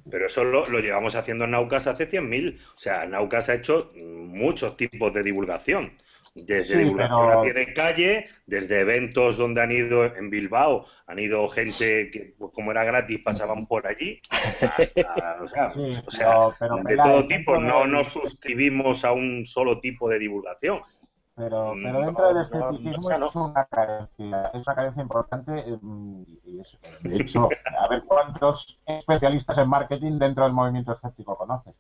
Pero 0.09 0.27
eso 0.27 0.43
lo, 0.43 0.79
llevamos 0.79 1.15
haciendo 1.15 1.45
en 1.45 1.51
Naucas 1.51 1.88
hace 1.88 2.09
100.000. 2.09 2.57
O 2.57 2.79
sea, 2.79 3.05
Naucas 3.05 3.49
ha 3.49 3.55
hecho 3.55 3.89
muchos 3.95 4.75
tipos 4.75 5.13
de 5.13 5.23
divulgación. 5.23 5.93
Desde 6.45 6.80
divulgación 6.80 7.31
a 7.31 7.41
pie 7.41 7.53
de 7.53 7.73
calle, 7.73 8.27
desde 8.45 8.81
eventos 8.81 9.38
donde 9.38 9.61
han 9.61 9.72
ido 9.72 10.05
en 10.05 10.30
Bilbao, 10.30 10.85
han 11.07 11.19
ido 11.19 11.47
gente 11.49 12.11
que, 12.11 12.35
pues, 12.38 12.51
como 12.53 12.72
era 12.72 12.84
gratis, 12.84 13.22
pasaban 13.23 13.65
por 13.65 13.88
allí, 13.88 14.22
hasta, 14.61 15.38
o 15.41 16.11
sea, 16.11 16.49
de 16.84 16.95
todo 16.95 17.27
tipo. 17.27 17.57
No 17.57 17.88
nos 17.88 18.07
suscribimos 18.07 19.03
a 19.03 19.14
un 19.14 19.45
solo 19.45 19.80
tipo 19.80 20.09
de 20.09 20.19
divulgación. 20.19 20.81
Pero, 21.38 21.76
mm, 21.76 21.84
pero 21.84 21.99
dentro 22.01 22.27
del 22.30 22.38
escepticismo 22.38 23.11
es 23.11 23.35
una 23.35 23.65
carencia, 23.65 24.51
es 24.55 24.68
una 24.68 24.76
carencia 24.76 25.01
importante. 25.03 25.51
Mm, 25.81 26.23
y 26.43 27.09
de 27.09 27.18
hecho, 27.18 27.47
a 27.80 27.88
ver 27.88 28.03
cuántos 28.05 28.80
especialistas 28.88 29.57
en 29.59 29.69
marketing 29.69 30.18
dentro 30.18 30.45
del 30.45 30.53
movimiento 30.53 30.93
escéptico 30.93 31.38
conoces. 31.38 31.76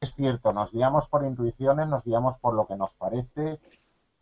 Es 0.00 0.14
cierto, 0.14 0.52
nos 0.54 0.72
guiamos 0.72 1.08
por 1.08 1.24
intuiciones, 1.24 1.86
nos 1.86 2.02
guiamos 2.04 2.38
por 2.38 2.54
lo 2.54 2.66
que 2.66 2.76
nos 2.76 2.94
parece, 2.94 3.58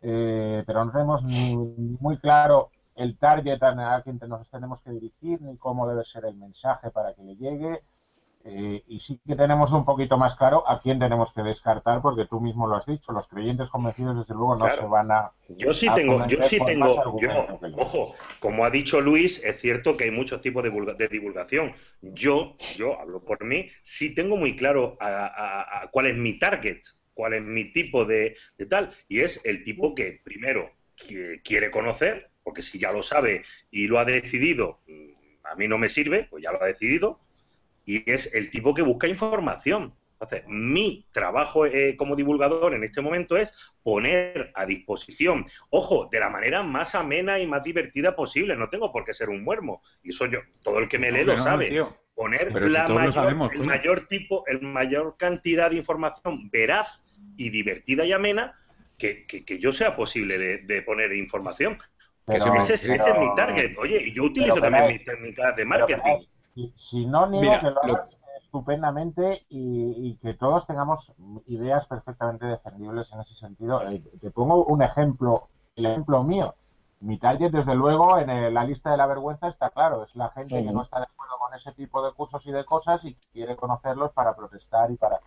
eh, 0.03 0.63
pero 0.67 0.83
no 0.83 0.91
tenemos 0.91 1.23
ni 1.23 1.55
muy 1.55 2.17
claro 2.17 2.69
el 2.95 3.17
target 3.17 3.63
a 3.63 4.01
quien 4.03 4.19
nos 4.27 4.49
tenemos 4.49 4.81
que 4.81 4.91
dirigir, 4.91 5.41
ni 5.41 5.57
cómo 5.57 5.87
debe 5.87 6.03
ser 6.03 6.25
el 6.25 6.35
mensaje 6.35 6.91
para 6.91 7.13
que 7.13 7.23
le 7.23 7.35
llegue. 7.35 7.81
Eh, 8.45 8.83
y 8.87 8.99
sí 8.99 9.21
que 9.25 9.37
tenemos 9.37 9.71
un 9.71 9.85
poquito 9.85 10.17
más 10.17 10.35
claro 10.35 10.69
a 10.69 10.77
quién 10.77 10.99
tenemos 10.99 11.31
que 11.31 11.41
descartar, 11.41 12.01
porque 12.01 12.25
tú 12.25 12.41
mismo 12.41 12.67
lo 12.67 12.75
has 12.75 12.85
dicho, 12.85 13.13
los 13.13 13.25
creyentes 13.25 13.69
convencidos 13.69 14.17
desde 14.17 14.33
luego 14.33 14.57
no 14.57 14.69
se 14.69 14.85
van 14.85 15.11
a... 15.11 15.31
Yo 15.47 15.71
sí 15.71 15.87
tengo, 15.95 16.27
yo 16.27 16.43
sí 16.43 16.59
tengo, 16.65 16.93
ojo, 17.77 18.13
como 18.41 18.65
ha 18.65 18.69
dicho 18.69 18.99
Luis, 18.99 19.41
es 19.41 19.61
cierto 19.61 19.95
que 19.95 20.03
hay 20.03 20.11
muchos 20.11 20.41
tipos 20.41 20.61
de, 20.61 21.07
divulgación. 21.07 21.71
Yo, 22.01 22.57
yo 22.75 22.99
hablo 22.99 23.23
por 23.23 23.45
mí, 23.45 23.69
sí 23.81 24.13
tengo 24.13 24.35
muy 24.35 24.57
claro 24.57 24.97
a 24.99 25.87
cuál 25.93 26.07
es 26.07 26.17
mi 26.17 26.37
target 26.37 26.81
cuál 27.13 27.33
es 27.33 27.43
mi 27.43 27.71
tipo 27.71 28.05
de, 28.05 28.35
tal, 28.69 28.91
y 29.07 29.21
es 29.21 29.41
el 29.43 29.63
tipo 29.63 29.95
que 29.95 30.21
primero 30.23 30.71
quiere 31.43 31.71
conocer, 31.71 32.29
porque 32.43 32.61
si 32.61 32.79
ya 32.79 32.91
lo 32.91 33.03
sabe 33.03 33.43
y 33.71 33.87
lo 33.87 33.99
ha 33.99 34.05
decidido, 34.05 34.81
mm, 34.87 35.45
a 35.45 35.55
mí 35.55 35.67
no 35.67 35.77
me 35.77 35.89
sirve, 35.89 36.27
pues 36.29 36.43
ya 36.43 36.51
lo 36.51 36.61
ha 36.61 36.67
decidido, 36.67 37.19
y 37.85 38.09
es 38.09 38.33
el 38.33 38.49
tipo 38.49 38.73
que 38.73 38.81
busca 38.81 39.07
información. 39.07 39.93
Entonces, 40.13 40.47
mi 40.47 41.05
trabajo 41.11 41.65
eh, 41.65 41.97
como 41.97 42.15
divulgador 42.15 42.73
en 42.73 42.83
este 42.85 43.01
momento 43.01 43.35
es 43.35 43.53
poner 43.81 44.51
a 44.55 44.65
disposición, 44.65 45.45
ojo, 45.69 46.07
de 46.09 46.19
la 46.19 46.29
manera 46.29 46.63
más 46.63 46.95
amena 46.95 47.39
y 47.39 47.47
más 47.47 47.61
divertida 47.61 48.15
posible. 48.15 48.55
No 48.55 48.69
tengo 48.69 48.91
por 48.91 49.03
qué 49.03 49.13
ser 49.13 49.29
un 49.29 49.43
muermo. 49.43 49.81
Y 50.01 50.11
eso 50.11 50.25
yo, 50.27 50.39
todo 50.63 50.79
el 50.79 50.87
que 50.87 50.97
me 50.97 51.11
lee 51.11 51.25
lo 51.25 51.35
sabe. 51.35 51.85
poner 52.15 52.53
la 52.71 52.87
mayor, 52.87 53.51
el 53.53 53.63
mayor 53.63 54.07
tipo, 54.07 54.45
el 54.47 54.61
mayor 54.61 55.17
cantidad 55.17 55.69
de 55.71 55.77
información 55.77 56.49
veraz 56.49 57.01
y 57.37 57.49
divertida 57.49 58.05
y 58.05 58.11
amena 58.11 58.55
que, 58.97 59.25
que, 59.25 59.59
yo 59.59 59.73
sea 59.73 59.95
posible 59.95 60.37
de, 60.37 60.81
poner 60.83 61.13
información. 61.13 61.77
ese, 62.27 62.73
es 62.75 62.87
mi 62.87 63.35
target. 63.35 63.77
Oye, 63.77 64.01
y 64.07 64.13
yo 64.13 64.23
utilizo 64.23 64.61
también 64.61 64.87
mis 64.87 65.03
técnicas 65.03 65.55
de 65.55 65.65
marketing. 65.65 66.17
si, 66.75 67.05
no 67.05 67.27
niego 67.27 67.59
que 67.59 67.71
lo 67.71 67.83
hagas 67.83 68.17
estupendamente 68.53 69.45
y, 69.49 70.15
que 70.17 70.35
todos 70.35 70.67
tengamos 70.67 71.13
ideas 71.47 71.87
perfectamente 71.87 72.45
defendibles 72.45 73.11
en 73.11 73.19
ese 73.19 73.33
sentido. 73.33 73.81
Eh, 73.89 74.03
te 74.21 74.31
pongo 74.31 74.65
un 74.65 74.83
ejemplo, 74.83 75.49
el 75.75 75.87
ejemplo 75.87 76.23
mío. 76.23 76.55
Mi 76.99 77.17
target, 77.17 77.51
desde 77.51 77.75
luego, 77.75 78.17
en 78.19 78.53
la 78.53 78.63
lista 78.63 78.91
de 78.91 78.97
la 78.97 79.07
vergüenza 79.07 79.49
está 79.49 79.71
claro. 79.71 80.03
Es 80.03 80.15
la 80.15 80.29
gente 80.29 80.63
que 80.63 80.71
no 80.71 80.83
está 80.83 80.99
de 80.99 81.05
acuerdo 81.05 81.37
con 81.37 81.53
ese 81.53 81.73
tipo 81.73 82.05
de 82.05 82.13
cursos 82.13 82.45
y 82.47 82.51
de 82.51 82.63
cosas 82.63 83.03
y 83.03 83.15
quiere 83.33 83.57
conocerlos 83.57 84.13
para 84.13 84.35
protestar 84.35 84.89
y 84.89 84.95
para 84.95 85.19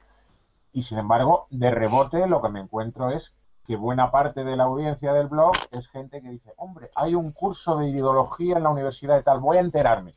y 0.77 0.83
sin 0.83 0.99
embargo, 0.99 1.47
de 1.49 1.71
rebote 1.71 2.27
lo 2.27 2.43
que 2.43 2.51
me 2.51 2.61
encuentro 2.61 3.09
es 3.11 3.35
que 3.67 3.77
buena 3.77 4.11
parte 4.11 4.45
de 4.45 4.57
la 4.57 4.65
audiencia 4.65 5.15
del 5.15 5.27
blog 5.27 5.55
es 5.73 5.89
gente 5.89 6.21
que 6.21 6.29
dice, 6.29 6.53
hombre, 6.59 6.91
hay 6.95 7.15
un 7.15 7.33
curso 7.33 7.79
de 7.79 7.89
ideología 7.89 8.59
en 8.59 8.65
la 8.65 8.69
universidad 8.69 9.17
de 9.17 9.23
tal, 9.23 9.41
voy 9.41 9.57
a 9.57 9.61
enterarme. 9.61 10.17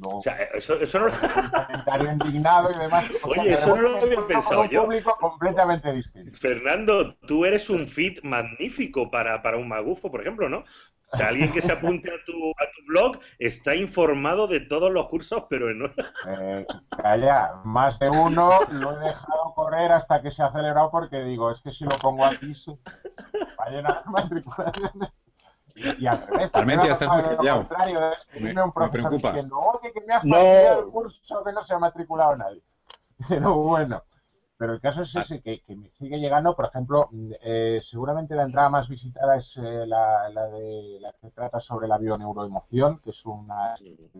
o 0.00 0.22
sea, 0.22 0.36
eso, 0.54 0.74
eso 0.74 1.00
no... 1.00 1.10
comentario 1.66 2.12
indignado 2.12 2.70
y 2.70 2.78
demás. 2.78 3.10
Oye, 3.24 3.54
eso 3.54 3.74
no 3.74 3.82
lo 3.82 3.98
había 3.98 4.24
pensado 4.24 4.66
yo. 4.66 4.82
Un 4.82 4.86
público 4.86 5.16
completamente 5.20 5.92
distinto. 5.92 6.38
Fernando, 6.38 7.16
tú 7.26 7.44
eres 7.44 7.68
un 7.68 7.88
feed 7.88 8.22
magnífico 8.22 9.10
para, 9.10 9.42
para 9.42 9.56
un 9.56 9.66
magufo, 9.66 10.12
por 10.12 10.20
ejemplo, 10.20 10.48
¿no? 10.48 10.62
O 11.12 11.16
sea, 11.16 11.28
alguien 11.28 11.52
que 11.52 11.60
se 11.60 11.72
apunte 11.72 12.08
a 12.08 12.24
tu, 12.24 12.32
a 12.32 12.64
tu 12.74 12.86
blog 12.86 13.18
está 13.38 13.74
informado 13.74 14.46
de 14.46 14.60
todos 14.60 14.90
los 14.90 15.08
cursos, 15.08 15.44
pero 15.50 15.72
no. 15.74 15.90
Eh, 16.26 16.66
calla, 17.02 17.52
más 17.64 17.98
de 17.98 18.08
uno 18.08 18.50
lo 18.70 18.96
he 18.96 19.04
dejado 19.04 19.52
correr 19.54 19.92
hasta 19.92 20.22
que 20.22 20.30
se 20.30 20.42
ha 20.42 20.46
acelerado 20.46 20.90
porque 20.90 21.22
digo, 21.22 21.50
es 21.50 21.60
que 21.60 21.70
si 21.70 21.84
lo 21.84 21.90
pongo 22.00 22.24
aquí 22.24 22.54
se 22.54 22.70
va 22.72 23.66
a 23.66 23.70
llenar 23.70 24.02
matriculaciones. 24.06 25.12
Y, 25.74 26.02
y 26.02 26.06
al 26.06 26.26
revés, 26.26 26.50
también 26.50 26.80
estás 26.80 27.08
muy 27.08 27.22
callado. 27.22 27.68
me, 28.40 28.62
un 28.62 28.72
profesor 28.72 29.10
me 29.12 29.18
preocupa. 29.18 29.32
diciendo, 29.32 29.58
oye, 29.58 29.92
que 29.92 30.00
me 30.02 30.14
has 30.14 30.24
no. 30.24 30.36
el 30.38 30.84
curso 30.86 31.44
que 31.44 31.52
no 31.52 31.62
se 31.62 31.74
ha 31.74 31.78
matriculado 31.78 32.36
nadie. 32.36 32.62
Pero 33.28 33.54
bueno. 33.54 34.02
Pero 34.62 34.74
el 34.74 34.80
caso 34.80 35.02
es 35.02 35.12
ese, 35.16 35.42
que, 35.42 35.60
me 35.74 35.90
sigue 35.90 36.20
llegando, 36.20 36.54
por 36.54 36.66
ejemplo, 36.66 37.08
eh, 37.42 37.80
seguramente 37.82 38.36
la 38.36 38.44
entrada 38.44 38.68
más 38.68 38.88
visitada 38.88 39.34
es 39.34 39.56
eh, 39.56 39.84
la, 39.88 40.30
de, 40.30 40.98
la 41.00 41.12
que 41.20 41.30
trata 41.32 41.58
sobre 41.58 41.88
la 41.88 41.98
bioneuroemoción, 41.98 43.00
que 43.00 43.10
es 43.10 43.26
una 43.26 43.74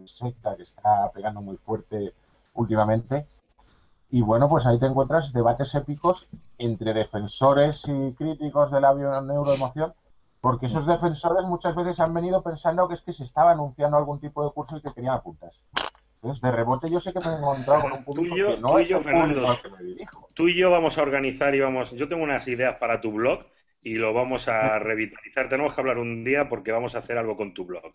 secta 0.05 0.57
que 0.57 0.65
está 0.65 1.13
pegando 1.15 1.43
muy 1.43 1.59
fuerte 1.59 2.13
últimamente. 2.55 3.29
Y 4.11 4.23
bueno, 4.23 4.49
pues 4.49 4.67
ahí 4.67 4.81
te 4.81 4.87
encuentras 4.87 5.33
debates 5.33 5.77
épicos 5.77 6.29
entre 6.59 6.93
defensores 6.93 7.87
y 7.87 8.13
críticos 8.15 8.73
de 8.73 8.81
la 8.81 8.95
bioneuroemoción, 8.95 9.95
porque 10.41 10.67
esos 10.67 10.87
defensores 10.87 11.45
muchas 11.45 11.77
veces 11.77 12.01
han 12.01 12.13
venido 12.15 12.43
pensando 12.43 12.89
que 12.89 12.95
es 12.95 13.03
que 13.03 13.13
se 13.13 13.23
estaba 13.23 13.53
anunciando 13.53 13.97
algún 13.97 14.19
tipo 14.19 14.45
de 14.45 14.51
curso 14.51 14.77
y 14.77 14.81
que 14.81 14.93
querían 14.93 15.15
apuntas. 15.15 15.65
Entonces, 16.23 16.41
de 16.41 16.53
rebote 16.53 16.89
yo 16.89 17.01
sé 17.01 17.13
que 17.13 17.19
me 17.19 17.27
he 17.27 17.37
encontrado 17.37 17.83
con 17.83 17.93
un 17.95 18.05
público 18.05 18.37
que 18.37 18.57
no 18.59 18.79
es 18.79 18.89
el 18.89 19.01
Fernando, 19.01 19.49
al 19.49 19.61
que 19.61 19.71
me 19.71 19.83
dirijo. 19.83 20.31
Tú 20.35 20.47
y 20.47 20.57
yo 20.57 20.71
vamos 20.71 20.97
a 20.97 21.03
organizar 21.03 21.53
y 21.53 21.61
vamos... 21.61 21.91
Yo 21.91 22.09
tengo 22.09 22.23
unas 22.23 22.47
ideas 22.47 22.77
para 22.77 23.01
tu 23.01 23.11
blog 23.11 23.45
y 23.83 23.95
lo 23.95 24.15
vamos 24.15 24.47
a 24.47 24.79
revitalizar. 24.79 25.49
Tenemos 25.49 25.75
que 25.75 25.81
hablar 25.81 25.99
un 25.99 26.23
día 26.23 26.49
porque 26.49 26.71
vamos 26.71 26.95
a 26.95 26.99
hacer 26.99 27.19
algo 27.19 27.37
con 27.37 27.53
tu 27.53 27.65
blog. 27.65 27.91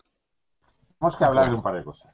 Tenemos 0.98 1.16
que 1.16 1.24
hablar 1.24 1.48
de 1.48 1.56
un 1.56 1.62
par 1.62 1.76
de 1.76 1.84
cosas. 1.84 2.12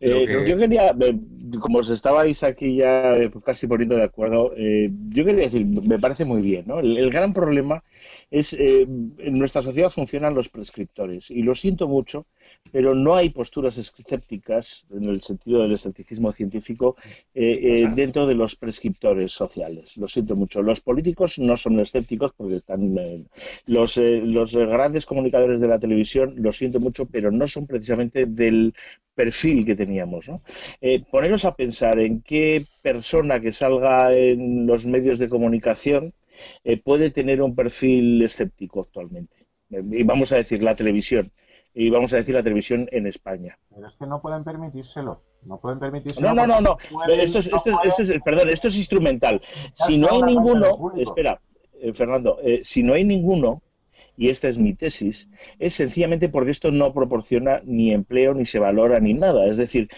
Eh, 0.00 0.44
yo 0.46 0.56
quería, 0.56 0.88
eh, 1.00 1.20
como 1.60 1.78
os 1.78 1.88
estabais 1.90 2.42
aquí 2.42 2.76
ya 2.76 3.12
eh, 3.12 3.30
casi 3.44 3.66
poniendo 3.66 3.96
de 3.96 4.04
acuerdo, 4.04 4.54
yo 4.54 5.24
quería 5.24 5.44
decir, 5.44 5.66
me 5.66 5.98
parece 5.98 6.24
muy 6.24 6.40
bien, 6.40 6.64
¿no? 6.66 6.78
El, 6.78 7.10
gran 7.10 7.32
problema 7.32 7.82
es, 8.30 8.52
en 8.52 9.38
nuestra 9.38 9.62
sociedad 9.62 9.90
funcionan 9.90 10.34
los 10.34 10.48
prescriptores, 10.48 11.30
y 11.30 11.42
lo 11.42 11.54
siento 11.54 11.88
mucho, 11.88 12.26
pero 12.72 12.94
no 12.94 13.14
hay 13.14 13.30
posturas 13.30 13.78
escépticas, 13.78 14.84
en 14.90 15.04
el 15.04 15.22
sentido 15.22 15.62
del 15.62 15.72
escepticismo 15.72 16.32
científico, 16.32 16.96
dentro 17.32 18.26
de 18.26 18.34
los 18.34 18.56
prescriptores 18.56 19.32
sociales. 19.32 19.96
Lo 19.96 20.08
siento 20.08 20.36
mucho. 20.36 20.62
Los 20.62 20.80
políticos 20.80 21.38
no 21.38 21.56
son 21.56 21.80
escépticos 21.80 22.32
porque 22.36 22.56
están... 22.56 23.28
los, 23.66 23.96
los 23.96 24.54
grandes 24.54 25.06
comunicadores 25.06 25.60
de 25.60 25.68
la 25.68 25.78
televisión, 25.78 26.34
lo 26.36 26.52
siento 26.52 26.80
mucho, 26.80 27.06
pero 27.06 27.30
no 27.30 27.46
son 27.46 27.66
precisamente 27.66 28.26
del 28.26 28.74
perfil 29.16 29.64
que 29.64 29.74
teníamos. 29.74 30.28
¿no? 30.28 30.42
Eh, 30.80 31.02
poneros 31.10 31.44
a 31.44 31.56
pensar 31.56 31.98
en 31.98 32.20
qué 32.20 32.66
persona 32.82 33.40
que 33.40 33.52
salga 33.52 34.14
en 34.14 34.66
los 34.66 34.86
medios 34.86 35.18
de 35.18 35.28
comunicación 35.28 36.12
eh, 36.62 36.76
puede 36.76 37.10
tener 37.10 37.42
un 37.42 37.56
perfil 37.56 38.22
escéptico 38.22 38.82
actualmente. 38.82 39.36
y 39.70 40.02
vamos 40.04 40.30
a 40.32 40.36
decir 40.36 40.62
la 40.62 40.76
televisión. 40.76 41.32
Y 41.78 41.90
vamos 41.90 42.10
a 42.14 42.16
decir 42.16 42.34
la 42.34 42.42
televisión 42.42 42.88
en 42.90 43.06
España. 43.06 43.58
Pero 43.74 43.86
es 43.86 43.94
que 43.98 44.06
no 44.06 44.22
pueden 44.22 44.42
permitírselo. 44.42 45.20
No 45.42 45.60
pueden 45.60 45.78
permitírselo. 45.78 46.32
No, 46.32 46.34
no, 46.34 46.46
no, 46.46 46.60
no. 46.62 46.76
Esto 47.06 47.38
es, 47.38 47.48
esto, 47.48 47.70
esto 47.84 48.02
es, 48.02 48.22
perdón, 48.24 48.48
esto 48.48 48.68
es 48.68 48.76
instrumental. 48.76 49.42
Si 49.74 49.98
no 49.98 50.08
hay 50.10 50.22
ninguno, 50.22 50.92
espera, 50.96 51.38
eh, 51.78 51.92
Fernando, 51.92 52.38
si 52.62 52.82
no 52.82 52.94
hay 52.94 53.04
ninguno, 53.04 53.60
y 54.16 54.30
esta 54.30 54.48
es 54.48 54.58
mi 54.58 54.74
tesis, 54.74 55.28
es 55.58 55.74
sencillamente 55.74 56.28
porque 56.28 56.50
esto 56.50 56.70
no 56.70 56.92
proporciona 56.92 57.60
ni 57.64 57.92
empleo, 57.92 58.34
ni 58.34 58.44
se 58.44 58.58
valora, 58.58 58.98
ni 58.98 59.14
nada. 59.14 59.46
Es 59.46 59.58
decir, 59.58 59.88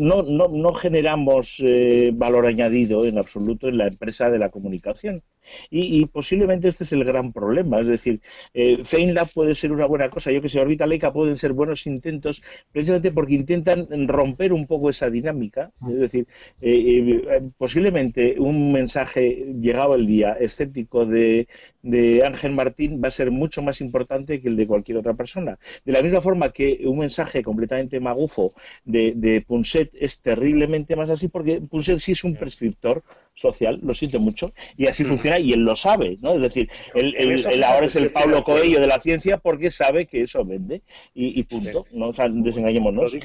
no, 0.00 0.74
generamos 0.74 1.62
eh, 1.64 2.10
valor 2.14 2.46
añadido 2.46 3.04
en 3.04 3.18
absoluto 3.18 3.68
en 3.68 3.78
la 3.78 3.86
empresa 3.86 4.30
de 4.30 4.38
la 4.38 4.50
comunicación. 4.50 5.22
Y, 5.70 6.06
posiblemente 6.06 6.68
este 6.68 6.84
es 6.84 6.92
el 6.92 7.04
gran 7.04 7.32
problema. 7.32 7.80
Es 7.80 7.88
decir, 7.88 8.20
eh, 8.54 8.82
FameLab 8.84 9.28
puede 9.32 9.54
ser 9.54 9.72
una 9.72 9.86
buena 9.86 10.10
cosa, 10.10 10.30
yo 10.30 10.40
que 10.40 10.48
sé, 10.48 10.60
Orbita 10.60 10.86
Leica 10.86 11.12
pueden 11.12 11.36
ser 11.36 11.52
buenos 11.52 11.86
intentos 11.86 12.42
precisamente 12.72 13.12
porque 13.12 13.34
intentan 13.34 13.86
romper 14.08 14.52
un 14.52 14.66
poco 14.66 14.90
esa 14.90 15.10
dinámica. 15.10 15.72
Es 15.88 15.98
decir, 15.98 16.26
eh, 16.60 17.22
eh, 17.30 17.50
posiblemente 17.58 18.36
un 18.38 18.72
mensaje 18.72 19.46
llegado 19.60 19.94
el 19.94 20.06
día 20.06 20.32
escéptico 20.32 21.06
de, 21.06 21.48
de 21.82 22.24
Ángel 22.24 22.52
Martín 22.52 23.00
va 23.02 23.08
a 23.08 23.10
ser 23.10 23.30
mucho 23.30 23.62
más 23.62 23.80
importante 23.80 24.40
que 24.40 24.48
el 24.48 24.56
de 24.56 24.66
cualquier 24.66 24.98
otra 24.98 25.14
persona. 25.14 25.58
De 25.84 25.92
la 25.92 26.02
misma 26.02 26.20
forma 26.20 26.52
que 26.52 26.82
un 26.84 26.98
mensaje 26.98 27.42
completamente 27.42 28.00
magufo 28.00 28.54
de, 28.84 29.12
de 29.16 29.40
Punset 29.40 29.90
es 29.94 30.20
terriblemente 30.20 30.96
más 30.96 31.10
así 31.10 31.28
porque 31.28 31.60
Punset 31.60 31.98
sí 31.98 32.12
es 32.12 32.24
un 32.24 32.34
prescriptor 32.36 33.02
social, 33.34 33.80
lo 33.82 33.94
siento 33.94 34.20
mucho, 34.20 34.52
y 34.76 34.86
así 34.86 35.04
funciona 35.04 35.38
y 35.38 35.52
él 35.52 35.60
lo 35.60 35.76
sabe, 35.76 36.18
¿no? 36.20 36.34
Es 36.34 36.42
decir, 36.42 36.68
él, 36.94 37.64
ahora 37.64 37.86
es 37.86 37.96
el 37.96 38.10
Pablo 38.10 38.44
Coelho 38.44 38.80
de 38.80 38.86
la 38.86 39.00
ciencia 39.00 39.38
porque 39.38 39.70
sabe 39.70 40.06
que 40.06 40.22
eso 40.22 40.44
vende 40.44 40.82
y, 41.14 41.42
punto, 41.44 41.86
¿no? 41.92 42.08
O 42.08 42.12
sea, 42.12 42.28
desengañémonos. 42.28 43.16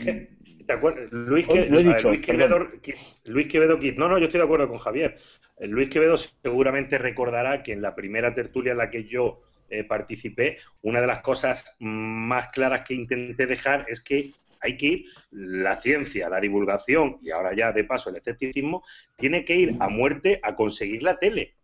¿Te 0.67 0.73
acuerdas? 0.73 1.09
Luis, 1.11 1.47
Quevedo, 1.47 1.79
Luis 3.25 3.47
Quevedo, 3.47 3.79
no, 3.95 4.09
no, 4.09 4.17
yo 4.17 4.25
estoy 4.25 4.39
de 4.39 4.43
acuerdo 4.43 4.67
con 4.67 4.79
Javier. 4.79 5.17
Luis 5.61 5.89
Quevedo 5.89 6.17
seguramente 6.17 6.97
recordará 6.97 7.63
que 7.63 7.71
en 7.71 7.81
la 7.81 7.95
primera 7.95 8.35
tertulia 8.35 8.73
en 8.73 8.77
la 8.77 8.89
que 8.89 9.05
yo 9.05 9.41
eh, 9.69 9.83
participé, 9.85 10.57
una 10.81 10.99
de 11.01 11.07
las 11.07 11.21
cosas 11.21 11.75
más 11.79 12.49
claras 12.49 12.85
que 12.85 12.93
intenté 12.93 13.47
dejar 13.47 13.85
es 13.87 14.01
que 14.01 14.31
hay 14.61 14.77
que 14.77 14.85
ir, 14.85 15.05
la 15.31 15.79
ciencia, 15.79 16.29
la 16.29 16.39
divulgación 16.39 17.17
y 17.21 17.31
ahora 17.31 17.55
ya 17.55 17.71
de 17.71 17.83
paso 17.83 18.09
el 18.09 18.17
escepticismo, 18.17 18.83
tiene 19.15 19.45
que 19.45 19.55
ir 19.55 19.75
a 19.79 19.89
muerte 19.89 20.39
a 20.43 20.55
conseguir 20.55 21.03
la 21.03 21.17
tele. 21.17 21.55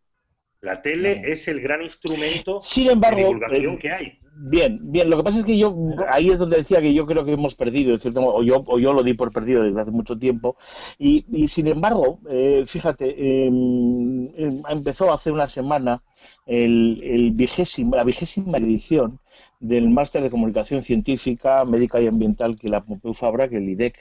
La 0.62 0.82
tele 0.82 1.22
es 1.26 1.50
el 1.50 1.60
gran 1.60 1.82
instrumento 1.82 2.62
de 2.76 3.16
divulgación 3.16 3.74
eh, 3.74 3.80
que 3.80 3.92
hay. 3.92 4.20
Bien, 4.36 4.80
bien. 4.82 5.10
Lo 5.10 5.18
que 5.18 5.24
pasa 5.24 5.40
es 5.40 5.46
que 5.46 5.58
yo, 5.58 5.76
ahí 6.10 6.30
es 6.30 6.40
donde 6.40 6.58
decía 6.58 6.82
que 6.82 6.94
yo 6.94 7.06
creo 7.06 7.26
que 7.26 7.34
hemos 7.34 7.54
perdido, 7.54 8.00
cierto 8.00 8.22
o 8.22 8.42
yo, 8.44 8.64
o 8.66 8.80
yo 8.80 8.94
lo 8.94 9.04
di 9.04 9.14
por 9.14 9.32
perdido 9.32 9.64
desde 9.64 9.82
hace 9.82 9.92
mucho 9.92 10.18
tiempo. 10.18 10.56
Y, 10.98 11.26
sin 11.50 11.68
embargo, 11.68 12.20
eh, 12.30 12.64
fíjate, 12.66 13.46
em, 13.46 14.30
em, 14.38 14.64
empezó 14.70 15.12
hace 15.12 15.32
una 15.32 15.48
semana 15.48 16.02
el, 16.46 17.02
el 17.04 17.32
vigésimo, 17.32 17.98
la 17.98 18.06
vigésima 18.06 18.58
edición 18.58 19.20
del 19.64 19.90
máster 19.90 20.22
de 20.22 20.30
comunicación 20.30 20.82
científica, 20.82 21.64
médica 21.64 22.02
y 22.02 22.08
ambiental 22.08 22.58
que 22.58 22.68
la 22.68 22.82
Pompeu 22.82 23.14
Fabra, 23.14 23.48
que 23.48 23.58
el 23.58 23.70
IDEC 23.70 23.96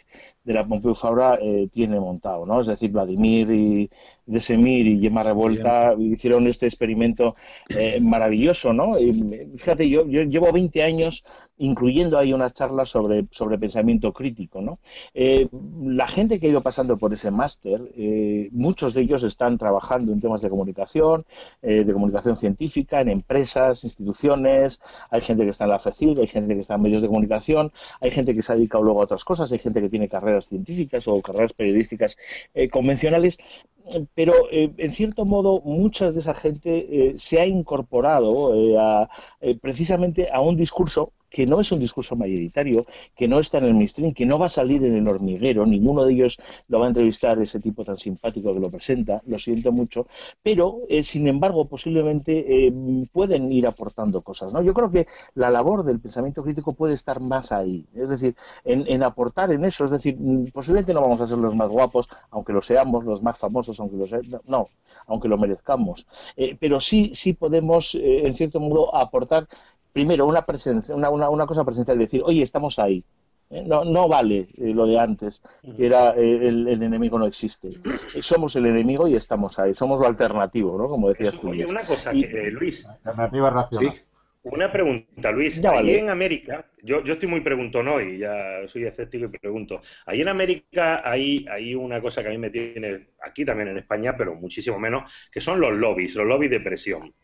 de 0.45 0.53
la 0.53 0.67
Pompeu 0.67 0.93
Fabra 0.95 1.39
eh, 1.41 1.69
tiene 1.73 2.01
montado, 2.01 2.45
¿no? 2.45 2.61
Es 2.61 2.67
decir, 2.67 2.91
Vladimir 2.91 3.49
y 3.53 3.89
Desemir 4.27 4.89
y 4.89 5.01
Gemma 5.01 5.23
Revuelta 5.23 5.95
hicieron 5.99 6.49
este 6.49 6.67
experimento 6.67 7.37
eh, 7.69 8.01
maravilloso, 8.01 8.73
¿no? 8.73 8.95
fíjate, 9.57 9.89
yo, 9.89 10.07
yo, 10.07 10.23
llevo 10.23 10.53
20 10.53 10.83
años 10.83 11.25
incluyendo 11.59 12.19
ahí 12.19 12.33
una 12.33 12.51
charla 12.51 12.85
sobre, 12.85 13.27
sobre 13.31 13.59
pensamiento 13.59 14.13
crítico, 14.13 14.61
¿no? 14.61 14.79
Eh, 15.15 15.49
la 15.85 16.09
gente 16.09 16.41
que 16.41 16.47
ha 16.47 16.51
ido 16.51 16.61
pasando 16.61 16.97
por 16.97 17.13
ese 17.13 17.31
máster, 17.31 17.81
muchos 18.51 18.95
de 18.95 19.03
ellos 19.03 19.23
están 19.23 19.59
trabajando 19.59 20.13
en 20.13 20.21
temas 20.21 20.43
de 20.43 20.49
comunicación, 20.49 21.25
de 21.61 21.93
comunicación 21.93 22.37
científica, 22.37 23.01
en 23.01 23.11
empresas, 23.11 23.85
instituciones, 23.85 24.81
hay 25.11 25.21
gente 25.21 25.45
que 25.45 25.52
está 25.53 25.65
en 25.65 25.71
la 25.71 25.79
FECIL, 25.79 26.19
hay 26.21 26.27
gente 26.27 26.55
que 26.55 26.61
está 26.61 26.75
en 26.75 26.83
medios 26.83 27.03
de 27.03 27.09
comunicación, 27.09 27.73
hay 28.01 28.11
gente 28.11 28.35
que 28.35 28.43
se 28.43 28.53
ha 28.53 28.57
dedicado 28.57 28.85
luego 28.85 29.01
a 29.01 29.05
otras 29.05 29.25
cosas, 29.25 29.53
hay 29.53 29.59
gente 29.59 29.81
que 29.81 29.89
tiene 29.89 30.09
carreras 30.09 30.49
científicas 30.49 31.07
o 31.09 31.23
carreras 31.23 31.53
periodísticas 31.53 32.17
eh, 32.55 32.69
convencionales, 32.69 33.39
pero 34.15 34.35
eh, 34.51 34.73
en 34.77 34.93
cierto 34.93 35.25
modo 35.25 35.61
mucha 35.65 36.11
de 36.11 36.19
esa 36.19 36.35
gente 36.35 36.87
eh, 36.91 37.15
se 37.17 37.41
ha 37.41 37.47
incorporado 37.47 38.53
precisamente 39.61 40.29
a 40.33 40.41
un 40.41 40.57
discurso 40.57 41.13
que 41.33 41.47
no 41.47 41.61
es 41.61 41.73
un 41.73 41.81
discurso 41.81 42.15
mayoritario, 42.15 42.87
que 43.17 43.27
no 43.27 43.41
está 43.41 43.59
en 43.59 43.65
el 43.65 43.75
mainstream, 43.75 44.13
que 44.13 44.27
no 44.27 44.39
va 44.39 44.47
a 44.47 44.51
salir 44.51 44.85
en 44.85 44.95
el 44.95 45.09
hormiguero, 45.09 45.65
ninguno 45.65 46.05
de 46.05 46.13
ellos 46.13 46.39
lo 46.69 46.79
va 46.79 46.85
a 46.85 46.89
entrevistar 46.89 47.39
ese 47.41 47.59
tipo 47.59 47.85
tan 47.85 47.97
simpático 47.97 48.53
que 48.53 48.61
lo 48.61 48.71
presenta, 48.71 49.21
lo 49.27 49.39
siento 49.39 49.73
mucho, 49.73 50.07
pero 50.43 50.81
eh, 50.89 51.03
sin 51.03 51.27
embargo 51.27 51.65
posiblemente 51.67 52.67
eh, 52.67 52.73
pueden 53.11 53.51
ir 53.51 53.67
aportando 53.67 54.21
cosas. 54.21 54.53
¿no? 54.53 54.63
Yo 54.63 54.75
creo 54.75 54.91
que 54.91 55.07
la 55.35 55.51
labor 55.51 55.85
del 55.85 56.01
pensamiento 56.01 56.43
crítico 56.45 56.75
puede 56.75 56.93
estar 56.93 57.21
más 57.21 57.51
ahí, 57.51 57.87
es 57.95 58.11
decir, 58.11 58.37
en, 58.65 59.03
aportar 59.03 59.51
en 59.53 59.65
eso, 59.65 59.87
es 59.87 59.91
decir, 59.91 60.17
mm, 60.19 60.51
posiblemente 60.53 60.93
no 60.93 61.01
vamos 61.01 61.21
a 61.23 61.27
ser 61.27 61.39
los 61.39 61.57
más 61.57 61.71
guapos, 61.71 62.09
aunque 62.31 62.53
lo 62.53 62.61
seamos, 62.61 63.05
los 63.05 63.23
más 63.23 63.39
famosos, 63.39 63.72
aunque 63.81 63.97
lo 63.97 64.07
no, 64.47 64.69
aunque 65.07 65.29
lo 65.29 65.39
merezcamos, 65.39 66.07
eh, 66.37 66.57
pero 66.59 66.81
sí, 66.81 67.13
sí 67.15 67.33
podemos, 67.33 67.95
en 67.95 68.35
cierto 68.35 68.61
modo, 68.61 68.95
aportar 68.95 69.47
primero, 69.93 70.27
una, 70.27 70.43
presencia, 70.43 70.95
una, 70.95 71.11
una, 71.11 71.47
cosa 71.47 71.65
presencial, 71.65 71.99
decir, 71.99 72.23
oye, 72.25 72.43
estamos 72.43 72.79
ahí. 72.79 73.05
¿eh? 73.51 73.63
No, 73.67 73.85
no 73.85 74.09
vale 74.09 74.49
eh, 74.57 74.73
lo 74.75 74.87
de 74.87 74.99
antes, 74.99 75.43
que 75.77 75.87
era 75.87 76.15
eh, 76.17 76.49
el, 76.49 76.69
enemigo 76.69 77.19
no 77.19 77.27
existe. 77.27 77.79
Somos 78.21 78.57
el 78.57 78.67
enemigo 78.67 79.07
y 79.07 79.15
estamos 79.15 79.59
ahí. 79.59 79.75
Somos 79.75 80.01
lo 80.01 80.07
alternativo, 80.07 80.77
¿no? 80.79 80.89
Como 80.89 81.09
decías 81.09 81.39
tú. 81.39 81.51
Oye, 81.51 81.67
una 81.67 81.85
cosa, 81.85 82.13
Luis. 82.13 82.87
Alternativa 82.87 83.51
racional. 83.51 83.95
Una 84.45 84.73
pregunta, 84.73 85.31
Luis. 85.31 85.61
Ya 85.61 85.71
Ahí 85.71 85.97
en 85.97 86.11
América, 86.11 86.67
yo, 86.83 87.05
yo 87.05 87.13
estoy 87.13 87.29
muy 87.29 87.43
preguntón 87.43 87.87
hoy, 87.87 88.19
ya 88.19 88.67
soy 88.67 88.85
escéptico 88.85 89.27
y 89.27 89.39
pregunto. 89.39 89.81
Ahí 90.07 90.21
en 90.21 90.29
América 90.29 91.09
hay, 91.09 91.47
hay 91.49 91.75
una 91.75 92.01
cosa 92.01 92.23
que 92.23 92.29
a 92.29 92.33
mí 92.33 92.39
me 92.39 92.51
tiene, 92.51 93.07
aquí 93.23 93.45
también 93.45 93.69
en 93.69 93.79
España, 93.79 94.17
pero 94.17 94.35
muchísimo 94.35 94.79
menos, 94.81 95.29
que 95.31 95.41
son 95.41 95.61
los 95.61 95.73
lobbies, 95.73 96.17
los 96.17 96.27
lobbies 96.27 96.51
de 96.51 96.61
presión 96.61 97.15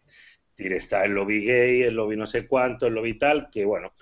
decir, 0.59 0.73
está 0.73 1.05
el 1.05 1.13
lobby 1.13 1.45
gay, 1.45 1.83
el 1.83 1.95
lobby 1.95 2.17
no 2.17 2.27
sé 2.27 2.47
cuánto, 2.47 2.87
el 2.87 2.95
lobby 2.95 3.19
tal, 3.19 3.49
que 3.51 3.65
bueno, 3.65 3.93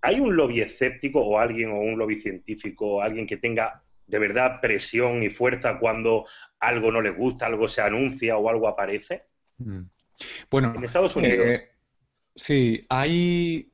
¿hay 0.00 0.20
un 0.20 0.36
lobby 0.36 0.60
escéptico 0.60 1.20
o 1.20 1.38
alguien 1.38 1.70
o 1.70 1.80
un 1.80 1.98
lobby 1.98 2.16
científico, 2.16 2.96
o 2.96 3.00
alguien 3.00 3.26
que 3.26 3.36
tenga 3.36 3.82
de 4.06 4.18
verdad 4.18 4.60
presión 4.60 5.22
y 5.22 5.30
fuerza 5.30 5.78
cuando 5.78 6.26
algo 6.58 6.90
no 6.90 7.00
le 7.00 7.10
gusta, 7.10 7.46
algo 7.46 7.68
se 7.68 7.80
anuncia 7.80 8.36
o 8.36 8.48
algo 8.48 8.68
aparece? 8.68 9.24
Mm. 9.58 9.82
Bueno, 10.50 10.74
en 10.76 10.84
Estados 10.84 11.16
Unidos. 11.16 11.46
Eh, 11.46 11.69
sí, 12.40 12.84
hay. 12.88 13.70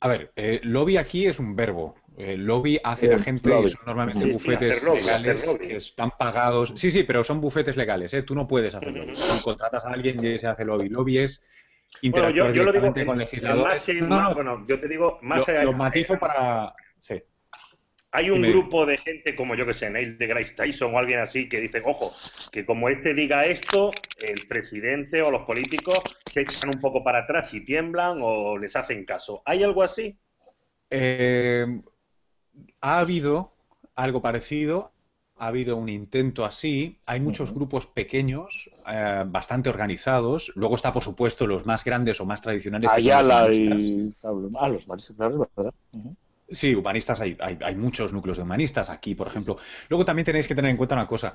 A 0.00 0.08
ver, 0.08 0.32
eh, 0.36 0.60
lobby 0.62 0.96
aquí 0.96 1.26
es 1.26 1.38
un 1.38 1.54
verbo. 1.54 1.94
El 2.16 2.44
lobby 2.44 2.78
hace 2.84 3.08
la 3.08 3.18
gente, 3.18 3.50
son 3.68 3.80
normalmente 3.86 4.30
bufetes 4.30 4.82
legales 4.82 5.56
que 5.58 5.76
están 5.76 6.10
pagados. 6.18 6.72
Sí, 6.76 6.90
sí, 6.90 7.04
pero 7.04 7.24
son 7.24 7.40
bufetes 7.40 7.76
legales, 7.76 8.12
¿eh? 8.12 8.22
Tú 8.22 8.34
no 8.34 8.46
puedes 8.46 8.74
hacerlo. 8.74 9.06
Tú 9.06 9.44
contratas 9.44 9.84
a 9.86 9.90
alguien 9.90 10.22
y 10.24 10.36
se 10.36 10.46
hace 10.46 10.64
lobby. 10.64 10.88
Lobby 10.88 11.18
es 11.18 11.42
bueno, 12.02 12.30
yo, 12.30 12.52
yo 12.52 12.64
lo 12.64 12.72
digo 12.72 12.92
con 13.06 13.18
legisladores. 13.18 13.88
no, 14.00 14.22
no, 14.22 14.34
bueno, 14.34 14.64
yo 14.68 14.80
te 14.80 14.88
digo 14.88 15.18
más 15.22 15.46
lo, 15.46 15.62
Lo 15.64 15.72
matizo 15.72 16.18
para. 16.18 16.74
Sí. 16.98 17.22
Hay 18.12 18.30
un 18.30 18.42
grupo 18.42 18.84
de 18.84 18.98
gente 18.98 19.34
como 19.34 19.54
yo 19.54 19.64
que 19.64 19.72
sé, 19.72 19.88
Neil 19.88 20.18
de 20.18 20.26
Grace 20.26 20.54
Tyson 20.54 20.94
o 20.94 20.98
alguien 20.98 21.20
así 21.20 21.48
que 21.48 21.60
dice, 21.60 21.80
ojo, 21.84 22.12
que 22.50 22.66
como 22.66 22.88
este 22.90 23.14
diga 23.14 23.46
esto, 23.46 23.90
el 24.20 24.46
presidente 24.46 25.22
o 25.22 25.30
los 25.30 25.42
políticos 25.42 25.98
se 26.30 26.42
echan 26.42 26.70
un 26.74 26.80
poco 26.80 27.02
para 27.02 27.20
atrás 27.20 27.52
y 27.54 27.64
tiemblan 27.64 28.18
o 28.20 28.58
les 28.58 28.76
hacen 28.76 29.04
caso. 29.06 29.42
¿Hay 29.46 29.62
algo 29.62 29.82
así? 29.82 30.18
Eh, 30.90 31.66
ha 32.82 32.98
habido 32.98 33.54
algo 33.94 34.20
parecido 34.20 34.92
ha 35.42 35.48
habido 35.48 35.76
un 35.76 35.88
intento 35.88 36.44
así. 36.44 37.00
Hay 37.04 37.18
muchos 37.18 37.52
grupos 37.52 37.88
pequeños, 37.88 38.70
eh, 38.86 39.24
bastante 39.26 39.70
organizados. 39.70 40.52
Luego 40.54 40.76
está, 40.76 40.92
por 40.92 41.02
supuesto, 41.02 41.48
los 41.48 41.66
más 41.66 41.82
grandes 41.82 42.20
o 42.20 42.24
más 42.24 42.40
tradicionales. 42.40 42.92
Ayala 42.92 43.52
y... 43.52 44.14
Ah, 44.22 44.68
los 44.68 44.86
humanistas, 44.86 45.16
¿verdad? 45.16 45.74
Sí, 46.52 46.74
humanistas, 46.74 47.20
hay, 47.20 47.36
hay, 47.40 47.74
muchos 47.74 48.12
núcleos 48.12 48.36
de 48.36 48.44
humanistas 48.44 48.90
aquí, 48.90 49.14
por 49.14 49.26
ejemplo. 49.26 49.56
Luego 49.88 50.04
también 50.04 50.26
tenéis 50.26 50.46
que 50.46 50.54
tener 50.54 50.70
en 50.70 50.76
cuenta 50.76 50.94
una 50.94 51.06
cosa. 51.06 51.34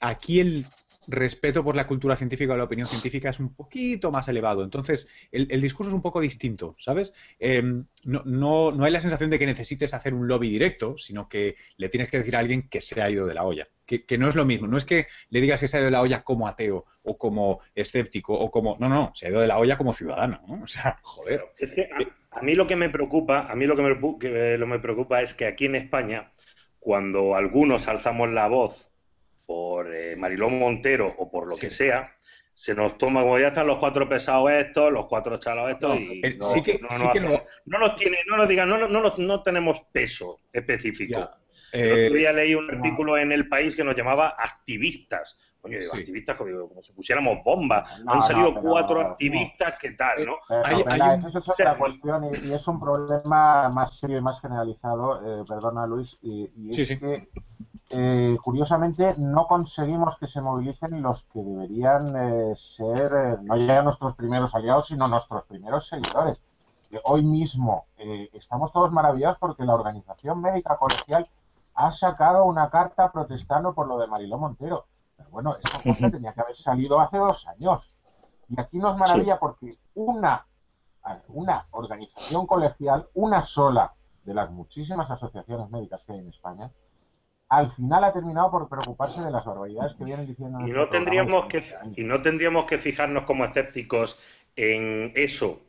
Aquí 0.00 0.40
el 0.40 0.66
respeto 1.08 1.64
por 1.64 1.76
la 1.76 1.86
cultura 1.86 2.16
científica 2.16 2.54
o 2.54 2.56
la 2.56 2.64
opinión 2.64 2.86
científica 2.86 3.30
es 3.30 3.40
un 3.40 3.54
poquito 3.54 4.10
más 4.10 4.28
elevado. 4.28 4.62
Entonces, 4.62 5.08
el, 5.30 5.60
discurso 5.60 5.90
es 5.90 5.94
un 5.94 6.02
poco 6.02 6.20
distinto, 6.20 6.76
¿sabes? 6.78 7.14
Em, 7.38 7.86
no, 8.04 8.22
no, 8.24 8.84
hay 8.84 8.92
la 8.92 9.00
sensación 9.00 9.30
de 9.30 9.38
que 9.38 9.46
necesites 9.46 9.94
hacer 9.94 10.14
un 10.14 10.28
lobby 10.28 10.50
directo, 10.50 10.96
sino 10.98 11.28
que 11.28 11.56
le 11.76 11.88
tienes 11.88 12.08
que 12.08 12.18
decir 12.18 12.36
a 12.36 12.40
alguien 12.40 12.68
que 12.68 12.80
se 12.80 13.00
ha 13.00 13.10
ido 13.10 13.26
de 13.26 13.34
la 13.34 13.44
olla. 13.44 13.68
Que, 13.86 14.16
no 14.18 14.28
es 14.28 14.34
lo 14.34 14.46
mismo. 14.46 14.66
No 14.66 14.78
es 14.78 14.86
que 14.86 15.06
le 15.28 15.40
digas 15.40 15.60
que 15.60 15.68
se 15.68 15.76
ha 15.76 15.80
ido 15.80 15.86
de 15.86 15.92
la 15.92 16.00
olla 16.00 16.22
como 16.22 16.48
ateo 16.48 16.86
o 17.02 17.18
como 17.18 17.60
escéptico 17.74 18.32
o 18.32 18.50
como... 18.50 18.76
No, 18.78 18.88
no, 18.88 19.12
se 19.14 19.26
ha 19.26 19.30
ido 19.30 19.40
de 19.40 19.48
la 19.48 19.58
olla 19.58 19.76
como 19.76 19.92
ciudadano, 19.92 20.40
¿no? 20.48 20.62
O 20.62 20.66
sea, 20.66 20.98
joder. 21.02 21.44
Es 21.58 21.70
que 21.70 21.90
a, 22.30 22.42
mí 22.42 22.54
lo 22.54 22.66
que 22.66 22.76
me 22.76 22.88
preocupa, 22.88 23.50
a 23.50 23.54
mí 23.54 23.66
lo 23.66 23.76
que 23.76 23.82
me, 23.82 24.18
que 24.18 24.64
me 24.66 24.78
preocupa 24.78 25.20
es 25.20 25.34
que 25.34 25.46
aquí 25.46 25.66
en 25.66 25.76
España, 25.76 26.32
cuando 26.78 27.36
algunos 27.36 27.88
alzamos 27.88 28.30
la 28.30 28.48
voz 28.48 28.93
por 29.46 29.94
eh, 29.94 30.16
Marilón 30.16 30.58
Montero 30.58 31.14
o 31.18 31.30
por 31.30 31.46
lo 31.46 31.56
que 31.56 31.70
sea, 31.70 32.14
se 32.54 32.72
nos 32.74 32.96
toma 32.96 33.22
como 33.22 33.38
ya 33.38 33.48
están 33.48 33.66
los 33.66 33.78
cuatro 33.78 34.08
pesados 34.08 34.50
estos, 34.52 34.92
los 34.92 35.06
cuatro 35.08 35.36
chalados 35.36 35.72
estos, 35.72 35.98
y 35.98 36.20
eh, 36.24 36.36
no, 36.40 36.46
sí 36.46 36.62
que, 36.62 36.78
no, 36.78 36.88
no, 37.66 37.78
nos 37.78 37.96
tiene, 37.96 38.18
no 38.28 38.36
nos 38.36 38.48
digan, 38.48 38.68
no, 38.68 38.88
no, 38.88 39.12
no 39.16 39.42
tenemos 39.42 39.80
peso 39.92 40.38
específico. 40.52 41.18
el 41.72 41.90
otro 41.90 42.16
eh, 42.16 42.18
día 42.18 42.32
leí 42.32 42.54
un 42.54 42.70
artículo 42.70 43.18
en 43.18 43.32
El 43.32 43.48
País 43.48 43.74
que 43.74 43.82
nos 43.82 43.96
llamaba 43.96 44.36
activistas, 44.38 45.36
coño, 45.60 45.78
activistas 45.92 46.36
como, 46.36 46.80
si 46.80 46.92
pusiéramos 46.92 47.42
bombas. 47.44 48.00
Han 48.06 48.22
salido 48.22 48.54
cuatro 48.54 49.00
activistas, 49.00 49.76
¿qué 49.80 49.90
tal, 49.90 50.24
no? 50.24 50.36
eso 51.26 51.38
es 51.38 51.48
otra 51.48 51.76
cuestión 51.76 52.30
y, 52.44 52.52
es 52.52 52.68
un 52.68 52.78
problema 52.78 53.68
más 53.68 53.98
serio 53.98 54.18
y 54.18 54.22
más 54.22 54.40
generalizado, 54.40 55.40
eh, 55.40 55.44
perdona 55.48 55.88
Luis, 55.88 56.16
y, 56.22 56.48
es 56.70 56.88
que 56.88 57.28
eh, 57.96 58.36
curiosamente 58.42 59.14
no 59.18 59.46
conseguimos 59.46 60.18
que 60.18 60.26
se 60.26 60.40
movilicen 60.40 61.00
los 61.00 61.22
que 61.22 61.42
deberían 61.42 62.16
eh, 62.16 62.56
ser, 62.56 63.40
no 63.42 63.56
ya 63.56 63.82
nuestros 63.82 64.14
primeros 64.16 64.54
aliados, 64.54 64.88
sino 64.88 65.06
nuestros 65.08 65.44
primeros 65.44 65.86
seguidores. 65.86 66.40
Hoy 67.04 67.24
mismo 67.24 67.86
estamos 68.32 68.70
todos 68.70 68.92
maravillados 68.92 69.38
porque 69.38 69.64
la 69.64 69.74
Organización 69.74 70.40
Médica 70.40 70.76
Colegial 70.76 71.26
ha 71.74 71.90
sacado 71.90 72.44
una 72.44 72.70
carta 72.70 73.10
protestando 73.10 73.74
por 73.74 73.88
lo 73.88 73.98
de 73.98 74.06
Mariló 74.06 74.38
Montero. 74.38 74.86
Pero 75.16 75.30
bueno, 75.30 75.56
esa 75.56 75.82
cosa 75.82 76.10
tenía 76.10 76.32
que 76.32 76.40
haber 76.40 76.56
salido 76.56 77.00
hace 77.00 77.18
dos 77.18 77.46
años. 77.48 77.94
Y 78.48 78.60
aquí 78.60 78.78
nos 78.78 78.96
maravilla 78.96 79.38
porque 79.38 79.78
una, 79.94 80.46
una 81.28 81.66
organización 81.70 82.46
colegial, 82.46 83.08
una 83.14 83.42
sola 83.42 83.94
de 84.24 84.34
las 84.34 84.50
muchísimas 84.50 85.10
asociaciones 85.10 85.70
médicas 85.70 86.02
que 86.04 86.12
hay 86.12 86.18
en 86.20 86.28
España, 86.28 86.70
al 87.56 87.70
final 87.70 88.04
ha 88.04 88.12
terminado 88.12 88.50
por 88.50 88.68
preocuparse 88.68 89.20
de 89.22 89.30
las 89.30 89.44
barbaridades 89.44 89.94
que 89.94 90.04
vienen 90.04 90.26
diciendo. 90.26 90.60
Y 90.60 90.72
no 90.72 90.88
tendríamos 90.88 91.46
que 91.46 91.64
y 91.96 92.04
no 92.04 92.20
tendríamos 92.22 92.64
que 92.64 92.78
fijarnos 92.78 93.24
como 93.24 93.44
escépticos 93.44 94.18
en 94.56 95.12
eso 95.14 95.60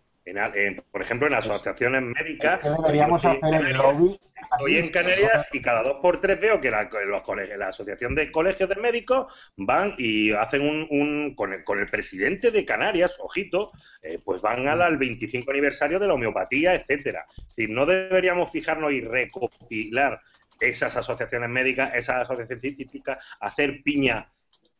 por 0.91 1.01
ejemplo, 1.01 1.27
en 1.27 1.35
asociaciones 1.35 2.01
médicas. 2.01 2.59
deberíamos 2.63 3.23
hacer 3.23 3.53
el 3.53 3.77
lobby. 3.77 4.19
Estoy 4.51 4.77
en 4.77 4.89
Canarias 4.89 5.49
y 5.53 5.61
cada 5.61 5.83
dos 5.83 5.97
por 6.01 6.19
tres 6.21 6.39
veo 6.39 6.61
que 6.61 6.71
la, 6.71 6.89
los 7.05 7.21
colegios, 7.23 7.57
la 7.57 7.67
Asociación 7.67 8.15
de 8.15 8.31
Colegios 8.31 8.69
de 8.69 8.75
Médicos 8.75 9.33
van 9.57 9.95
y 9.97 10.31
hacen 10.31 10.61
un, 10.61 11.35
con, 11.35 11.53
el, 11.53 11.63
con, 11.63 11.79
el, 11.79 11.87
presidente 11.87 12.51
de 12.51 12.63
Canarias, 12.63 13.11
ojito, 13.19 13.71
eh, 14.01 14.19
pues 14.23 14.41
van 14.41 14.67
al, 14.67 14.97
25 14.97 15.51
aniversario 15.51 15.99
de 15.99 16.07
la 16.07 16.13
homeopatía, 16.13 16.73
etcétera. 16.73 17.25
Es 17.29 17.55
decir, 17.55 17.69
no 17.69 17.85
deberíamos 17.85 18.51
fijarnos 18.51 18.93
y 18.93 19.01
recopilar 19.01 20.21
esas 20.59 20.95
asociaciones 20.95 21.49
médicas, 21.49 21.91
esas 21.95 22.21
asociaciones 22.21 22.61
científicas, 22.61 23.17
hacer 23.39 23.81
piña 23.83 24.31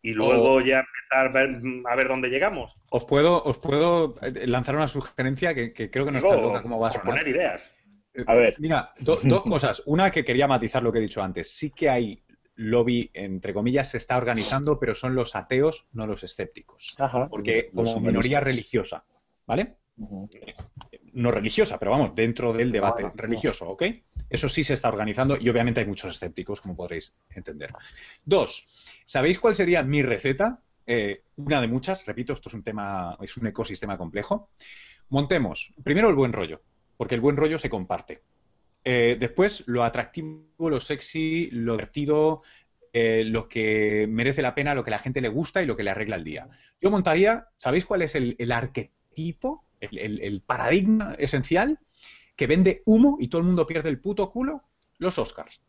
y 0.02 0.14
luego 0.14 0.62
ya 0.62 0.82
empezar 0.82 1.36
a 1.88 1.96
ver, 1.96 2.08
dónde 2.08 2.30
llegamos. 2.30 2.78
Os 2.90 3.06
puedo, 3.06 3.42
os 3.44 3.58
puedo 3.58 4.16
eh, 4.22 4.46
lanzar 4.46 4.76
una 4.76 4.88
sugerencia 4.88 5.56
que, 5.56 5.74
creo 5.74 6.06
que 6.06 6.12
no 6.12 6.20
está 6.20 6.36
loca 6.36 6.62
cómo 6.62 6.80
va 6.80 6.90
a 6.90 6.92
sonar. 6.92 7.08
poner 7.08 7.28
ideas. 7.28 7.72
Eh, 8.14 8.24
a 8.28 8.36
ver. 8.36 8.56
Mira, 8.60 8.94
dos 9.00 9.44
cosas. 9.44 9.82
Una 9.88 10.12
que 10.12 10.24
quería 10.24 10.48
matizar 10.48 10.84
lo 10.84 10.92
que 10.92 11.00
he 11.00 11.02
dicho 11.02 11.24
antes. 11.24 11.52
Sí 11.56 11.72
que 11.72 11.90
hay 11.90 12.24
lobby, 12.56 13.10
entre 13.14 13.54
comillas, 13.54 13.90
se 13.90 13.98
está 13.98 14.18
organizando, 14.18 14.80
pero 14.80 14.96
son 14.96 15.16
los 15.16 15.36
ateos, 15.36 15.88
no 15.92 16.08
los 16.08 16.24
escépticos. 16.24 16.96
Porque 17.30 17.72
como 17.74 18.00
minoría 18.00 18.40
religiosa, 18.40 19.04
¿vale? 19.46 19.78
No 21.16 21.32
religiosa, 21.32 21.80
pero 21.80 21.92
vamos, 21.92 22.14
dentro 22.14 22.54
del 22.54 22.72
debate 22.72 23.10
religioso, 23.16 23.70
¿ok? 23.70 23.84
Eso 24.30 24.50
sí 24.50 24.64
se 24.64 24.74
está 24.74 24.90
organizando 24.90 25.38
y 25.40 25.50
obviamente 25.50 25.80
hay 25.80 25.86
muchos 25.86 26.14
escépticos, 26.14 26.62
como 26.62 26.76
podréis 26.76 27.14
entender. 27.30 27.72
Dos, 28.24 28.68
¿sabéis 29.06 29.40
cuál 29.40 29.56
sería 29.56 29.82
mi 29.84 30.02
receta? 30.02 30.62
Eh, 30.86 31.24
una 31.38 31.62
de 31.62 31.68
muchas, 31.68 32.06
repito, 32.06 32.34
esto 32.34 32.50
es 32.50 32.56
un 32.56 32.64
tema, 32.64 33.18
es 33.22 33.38
un 33.38 33.48
ecosistema 33.48 33.98
complejo. 33.98 34.50
Montemos 35.10 35.74
primero 35.84 36.10
el 36.10 36.16
buen 36.16 36.34
rollo, 36.34 36.62
porque 36.98 37.16
el 37.16 37.22
buen 37.22 37.38
rollo 37.38 37.58
se 37.58 37.70
comparte. 37.70 38.22
Eh, 38.84 39.18
después, 39.20 39.64
lo 39.66 39.84
atractivo, 39.84 40.70
lo 40.70 40.80
sexy, 40.80 41.50
lo 41.52 41.74
divertido, 41.74 42.44
eh, 42.98 43.26
lo 43.26 43.50
que 43.50 44.08
merece 44.10 44.42
la 44.42 44.56
pena, 44.56 44.74
lo 44.74 44.86
que 44.86 44.90
la 44.90 45.00
gente 45.00 45.20
le 45.20 45.28
gusta 45.28 45.62
y 45.62 45.66
lo 45.66 45.76
que 45.76 45.84
le 45.84 45.90
arregla 45.90 46.16
el 46.16 46.24
día. 46.24 46.48
Yo 46.80 46.90
montaría, 46.90 47.50
¿sabéis 47.58 47.84
cuál 47.84 48.04
es 48.04 48.16
el, 48.16 48.52
arquetipo, 48.54 49.65
el, 49.80 50.42
paradigma 50.42 51.16
esencial? 51.18 51.80
que 52.36 52.48
vende 52.48 52.84
humo 52.86 53.18
y 53.20 53.28
todo 53.28 53.40
el 53.40 53.48
mundo 53.48 53.66
pierde 53.66 53.90
el 53.90 54.00
puto 54.00 54.30
culo, 54.30 54.64
los 54.98 55.18
Oscars. 55.20 55.62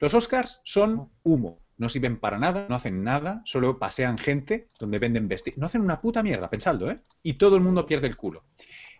Los 0.00 0.14
Oscars 0.14 0.60
son 0.64 1.10
humo, 1.22 1.60
no 1.76 1.88
sirven 1.88 2.18
para 2.18 2.38
nada, 2.38 2.66
no 2.68 2.76
hacen 2.76 3.04
nada, 3.04 3.42
solo 3.44 3.78
pasean 3.78 4.18
gente 4.18 4.68
donde 4.78 4.98
venden 4.98 5.28
vestidos. 5.28 5.58
No 5.58 5.66
hacen 5.66 5.82
una 5.82 6.00
puta 6.00 6.22
mierda, 6.22 6.50
pensadlo, 6.50 6.90
¿eh? 6.90 7.00
Y 7.22 7.34
todo 7.34 7.56
el 7.56 7.62
mundo 7.62 7.86
pierde 7.86 8.08
el 8.08 8.16
culo. 8.16 8.44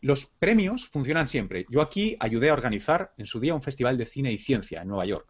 Los 0.01 0.27
premios 0.27 0.87
funcionan 0.87 1.27
siempre. 1.27 1.67
Yo 1.71 1.81
aquí 1.81 2.17
ayudé 2.21 2.51
a 2.51 2.53
organizar 2.53 3.13
en 3.17 3.27
su 3.27 3.41
día 3.41 3.55
un 3.55 3.63
festival 3.63 3.99
de 3.99 4.07
cine 4.07 4.31
y 4.31 4.39
ciencia 4.39 4.83
en 4.83 4.89
Nueva 4.89 5.07
York. 5.07 5.29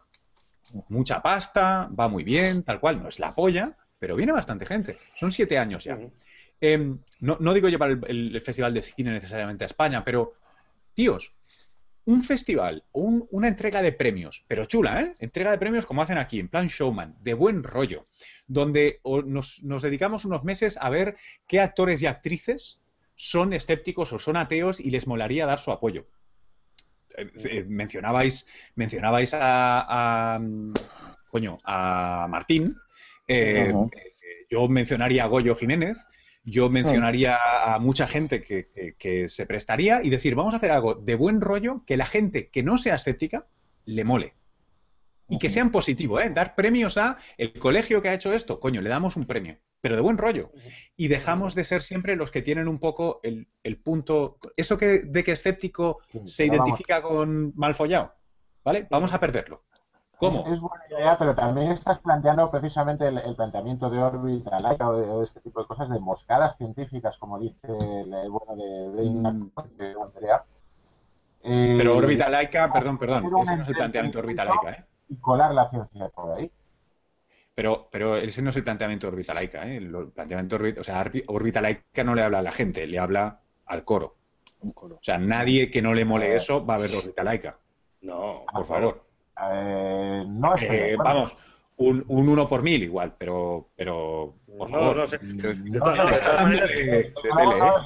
Mucha 0.89 1.21
pasta, 1.23 1.89
va 1.99 2.07
muy 2.07 2.23
bien, 2.23 2.63
tal 2.63 2.79
cual, 2.79 3.01
no 3.01 3.09
es 3.09 3.17
la 3.17 3.33
polla, 3.33 3.75
pero 3.97 4.15
viene 4.15 4.31
bastante 4.31 4.67
gente. 4.67 4.99
Son 5.15 5.31
siete 5.31 5.57
años 5.57 5.85
ya. 5.85 5.97
Em, 6.61 6.99
no, 7.21 7.53
digo 7.53 7.69
llevar 7.69 7.99
el, 8.07 8.41
festival 8.41 8.73
de 8.73 8.81
cine 8.81 9.11
necesariamente 9.11 9.63
a 9.63 9.67
España, 9.67 10.03
pero, 10.03 10.33
tíos, 10.93 11.33
un 12.05 12.23
festival, 12.23 12.83
una 12.91 13.47
entrega 13.47 13.81
de 13.81 13.91
premios, 13.91 14.43
pero 14.47 14.65
chula, 14.65 15.01
¿eh? 15.01 15.15
Entrega 15.19 15.51
de 15.51 15.57
premios 15.57 15.85
como 15.85 16.01
hacen 16.01 16.17
aquí, 16.17 16.39
en 16.39 16.47
plan 16.49 16.67
showman, 16.67 17.15
de 17.21 17.33
buen 17.33 17.63
rollo, 17.63 18.01
donde 18.47 18.99
nos, 19.25 19.61
dedicamos 19.81 20.25
unos 20.25 20.43
meses 20.43 20.77
a 20.81 20.89
ver 20.89 21.15
qué 21.47 21.59
actores 21.59 22.01
y 22.01 22.07
actrices 22.07 22.79
son 23.15 23.53
escépticos 23.53 24.11
o 24.11 24.17
son 24.17 24.37
ateos 24.37 24.79
y 24.79 24.89
les 24.89 25.05
molaría 25.05 25.45
dar 25.45 25.59
su 25.59 25.71
apoyo. 25.71 26.07
Eh, 27.15 27.29
eh, 27.45 27.65
mencionabais, 27.67 28.47
mencionabais 28.75 29.31
a, 29.33 30.39
coño, 31.29 31.59
a 31.63 32.27
Martín. 32.29 32.75
Eh, 33.27 33.71
yo 34.49 34.67
mencionaría 34.67 35.25
a 35.25 35.27
Goyo 35.27 35.55
Jiménez, 35.55 36.07
yo 36.49 36.69
mencionaría 36.69 37.37
a 37.63 37.79
mucha 37.79 38.07
gente 38.07 38.41
que, 38.41 39.25
se 39.29 39.45
prestaría 39.45 40.01
y 40.03 40.09
decir, 40.09 40.35
vamos 40.35 40.53
a 40.53 40.57
hacer 40.57 40.71
algo 40.71 40.95
de 40.95 41.15
buen 41.15 41.41
rollo 41.41 41.83
que 41.85 41.97
la 41.97 42.05
gente 42.05 42.49
que 42.49 42.63
no 42.63 42.77
sea 42.77 42.95
escéptica 42.95 43.47
le 43.85 44.03
mole. 44.03 44.33
Y 45.31 45.37
que 45.37 45.51
sean 45.51 45.71
positivo, 45.71 46.19
¿eh? 46.19 46.31
Dar 46.31 46.55
premios 46.55 46.97
a 46.97 47.17
el 47.37 47.53
colegio 47.53 48.01
que 48.01 48.09
ha 48.09 48.15
hecho 48.15 48.33
esto, 48.33 48.59
coño, 48.59 48.81
le 48.81 48.89
damos 48.89 49.15
un 49.15 49.25
premio, 49.25 49.59
pero 49.79 49.95
de 49.95 50.01
buen 50.01 50.17
rollo. 50.17 50.51
Y 50.97 51.07
dejamos 51.07 51.53
de 51.53 51.63
ser 51.63 51.83
siempre 51.83 52.15
los 52.15 52.31
que 52.31 52.41
tienen 52.41 52.67
un 52.67 52.79
poco 52.79 53.21
el, 53.21 53.77
punto, 53.77 54.39
eso 54.57 54.77
que 54.77 54.99
de 55.05 55.23
que 55.23 55.33
escéptico 55.33 55.99
se 56.25 56.45
identifica 56.45 57.03
con 57.03 57.53
mal 57.55 57.75
follado, 57.75 58.15
¿vale? 58.63 58.87
Vamos 58.89 59.13
a 59.13 59.19
perderlo. 59.19 59.65
¿Cómo? 60.19 60.45
Es 60.47 60.59
buena 60.59 60.83
idea, 60.89 61.17
pero 61.17 61.33
también 61.33 61.71
estás 61.71 61.97
planteando 61.99 62.51
precisamente 62.51 63.07
el, 63.07 63.35
planteamiento 63.37 63.89
de 63.89 63.99
órbita 63.99 64.59
laica 64.59 64.89
o 64.89 65.19
de, 65.19 65.23
este 65.23 65.39
tipo 65.39 65.61
de 65.61 65.67
cosas, 65.67 65.89
de 65.89 65.97
moscadas 65.97 66.57
científicas, 66.57 67.17
como 67.17 67.39
dice 67.39 67.67
el 67.69 68.29
bueno 68.29 68.55
de, 68.57 69.01
de, 69.01 69.09
mm. 69.11 69.51
Andrea. 70.03 70.43
Eh, 71.41 71.75
pero 71.77 71.95
órbita 71.95 72.27
laica, 72.27 72.69
perdón, 72.69 72.97
perdón, 72.97 73.31
ese 73.43 73.55
no 73.55 73.61
es 73.61 73.67
el 73.69 73.75
planteamiento 73.75 74.17
de 74.17 74.23
órbita 74.25 74.43
laica, 74.43 74.71
¿eh? 74.71 74.85
Y 75.07 75.15
colar 75.15 75.53
la 75.53 75.69
ciencia 75.69 76.09
por 76.09 76.37
ahí. 76.37 76.51
Pero, 77.55 77.87
pero 77.89 78.17
ese 78.17 78.41
no 78.41 78.49
es 78.49 78.57
el 78.57 78.63
planteamiento 78.65 79.07
de 79.07 79.13
órbita 79.13 79.33
laica, 79.33 79.65
¿eh? 79.67 79.77
El 79.77 80.09
planteamiento 80.09 80.57
o 80.81 80.83
sea, 80.83 81.09
órbita 81.27 81.61
laica 81.61 82.03
no 82.03 82.13
le 82.13 82.23
habla 82.23 82.39
a 82.39 82.43
la 82.43 82.51
gente, 82.51 82.85
le 82.87 82.99
habla 82.99 83.39
al 83.67 83.85
coro. 83.85 84.17
O 84.61 84.99
sea, 85.01 85.17
nadie 85.17 85.71
que 85.71 85.81
no 85.81 85.93
le 85.93 86.03
mole 86.03 86.35
eso 86.35 86.65
va 86.65 86.75
a 86.75 86.79
ver 86.79 86.93
órbita 86.93 87.23
laica. 87.23 87.57
No, 88.01 88.43
por 88.51 88.65
favor. 88.65 89.08
Eh, 89.51 90.25
no 90.27 90.55
eh, 90.57 90.95
vamos, 90.97 91.35
un, 91.77 92.03
un, 92.07 92.29
uno 92.29 92.47
por 92.47 92.61
mil 92.61 92.83
igual, 92.83 93.15
pero, 93.17 93.69
pero 93.75 94.35
por 94.57 94.69
favor. 94.69 94.97
No, 94.97 95.07
sé. 95.07 95.19
no, 95.23 95.91
es 95.91 96.21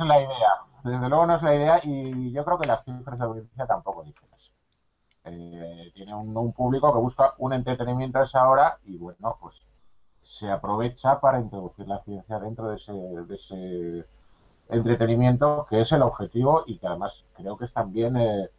la 0.01 0.21
idea. 0.21 0.49
Desde 0.83 1.09
luego 1.09 1.25
no 1.25 1.35
es 1.35 1.43
la 1.43 1.55
idea 1.55 1.79
y 1.83 2.31
yo 2.31 2.43
creo 2.43 2.57
que 2.57 2.67
las 2.67 2.83
cifras 2.83 3.17
de 3.17 3.25
audiencia 3.25 3.65
tampoco 3.65 4.03
dicen 4.03 4.27
eso. 4.35 4.51
Eh, 5.25 5.91
tiene 5.93 6.13
un, 6.13 6.51
público 6.51 6.91
que 6.91 6.99
busca 6.99 7.33
un 7.37 7.53
entretenimiento 7.53 8.19
a 8.19 8.23
esa 8.23 8.49
hora 8.49 8.79
y 8.83 8.97
bueno, 8.97 9.37
pues 9.39 9.61
se 10.21 10.49
aprovecha 10.49 11.21
para 11.21 11.39
introducir 11.39 11.87
la 11.87 11.99
ciencia 11.99 12.39
dentro 12.39 12.69
de 12.69 12.75
ese, 12.75 12.91
de 12.91 13.35
ese 13.35 14.05
entretenimiento 14.69 15.65
que 15.69 15.79
es 15.81 15.91
el 15.93 16.01
objetivo 16.01 16.63
y 16.65 16.77
que 16.77 16.87
además 16.87 17.25
creo 17.35 17.57
que 17.57 17.65
es 17.65 17.73
también 17.73 18.17
eh, 18.17 18.49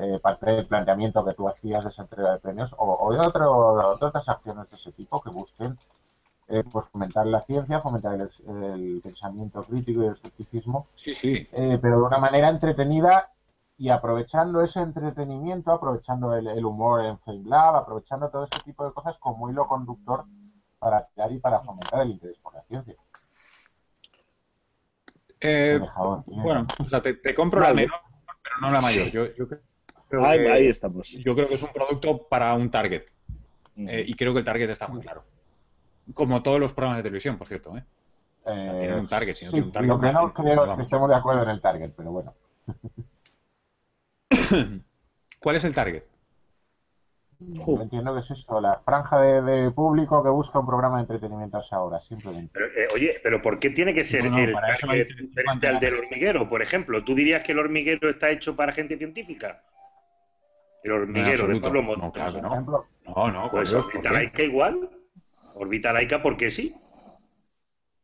eh, 0.00 0.18
parte 0.18 0.50
del 0.50 0.66
planteamiento 0.66 1.22
que 1.24 1.34
tú 1.34 1.46
hacías 1.46 1.84
de 1.84 1.90
esa 1.90 2.02
entrega 2.02 2.32
de 2.32 2.38
premios 2.38 2.74
o, 2.78 3.12
de, 3.12 3.18
otras 3.18 4.28
acciones 4.30 4.70
de 4.70 4.76
ese 4.76 4.92
tipo 4.92 5.20
que 5.20 5.28
busquen 5.28 5.76
eh, 6.48 6.64
pues 6.72 6.86
fomentar 6.88 7.26
la 7.26 7.42
ciencia, 7.42 7.80
fomentar 7.80 8.18
el, 8.18 9.00
pensamiento 9.02 9.62
crítico 9.62 10.02
y 10.02 10.06
el 10.06 10.12
escepticismo, 10.12 10.88
sí, 10.94 11.12
sí. 11.12 11.46
Eh, 11.52 11.78
pero 11.82 11.98
de 12.00 12.06
una 12.06 12.16
manera 12.16 12.48
entretenida 12.48 13.30
y 13.76 13.90
aprovechando 13.90 14.62
ese 14.62 14.80
entretenimiento, 14.80 15.70
aprovechando 15.70 16.34
el, 16.34 16.64
humor 16.64 17.04
en 17.04 17.18
FameLab, 17.18 17.76
aprovechando 17.76 18.30
todo 18.30 18.44
ese 18.44 18.64
tipo 18.64 18.86
de 18.86 18.92
cosas 18.92 19.18
como 19.18 19.50
hilo 19.50 19.68
conductor 19.68 20.24
para 20.78 21.06
crear 21.14 21.30
y 21.30 21.38
para 21.38 21.60
fomentar 21.60 22.00
el 22.00 22.12
interés 22.12 22.38
por 22.38 22.54
la 22.54 22.62
ciencia. 22.62 22.96
bueno, 26.26 26.66
o 26.82 26.88
sea, 26.88 27.02
te, 27.02 27.34
compro 27.34 27.60
la 27.60 27.74
menor, 27.74 28.00
pero 28.42 28.56
no 28.62 28.70
la 28.70 28.80
mayor. 28.80 29.08
Yo, 29.10 29.26
yo 29.36 29.46
creo 29.46 29.69
ahí, 30.18 30.68
estamos. 30.68 31.08
Yo 31.10 31.34
creo 31.34 31.48
que 31.48 31.54
es 31.54 31.62
un 31.62 31.72
producto 31.72 32.26
para 32.28 32.54
un 32.54 32.70
target. 32.70 33.04
Eh, 33.76 34.04
y 34.06 34.14
creo 34.14 34.32
que 34.32 34.40
el 34.40 34.44
target 34.44 34.68
está 34.70 34.88
muy 34.88 35.00
claro. 35.00 35.24
Como 36.14 36.42
todos 36.42 36.58
los 36.60 36.72
programas 36.72 36.98
de 36.98 37.02
televisión, 37.04 37.38
por 37.38 37.46
cierto. 37.46 37.76
¿eh? 37.76 37.84
Eh, 38.46 38.76
tienen 38.80 38.98
un 38.98 39.08
target, 39.08 39.34
si 39.34 39.44
no 39.44 39.50
sí, 39.50 39.54
tienen 39.56 39.66
un 39.68 39.72
target. 39.72 39.88
Lo 39.88 40.00
que 40.00 40.06
no 40.06 40.12
vamos. 40.12 40.32
creo 40.34 40.64
es 40.64 40.72
que 40.72 40.82
estemos 40.82 41.08
de 41.08 41.14
acuerdo 41.14 41.42
en 41.44 41.48
el 41.50 41.60
target, 41.60 41.90
pero 41.96 42.10
bueno. 42.10 42.34
¿Cuál 45.40 45.56
es 45.56 45.64
el 45.64 45.74
target? 45.74 46.02
Yo 47.42 47.80
entiendo 47.80 48.12
que 48.12 48.20
es 48.20 48.30
eso, 48.30 48.60
la 48.60 48.80
franja 48.80 49.18
de, 49.18 49.40
de 49.40 49.70
público 49.70 50.22
que 50.22 50.28
busca 50.28 50.58
un 50.58 50.66
programa 50.66 50.96
de 50.96 51.02
entretenimiento 51.02 51.56
a 51.56 51.60
esa 51.60 51.80
hora, 51.80 51.98
simplemente. 51.98 52.50
Pero, 52.52 52.66
eh, 52.66 52.88
oye, 52.94 53.18
pero 53.22 53.40
¿por 53.40 53.58
qué 53.58 53.70
tiene 53.70 53.94
que 53.94 54.04
ser 54.04 54.24
No, 54.24 54.30
no, 54.32 54.38
el 54.44 54.52
para 54.52 54.74
eso 54.74 54.86
target 54.86 55.06
hay 55.08 55.14
que- 55.16 55.22
diferente 55.22 55.66
al 55.68 55.80
del 55.80 55.94
hormiguero, 55.94 56.48
por 56.50 56.60
ejemplo? 56.60 57.02
¿Tú 57.02 57.14
dirías 57.14 57.42
que 57.42 57.52
el 57.52 57.58
hormiguero 57.60 58.10
está 58.10 58.28
hecho 58.30 58.54
para 58.56 58.72
gente 58.72 58.98
científica? 58.98 59.62
El 60.82 60.92
hormiguero 60.92 61.46
de. 61.48 61.60
Pablo 61.60 61.82
No, 61.82 61.86
Motos. 61.86 62.12
claro 62.12 62.32
que 62.34 62.40
no. 62.42 62.52
ejemplo, 62.52 62.86
No, 63.06 63.30
no, 63.32 63.50
Pues 63.50 63.72
¿por 63.72 63.82
qué? 63.82 63.98
órbita 63.98 64.12
laica 64.12 64.42
igual. 64.42 64.90
Órbita 65.54 65.92
laica 65.92 66.22
porque 66.22 66.50
sí. 66.50 66.74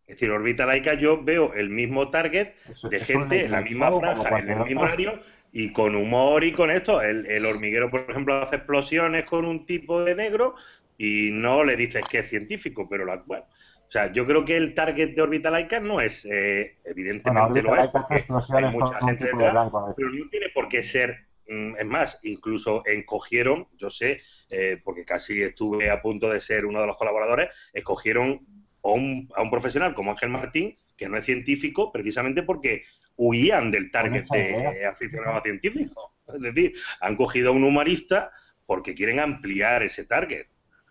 Es 0.07 0.15
decir, 0.17 0.31
órbita 0.31 0.67
laica 0.67 0.95
yo 0.95 1.23
veo 1.25 1.53
el 1.55 1.69
mismo 1.69 2.11
target 2.11 2.55
eso- 2.71 2.89
de 2.89 3.01
gente 3.01 3.45
en 3.45 3.51
la 3.51 3.61
misma 3.61 3.91
franja, 3.93 4.39
en 4.39 4.49
el 4.51 4.61
mismo 4.61 4.83
horario 4.83 5.21
y 5.53 5.73
con 5.73 5.97
humor 5.97 6.45
y 6.45 6.53
con 6.53 6.71
esto. 6.71 7.03
El, 7.03 7.27
el 7.27 7.45
hormiguero, 7.45 7.91
por 7.91 8.09
ejemplo, 8.09 8.35
hace 8.41 8.57
explosiones 8.57 9.25
con 9.25 9.45
un 9.45 9.67
tipo 9.67 10.05
de 10.05 10.15
negro 10.15 10.55
y 10.97 11.31
no 11.33 11.65
le 11.65 11.77
dices 11.77 12.07
que 12.09 12.21
es 12.21 12.29
científico, 12.29 12.89
pero 12.89 13.05
la, 13.05 13.17
bueno. 13.27 13.45
O 13.89 13.91
sea, 13.91 14.13
yo 14.13 14.27
creo 14.27 14.45
que 14.45 14.57
el 14.57 14.75
target 14.75 15.15
de 15.15 15.23
órbita 15.23 15.51
laica 15.51 15.81
no 15.81 16.01
es, 16.01 16.25
eh, 16.31 16.79
Bueno, 17.23 17.41
evidentemente 17.45 17.63
lo 17.63 17.71
ahorita 17.71 18.07
es, 18.11 18.25
hay 18.55 18.65
porque 18.65 18.65
mucha 18.65 19.01
gente 19.03 19.25
tipo 19.25 19.37
de 19.39 19.43
detrás, 19.43 19.51
blanco. 19.51 19.95
pero 19.95 20.11
no 20.11 20.29
tiene 20.31 20.49
por 20.55 20.69
qué 20.69 20.83
ser. 20.83 21.26
Mm, 21.49 21.77
Es 21.79 21.87
más, 21.87 22.19
incluso 22.23 22.83
encogieron, 22.87 23.69
yo 23.77 23.91
sé, 23.91 24.21
eh, 24.51 24.81
porque 24.83 25.05
casi 25.05 25.43
estuve 25.43 25.91
a 25.91 26.01
punto 26.03 26.29
de 26.31 26.41
ser 26.41 26.67
uno 26.67 26.81
de 26.81 26.87
los 26.87 26.97
colaboradores, 26.97 27.49
escogieron 27.73 28.47
a 28.83 28.89
un, 28.91 29.29
a 29.35 29.43
un 29.43 29.51
profesional 29.51 29.95
como 29.95 30.11
Ángel 30.13 30.29
Martín, 30.31 30.79
que 30.97 31.09
no 31.09 31.17
es 31.19 31.25
científico, 31.25 31.93
precisamente 31.93 32.43
porque 32.43 32.85
huían 33.17 33.71
del 33.71 33.91
target 33.91 34.25
de 34.31 34.87
aficionado 34.87 35.43
científico. 35.43 36.15
Es 36.35 36.41
decir, 36.41 36.75
han 37.01 37.17
cogido 37.17 37.51
a 37.51 37.53
un 37.53 37.65
humorista 37.65 38.31
porque 38.65 38.95
quieren 38.95 39.21
ampliar 39.21 39.83
ese 39.83 40.05
target. 40.05 40.47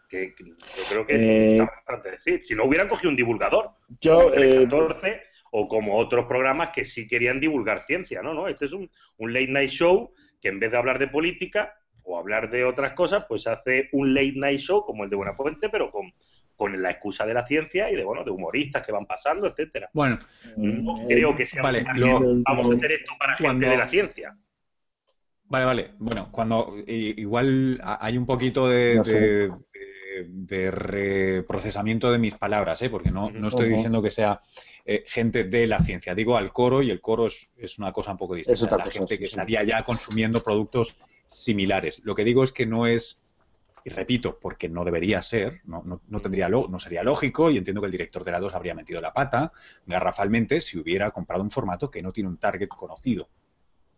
Que, 0.07 0.35
que 0.35 0.45
yo 0.45 0.83
creo 0.87 1.05
que 1.07 1.15
Eh, 1.15 1.51
está 1.53 1.65
bastante 1.65 2.11
decir. 2.11 2.45
Si 2.45 2.53
no 2.53 2.65
hubieran 2.65 2.87
cogido 2.87 3.09
un 3.09 3.15
divulgador, 3.15 3.71
Yo, 3.99 4.29
como 4.29 4.35
eh, 4.35 4.63
14 4.69 5.21
o 5.51 5.67
como 5.67 5.95
otros 5.95 6.25
programas 6.25 6.69
que 6.69 6.85
sí 6.85 7.07
querían 7.07 7.39
divulgar 7.39 7.83
ciencia, 7.83 8.21
¿no? 8.21 8.33
no 8.33 8.47
Este 8.47 8.65
es 8.65 8.73
un, 8.73 8.89
un 9.17 9.33
late 9.33 9.47
night 9.47 9.71
show 9.71 10.13
que 10.45 10.49
en 10.49 10.59
vez 10.59 10.69
de 10.69 10.77
hablar 10.77 10.99
de 10.99 11.07
política 11.07 11.73
o 12.03 12.19
hablar 12.19 12.51
de 12.51 12.63
otras 12.65 12.93
cosas, 12.93 13.25
pues 13.27 13.47
hace 13.47 13.89
un 13.93 14.13
late 14.13 14.33
night 14.35 14.59
show 14.59 14.85
como 14.85 15.03
el 15.03 15.09
de 15.09 15.15
Buenafuente, 15.15 15.69
pero 15.69 15.89
con, 15.89 16.13
con 16.55 16.79
la 16.79 16.91
excusa 16.91 17.25
de 17.25 17.33
la 17.33 17.47
ciencia 17.47 17.89
y 17.89 17.95
de, 17.95 18.03
bueno, 18.03 18.23
de 18.23 18.29
humoristas 18.29 18.85
que 18.85 18.91
van 18.91 19.07
pasando, 19.07 19.47
etcétera. 19.47 19.89
Bueno, 19.91 20.19
No 20.55 21.01
eh, 21.01 21.05
creo 21.07 21.35
que 21.35 21.47
sea 21.47 21.63
vale, 21.63 21.83
lo- 21.95 22.19
vamos 22.43 22.71
a 22.71 22.75
hacer 22.77 22.91
esto 22.91 23.11
para 23.17 23.35
cuando- 23.37 23.65
gente 23.65 23.69
de 23.69 23.77
la 23.77 23.87
ciencia. 23.89 24.37
Vale, 25.45 25.65
vale. 25.65 25.91
Bueno, 25.97 26.29
cuando 26.31 26.75
igual 26.85 27.79
ha- 27.83 28.05
hay 28.05 28.15
un 28.19 28.27
poquito 28.27 28.67
de, 28.69 28.97
No 28.97 29.03
sé. 29.05 29.19
de- 29.19 29.47
de- 29.49 30.27
de 30.27 30.69
reprocesamiento 30.71 32.11
de 32.11 32.19
mis 32.19 32.35
palabras, 32.35 32.79
¿eh? 32.83 32.89
porque 32.91 33.09
no, 33.09 33.31
no 33.31 33.47
estoy 33.47 33.67
diciendo 33.69 34.01
que 34.03 34.11
sea 34.11 34.41
eh, 34.85 35.03
gente 35.07 35.43
de 35.43 35.67
la 35.67 35.81
ciencia. 35.81 36.13
Digo 36.15 36.37
al 36.37 36.53
coro 36.53 36.81
y 36.81 36.91
el 36.91 37.01
coro 37.01 37.27
es, 37.27 37.49
es 37.57 37.77
una 37.79 37.91
cosa 37.91 38.11
un 38.11 38.17
poco 38.17 38.35
distinta. 38.35 38.53
Es 38.53 38.63
otra 38.63 38.77
la 38.77 38.83
cosa, 38.85 38.99
gente 38.99 39.15
sí, 39.15 39.19
que 39.19 39.25
sí. 39.27 39.31
estaría 39.31 39.63
ya 39.63 39.83
consumiendo 39.83 40.41
productos 40.43 40.97
similares. 41.27 42.01
Lo 42.05 42.13
que 42.15 42.23
digo 42.23 42.43
es 42.43 42.51
que 42.51 42.65
no 42.65 42.85
es, 42.85 43.21
y 43.83 43.89
repito, 43.89 44.39
porque 44.39 44.69
no 44.69 44.85
debería 44.85 45.21
ser, 45.21 45.61
no, 45.65 45.81
no, 45.85 46.01
no 46.07 46.19
tendría 46.21 46.49
lo- 46.49 46.67
no 46.67 46.79
sería 46.79 47.03
lógico, 47.03 47.49
y 47.51 47.57
entiendo 47.57 47.81
que 47.81 47.85
el 47.87 47.91
director 47.91 48.23
de 48.23 48.31
la 48.31 48.39
2 48.39 48.53
habría 48.53 48.75
metido 48.75 49.01
la 49.01 49.13
pata 49.13 49.51
garrafalmente 49.85 50.61
si 50.61 50.77
hubiera 50.77 51.11
comprado 51.11 51.43
un 51.43 51.51
formato 51.51 51.89
que 51.89 52.01
no 52.01 52.11
tiene 52.11 52.29
un 52.29 52.37
target 52.37 52.67
conocido. 52.69 53.29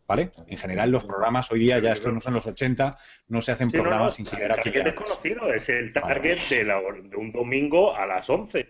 ¿Vale? 0.08 0.32
En 0.48 0.58
general, 0.58 0.90
los 0.90 1.04
programas 1.04 1.52
hoy 1.52 1.60
día, 1.60 1.80
ya 1.80 1.92
estos 1.92 2.14
no 2.14 2.22
son 2.22 2.34
los 2.34 2.48
80, 2.48 2.98
no 3.28 3.42
se 3.42 3.52
hacen 3.52 3.70
Sí, 3.70 3.76
no, 3.76 3.84
no, 3.84 3.90
programas 3.90 4.16
sin 4.16 4.26
saber 4.26 4.54
a 4.54 4.56
el 4.56 4.62
target 4.64 4.88
es 4.88 4.94
conocido, 4.94 5.54
es 5.54 5.68
el 5.68 5.92
target 5.92 6.48
de, 6.50 6.64
la- 6.64 6.82
de 6.82 7.18
un 7.18 7.34
domingo 7.34 7.94
a 7.94 8.06
las 8.06 8.30
11. 8.30 8.70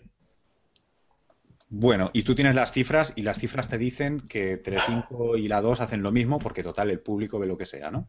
Bueno, 1.69 2.11
y 2.13 2.23
tú 2.23 2.33
tienes 2.33 2.55
las 2.55 2.71
cifras 2.71 3.11
y 3.15 3.23
las 3.23 3.39
cifras 3.39 3.67
te 3.69 3.77
dicen 3.77 4.21
que 4.21 4.57
Telecinco 4.57 5.35
y 5.35 5.47
la 5.49 5.61
2 5.61 5.81
hacen 5.81 6.01
lo 6.01 6.11
mismo 6.11 6.39
porque 6.39 6.63
total 6.63 6.89
el 6.89 6.99
público 7.01 7.39
ve 7.39 7.47
lo 7.47 7.57
que 7.57 7.65
sea, 7.65 7.91
¿no? 7.91 8.07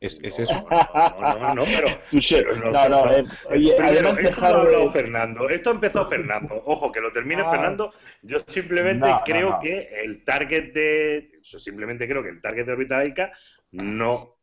Es, 0.00 0.18
es 0.22 0.40
eso. 0.40 0.54
No, 0.70 1.38
no, 1.38 1.54
no, 1.54 1.62
pero. 1.64 1.86
Pero 2.30 2.70
No, 2.72 2.88
no, 2.88 3.12
eh, 3.12 3.24
oye, 3.50 3.70
Primero, 3.76 3.84
además 3.86 4.18
esto 4.18 4.28
dejar 4.30 4.54
lo. 4.68 4.92
Fernando. 4.92 5.48
Esto 5.48 5.70
empezó 5.70 6.06
Fernando. 6.08 6.60
Ojo, 6.66 6.90
que 6.90 7.00
lo 7.00 7.12
termine 7.12 7.42
Ah. 7.46 7.50
Fernando. 7.52 7.92
Yo 8.22 8.38
simplemente 8.46 9.06
No, 9.06 9.16
no, 9.18 9.22
creo 9.24 9.50
no. 9.50 9.60
que 9.60 9.88
el 10.04 10.24
target 10.24 10.72
de. 10.72 11.30
Yo 11.42 11.58
simplemente 11.60 12.08
creo 12.08 12.22
que 12.22 12.30
el 12.30 12.40
target 12.42 12.66
de 12.66 12.72
órbita 12.72 12.98
laica 12.98 13.32
no. 13.70 14.35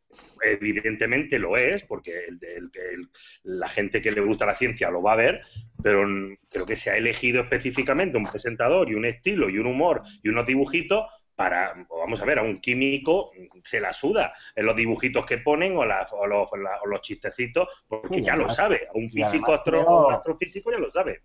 Evidentemente 0.44 1.40
lo 1.40 1.58
es, 1.58 1.84
porque 1.84 2.26
el- 2.28 2.40
el- 2.44 2.72
el- 2.74 3.10
la 3.44 3.68
gente 3.68 4.02
que 4.02 4.12
le 4.12 4.22
gusta 4.22 4.46
la 4.46 4.56
ciencia 4.56 4.90
lo 4.92 5.02
va 5.02 5.14
a 5.14 5.18
ver, 5.18 5.42
pero 5.82 6.06
creo 6.50 6.66
que 6.66 6.76
se 6.76 6.90
ha 6.92 6.98
elegido 6.98 7.42
específicamente 7.42 8.18
un 8.18 8.26
presentador 8.26 8.90
y 8.90 8.96
un 8.96 9.06
estilo 9.06 9.50
y 9.50 9.58
un 9.58 9.68
humor 9.68 10.02
y 10.22 10.30
unos 10.30 10.46
dibujitos 10.46 11.06
para, 11.36 11.74
vamos 11.90 12.22
a 12.22 12.26
ver, 12.26 12.38
a 12.38 12.44
un 12.44 12.60
químico 12.62 13.32
se 13.64 13.80
la 13.80 13.92
suda 13.92 14.34
en 14.56 14.66
los 14.68 14.76
dibujitos 14.76 15.26
que 15.26 15.40
ponen 15.40 15.76
o, 15.76 15.84
las- 15.84 16.14
o 16.14 16.28
los, 16.28 16.48
la- 16.62 16.80
o 16.84 16.88
los 16.88 17.02
chistecitos, 17.02 17.86
porque 17.88 18.20
Sí, 18.20 18.24
ya 18.24 18.36
lo 18.36 18.50
sabe. 18.50 18.88
A 18.88 18.92
un 18.94 19.10
físico, 19.10 19.26
además 19.28 19.60
astro- 19.60 19.84
creo- 19.84 20.08
un 20.08 20.14
astrofísico 20.14 20.72
ya 20.72 20.78
lo 20.78 20.92
sabe. 20.92 21.22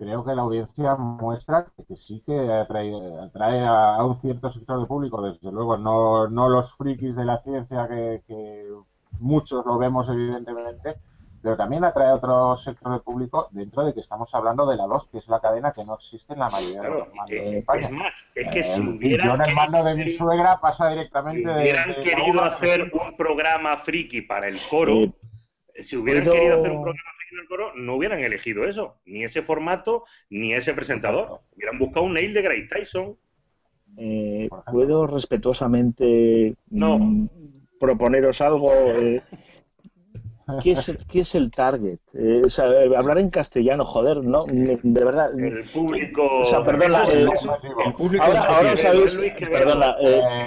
Creo 0.00 0.24
que 0.24 0.34
la 0.34 0.40
audiencia 0.40 0.96
muestra 0.96 1.66
que, 1.86 1.94
sí 1.94 2.22
que 2.24 2.50
atrae, 2.50 2.90
atrae 3.22 3.62
a, 3.66 4.02
un 4.02 4.16
cierto 4.16 4.48
sector 4.48 4.80
de 4.80 4.86
público, 4.86 5.20
desde 5.20 5.52
luego, 5.52 5.76
no, 5.76 6.26
no 6.26 6.48
los 6.48 6.72
frikis 6.72 7.14
de 7.16 7.26
la 7.26 7.36
ciencia 7.42 7.86
que, 7.86 8.22
que 8.26 8.64
muchos 9.18 9.66
lo 9.66 9.76
vemos 9.76 10.08
evidentemente, 10.08 10.94
pero 11.42 11.54
también 11.58 11.84
atrae 11.84 12.08
a 12.08 12.14
otro 12.14 12.56
sector 12.56 12.92
de 12.94 13.00
público 13.00 13.48
dentro 13.50 13.84
de 13.84 13.92
que 13.92 14.00
estamos 14.00 14.34
hablando 14.34 14.64
de 14.66 14.76
la 14.76 14.86
2, 14.86 15.04
que 15.12 15.18
es 15.18 15.28
la 15.28 15.38
cadena 15.38 15.72
que 15.72 15.84
no 15.84 15.92
existe 15.96 16.32
en 16.32 16.38
la 16.38 16.48
mayoría 16.48 16.80
de 16.80 16.88
los 16.90 17.08
mandos 17.14 17.30
eh, 17.30 17.50
de 17.50 17.58
España. 17.58 17.80
es 17.86 17.90
más, 17.92 18.26
es 18.34 18.48
que 18.48 18.60
Eh, 18.60 18.64
si 18.64 18.82
y 18.82 18.88
hubieran 18.88 19.26
yo 19.28 19.34
en 19.34 19.50
el 19.50 19.54
mando 19.54 19.84
de 19.84 19.94
mi 19.96 20.04
querido- 20.04 20.18
suegra 20.18 20.60
pasa 20.62 20.88
si 20.88 20.94
directamente 20.94 21.46
de... 21.46 21.60
hubieran 21.60 21.88
de 21.90 22.00
querido 22.02 22.42
hacer 22.42 22.90
un 22.94 23.16
programa 23.18 23.76
friki 23.76 24.22
para 24.22 24.48
el 24.48 24.58
coro, 24.70 24.94
si 25.82 25.96
hubieran 25.98 26.24
¿puedo- 26.24 26.32
querido 26.34 26.58
hacer 26.58 26.70
un 26.70 26.82
programa 26.82 27.10
el 27.38 27.46
coro, 27.46 27.72
no 27.74 27.94
hubieran 27.94 28.20
elegido 28.20 28.64
eso, 28.66 28.96
ni 29.04 29.22
ese 29.24 29.42
formato, 29.42 30.04
ni 30.30 30.52
ese 30.54 30.74
presentador. 30.74 31.40
Hubieran 31.56 31.78
buscado 31.78 32.06
un 32.06 32.14
Neil 32.14 32.34
de 32.34 32.42
Grace 32.42 32.68
Tyson. 32.68 33.16
Eh. 33.96 34.48
¿Puedo 34.70 35.06
respetuosamente 35.06 36.54
No. 36.70 36.98
mm, 36.98 37.28
proponeros 37.78 38.40
algo? 38.40 38.72
eh? 38.74 39.22
¿Qué, 40.62 40.72
es, 40.72 40.92
qué 41.08 41.20
es 41.20 41.34
el 41.36 41.50
target? 41.52 41.98
Eh, 42.14 42.42
o 42.44 42.50
sea, 42.50 42.66
eh, 42.82 42.90
hablar 42.96 43.18
en 43.18 43.30
castellano, 43.30 43.84
joder, 43.84 44.16
no, 44.24 44.44
de 44.46 45.04
verdad. 45.04 45.30
El 45.38 45.64
público. 45.64 46.40
O 46.40 46.44
sea, 46.44 46.64
perdona, 46.64 47.04
eh, 47.04 47.28
El 47.86 47.92
público 47.94 48.24
Ahora, 48.24 48.40
ahora 48.42 48.72
os 48.72 48.84
habéis, 48.84 49.20
perdona, 49.38 49.94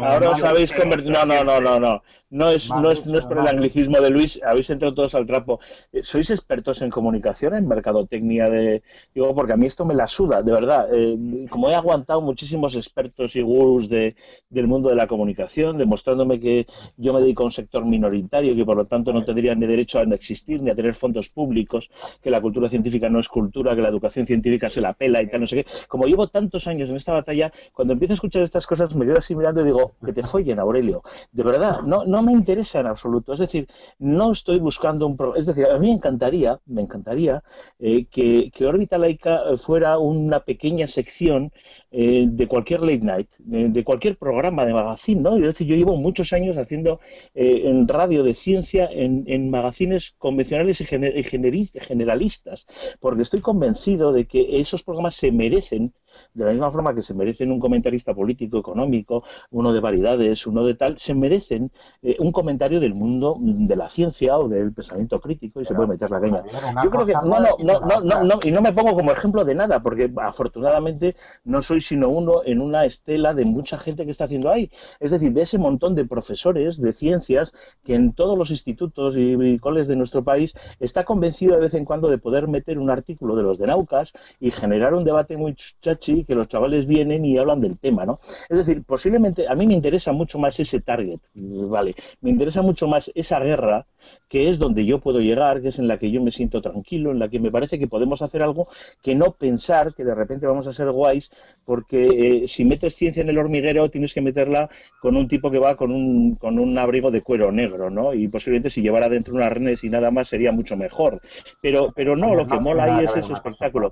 ahora 0.02 0.30
os 0.32 0.44
habéis 0.44 0.74
convertido, 0.74 1.26
no, 1.26 1.26
no, 1.26 1.44
no, 1.46 1.62
no, 1.62 1.80
no, 1.80 2.04
no 2.34 2.50
es, 2.50 2.70
no 2.70 2.90
es, 2.92 3.06
no 3.06 3.18
es 3.20 3.26
por 3.26 3.38
el 3.38 3.48
anglicismo 3.48 4.02
de 4.02 4.10
Luis, 4.10 4.40
habéis 4.44 4.70
entrado 4.70 4.96
todos 4.96 5.14
al 5.14 5.26
trapo. 5.26 5.60
Eh, 5.92 6.02
¿Sois 6.02 6.30
expertos 6.32 6.82
en 6.82 6.90
comunicación, 6.90 7.54
en 7.54 7.68
mercadotecnia 7.68 8.50
de, 8.50 8.82
digo, 9.14 9.34
porque 9.36 9.54
a 9.54 9.58
mí 9.58 9.68
esto 9.68 9.86
me 9.86 9.94
la 9.94 10.08
suda, 10.08 10.42
de 10.42 10.52
verdad, 10.52 10.88
Eh, 10.92 11.48
como 11.50 11.70
he 11.70 11.76
aguantado 11.76 12.22
muchísimos 12.22 12.76
expertos 12.76 13.36
y 13.36 13.42
gurús 13.42 13.88
de, 13.88 14.16
del 14.50 14.68
mundo 14.68 14.90
de 14.90 14.96
la 14.96 15.08
comunicación, 15.08 15.78
demostrándome 15.78 16.40
que 16.40 16.66
yo 16.98 17.14
me 17.14 17.22
dedico 17.22 17.44
a 17.44 17.46
un 17.46 17.52
sector 17.52 17.86
minoritario 17.86 18.56
que 18.56 18.66
por 18.66 18.78
lo 18.78 18.86
tanto 18.86 19.14
no 19.14 19.24
tendría 19.24 19.54
ni 19.56 19.68
derecho 19.68 20.00
a 20.00 20.04
existir 20.04 20.62
ni 20.62 20.72
a 20.72 20.76
tener 20.76 20.96
fondos 20.96 21.30
públicos, 21.30 21.90
que 22.22 22.32
la 22.32 22.42
cultura 22.42 22.68
científica 22.68 23.10
no 23.10 23.20
es 23.20 23.28
cultura, 23.28 23.76
que 23.76 23.82
la 23.82 23.90
educación 23.90 24.26
científica 24.26 24.70
se 24.70 24.82
la 24.82 24.94
pela 24.94 25.22
y 25.22 25.28
tal, 25.30 25.42
no 25.42 25.48
sé 25.48 25.58
qué. 25.58 25.66
Como 25.88 26.06
llevo 26.06 26.28
tantos 26.28 26.66
años 26.68 26.90
en 26.90 26.96
esta 26.96 27.14
batalla, 27.14 27.52
cuando 27.74 27.94
empiezo 27.94 28.14
a 28.14 28.16
escuchar 28.16 28.42
estas 28.42 28.66
cosas 28.66 28.96
me 28.96 29.06
quedo 29.06 29.20
así 29.20 29.36
mirando 29.36 29.62
y 29.62 29.66
digo, 29.66 29.94
que 30.04 30.14
te 30.14 30.24
follen, 30.24 30.60
Aurelio. 30.60 31.04
De 31.32 31.44
verdad, 31.44 31.82
no, 31.82 32.06
no 32.06 32.23
me 32.24 32.32
interesa 32.32 32.80
en 32.80 32.88
absoluto. 32.88 33.34
Es 33.34 33.40
decir, 33.40 33.68
no 34.00 34.32
estoy 34.32 34.60
buscando 34.60 35.08
un 35.08 35.18
programa. 35.18 35.40
Es 35.40 35.46
decir, 35.46 35.66
a 35.66 35.78
mí 35.78 35.88
me 35.88 35.94
encantaría, 35.94 36.60
me 36.66 36.82
encantaría 36.82 37.44
eh, 37.80 38.06
que, 38.06 38.52
que 38.52 38.98
Laica 38.98 39.44
eh, 39.50 39.58
fuera 39.58 39.98
una 40.00 40.40
pequeña 40.40 40.88
sección 40.88 41.52
eh, 41.92 42.26
de 42.28 42.48
cualquier 42.48 42.82
late 42.82 43.06
night, 43.06 43.30
de, 43.38 43.84
cualquier 43.84 44.18
programa 44.18 44.66
de 44.66 44.74
magazine, 44.74 45.22
¿no? 45.22 45.36
Es 45.36 45.42
decir, 45.42 45.68
yo 45.68 45.76
llevo 45.76 45.96
muchos 45.96 46.34
años 46.34 46.58
haciendo 46.58 47.00
en 47.36 47.88
radio 47.88 48.24
de 48.24 48.34
ciencia, 48.34 48.90
en, 48.92 49.24
en 49.28 49.50
magazines 49.50 50.16
convencionales 50.18 50.82
y, 50.82 50.86
generalistas, 50.86 52.66
porque 53.00 53.22
estoy 53.22 53.42
convencido 53.42 54.12
de 54.12 54.26
que 54.26 54.60
esos 54.60 54.84
programas 54.84 55.16
se 55.16 55.32
merecen 55.32 55.94
de 56.34 56.46
la 56.46 56.52
misma 56.52 56.72
forma 56.72 56.94
que 56.94 57.02
se 57.02 57.14
merecen 57.14 57.52
un 57.52 57.60
comentarista 57.60 58.14
político, 58.14 58.58
económico, 58.58 59.24
uno 59.52 59.74
de 59.74 59.80
variedades, 59.80 60.48
uno 60.48 60.64
de 60.66 60.76
tal, 60.76 60.98
se 60.98 61.14
merecen 61.14 61.72
eh, 62.02 62.16
un 62.20 62.32
comentario 62.32 62.80
del 62.80 62.94
mundo 62.94 63.38
de 63.40 63.76
la 63.76 63.90
ciencia 63.90 64.38
o 64.38 64.48
del 64.48 64.74
pensamiento 64.74 65.20
crítico 65.20 65.62
y 65.62 65.66
se 65.66 65.74
puede 65.74 65.90
meter 65.90 66.10
la 66.10 66.22
caña. 66.22 66.44
Yo 66.84 66.90
creo 66.90 67.06
que 67.06 67.14
no, 67.14 67.40
no, 67.40 67.56
no, 67.60 67.80
no, 67.80 68.02
no, 68.02 68.24
no, 68.24 68.40
y 68.44 68.52
no 68.52 68.62
me 68.62 68.74
pongo 68.74 68.96
como 68.96 69.12
ejemplo 69.12 69.46
de 69.46 69.56
nada, 69.56 69.82
porque 69.82 70.12
afortunadamente 70.22 71.16
no 71.44 71.62
soy 71.62 71.82
sino 71.82 72.10
uno 72.10 72.42
en 72.46 72.62
una 72.62 72.86
estela 72.86 73.34
de 73.34 73.46
mucha 73.46 73.78
gente 73.78 74.06
que 74.06 74.12
está 74.12 74.26
haciendo 74.26 74.50
ahí. 74.50 74.70
Es 75.00 75.12
decir, 75.12 75.34
de 75.34 75.42
ese 75.42 75.58
montón 75.58 75.96
de 75.96 76.06
profesores 76.06 76.82
de 76.82 76.94
ciencias 76.94 77.54
que 77.84 77.96
en 77.96 78.14
todos 78.14 78.38
los 78.38 78.52
institutos 78.52 79.16
y, 79.18 79.60
coles 79.60 79.88
de 79.88 79.96
nuestro 79.96 80.24
país 80.24 80.54
está 80.80 81.04
convencido 81.04 81.56
de 81.56 81.62
vez 81.62 81.74
en 81.74 81.86
cuando 81.86 82.10
de 82.10 82.18
poder 82.18 82.48
meter 82.48 82.78
un 82.78 82.90
artículo 82.90 83.36
de 83.36 83.44
los 83.44 83.58
de 83.58 83.68
Naucas 83.68 84.14
y 84.40 84.52
generar 84.52 84.94
un 84.94 85.04
debate 85.04 85.38
muy 85.38 85.56
chachi 85.82 86.03
que 86.26 86.36
los 86.36 86.48
chavales 86.48 86.86
vienen 86.86 87.26
y 87.26 87.38
hablan 87.38 87.62
del 87.62 87.78
tema, 87.78 88.06
¿no? 88.06 88.20
Es 88.50 88.58
decir, 88.58 88.84
posiblemente 88.84 89.48
a 89.48 89.56
mí 89.56 89.66
me 89.66 89.74
interesa 89.74 90.12
mucho 90.12 90.38
más 90.38 90.60
ese 90.60 90.82
target, 90.82 91.20
¿vale? 91.34 91.96
Me 92.22 92.30
interesa 92.30 92.62
mucho 92.62 92.88
más 92.88 93.12
esa 93.16 93.40
guerra 93.40 93.86
que 94.28 94.50
es 94.50 94.60
donde 94.60 94.86
yo 94.86 95.00
puedo 95.00 95.20
llegar, 95.20 95.62
que 95.62 95.70
es 95.70 95.80
en 95.80 95.88
la 95.88 95.98
que 95.98 96.12
yo 96.12 96.22
me 96.22 96.32
siento 96.32 96.62
tranquilo, 96.62 97.12
en 97.12 97.20
la 97.20 97.30
que 97.30 97.40
me 97.40 97.52
parece 97.52 97.80
que 97.80 97.88
podemos 97.88 98.22
hacer 98.22 98.44
algo 98.44 98.68
que 99.02 99.16
no 99.16 99.32
pensar 99.32 99.94
que 99.94 100.04
de 100.04 100.14
repente 100.14 100.46
vamos 100.46 100.68
a 100.68 100.74
ser 100.74 100.92
guays, 100.92 101.32
porque 101.66 102.44
eh, 102.44 102.48
si 102.48 102.66
metes 102.66 102.96
ciencia 102.96 103.22
en 103.22 103.30
el 103.30 103.38
hormiguero 103.38 103.90
tienes 103.90 104.14
que 104.14 104.22
meterla 104.22 104.70
con 105.02 105.16
un 105.16 105.28
tipo 105.28 105.50
que 105.52 105.60
va 105.60 105.76
con 105.76 105.92
un, 105.92 106.36
con 106.36 106.60
un 106.60 106.78
abrigo 106.78 107.12
de 107.12 107.22
cuero 107.22 107.52
negro, 107.52 107.90
¿no? 107.90 108.14
Y 108.14 108.28
posiblemente 108.28 108.70
si 108.70 108.82
llevara 108.82 109.08
dentro 109.08 109.34
un 109.36 109.42
arnés 109.42 109.84
y 109.84 109.90
nada 109.90 110.12
más 110.12 110.28
sería 110.28 110.52
mucho 110.52 110.76
mejor. 110.76 111.22
Pero, 111.62 111.94
pero 111.96 112.16
no, 112.16 112.36
lo 112.36 112.48
que 112.48 112.60
mola 112.60 112.84
ahí 112.84 113.06
es 113.06 113.16
ese 113.16 113.34
espectáculo. 113.34 113.92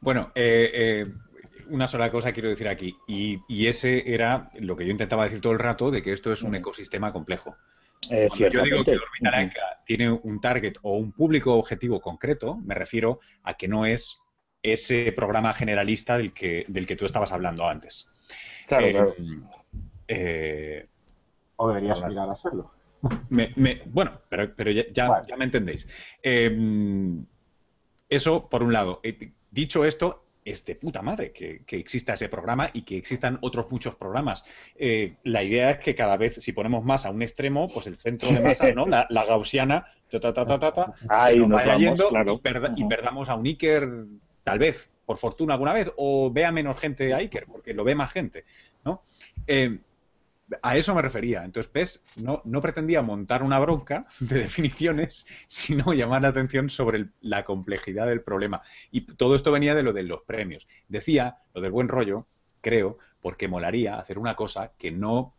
Bueno, 0.00 0.32
eh, 0.34 0.70
eh, 0.72 1.06
una 1.70 1.86
sola 1.86 2.10
cosa 2.10 2.32
quiero 2.32 2.48
decir 2.48 2.68
aquí, 2.68 2.96
y, 3.06 3.40
y, 3.48 3.66
ese 3.66 4.12
era 4.12 4.50
lo 4.58 4.76
que 4.76 4.84
yo 4.84 4.90
intentaba 4.90 5.24
decir 5.24 5.40
todo 5.40 5.52
el 5.52 5.58
rato, 5.58 5.90
de 5.90 6.02
que 6.02 6.12
esto 6.12 6.32
es 6.32 6.42
un 6.42 6.54
ecosistema 6.54 7.12
complejo. 7.12 7.56
Eh, 8.10 8.28
yo 8.38 8.62
digo 8.62 8.84
que 8.84 8.96
Orbita 8.96 9.82
tiene 9.84 10.10
un 10.10 10.40
target 10.40 10.74
o 10.82 10.96
un 10.96 11.12
público 11.12 11.54
objetivo 11.54 12.00
concreto, 12.00 12.56
me 12.56 12.74
refiero 12.74 13.20
a 13.42 13.54
que 13.54 13.68
no 13.68 13.86
es 13.86 14.18
ese 14.62 15.12
programa 15.12 15.52
generalista 15.52 16.16
del 16.16 16.32
que, 16.32 16.64
del 16.68 16.86
que 16.86 16.96
tú 16.96 17.04
estabas 17.04 17.32
hablando 17.32 17.66
antes. 17.66 18.10
Claro, 18.66 18.86
eh, 18.86 18.92
claro. 18.92 19.14
Eh, 20.08 20.86
o 21.56 21.68
debería 21.68 21.92
aspirar 21.92 22.28
a 22.28 22.32
hacerlo. 22.32 22.72
bueno, 23.86 24.20
pero, 24.28 24.54
pero 24.54 24.70
ya, 24.70 24.84
ya, 24.92 25.36
me 25.36 25.44
entendéis. 25.44 25.88
eso, 28.08 28.48
por 28.48 28.62
un 28.62 28.72
lado. 28.72 29.00
dicho 29.50 29.84
esto, 29.84 30.27
es 30.50 30.64
de 30.64 30.74
puta 30.74 31.02
madre 31.02 31.32
que, 31.32 31.62
exista 31.70 32.14
ese 32.14 32.28
programa 32.28 32.70
y 32.72 32.82
que 32.82 32.96
existan 32.96 33.38
otros 33.42 33.70
muchos 33.70 33.94
programas. 33.94 34.44
Eh, 34.76 35.16
la 35.24 35.42
idea 35.42 35.70
es 35.70 35.78
que 35.78 35.94
cada 35.94 36.16
vez, 36.16 36.36
si 36.36 36.52
ponemos 36.52 36.84
más 36.84 37.06
a 37.06 37.10
un 37.10 37.22
extremo, 37.22 37.68
pues 37.68 37.86
el 37.86 37.96
centro 37.96 38.30
de 38.30 38.40
masa, 38.40 38.70
¿no? 38.72 38.86
La, 38.86 39.06
gaussiana, 39.10 39.86
ta, 40.10 40.20
ta, 40.20 40.32
ta, 40.32 40.46
ta, 40.46 40.72
ta, 40.72 40.94
Ahí 41.08 41.38
nos 41.38 41.50
vaya 41.50 41.76
yendo 41.76 42.10
y, 42.76 42.84
perdamos 42.84 43.28
a 43.28 43.34
un 43.34 43.46
Iker, 43.46 43.88
tal 44.44 44.58
vez, 44.58 44.90
por 45.04 45.18
fortuna 45.18 45.54
alguna 45.54 45.72
vez, 45.72 45.92
o 45.96 46.30
vea 46.30 46.52
menos 46.52 46.78
gente 46.78 47.12
a 47.12 47.18
Iker, 47.18 47.46
porque 47.46 47.74
lo 47.74 47.84
ve 47.84 47.94
más 47.94 48.12
gente, 48.12 48.44
¿no? 48.84 49.02
Eh, 49.46 49.78
a 50.62 50.76
eso 50.76 50.94
me 50.94 51.02
refería. 51.02 51.44
Entonces, 51.44 51.70
PES 51.70 52.02
no, 52.16 52.42
no, 52.44 52.62
pretendía 52.62 53.02
montar 53.02 53.42
una 53.42 53.58
bronca 53.58 54.06
de 54.20 54.40
definiciones, 54.40 55.26
sino 55.46 55.92
llamar 55.92 56.22
la 56.22 56.28
atención 56.28 56.70
sobre 56.70 57.10
la 57.20 57.44
complejidad 57.44 58.06
del 58.06 58.22
problema. 58.22 58.62
Y 58.90 59.02
todo 59.02 59.34
esto 59.34 59.52
venía 59.52 59.74
de 59.74 59.82
lo 59.82 59.92
de 59.92 60.02
los 60.02 60.22
premios. 60.22 60.68
Decía, 60.88 61.38
lo 61.54 61.60
del 61.60 61.72
buen 61.72 61.88
rollo, 61.88 62.26
creo, 62.60 62.98
porque 63.20 63.48
molaría 63.48 63.96
hacer 63.96 64.18
una 64.18 64.34
cosa 64.34 64.72
que 64.78 64.90
no 64.90 65.34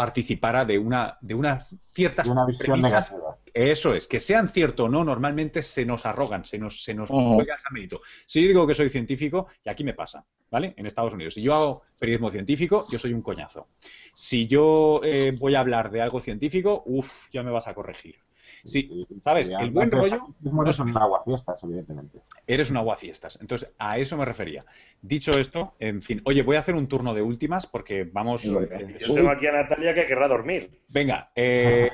participara 0.00 0.64
de 0.64 0.78
una 0.78 1.18
de 1.20 1.34
unas 1.34 1.76
ciertas 1.92 2.26
una 2.26 2.46
visión 2.46 2.80
negativa. 2.80 3.36
Eso 3.52 3.94
es, 3.94 4.06
que 4.06 4.18
sean 4.18 4.48
cierto 4.48 4.84
o 4.84 4.88
no, 4.88 5.04
normalmente 5.04 5.62
se 5.62 5.84
nos 5.84 6.06
arrogan, 6.06 6.46
se 6.46 6.56
nos, 6.56 6.82
se 6.82 6.94
nos 6.94 7.10
juega 7.10 7.56
ese 7.56 7.68
mérito. 7.70 8.00
Si 8.24 8.40
yo 8.40 8.48
digo 8.48 8.66
que 8.66 8.72
soy 8.72 8.88
científico, 8.88 9.48
y 9.62 9.68
aquí 9.68 9.84
me 9.84 9.92
pasa, 9.92 10.24
¿vale? 10.50 10.72
En 10.78 10.86
Estados 10.86 11.12
Unidos. 11.12 11.34
Si 11.34 11.42
yo 11.42 11.52
hago 11.54 11.82
periodismo 11.98 12.30
científico, 12.30 12.86
yo 12.90 12.98
soy 12.98 13.12
un 13.12 13.20
coñazo. 13.20 13.68
Si 14.14 14.46
yo 14.46 15.02
eh, 15.04 15.36
voy 15.38 15.54
a 15.54 15.60
hablar 15.60 15.90
de 15.90 16.00
algo 16.00 16.18
científico, 16.18 16.82
uff, 16.86 17.28
ya 17.30 17.42
me 17.42 17.50
vas 17.50 17.68
a 17.68 17.74
corregir. 17.74 18.20
Sí, 18.64 19.06
¿sabes? 19.22 19.50
el 19.50 19.70
buen 19.70 19.90
rollo. 19.90 20.34
No 20.40 20.62
eres 20.62 20.78
un 20.78 20.96
aguafiestas, 20.96 21.62
evidentemente. 21.64 22.18
Eres 22.46 22.70
un 22.70 22.76
aguafiestas. 22.76 23.38
Entonces, 23.40 23.70
a 23.78 23.98
eso 23.98 24.16
me 24.16 24.24
refería. 24.24 24.64
Dicho 25.02 25.32
esto, 25.32 25.74
en 25.78 26.02
fin. 26.02 26.20
Oye, 26.24 26.42
voy 26.42 26.56
a 26.56 26.60
hacer 26.60 26.74
un 26.74 26.86
turno 26.88 27.14
de 27.14 27.22
últimas 27.22 27.66
porque 27.66 28.04
vamos. 28.04 28.44
Eh, 28.44 28.96
yo 28.98 29.14
tengo 29.14 29.30
aquí 29.30 29.46
a 29.46 29.52
Natalia 29.52 29.94
que 29.94 30.06
querrá 30.06 30.28
dormir. 30.28 30.80
Venga, 30.88 31.30
eh, 31.34 31.90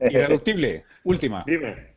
irreductible, 0.00 0.84
última. 1.04 1.44
Dime. 1.46 1.94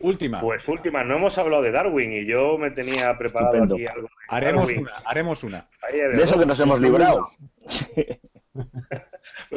Última. 0.00 0.40
Pues 0.40 0.68
última, 0.68 1.02
no 1.02 1.16
hemos 1.16 1.36
hablado 1.38 1.60
de 1.60 1.72
Darwin 1.72 2.12
y 2.12 2.24
yo 2.24 2.56
me 2.56 2.70
tenía 2.70 3.18
preparado 3.18 3.64
aquí 3.64 3.84
algo. 3.84 4.08
haremos 4.28 4.72
una, 4.72 4.92
haremos 5.04 5.42
una. 5.42 5.68
De 5.92 6.22
eso 6.22 6.38
que 6.38 6.46
nos 6.46 6.60
hemos 6.60 6.80
librado. 6.80 7.28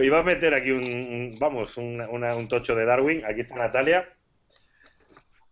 Iba 0.04 0.20
a 0.20 0.24
meter 0.24 0.54
aquí 0.54 0.72
un, 0.72 1.36
vamos, 1.40 1.78
un, 1.78 2.48
tocho 2.48 2.76
de 2.76 2.86
Darwin. 2.86 3.24
Aquí 3.26 3.42
está 3.42 3.56
Natalia. 3.56 4.08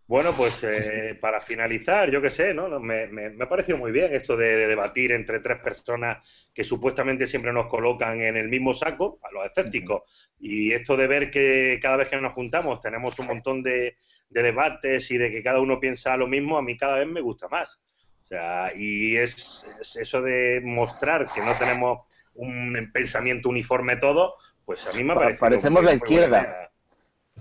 Bueno, 0.06 0.34
pues 0.36 0.64
eh, 0.64 1.16
para 1.20 1.38
finalizar, 1.38 2.10
yo 2.10 2.20
qué 2.20 2.30
sé, 2.30 2.52
¿no? 2.52 2.80
Me, 2.80 3.06
me, 3.06 3.32
ha 3.40 3.48
parecido 3.48 3.78
muy 3.78 3.92
bien 3.92 4.12
esto 4.12 4.36
de, 4.36 4.66
debatir 4.66 5.12
entre 5.12 5.38
tres 5.38 5.60
personas 5.60 6.26
que 6.52 6.64
supuestamente 6.64 7.28
siempre 7.28 7.52
nos 7.52 7.68
colocan 7.68 8.20
en 8.20 8.36
el 8.36 8.48
mismo 8.48 8.74
saco, 8.74 9.20
a 9.22 9.30
los 9.30 9.46
escépticos. 9.46 10.02
Y 10.40 10.72
esto 10.72 10.96
de 10.96 11.06
ver 11.06 11.30
que 11.30 11.78
cada 11.80 11.96
vez 11.96 12.08
que 12.08 12.20
nos 12.20 12.32
juntamos 12.32 12.80
tenemos 12.80 13.16
un 13.20 13.26
montón 13.28 13.62
de, 13.62 13.94
debates 14.28 15.10
y 15.12 15.18
de 15.18 15.30
que 15.30 15.44
cada 15.44 15.60
uno 15.60 15.78
piensa 15.78 16.16
lo 16.16 16.26
mismo, 16.26 16.58
a 16.58 16.62
mí 16.62 16.76
cada 16.76 16.98
vez 16.98 17.06
me 17.06 17.20
gusta 17.20 17.46
más. 17.46 17.80
O 18.24 18.26
sea, 18.26 18.72
y 18.74 19.16
es 19.16 19.64
eso 19.96 20.22
de 20.22 20.60
mostrar 20.64 21.28
que 21.32 21.40
no 21.40 21.52
tenemos 21.56 22.09
un 22.34 22.90
pensamiento 22.92 23.48
uniforme 23.48 23.96
todo, 23.96 24.34
pues 24.64 24.86
a 24.86 24.92
mí 24.92 25.04
me 25.04 25.14
parece. 25.14 25.38
Parecemos 25.38 25.84
la 25.84 25.94
izquierda. 25.94 26.70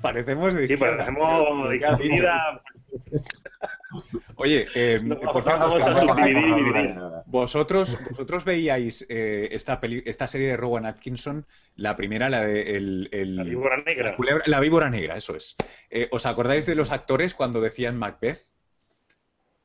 Parecemos 0.01 0.53
de 0.53 0.61
izquierda. 0.63 0.85
Sí, 0.85 0.95
parecemos 0.95 1.69
de 1.69 1.75
izquierda. 1.75 2.61
Oye, 4.35 4.67
eh, 4.73 4.99
por 5.33 5.49
a 5.49 5.99
subdividir 5.99 6.47
y 6.47 6.53
dividir. 6.53 6.95
Vosotros, 7.25 7.97
vosotros 8.09 8.45
veíais 8.45 9.05
eh, 9.09 9.49
esta, 9.51 9.79
peli, 9.79 10.01
esta 10.05 10.27
serie 10.27 10.47
de 10.47 10.57
Rowan 10.57 10.85
Atkinson, 10.85 11.45
la 11.75 11.95
primera, 11.95 12.29
la 12.29 12.41
de 12.41 12.77
el, 12.77 13.09
el, 13.11 13.35
la 13.35 13.43
víbora 13.43 13.77
negra. 13.77 14.11
La, 14.11 14.15
culebra, 14.15 14.43
la 14.47 14.59
víbora 14.59 14.89
negra, 14.89 15.17
eso 15.17 15.35
es. 15.35 15.55
Eh, 15.89 16.07
¿Os 16.11 16.25
acordáis 16.25 16.65
de 16.65 16.75
los 16.75 16.91
actores 16.91 17.33
cuando 17.33 17.61
decían 17.61 17.97
Macbeth? 17.97 18.47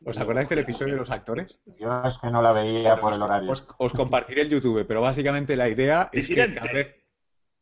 ¿Os 0.07 0.19
acordáis 0.19 0.49
del 0.49 0.59
episodio 0.59 0.95
de 0.95 0.99
los 0.99 1.11
actores? 1.11 1.61
Yo 1.79 2.03
es 2.05 2.19
que 2.19 2.31
no 2.31 2.43
la 2.43 2.53
veía 2.53 2.97
por 3.01 3.15
el 3.15 3.23
horario. 3.23 3.51
Os, 3.51 3.93
compartiré 3.93 4.43
el 4.43 4.51
YouTube, 4.51 4.85
pero 4.87 5.01
básicamente 5.01 5.57
la 5.57 5.69
idea 5.69 6.11
es 6.13 6.29
que 6.29 6.55
cada 6.55 6.73
vez, 6.73 6.95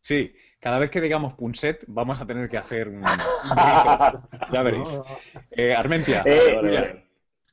sí, 0.01 0.35
cada 0.59 0.79
vez 0.79 0.91
que 0.91 1.01
digamos 1.01 1.35
Punset 1.35 1.85
vamos 1.87 2.21
a 2.21 2.27
tener 2.27 2.49
que 2.49 2.59
hacer 2.59 2.89
un, 2.89 3.03
ya 4.53 4.63
veréis. 4.63 5.01
Eh, 5.53 5.75
Armentia, 5.75 6.23
eh, 6.25 7.05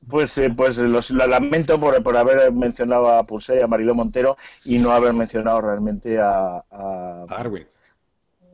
pues, 0.08 0.36
eh, 0.38 0.50
pues 0.50 0.78
los, 0.78 1.10
lo 1.10 1.26
lamento 1.26 1.78
por, 1.78 2.02
por, 2.02 2.16
haber 2.16 2.50
mencionado 2.52 3.10
a 3.10 3.24
Punset 3.24 3.60
y 3.60 3.62
a 3.62 3.68
Marilo 3.68 3.94
Montero 3.94 4.36
y 4.64 4.78
no 4.78 4.90
haber 4.90 5.12
mencionado 5.12 5.60
realmente 5.60 6.18
a, 6.18 6.64
a 6.70 7.26
Darwin. 7.28 7.66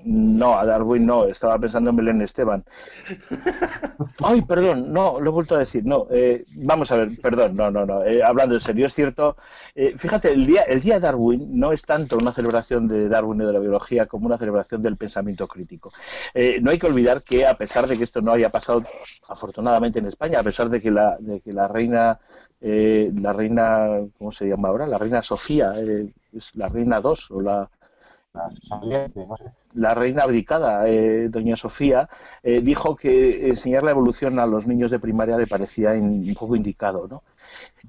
No, 0.05 0.57
a 0.57 0.65
Darwin 0.65 1.05
no, 1.05 1.25
estaba 1.25 1.59
pensando 1.59 1.91
en 1.91 1.97
Belén 1.97 2.23
Esteban. 2.23 2.65
Ay, 4.23 4.43
perdón, 4.43 4.93
no, 4.93 5.21
lo 5.21 5.31
he 5.31 5.33
vuelto 5.33 5.57
a 5.57 5.61
decir, 5.61 5.85
no, 5.85 6.07
eh, 6.11 6.45
vamos 6.55 6.93
a 6.93 6.97
ver, 6.97 7.09
perdón, 7.21 7.57
no, 7.57 7.71
no, 7.71 7.85
no, 7.85 8.05
eh, 8.05 8.23
hablando 8.23 8.55
en 8.55 8.61
serio, 8.61 8.87
es 8.87 8.95
cierto, 8.95 9.37
eh, 9.75 9.95
fíjate, 9.97 10.33
el 10.33 10.47
día, 10.47 10.63
el 10.63 10.81
día 10.81 10.95
de 10.95 11.01
Darwin 11.01 11.59
no 11.59 11.73
es 11.73 11.83
tanto 11.83 12.17
una 12.17 12.33
celebración 12.33 12.87
de 12.87 13.09
Darwin 13.09 13.41
y 13.41 13.47
de 13.47 13.53
la 13.53 13.59
biología 13.59 14.07
como 14.07 14.27
una 14.27 14.39
celebración 14.39 14.83
del 14.83 14.97
pensamiento 14.97 15.49
crítico. 15.49 15.91
no 16.61 16.71
hay 16.71 16.79
que 16.79 16.87
olvidar 16.87 17.23
que 17.23 17.47
a 17.47 17.55
pesar 17.55 17.89
de 17.89 17.99
que 17.99 18.05
esto 18.05 18.21
no 18.21 18.33
haya 18.33 18.51
pasado 18.51 18.85
afortunadamente 19.29 19.99
en 19.99 20.07
España, 20.07 20.41
a 20.41 20.43
pesar 20.43 20.69
de 20.69 20.81
que 20.81 20.91
la, 20.91 21.17
de 21.19 21.41
que 21.41 21.53
la 21.53 21.69
reina, 21.69 22.21
la 22.61 23.33
reina, 23.33 23.89
¿cómo 24.19 24.31
se 24.33 24.47
llama 24.47 24.69
ahora? 24.69 24.87
La 24.87 24.99
reina 24.99 25.23
Sofía, 25.23 25.73
es 26.33 26.55
la 26.55 26.69
reina 26.69 27.01
2 27.01 27.31
o 27.31 27.41
la 27.41 27.69
la 29.75 29.95
reina 29.95 30.23
abdicada, 30.23 30.89
eh, 30.89 31.29
doña 31.29 31.57
Sofía, 31.57 32.09
eh, 32.43 32.61
dijo 32.63 32.97
que 32.97 33.49
enseñar 33.49 33.83
la 33.83 33.91
evolución 33.91 34.39
a 34.39 34.47
los 34.47 34.67
niños 34.67 34.91
de 34.91 34.99
primaria 34.99 35.37
le 35.37 35.47
parecía 35.47 35.93
un 35.93 36.35
poco 36.39 36.57
indicado, 36.57 37.07
¿no? 37.09 37.23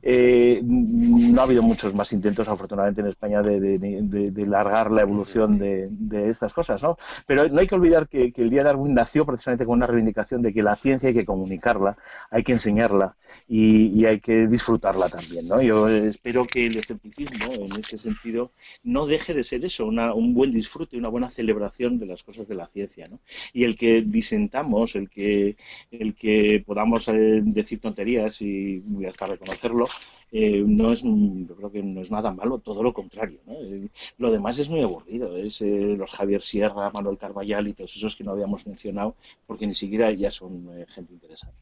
Eh, 0.02 0.62
no 0.64 1.42
ha 1.42 1.44
habido 1.44 1.64
muchos 1.64 1.94
más 1.94 2.12
intentos, 2.14 2.48
afortunadamente, 2.48 3.02
en 3.02 3.08
España 3.08 3.42
de, 3.42 3.60
de, 3.80 4.46
largar 4.46 4.92
la 4.92 5.02
evolución 5.02 5.58
de, 5.58 5.90
estas 6.30 6.54
cosas, 6.54 6.82
¿no? 6.84 6.98
Pero 7.26 7.48
no 7.50 7.60
hay 7.60 7.68
que 7.68 7.76
olvidar 7.76 8.08
que, 8.08 8.34
el 8.36 8.50
Día 8.50 8.62
de 8.62 8.66
Darwin 8.66 8.94
nació 8.94 9.26
precisamente 9.26 9.66
con 9.66 9.76
una 9.76 9.88
reivindicación 9.88 10.42
de 10.42 10.54
que 10.54 10.64
la 10.64 10.76
ciencia 10.76 11.10
hay 11.10 11.16
que 11.16 11.26
comunicarla, 11.26 11.98
hay 12.30 12.44
que 12.44 12.54
enseñarla 12.54 13.16
y, 13.48 14.06
hay 14.06 14.20
que 14.20 14.48
disfrutarla 14.48 15.10
también, 15.10 15.48
¿no? 15.48 15.62
Yo 15.62 15.88
espero 15.88 16.46
que 16.46 16.68
el 16.68 16.78
escepticismo, 16.78 17.54
en 17.54 17.72
ese 17.78 17.98
sentido, 17.98 18.52
no 18.84 19.06
deje 19.06 19.34
de 19.34 19.44
ser 19.44 19.66
eso, 19.66 19.88
un 19.88 20.34
buen 20.34 20.52
disfrute, 20.52 20.98
una 20.98 21.10
buena 21.10 21.30
celebración 21.30 21.98
de 22.00 22.06
las 22.06 22.24
cosas 22.24 22.48
de 22.48 22.56
la 22.56 22.68
ciencia, 22.68 23.08
¿no? 23.08 23.20
Y 23.52 23.64
el 23.64 23.76
que 23.78 24.02
disentamos, 24.02 24.96
el 24.96 25.10
que, 25.10 25.58
el 25.92 26.16
que 26.16 26.64
podamos 26.66 27.08
eh, 27.08 27.42
decir 27.44 27.80
tonterías 27.80 28.42
y 28.42 28.84
hasta 29.08 29.26
reconocerlo, 29.26 29.87
eh, 30.32 30.64
no 30.66 30.92
es, 30.92 31.04
yo 31.04 31.56
creo 31.56 31.72
que 31.72 31.82
no 31.82 32.02
es 32.02 32.12
nada 32.12 32.32
malo, 32.32 32.60
todo 32.60 32.84
lo 32.84 32.94
contrario. 32.94 33.40
Eh, 33.48 33.88
lo 34.18 34.32
demás 34.32 34.60
es 34.60 34.70
muy 34.70 34.82
aburrido, 34.82 35.36
es 35.38 35.62
eh, 35.62 35.96
los 35.98 36.14
Javier 36.14 36.42
Sierra, 36.42 36.92
Manuel 36.94 37.18
Carballal 37.18 37.68
y 37.68 37.74
todos 37.74 37.96
esos 37.96 38.16
que 38.16 38.24
no 38.24 38.32
habíamos 38.32 38.66
mencionado, 38.68 39.16
porque 39.46 39.68
ni 39.68 39.76
siquiera 39.76 40.12
ya 40.12 40.32
son 40.32 40.70
gente 40.88 41.14
interesante. 41.14 41.56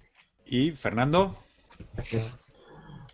¿Y 0.46 0.72
Fernando? 0.72 1.36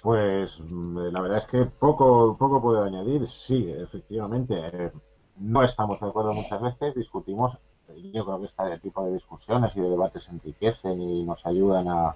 Pues 0.02 0.60
la 0.60 1.22
verdad 1.22 1.38
es 1.38 1.46
que 1.46 1.66
poco, 1.66 2.36
poco 2.38 2.62
puedo 2.62 2.84
añadir. 2.84 3.28
Sí, 3.28 3.70
efectivamente, 3.70 4.92
no 5.38 5.64
estamos 5.64 6.00
de 6.00 6.08
acuerdo 6.08 6.34
muchas 6.34 6.62
veces, 6.62 6.96
discutimos. 6.96 7.58
Yo 8.14 8.24
creo 8.24 8.40
que 8.40 8.46
este 8.46 8.80
tipo 8.80 9.04
de 9.06 9.14
discusiones 9.14 9.76
y 9.76 9.82
de 9.82 9.90
debates 9.90 10.30
enriquecen 10.30 11.02
y 11.02 11.24
nos 11.24 11.46
ayudan 11.46 11.90
a, 11.90 12.16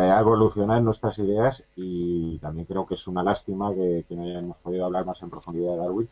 a 0.00 0.20
evolucionar 0.20 0.82
nuestras 0.82 1.18
ideas 1.18 1.64
y 1.76 2.38
también 2.38 2.66
creo 2.66 2.86
que 2.86 2.94
es 2.94 3.06
una 3.06 3.22
lástima 3.22 3.72
que, 3.74 4.04
no 4.10 4.22
hayamos 4.22 4.56
podido 4.58 4.84
hablar 4.84 5.06
más 5.06 5.22
en 5.22 5.30
profundidad 5.30 5.72
de 5.72 5.78
Darwin. 5.78 6.08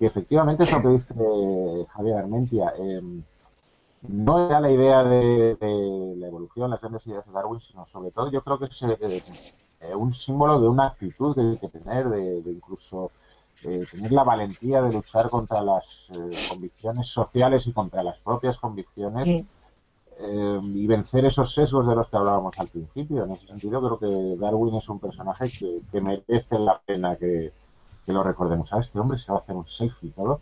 Y 0.00 0.06
efectivamente 0.06 0.64
eso 0.64 0.80
que 0.82 0.88
dice 0.88 1.14
Javier 1.92 2.16
Armentia, 2.16 2.72
em, 2.76 3.22
no 4.08 4.46
era 4.46 4.60
la 4.60 4.70
idea 4.70 5.02
de, 5.04 5.56
la 6.18 6.26
evolución, 6.26 6.70
las 6.70 6.80
grandes 6.80 7.06
ideas 7.06 7.24
de 7.26 7.32
Darwin, 7.32 7.60
sino 7.60 7.86
sobre 7.86 8.10
todo 8.10 8.30
yo 8.30 8.42
creo 8.42 8.58
que 8.58 8.66
es 8.66 8.82
eh, 8.82 9.22
eh, 9.80 9.94
un 9.94 10.12
símbolo 10.12 10.60
de 10.60 10.68
una 10.68 10.88
actitud 10.88 11.34
que 11.34 11.40
hay 11.40 11.58
que 11.58 11.68
tener, 11.68 12.08
de, 12.08 12.50
incluso 12.50 13.10
eh, 13.64 13.86
tener 13.90 14.12
la 14.12 14.24
valentía 14.24 14.82
de 14.82 14.92
luchar 14.92 15.30
contra 15.30 15.62
las 15.62 16.08
convicciones 16.50 17.06
sociales 17.06 17.66
y 17.66 17.72
contra 17.72 18.02
las 18.02 18.18
propias 18.18 18.58
convicciones. 18.58 19.44
Eh, 20.20 20.60
y 20.74 20.86
vencer 20.86 21.24
esos 21.24 21.52
sesgos 21.52 21.88
de 21.88 21.94
los 21.94 22.08
que 22.08 22.16
hablábamos 22.16 22.58
al 22.58 22.68
principio. 22.68 23.24
En 23.24 23.32
ese 23.32 23.46
sentido, 23.46 23.80
creo 23.80 23.98
que 23.98 24.40
Darwin 24.40 24.76
es 24.76 24.88
un 24.88 25.00
personaje 25.00 25.46
que, 25.90 26.00
merece 26.00 26.58
la 26.58 26.80
pena 26.84 27.16
que, 27.16 27.52
lo 28.06 28.22
recordemos. 28.22 28.72
A 28.72 28.80
este 28.80 28.98
hombre 28.98 29.18
se 29.18 29.32
va 29.32 29.38
a 29.38 29.40
hacer 29.40 29.56
un 29.56 29.66
selfie 29.66 30.10
todo. 30.10 30.40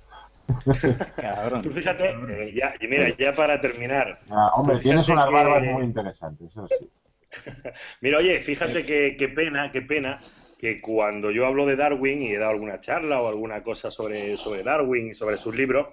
Tú 1.63 1.71
fíjate, 1.71 2.11
eh, 2.11 2.53
ya, 2.55 2.75
y 2.81 2.89
mira, 2.89 3.17
ya 3.17 3.33
para 3.33 3.61
terminar. 3.61 4.07
Ah, 4.31 4.51
hombre, 4.57 4.81
tienes 4.81 5.09
unas 5.09 5.31
barbas 5.31 5.63
muy 5.63 5.85
interesantes, 5.85 6.51
eso 6.51 6.67
sí. 6.67 6.91
mira, 8.01 8.19
oye, 8.19 8.41
fíjate 8.43 8.85
qué 8.85 9.17
que 9.17 9.29
pena, 9.29 9.71
qué 9.71 9.83
pena 9.83 10.19
que 10.59 10.81
cuando 10.81 11.31
yo 11.31 11.47
hablo 11.47 11.65
de 11.65 11.77
Darwin 11.77 12.23
y 12.23 12.33
he 12.33 12.39
dado 12.39 12.51
alguna 12.51 12.81
charla 12.81 13.21
o 13.21 13.29
alguna 13.29 13.63
cosa 13.63 13.91
sobre, 13.91 14.37
sobre 14.37 14.63
Darwin 14.63 15.11
y 15.11 15.15
sobre 15.15 15.37
sus 15.37 15.57
libros, 15.57 15.89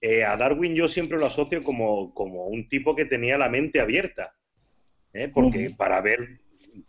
eh, 0.00 0.24
a 0.24 0.36
Darwin 0.36 0.74
yo 0.74 0.88
siempre 0.88 1.18
lo 1.18 1.26
asocio 1.26 1.62
como, 1.62 2.12
como, 2.14 2.46
un 2.46 2.68
tipo 2.68 2.94
que 2.94 3.04
tenía 3.04 3.38
la 3.38 3.48
mente 3.48 3.80
abierta, 3.80 4.34
¿eh? 5.12 5.30
porque 5.32 5.70
para 5.76 6.00
ver 6.00 6.40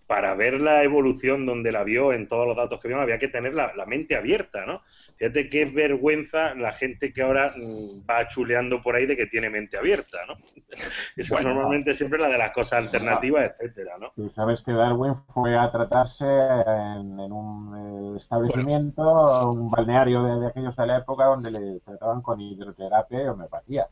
para 0.08 0.34
ver 0.36 0.62
la 0.62 0.84
evolución 0.84 1.46
donde 1.46 1.72
la 1.72 1.84
vio 1.84 2.14
en 2.14 2.28
todos 2.28 2.48
los 2.48 2.56
datos 2.56 2.80
que 2.80 2.88
vio, 2.88 3.00
había 3.00 3.18
que 3.18 3.28
tener 3.28 3.54
la, 3.54 3.72
mente 3.86 4.16
abierta, 4.16 4.66
¿no? 4.66 4.82
Fíjate 5.18 5.48
qué 5.48 5.66
vergüenza 5.66 6.54
la 6.56 6.72
gente 6.72 7.12
que 7.12 7.22
ahora 7.22 7.54
mm, 7.56 8.10
va 8.10 8.28
chuleando 8.28 8.82
por 8.82 8.96
ahí 8.96 9.06
de 9.06 9.16
que 9.16 9.28
tiene 9.28 9.50
mente 9.50 9.78
abierta, 9.78 10.18
¿no? 10.28 10.36
Eso 11.18 11.40
normalmente 11.40 11.94
siempre 11.94 12.20
la 12.20 12.30
de 12.30 12.38
las 12.38 12.54
cosas 12.54 12.86
alternativas, 12.86 13.52
etcétera, 13.60 13.98
¿no? 14.00 14.12
Tú 14.16 14.30
sabes 14.30 14.62
que 14.62 14.72
Darwin 14.72 15.16
fue 15.30 15.58
a 15.58 15.72
tratarse 15.72 16.26
en, 16.26 17.20
un 17.32 18.14
eh, 18.14 18.18
establecimiento, 18.18 19.52
un 19.52 19.70
balneario 19.70 20.24
de, 20.24 20.40
de, 20.42 20.48
aquellos 20.48 20.76
de 20.76 20.88
la 20.88 20.98
época 20.98 21.26
donde 21.26 21.52
le 21.52 21.80
trataban 21.82 22.22
con 22.22 22.40
hidroterapia 22.40 23.24
y 23.24 23.28
homeopatía 23.28 23.88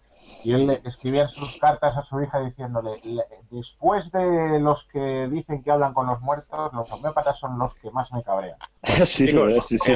y 0.45 0.53
él 0.53 0.79
escribía 0.83 1.27
sus 1.27 1.55
cartas 1.55 1.97
a 1.97 2.03
su 2.03 2.21
hija 2.21 2.39
diciéndole, 2.39 3.01
después 3.49 4.11
de 4.11 4.59
los 4.59 4.83
que 4.83 5.27
dicen 5.27 5.63
que 5.63 5.71
hablan 5.71 5.95
con 5.95 6.05
los 6.05 6.21
muertos, 6.21 6.71
los 6.71 6.91
homeópatas 6.91 7.39
son 7.39 7.57
los 7.57 7.73
que 7.73 7.89
más 7.89 8.13
me 8.13 8.21
cabrean. 8.23 8.57
Sí, 9.05 9.27
sí, 9.61 9.77
sí. 9.79 9.93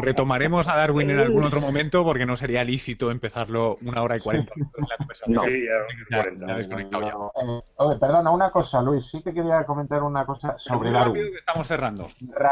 retomaremos, 0.00 0.68
a 0.68 0.76
Darwin 0.76 1.10
en 1.10 1.20
algún 1.20 1.44
otro 1.44 1.60
momento 1.60 2.02
porque 2.04 2.26
no 2.26 2.36
sería 2.36 2.64
lícito 2.64 3.12
empezarlo 3.12 3.78
una 3.82 4.02
hora 4.02 4.16
y 4.16 4.20
cuarenta 4.20 4.52
minutos 4.56 4.84
la 4.88 4.96
conversación. 4.96 5.44
Sí, 5.44 5.64
ya, 6.10 7.98
perdona, 8.00 8.30
una 8.32 8.50
cosa, 8.50 8.82
Luis, 8.82 9.06
sí 9.06 9.22
que 9.22 9.32
quería 9.32 9.64
comentar 9.64 10.02
una 10.02 10.26
cosa 10.26 10.58
sobre 10.58 10.90
Darwin. 10.90 11.22
estamos 11.38 11.68
cerrando. 11.68 12.08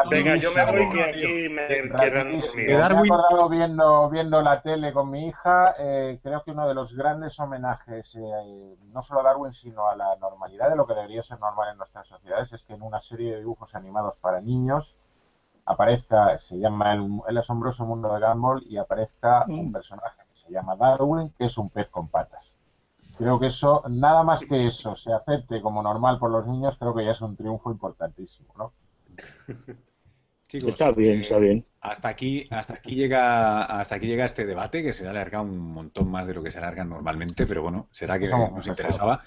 Venga, 0.09 0.37
yo 0.37 0.53
me 0.53 0.65
voy 0.65 0.91
que 0.91 1.03
aquí 1.03 1.49
me 1.49 1.67
quedan 1.67 2.31
Me 2.55 2.73
he 2.73 2.81
acordado 2.81 3.49
viendo, 3.49 4.09
viendo 4.11 4.41
la 4.43 4.63
tele 4.63 4.93
con 4.93 5.11
mi 5.11 5.27
hija, 5.27 5.75
eh, 5.79 6.21
creo 6.23 6.45
que 6.45 6.55
uno 6.61 6.69
de 6.69 6.75
los 6.75 6.95
grandes 6.95 7.41
homenajes, 7.41 8.15
eh, 8.17 8.77
no 8.93 9.03
solo 9.03 9.21
a 9.21 9.23
Darwin, 9.23 9.53
sino 9.55 9.89
a 9.89 9.97
la 9.97 10.15
normalidad 10.17 10.69
de 10.69 10.77
lo 10.77 10.87
que 10.87 10.93
debería 10.93 11.23
ser 11.23 11.41
normal 11.41 11.71
en 11.73 11.79
nuestras 11.79 12.07
sociedades, 12.07 12.53
es 12.53 12.63
que 12.65 12.75
en 12.75 12.83
una 12.83 13.01
serie 13.01 13.33
de 13.33 13.39
dibujos 13.39 13.75
animados 13.75 14.19
para 14.19 14.43
niños 14.43 14.95
aparezca, 15.65 16.39
se 16.39 16.59
llama 16.59 16.93
el, 16.93 17.39
asombroso 17.39 17.87
mundo 17.87 18.13
de 18.13 18.27
Gumball 18.27 18.63
y 18.67 18.77
aparezca 18.77 19.47
un 19.49 19.73
personaje 19.73 20.21
que 20.29 20.37
se 20.37 20.51
llama 20.51 20.77
Darwin, 20.77 21.31
que 21.31 21.47
es 21.47 21.57
un 21.57 21.71
pez 21.71 21.89
con 21.89 22.09
patas. 22.09 22.53
Creo 23.17 23.41
que 23.41 23.47
eso, 23.47 23.83
nada 23.89 24.23
más 24.23 24.41
que 24.41 24.67
eso, 24.67 24.95
se 24.95 25.15
acepte 25.15 25.63
como 25.63 25.83
normal 25.83 26.19
por 26.19 26.31
los 26.31 26.47
niños, 26.47 26.77
creo 26.77 26.95
que 26.95 27.07
ya 27.07 27.13
es 27.13 27.23
un 27.23 27.37
triunfo 27.37 27.71
importantísimo, 27.71 28.53
¿no? 28.59 28.73
Chicos, 30.51 30.71
está 30.71 30.91
bien, 30.91 31.21
está 31.21 31.39
bien. 31.39 31.65
Hasta 31.81 32.09
aquí, 32.09 32.45
hasta 32.51 32.75
aquí 32.75 32.97
llega, 32.97 33.63
hasta 33.63 33.95
aquí 33.95 34.09
llega 34.09 34.25
este 34.25 34.45
debate 34.45 34.83
que 34.83 34.93
se 34.93 35.07
alarga 35.07 35.41
un 35.41 35.57
montón 35.57 36.11
más 36.11 36.27
de 36.27 36.35
lo 36.35 36.43
que 36.43 36.51
se 36.51 36.59
alarga 36.59 36.83
normalmente, 36.83 37.47
pero 37.47 37.63
bueno, 37.63 37.89
será 37.93 38.19
que 38.19 38.27
nos 38.29 38.67
interesaba. 38.67 39.23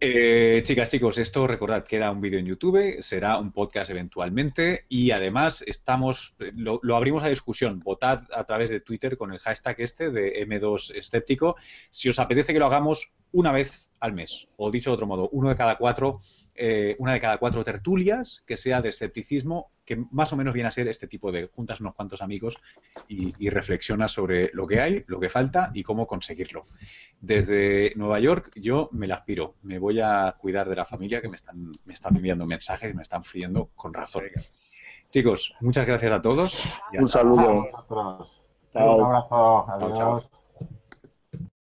Eh, 0.00 0.60
chicas, 0.64 0.88
chicos, 0.88 1.18
esto 1.18 1.46
recordad, 1.46 1.84
queda 1.84 2.10
un 2.10 2.20
vídeo 2.20 2.40
en 2.40 2.46
YouTube, 2.46 3.00
será 3.00 3.38
un 3.38 3.52
podcast 3.52 3.92
eventualmente 3.92 4.86
y 4.88 5.12
además 5.12 5.62
estamos, 5.68 6.34
lo, 6.56 6.80
lo, 6.82 6.96
abrimos 6.96 7.22
a 7.22 7.28
discusión. 7.28 7.78
Votad 7.78 8.24
a 8.32 8.42
través 8.42 8.68
de 8.68 8.80
Twitter 8.80 9.16
con 9.16 9.32
el 9.32 9.38
hashtag 9.38 9.76
este 9.78 10.10
de 10.10 10.44
M2 10.48 10.96
escéptico 10.96 11.54
si 11.90 12.08
os 12.08 12.18
apetece 12.18 12.52
que 12.52 12.58
lo 12.58 12.66
hagamos 12.66 13.12
una 13.30 13.52
vez 13.52 13.88
al 14.00 14.14
mes, 14.14 14.48
o 14.56 14.72
dicho 14.72 14.90
de 14.90 14.94
otro 14.94 15.06
modo, 15.06 15.28
uno 15.30 15.48
de 15.48 15.54
cada 15.54 15.76
cuatro 15.76 16.18
eh, 16.56 16.96
una 16.98 17.12
de 17.12 17.20
cada 17.20 17.38
cuatro 17.38 17.62
tertulias 17.64 18.42
que 18.46 18.56
sea 18.56 18.82
de 18.82 18.88
escepticismo, 18.88 19.70
que 19.84 20.04
más 20.10 20.32
o 20.32 20.36
menos 20.36 20.54
viene 20.54 20.68
a 20.68 20.72
ser 20.72 20.88
este 20.88 21.06
tipo 21.06 21.30
de 21.30 21.48
juntas 21.48 21.80
unos 21.80 21.94
cuantos 21.94 22.22
amigos 22.22 22.56
y, 23.08 23.32
y 23.38 23.50
reflexionas 23.50 24.12
sobre 24.12 24.50
lo 24.52 24.66
que 24.66 24.80
hay, 24.80 25.04
lo 25.06 25.20
que 25.20 25.28
falta 25.28 25.70
y 25.74 25.82
cómo 25.82 26.06
conseguirlo. 26.06 26.66
Desde 27.20 27.92
Nueva 27.96 28.20
York 28.20 28.50
yo 28.56 28.88
me 28.92 29.06
la 29.06 29.16
aspiro, 29.16 29.54
me 29.62 29.78
voy 29.78 30.00
a 30.00 30.34
cuidar 30.38 30.68
de 30.68 30.76
la 30.76 30.84
familia 30.84 31.20
que 31.20 31.28
me 31.28 31.36
están, 31.36 31.72
me 31.84 31.92
están 31.92 32.16
enviando 32.16 32.46
mensajes, 32.46 32.94
me 32.94 33.02
están 33.02 33.24
friendo 33.24 33.70
con 33.74 33.94
razón. 33.94 34.24
Chicos, 35.10 35.54
muchas 35.60 35.86
gracias 35.86 36.12
a 36.12 36.20
todos. 36.20 36.62
Un 36.92 37.08
saludo. 37.08 37.68
Un 38.74 39.04
abrazo. 39.04 39.70
Adiós. 39.70 40.35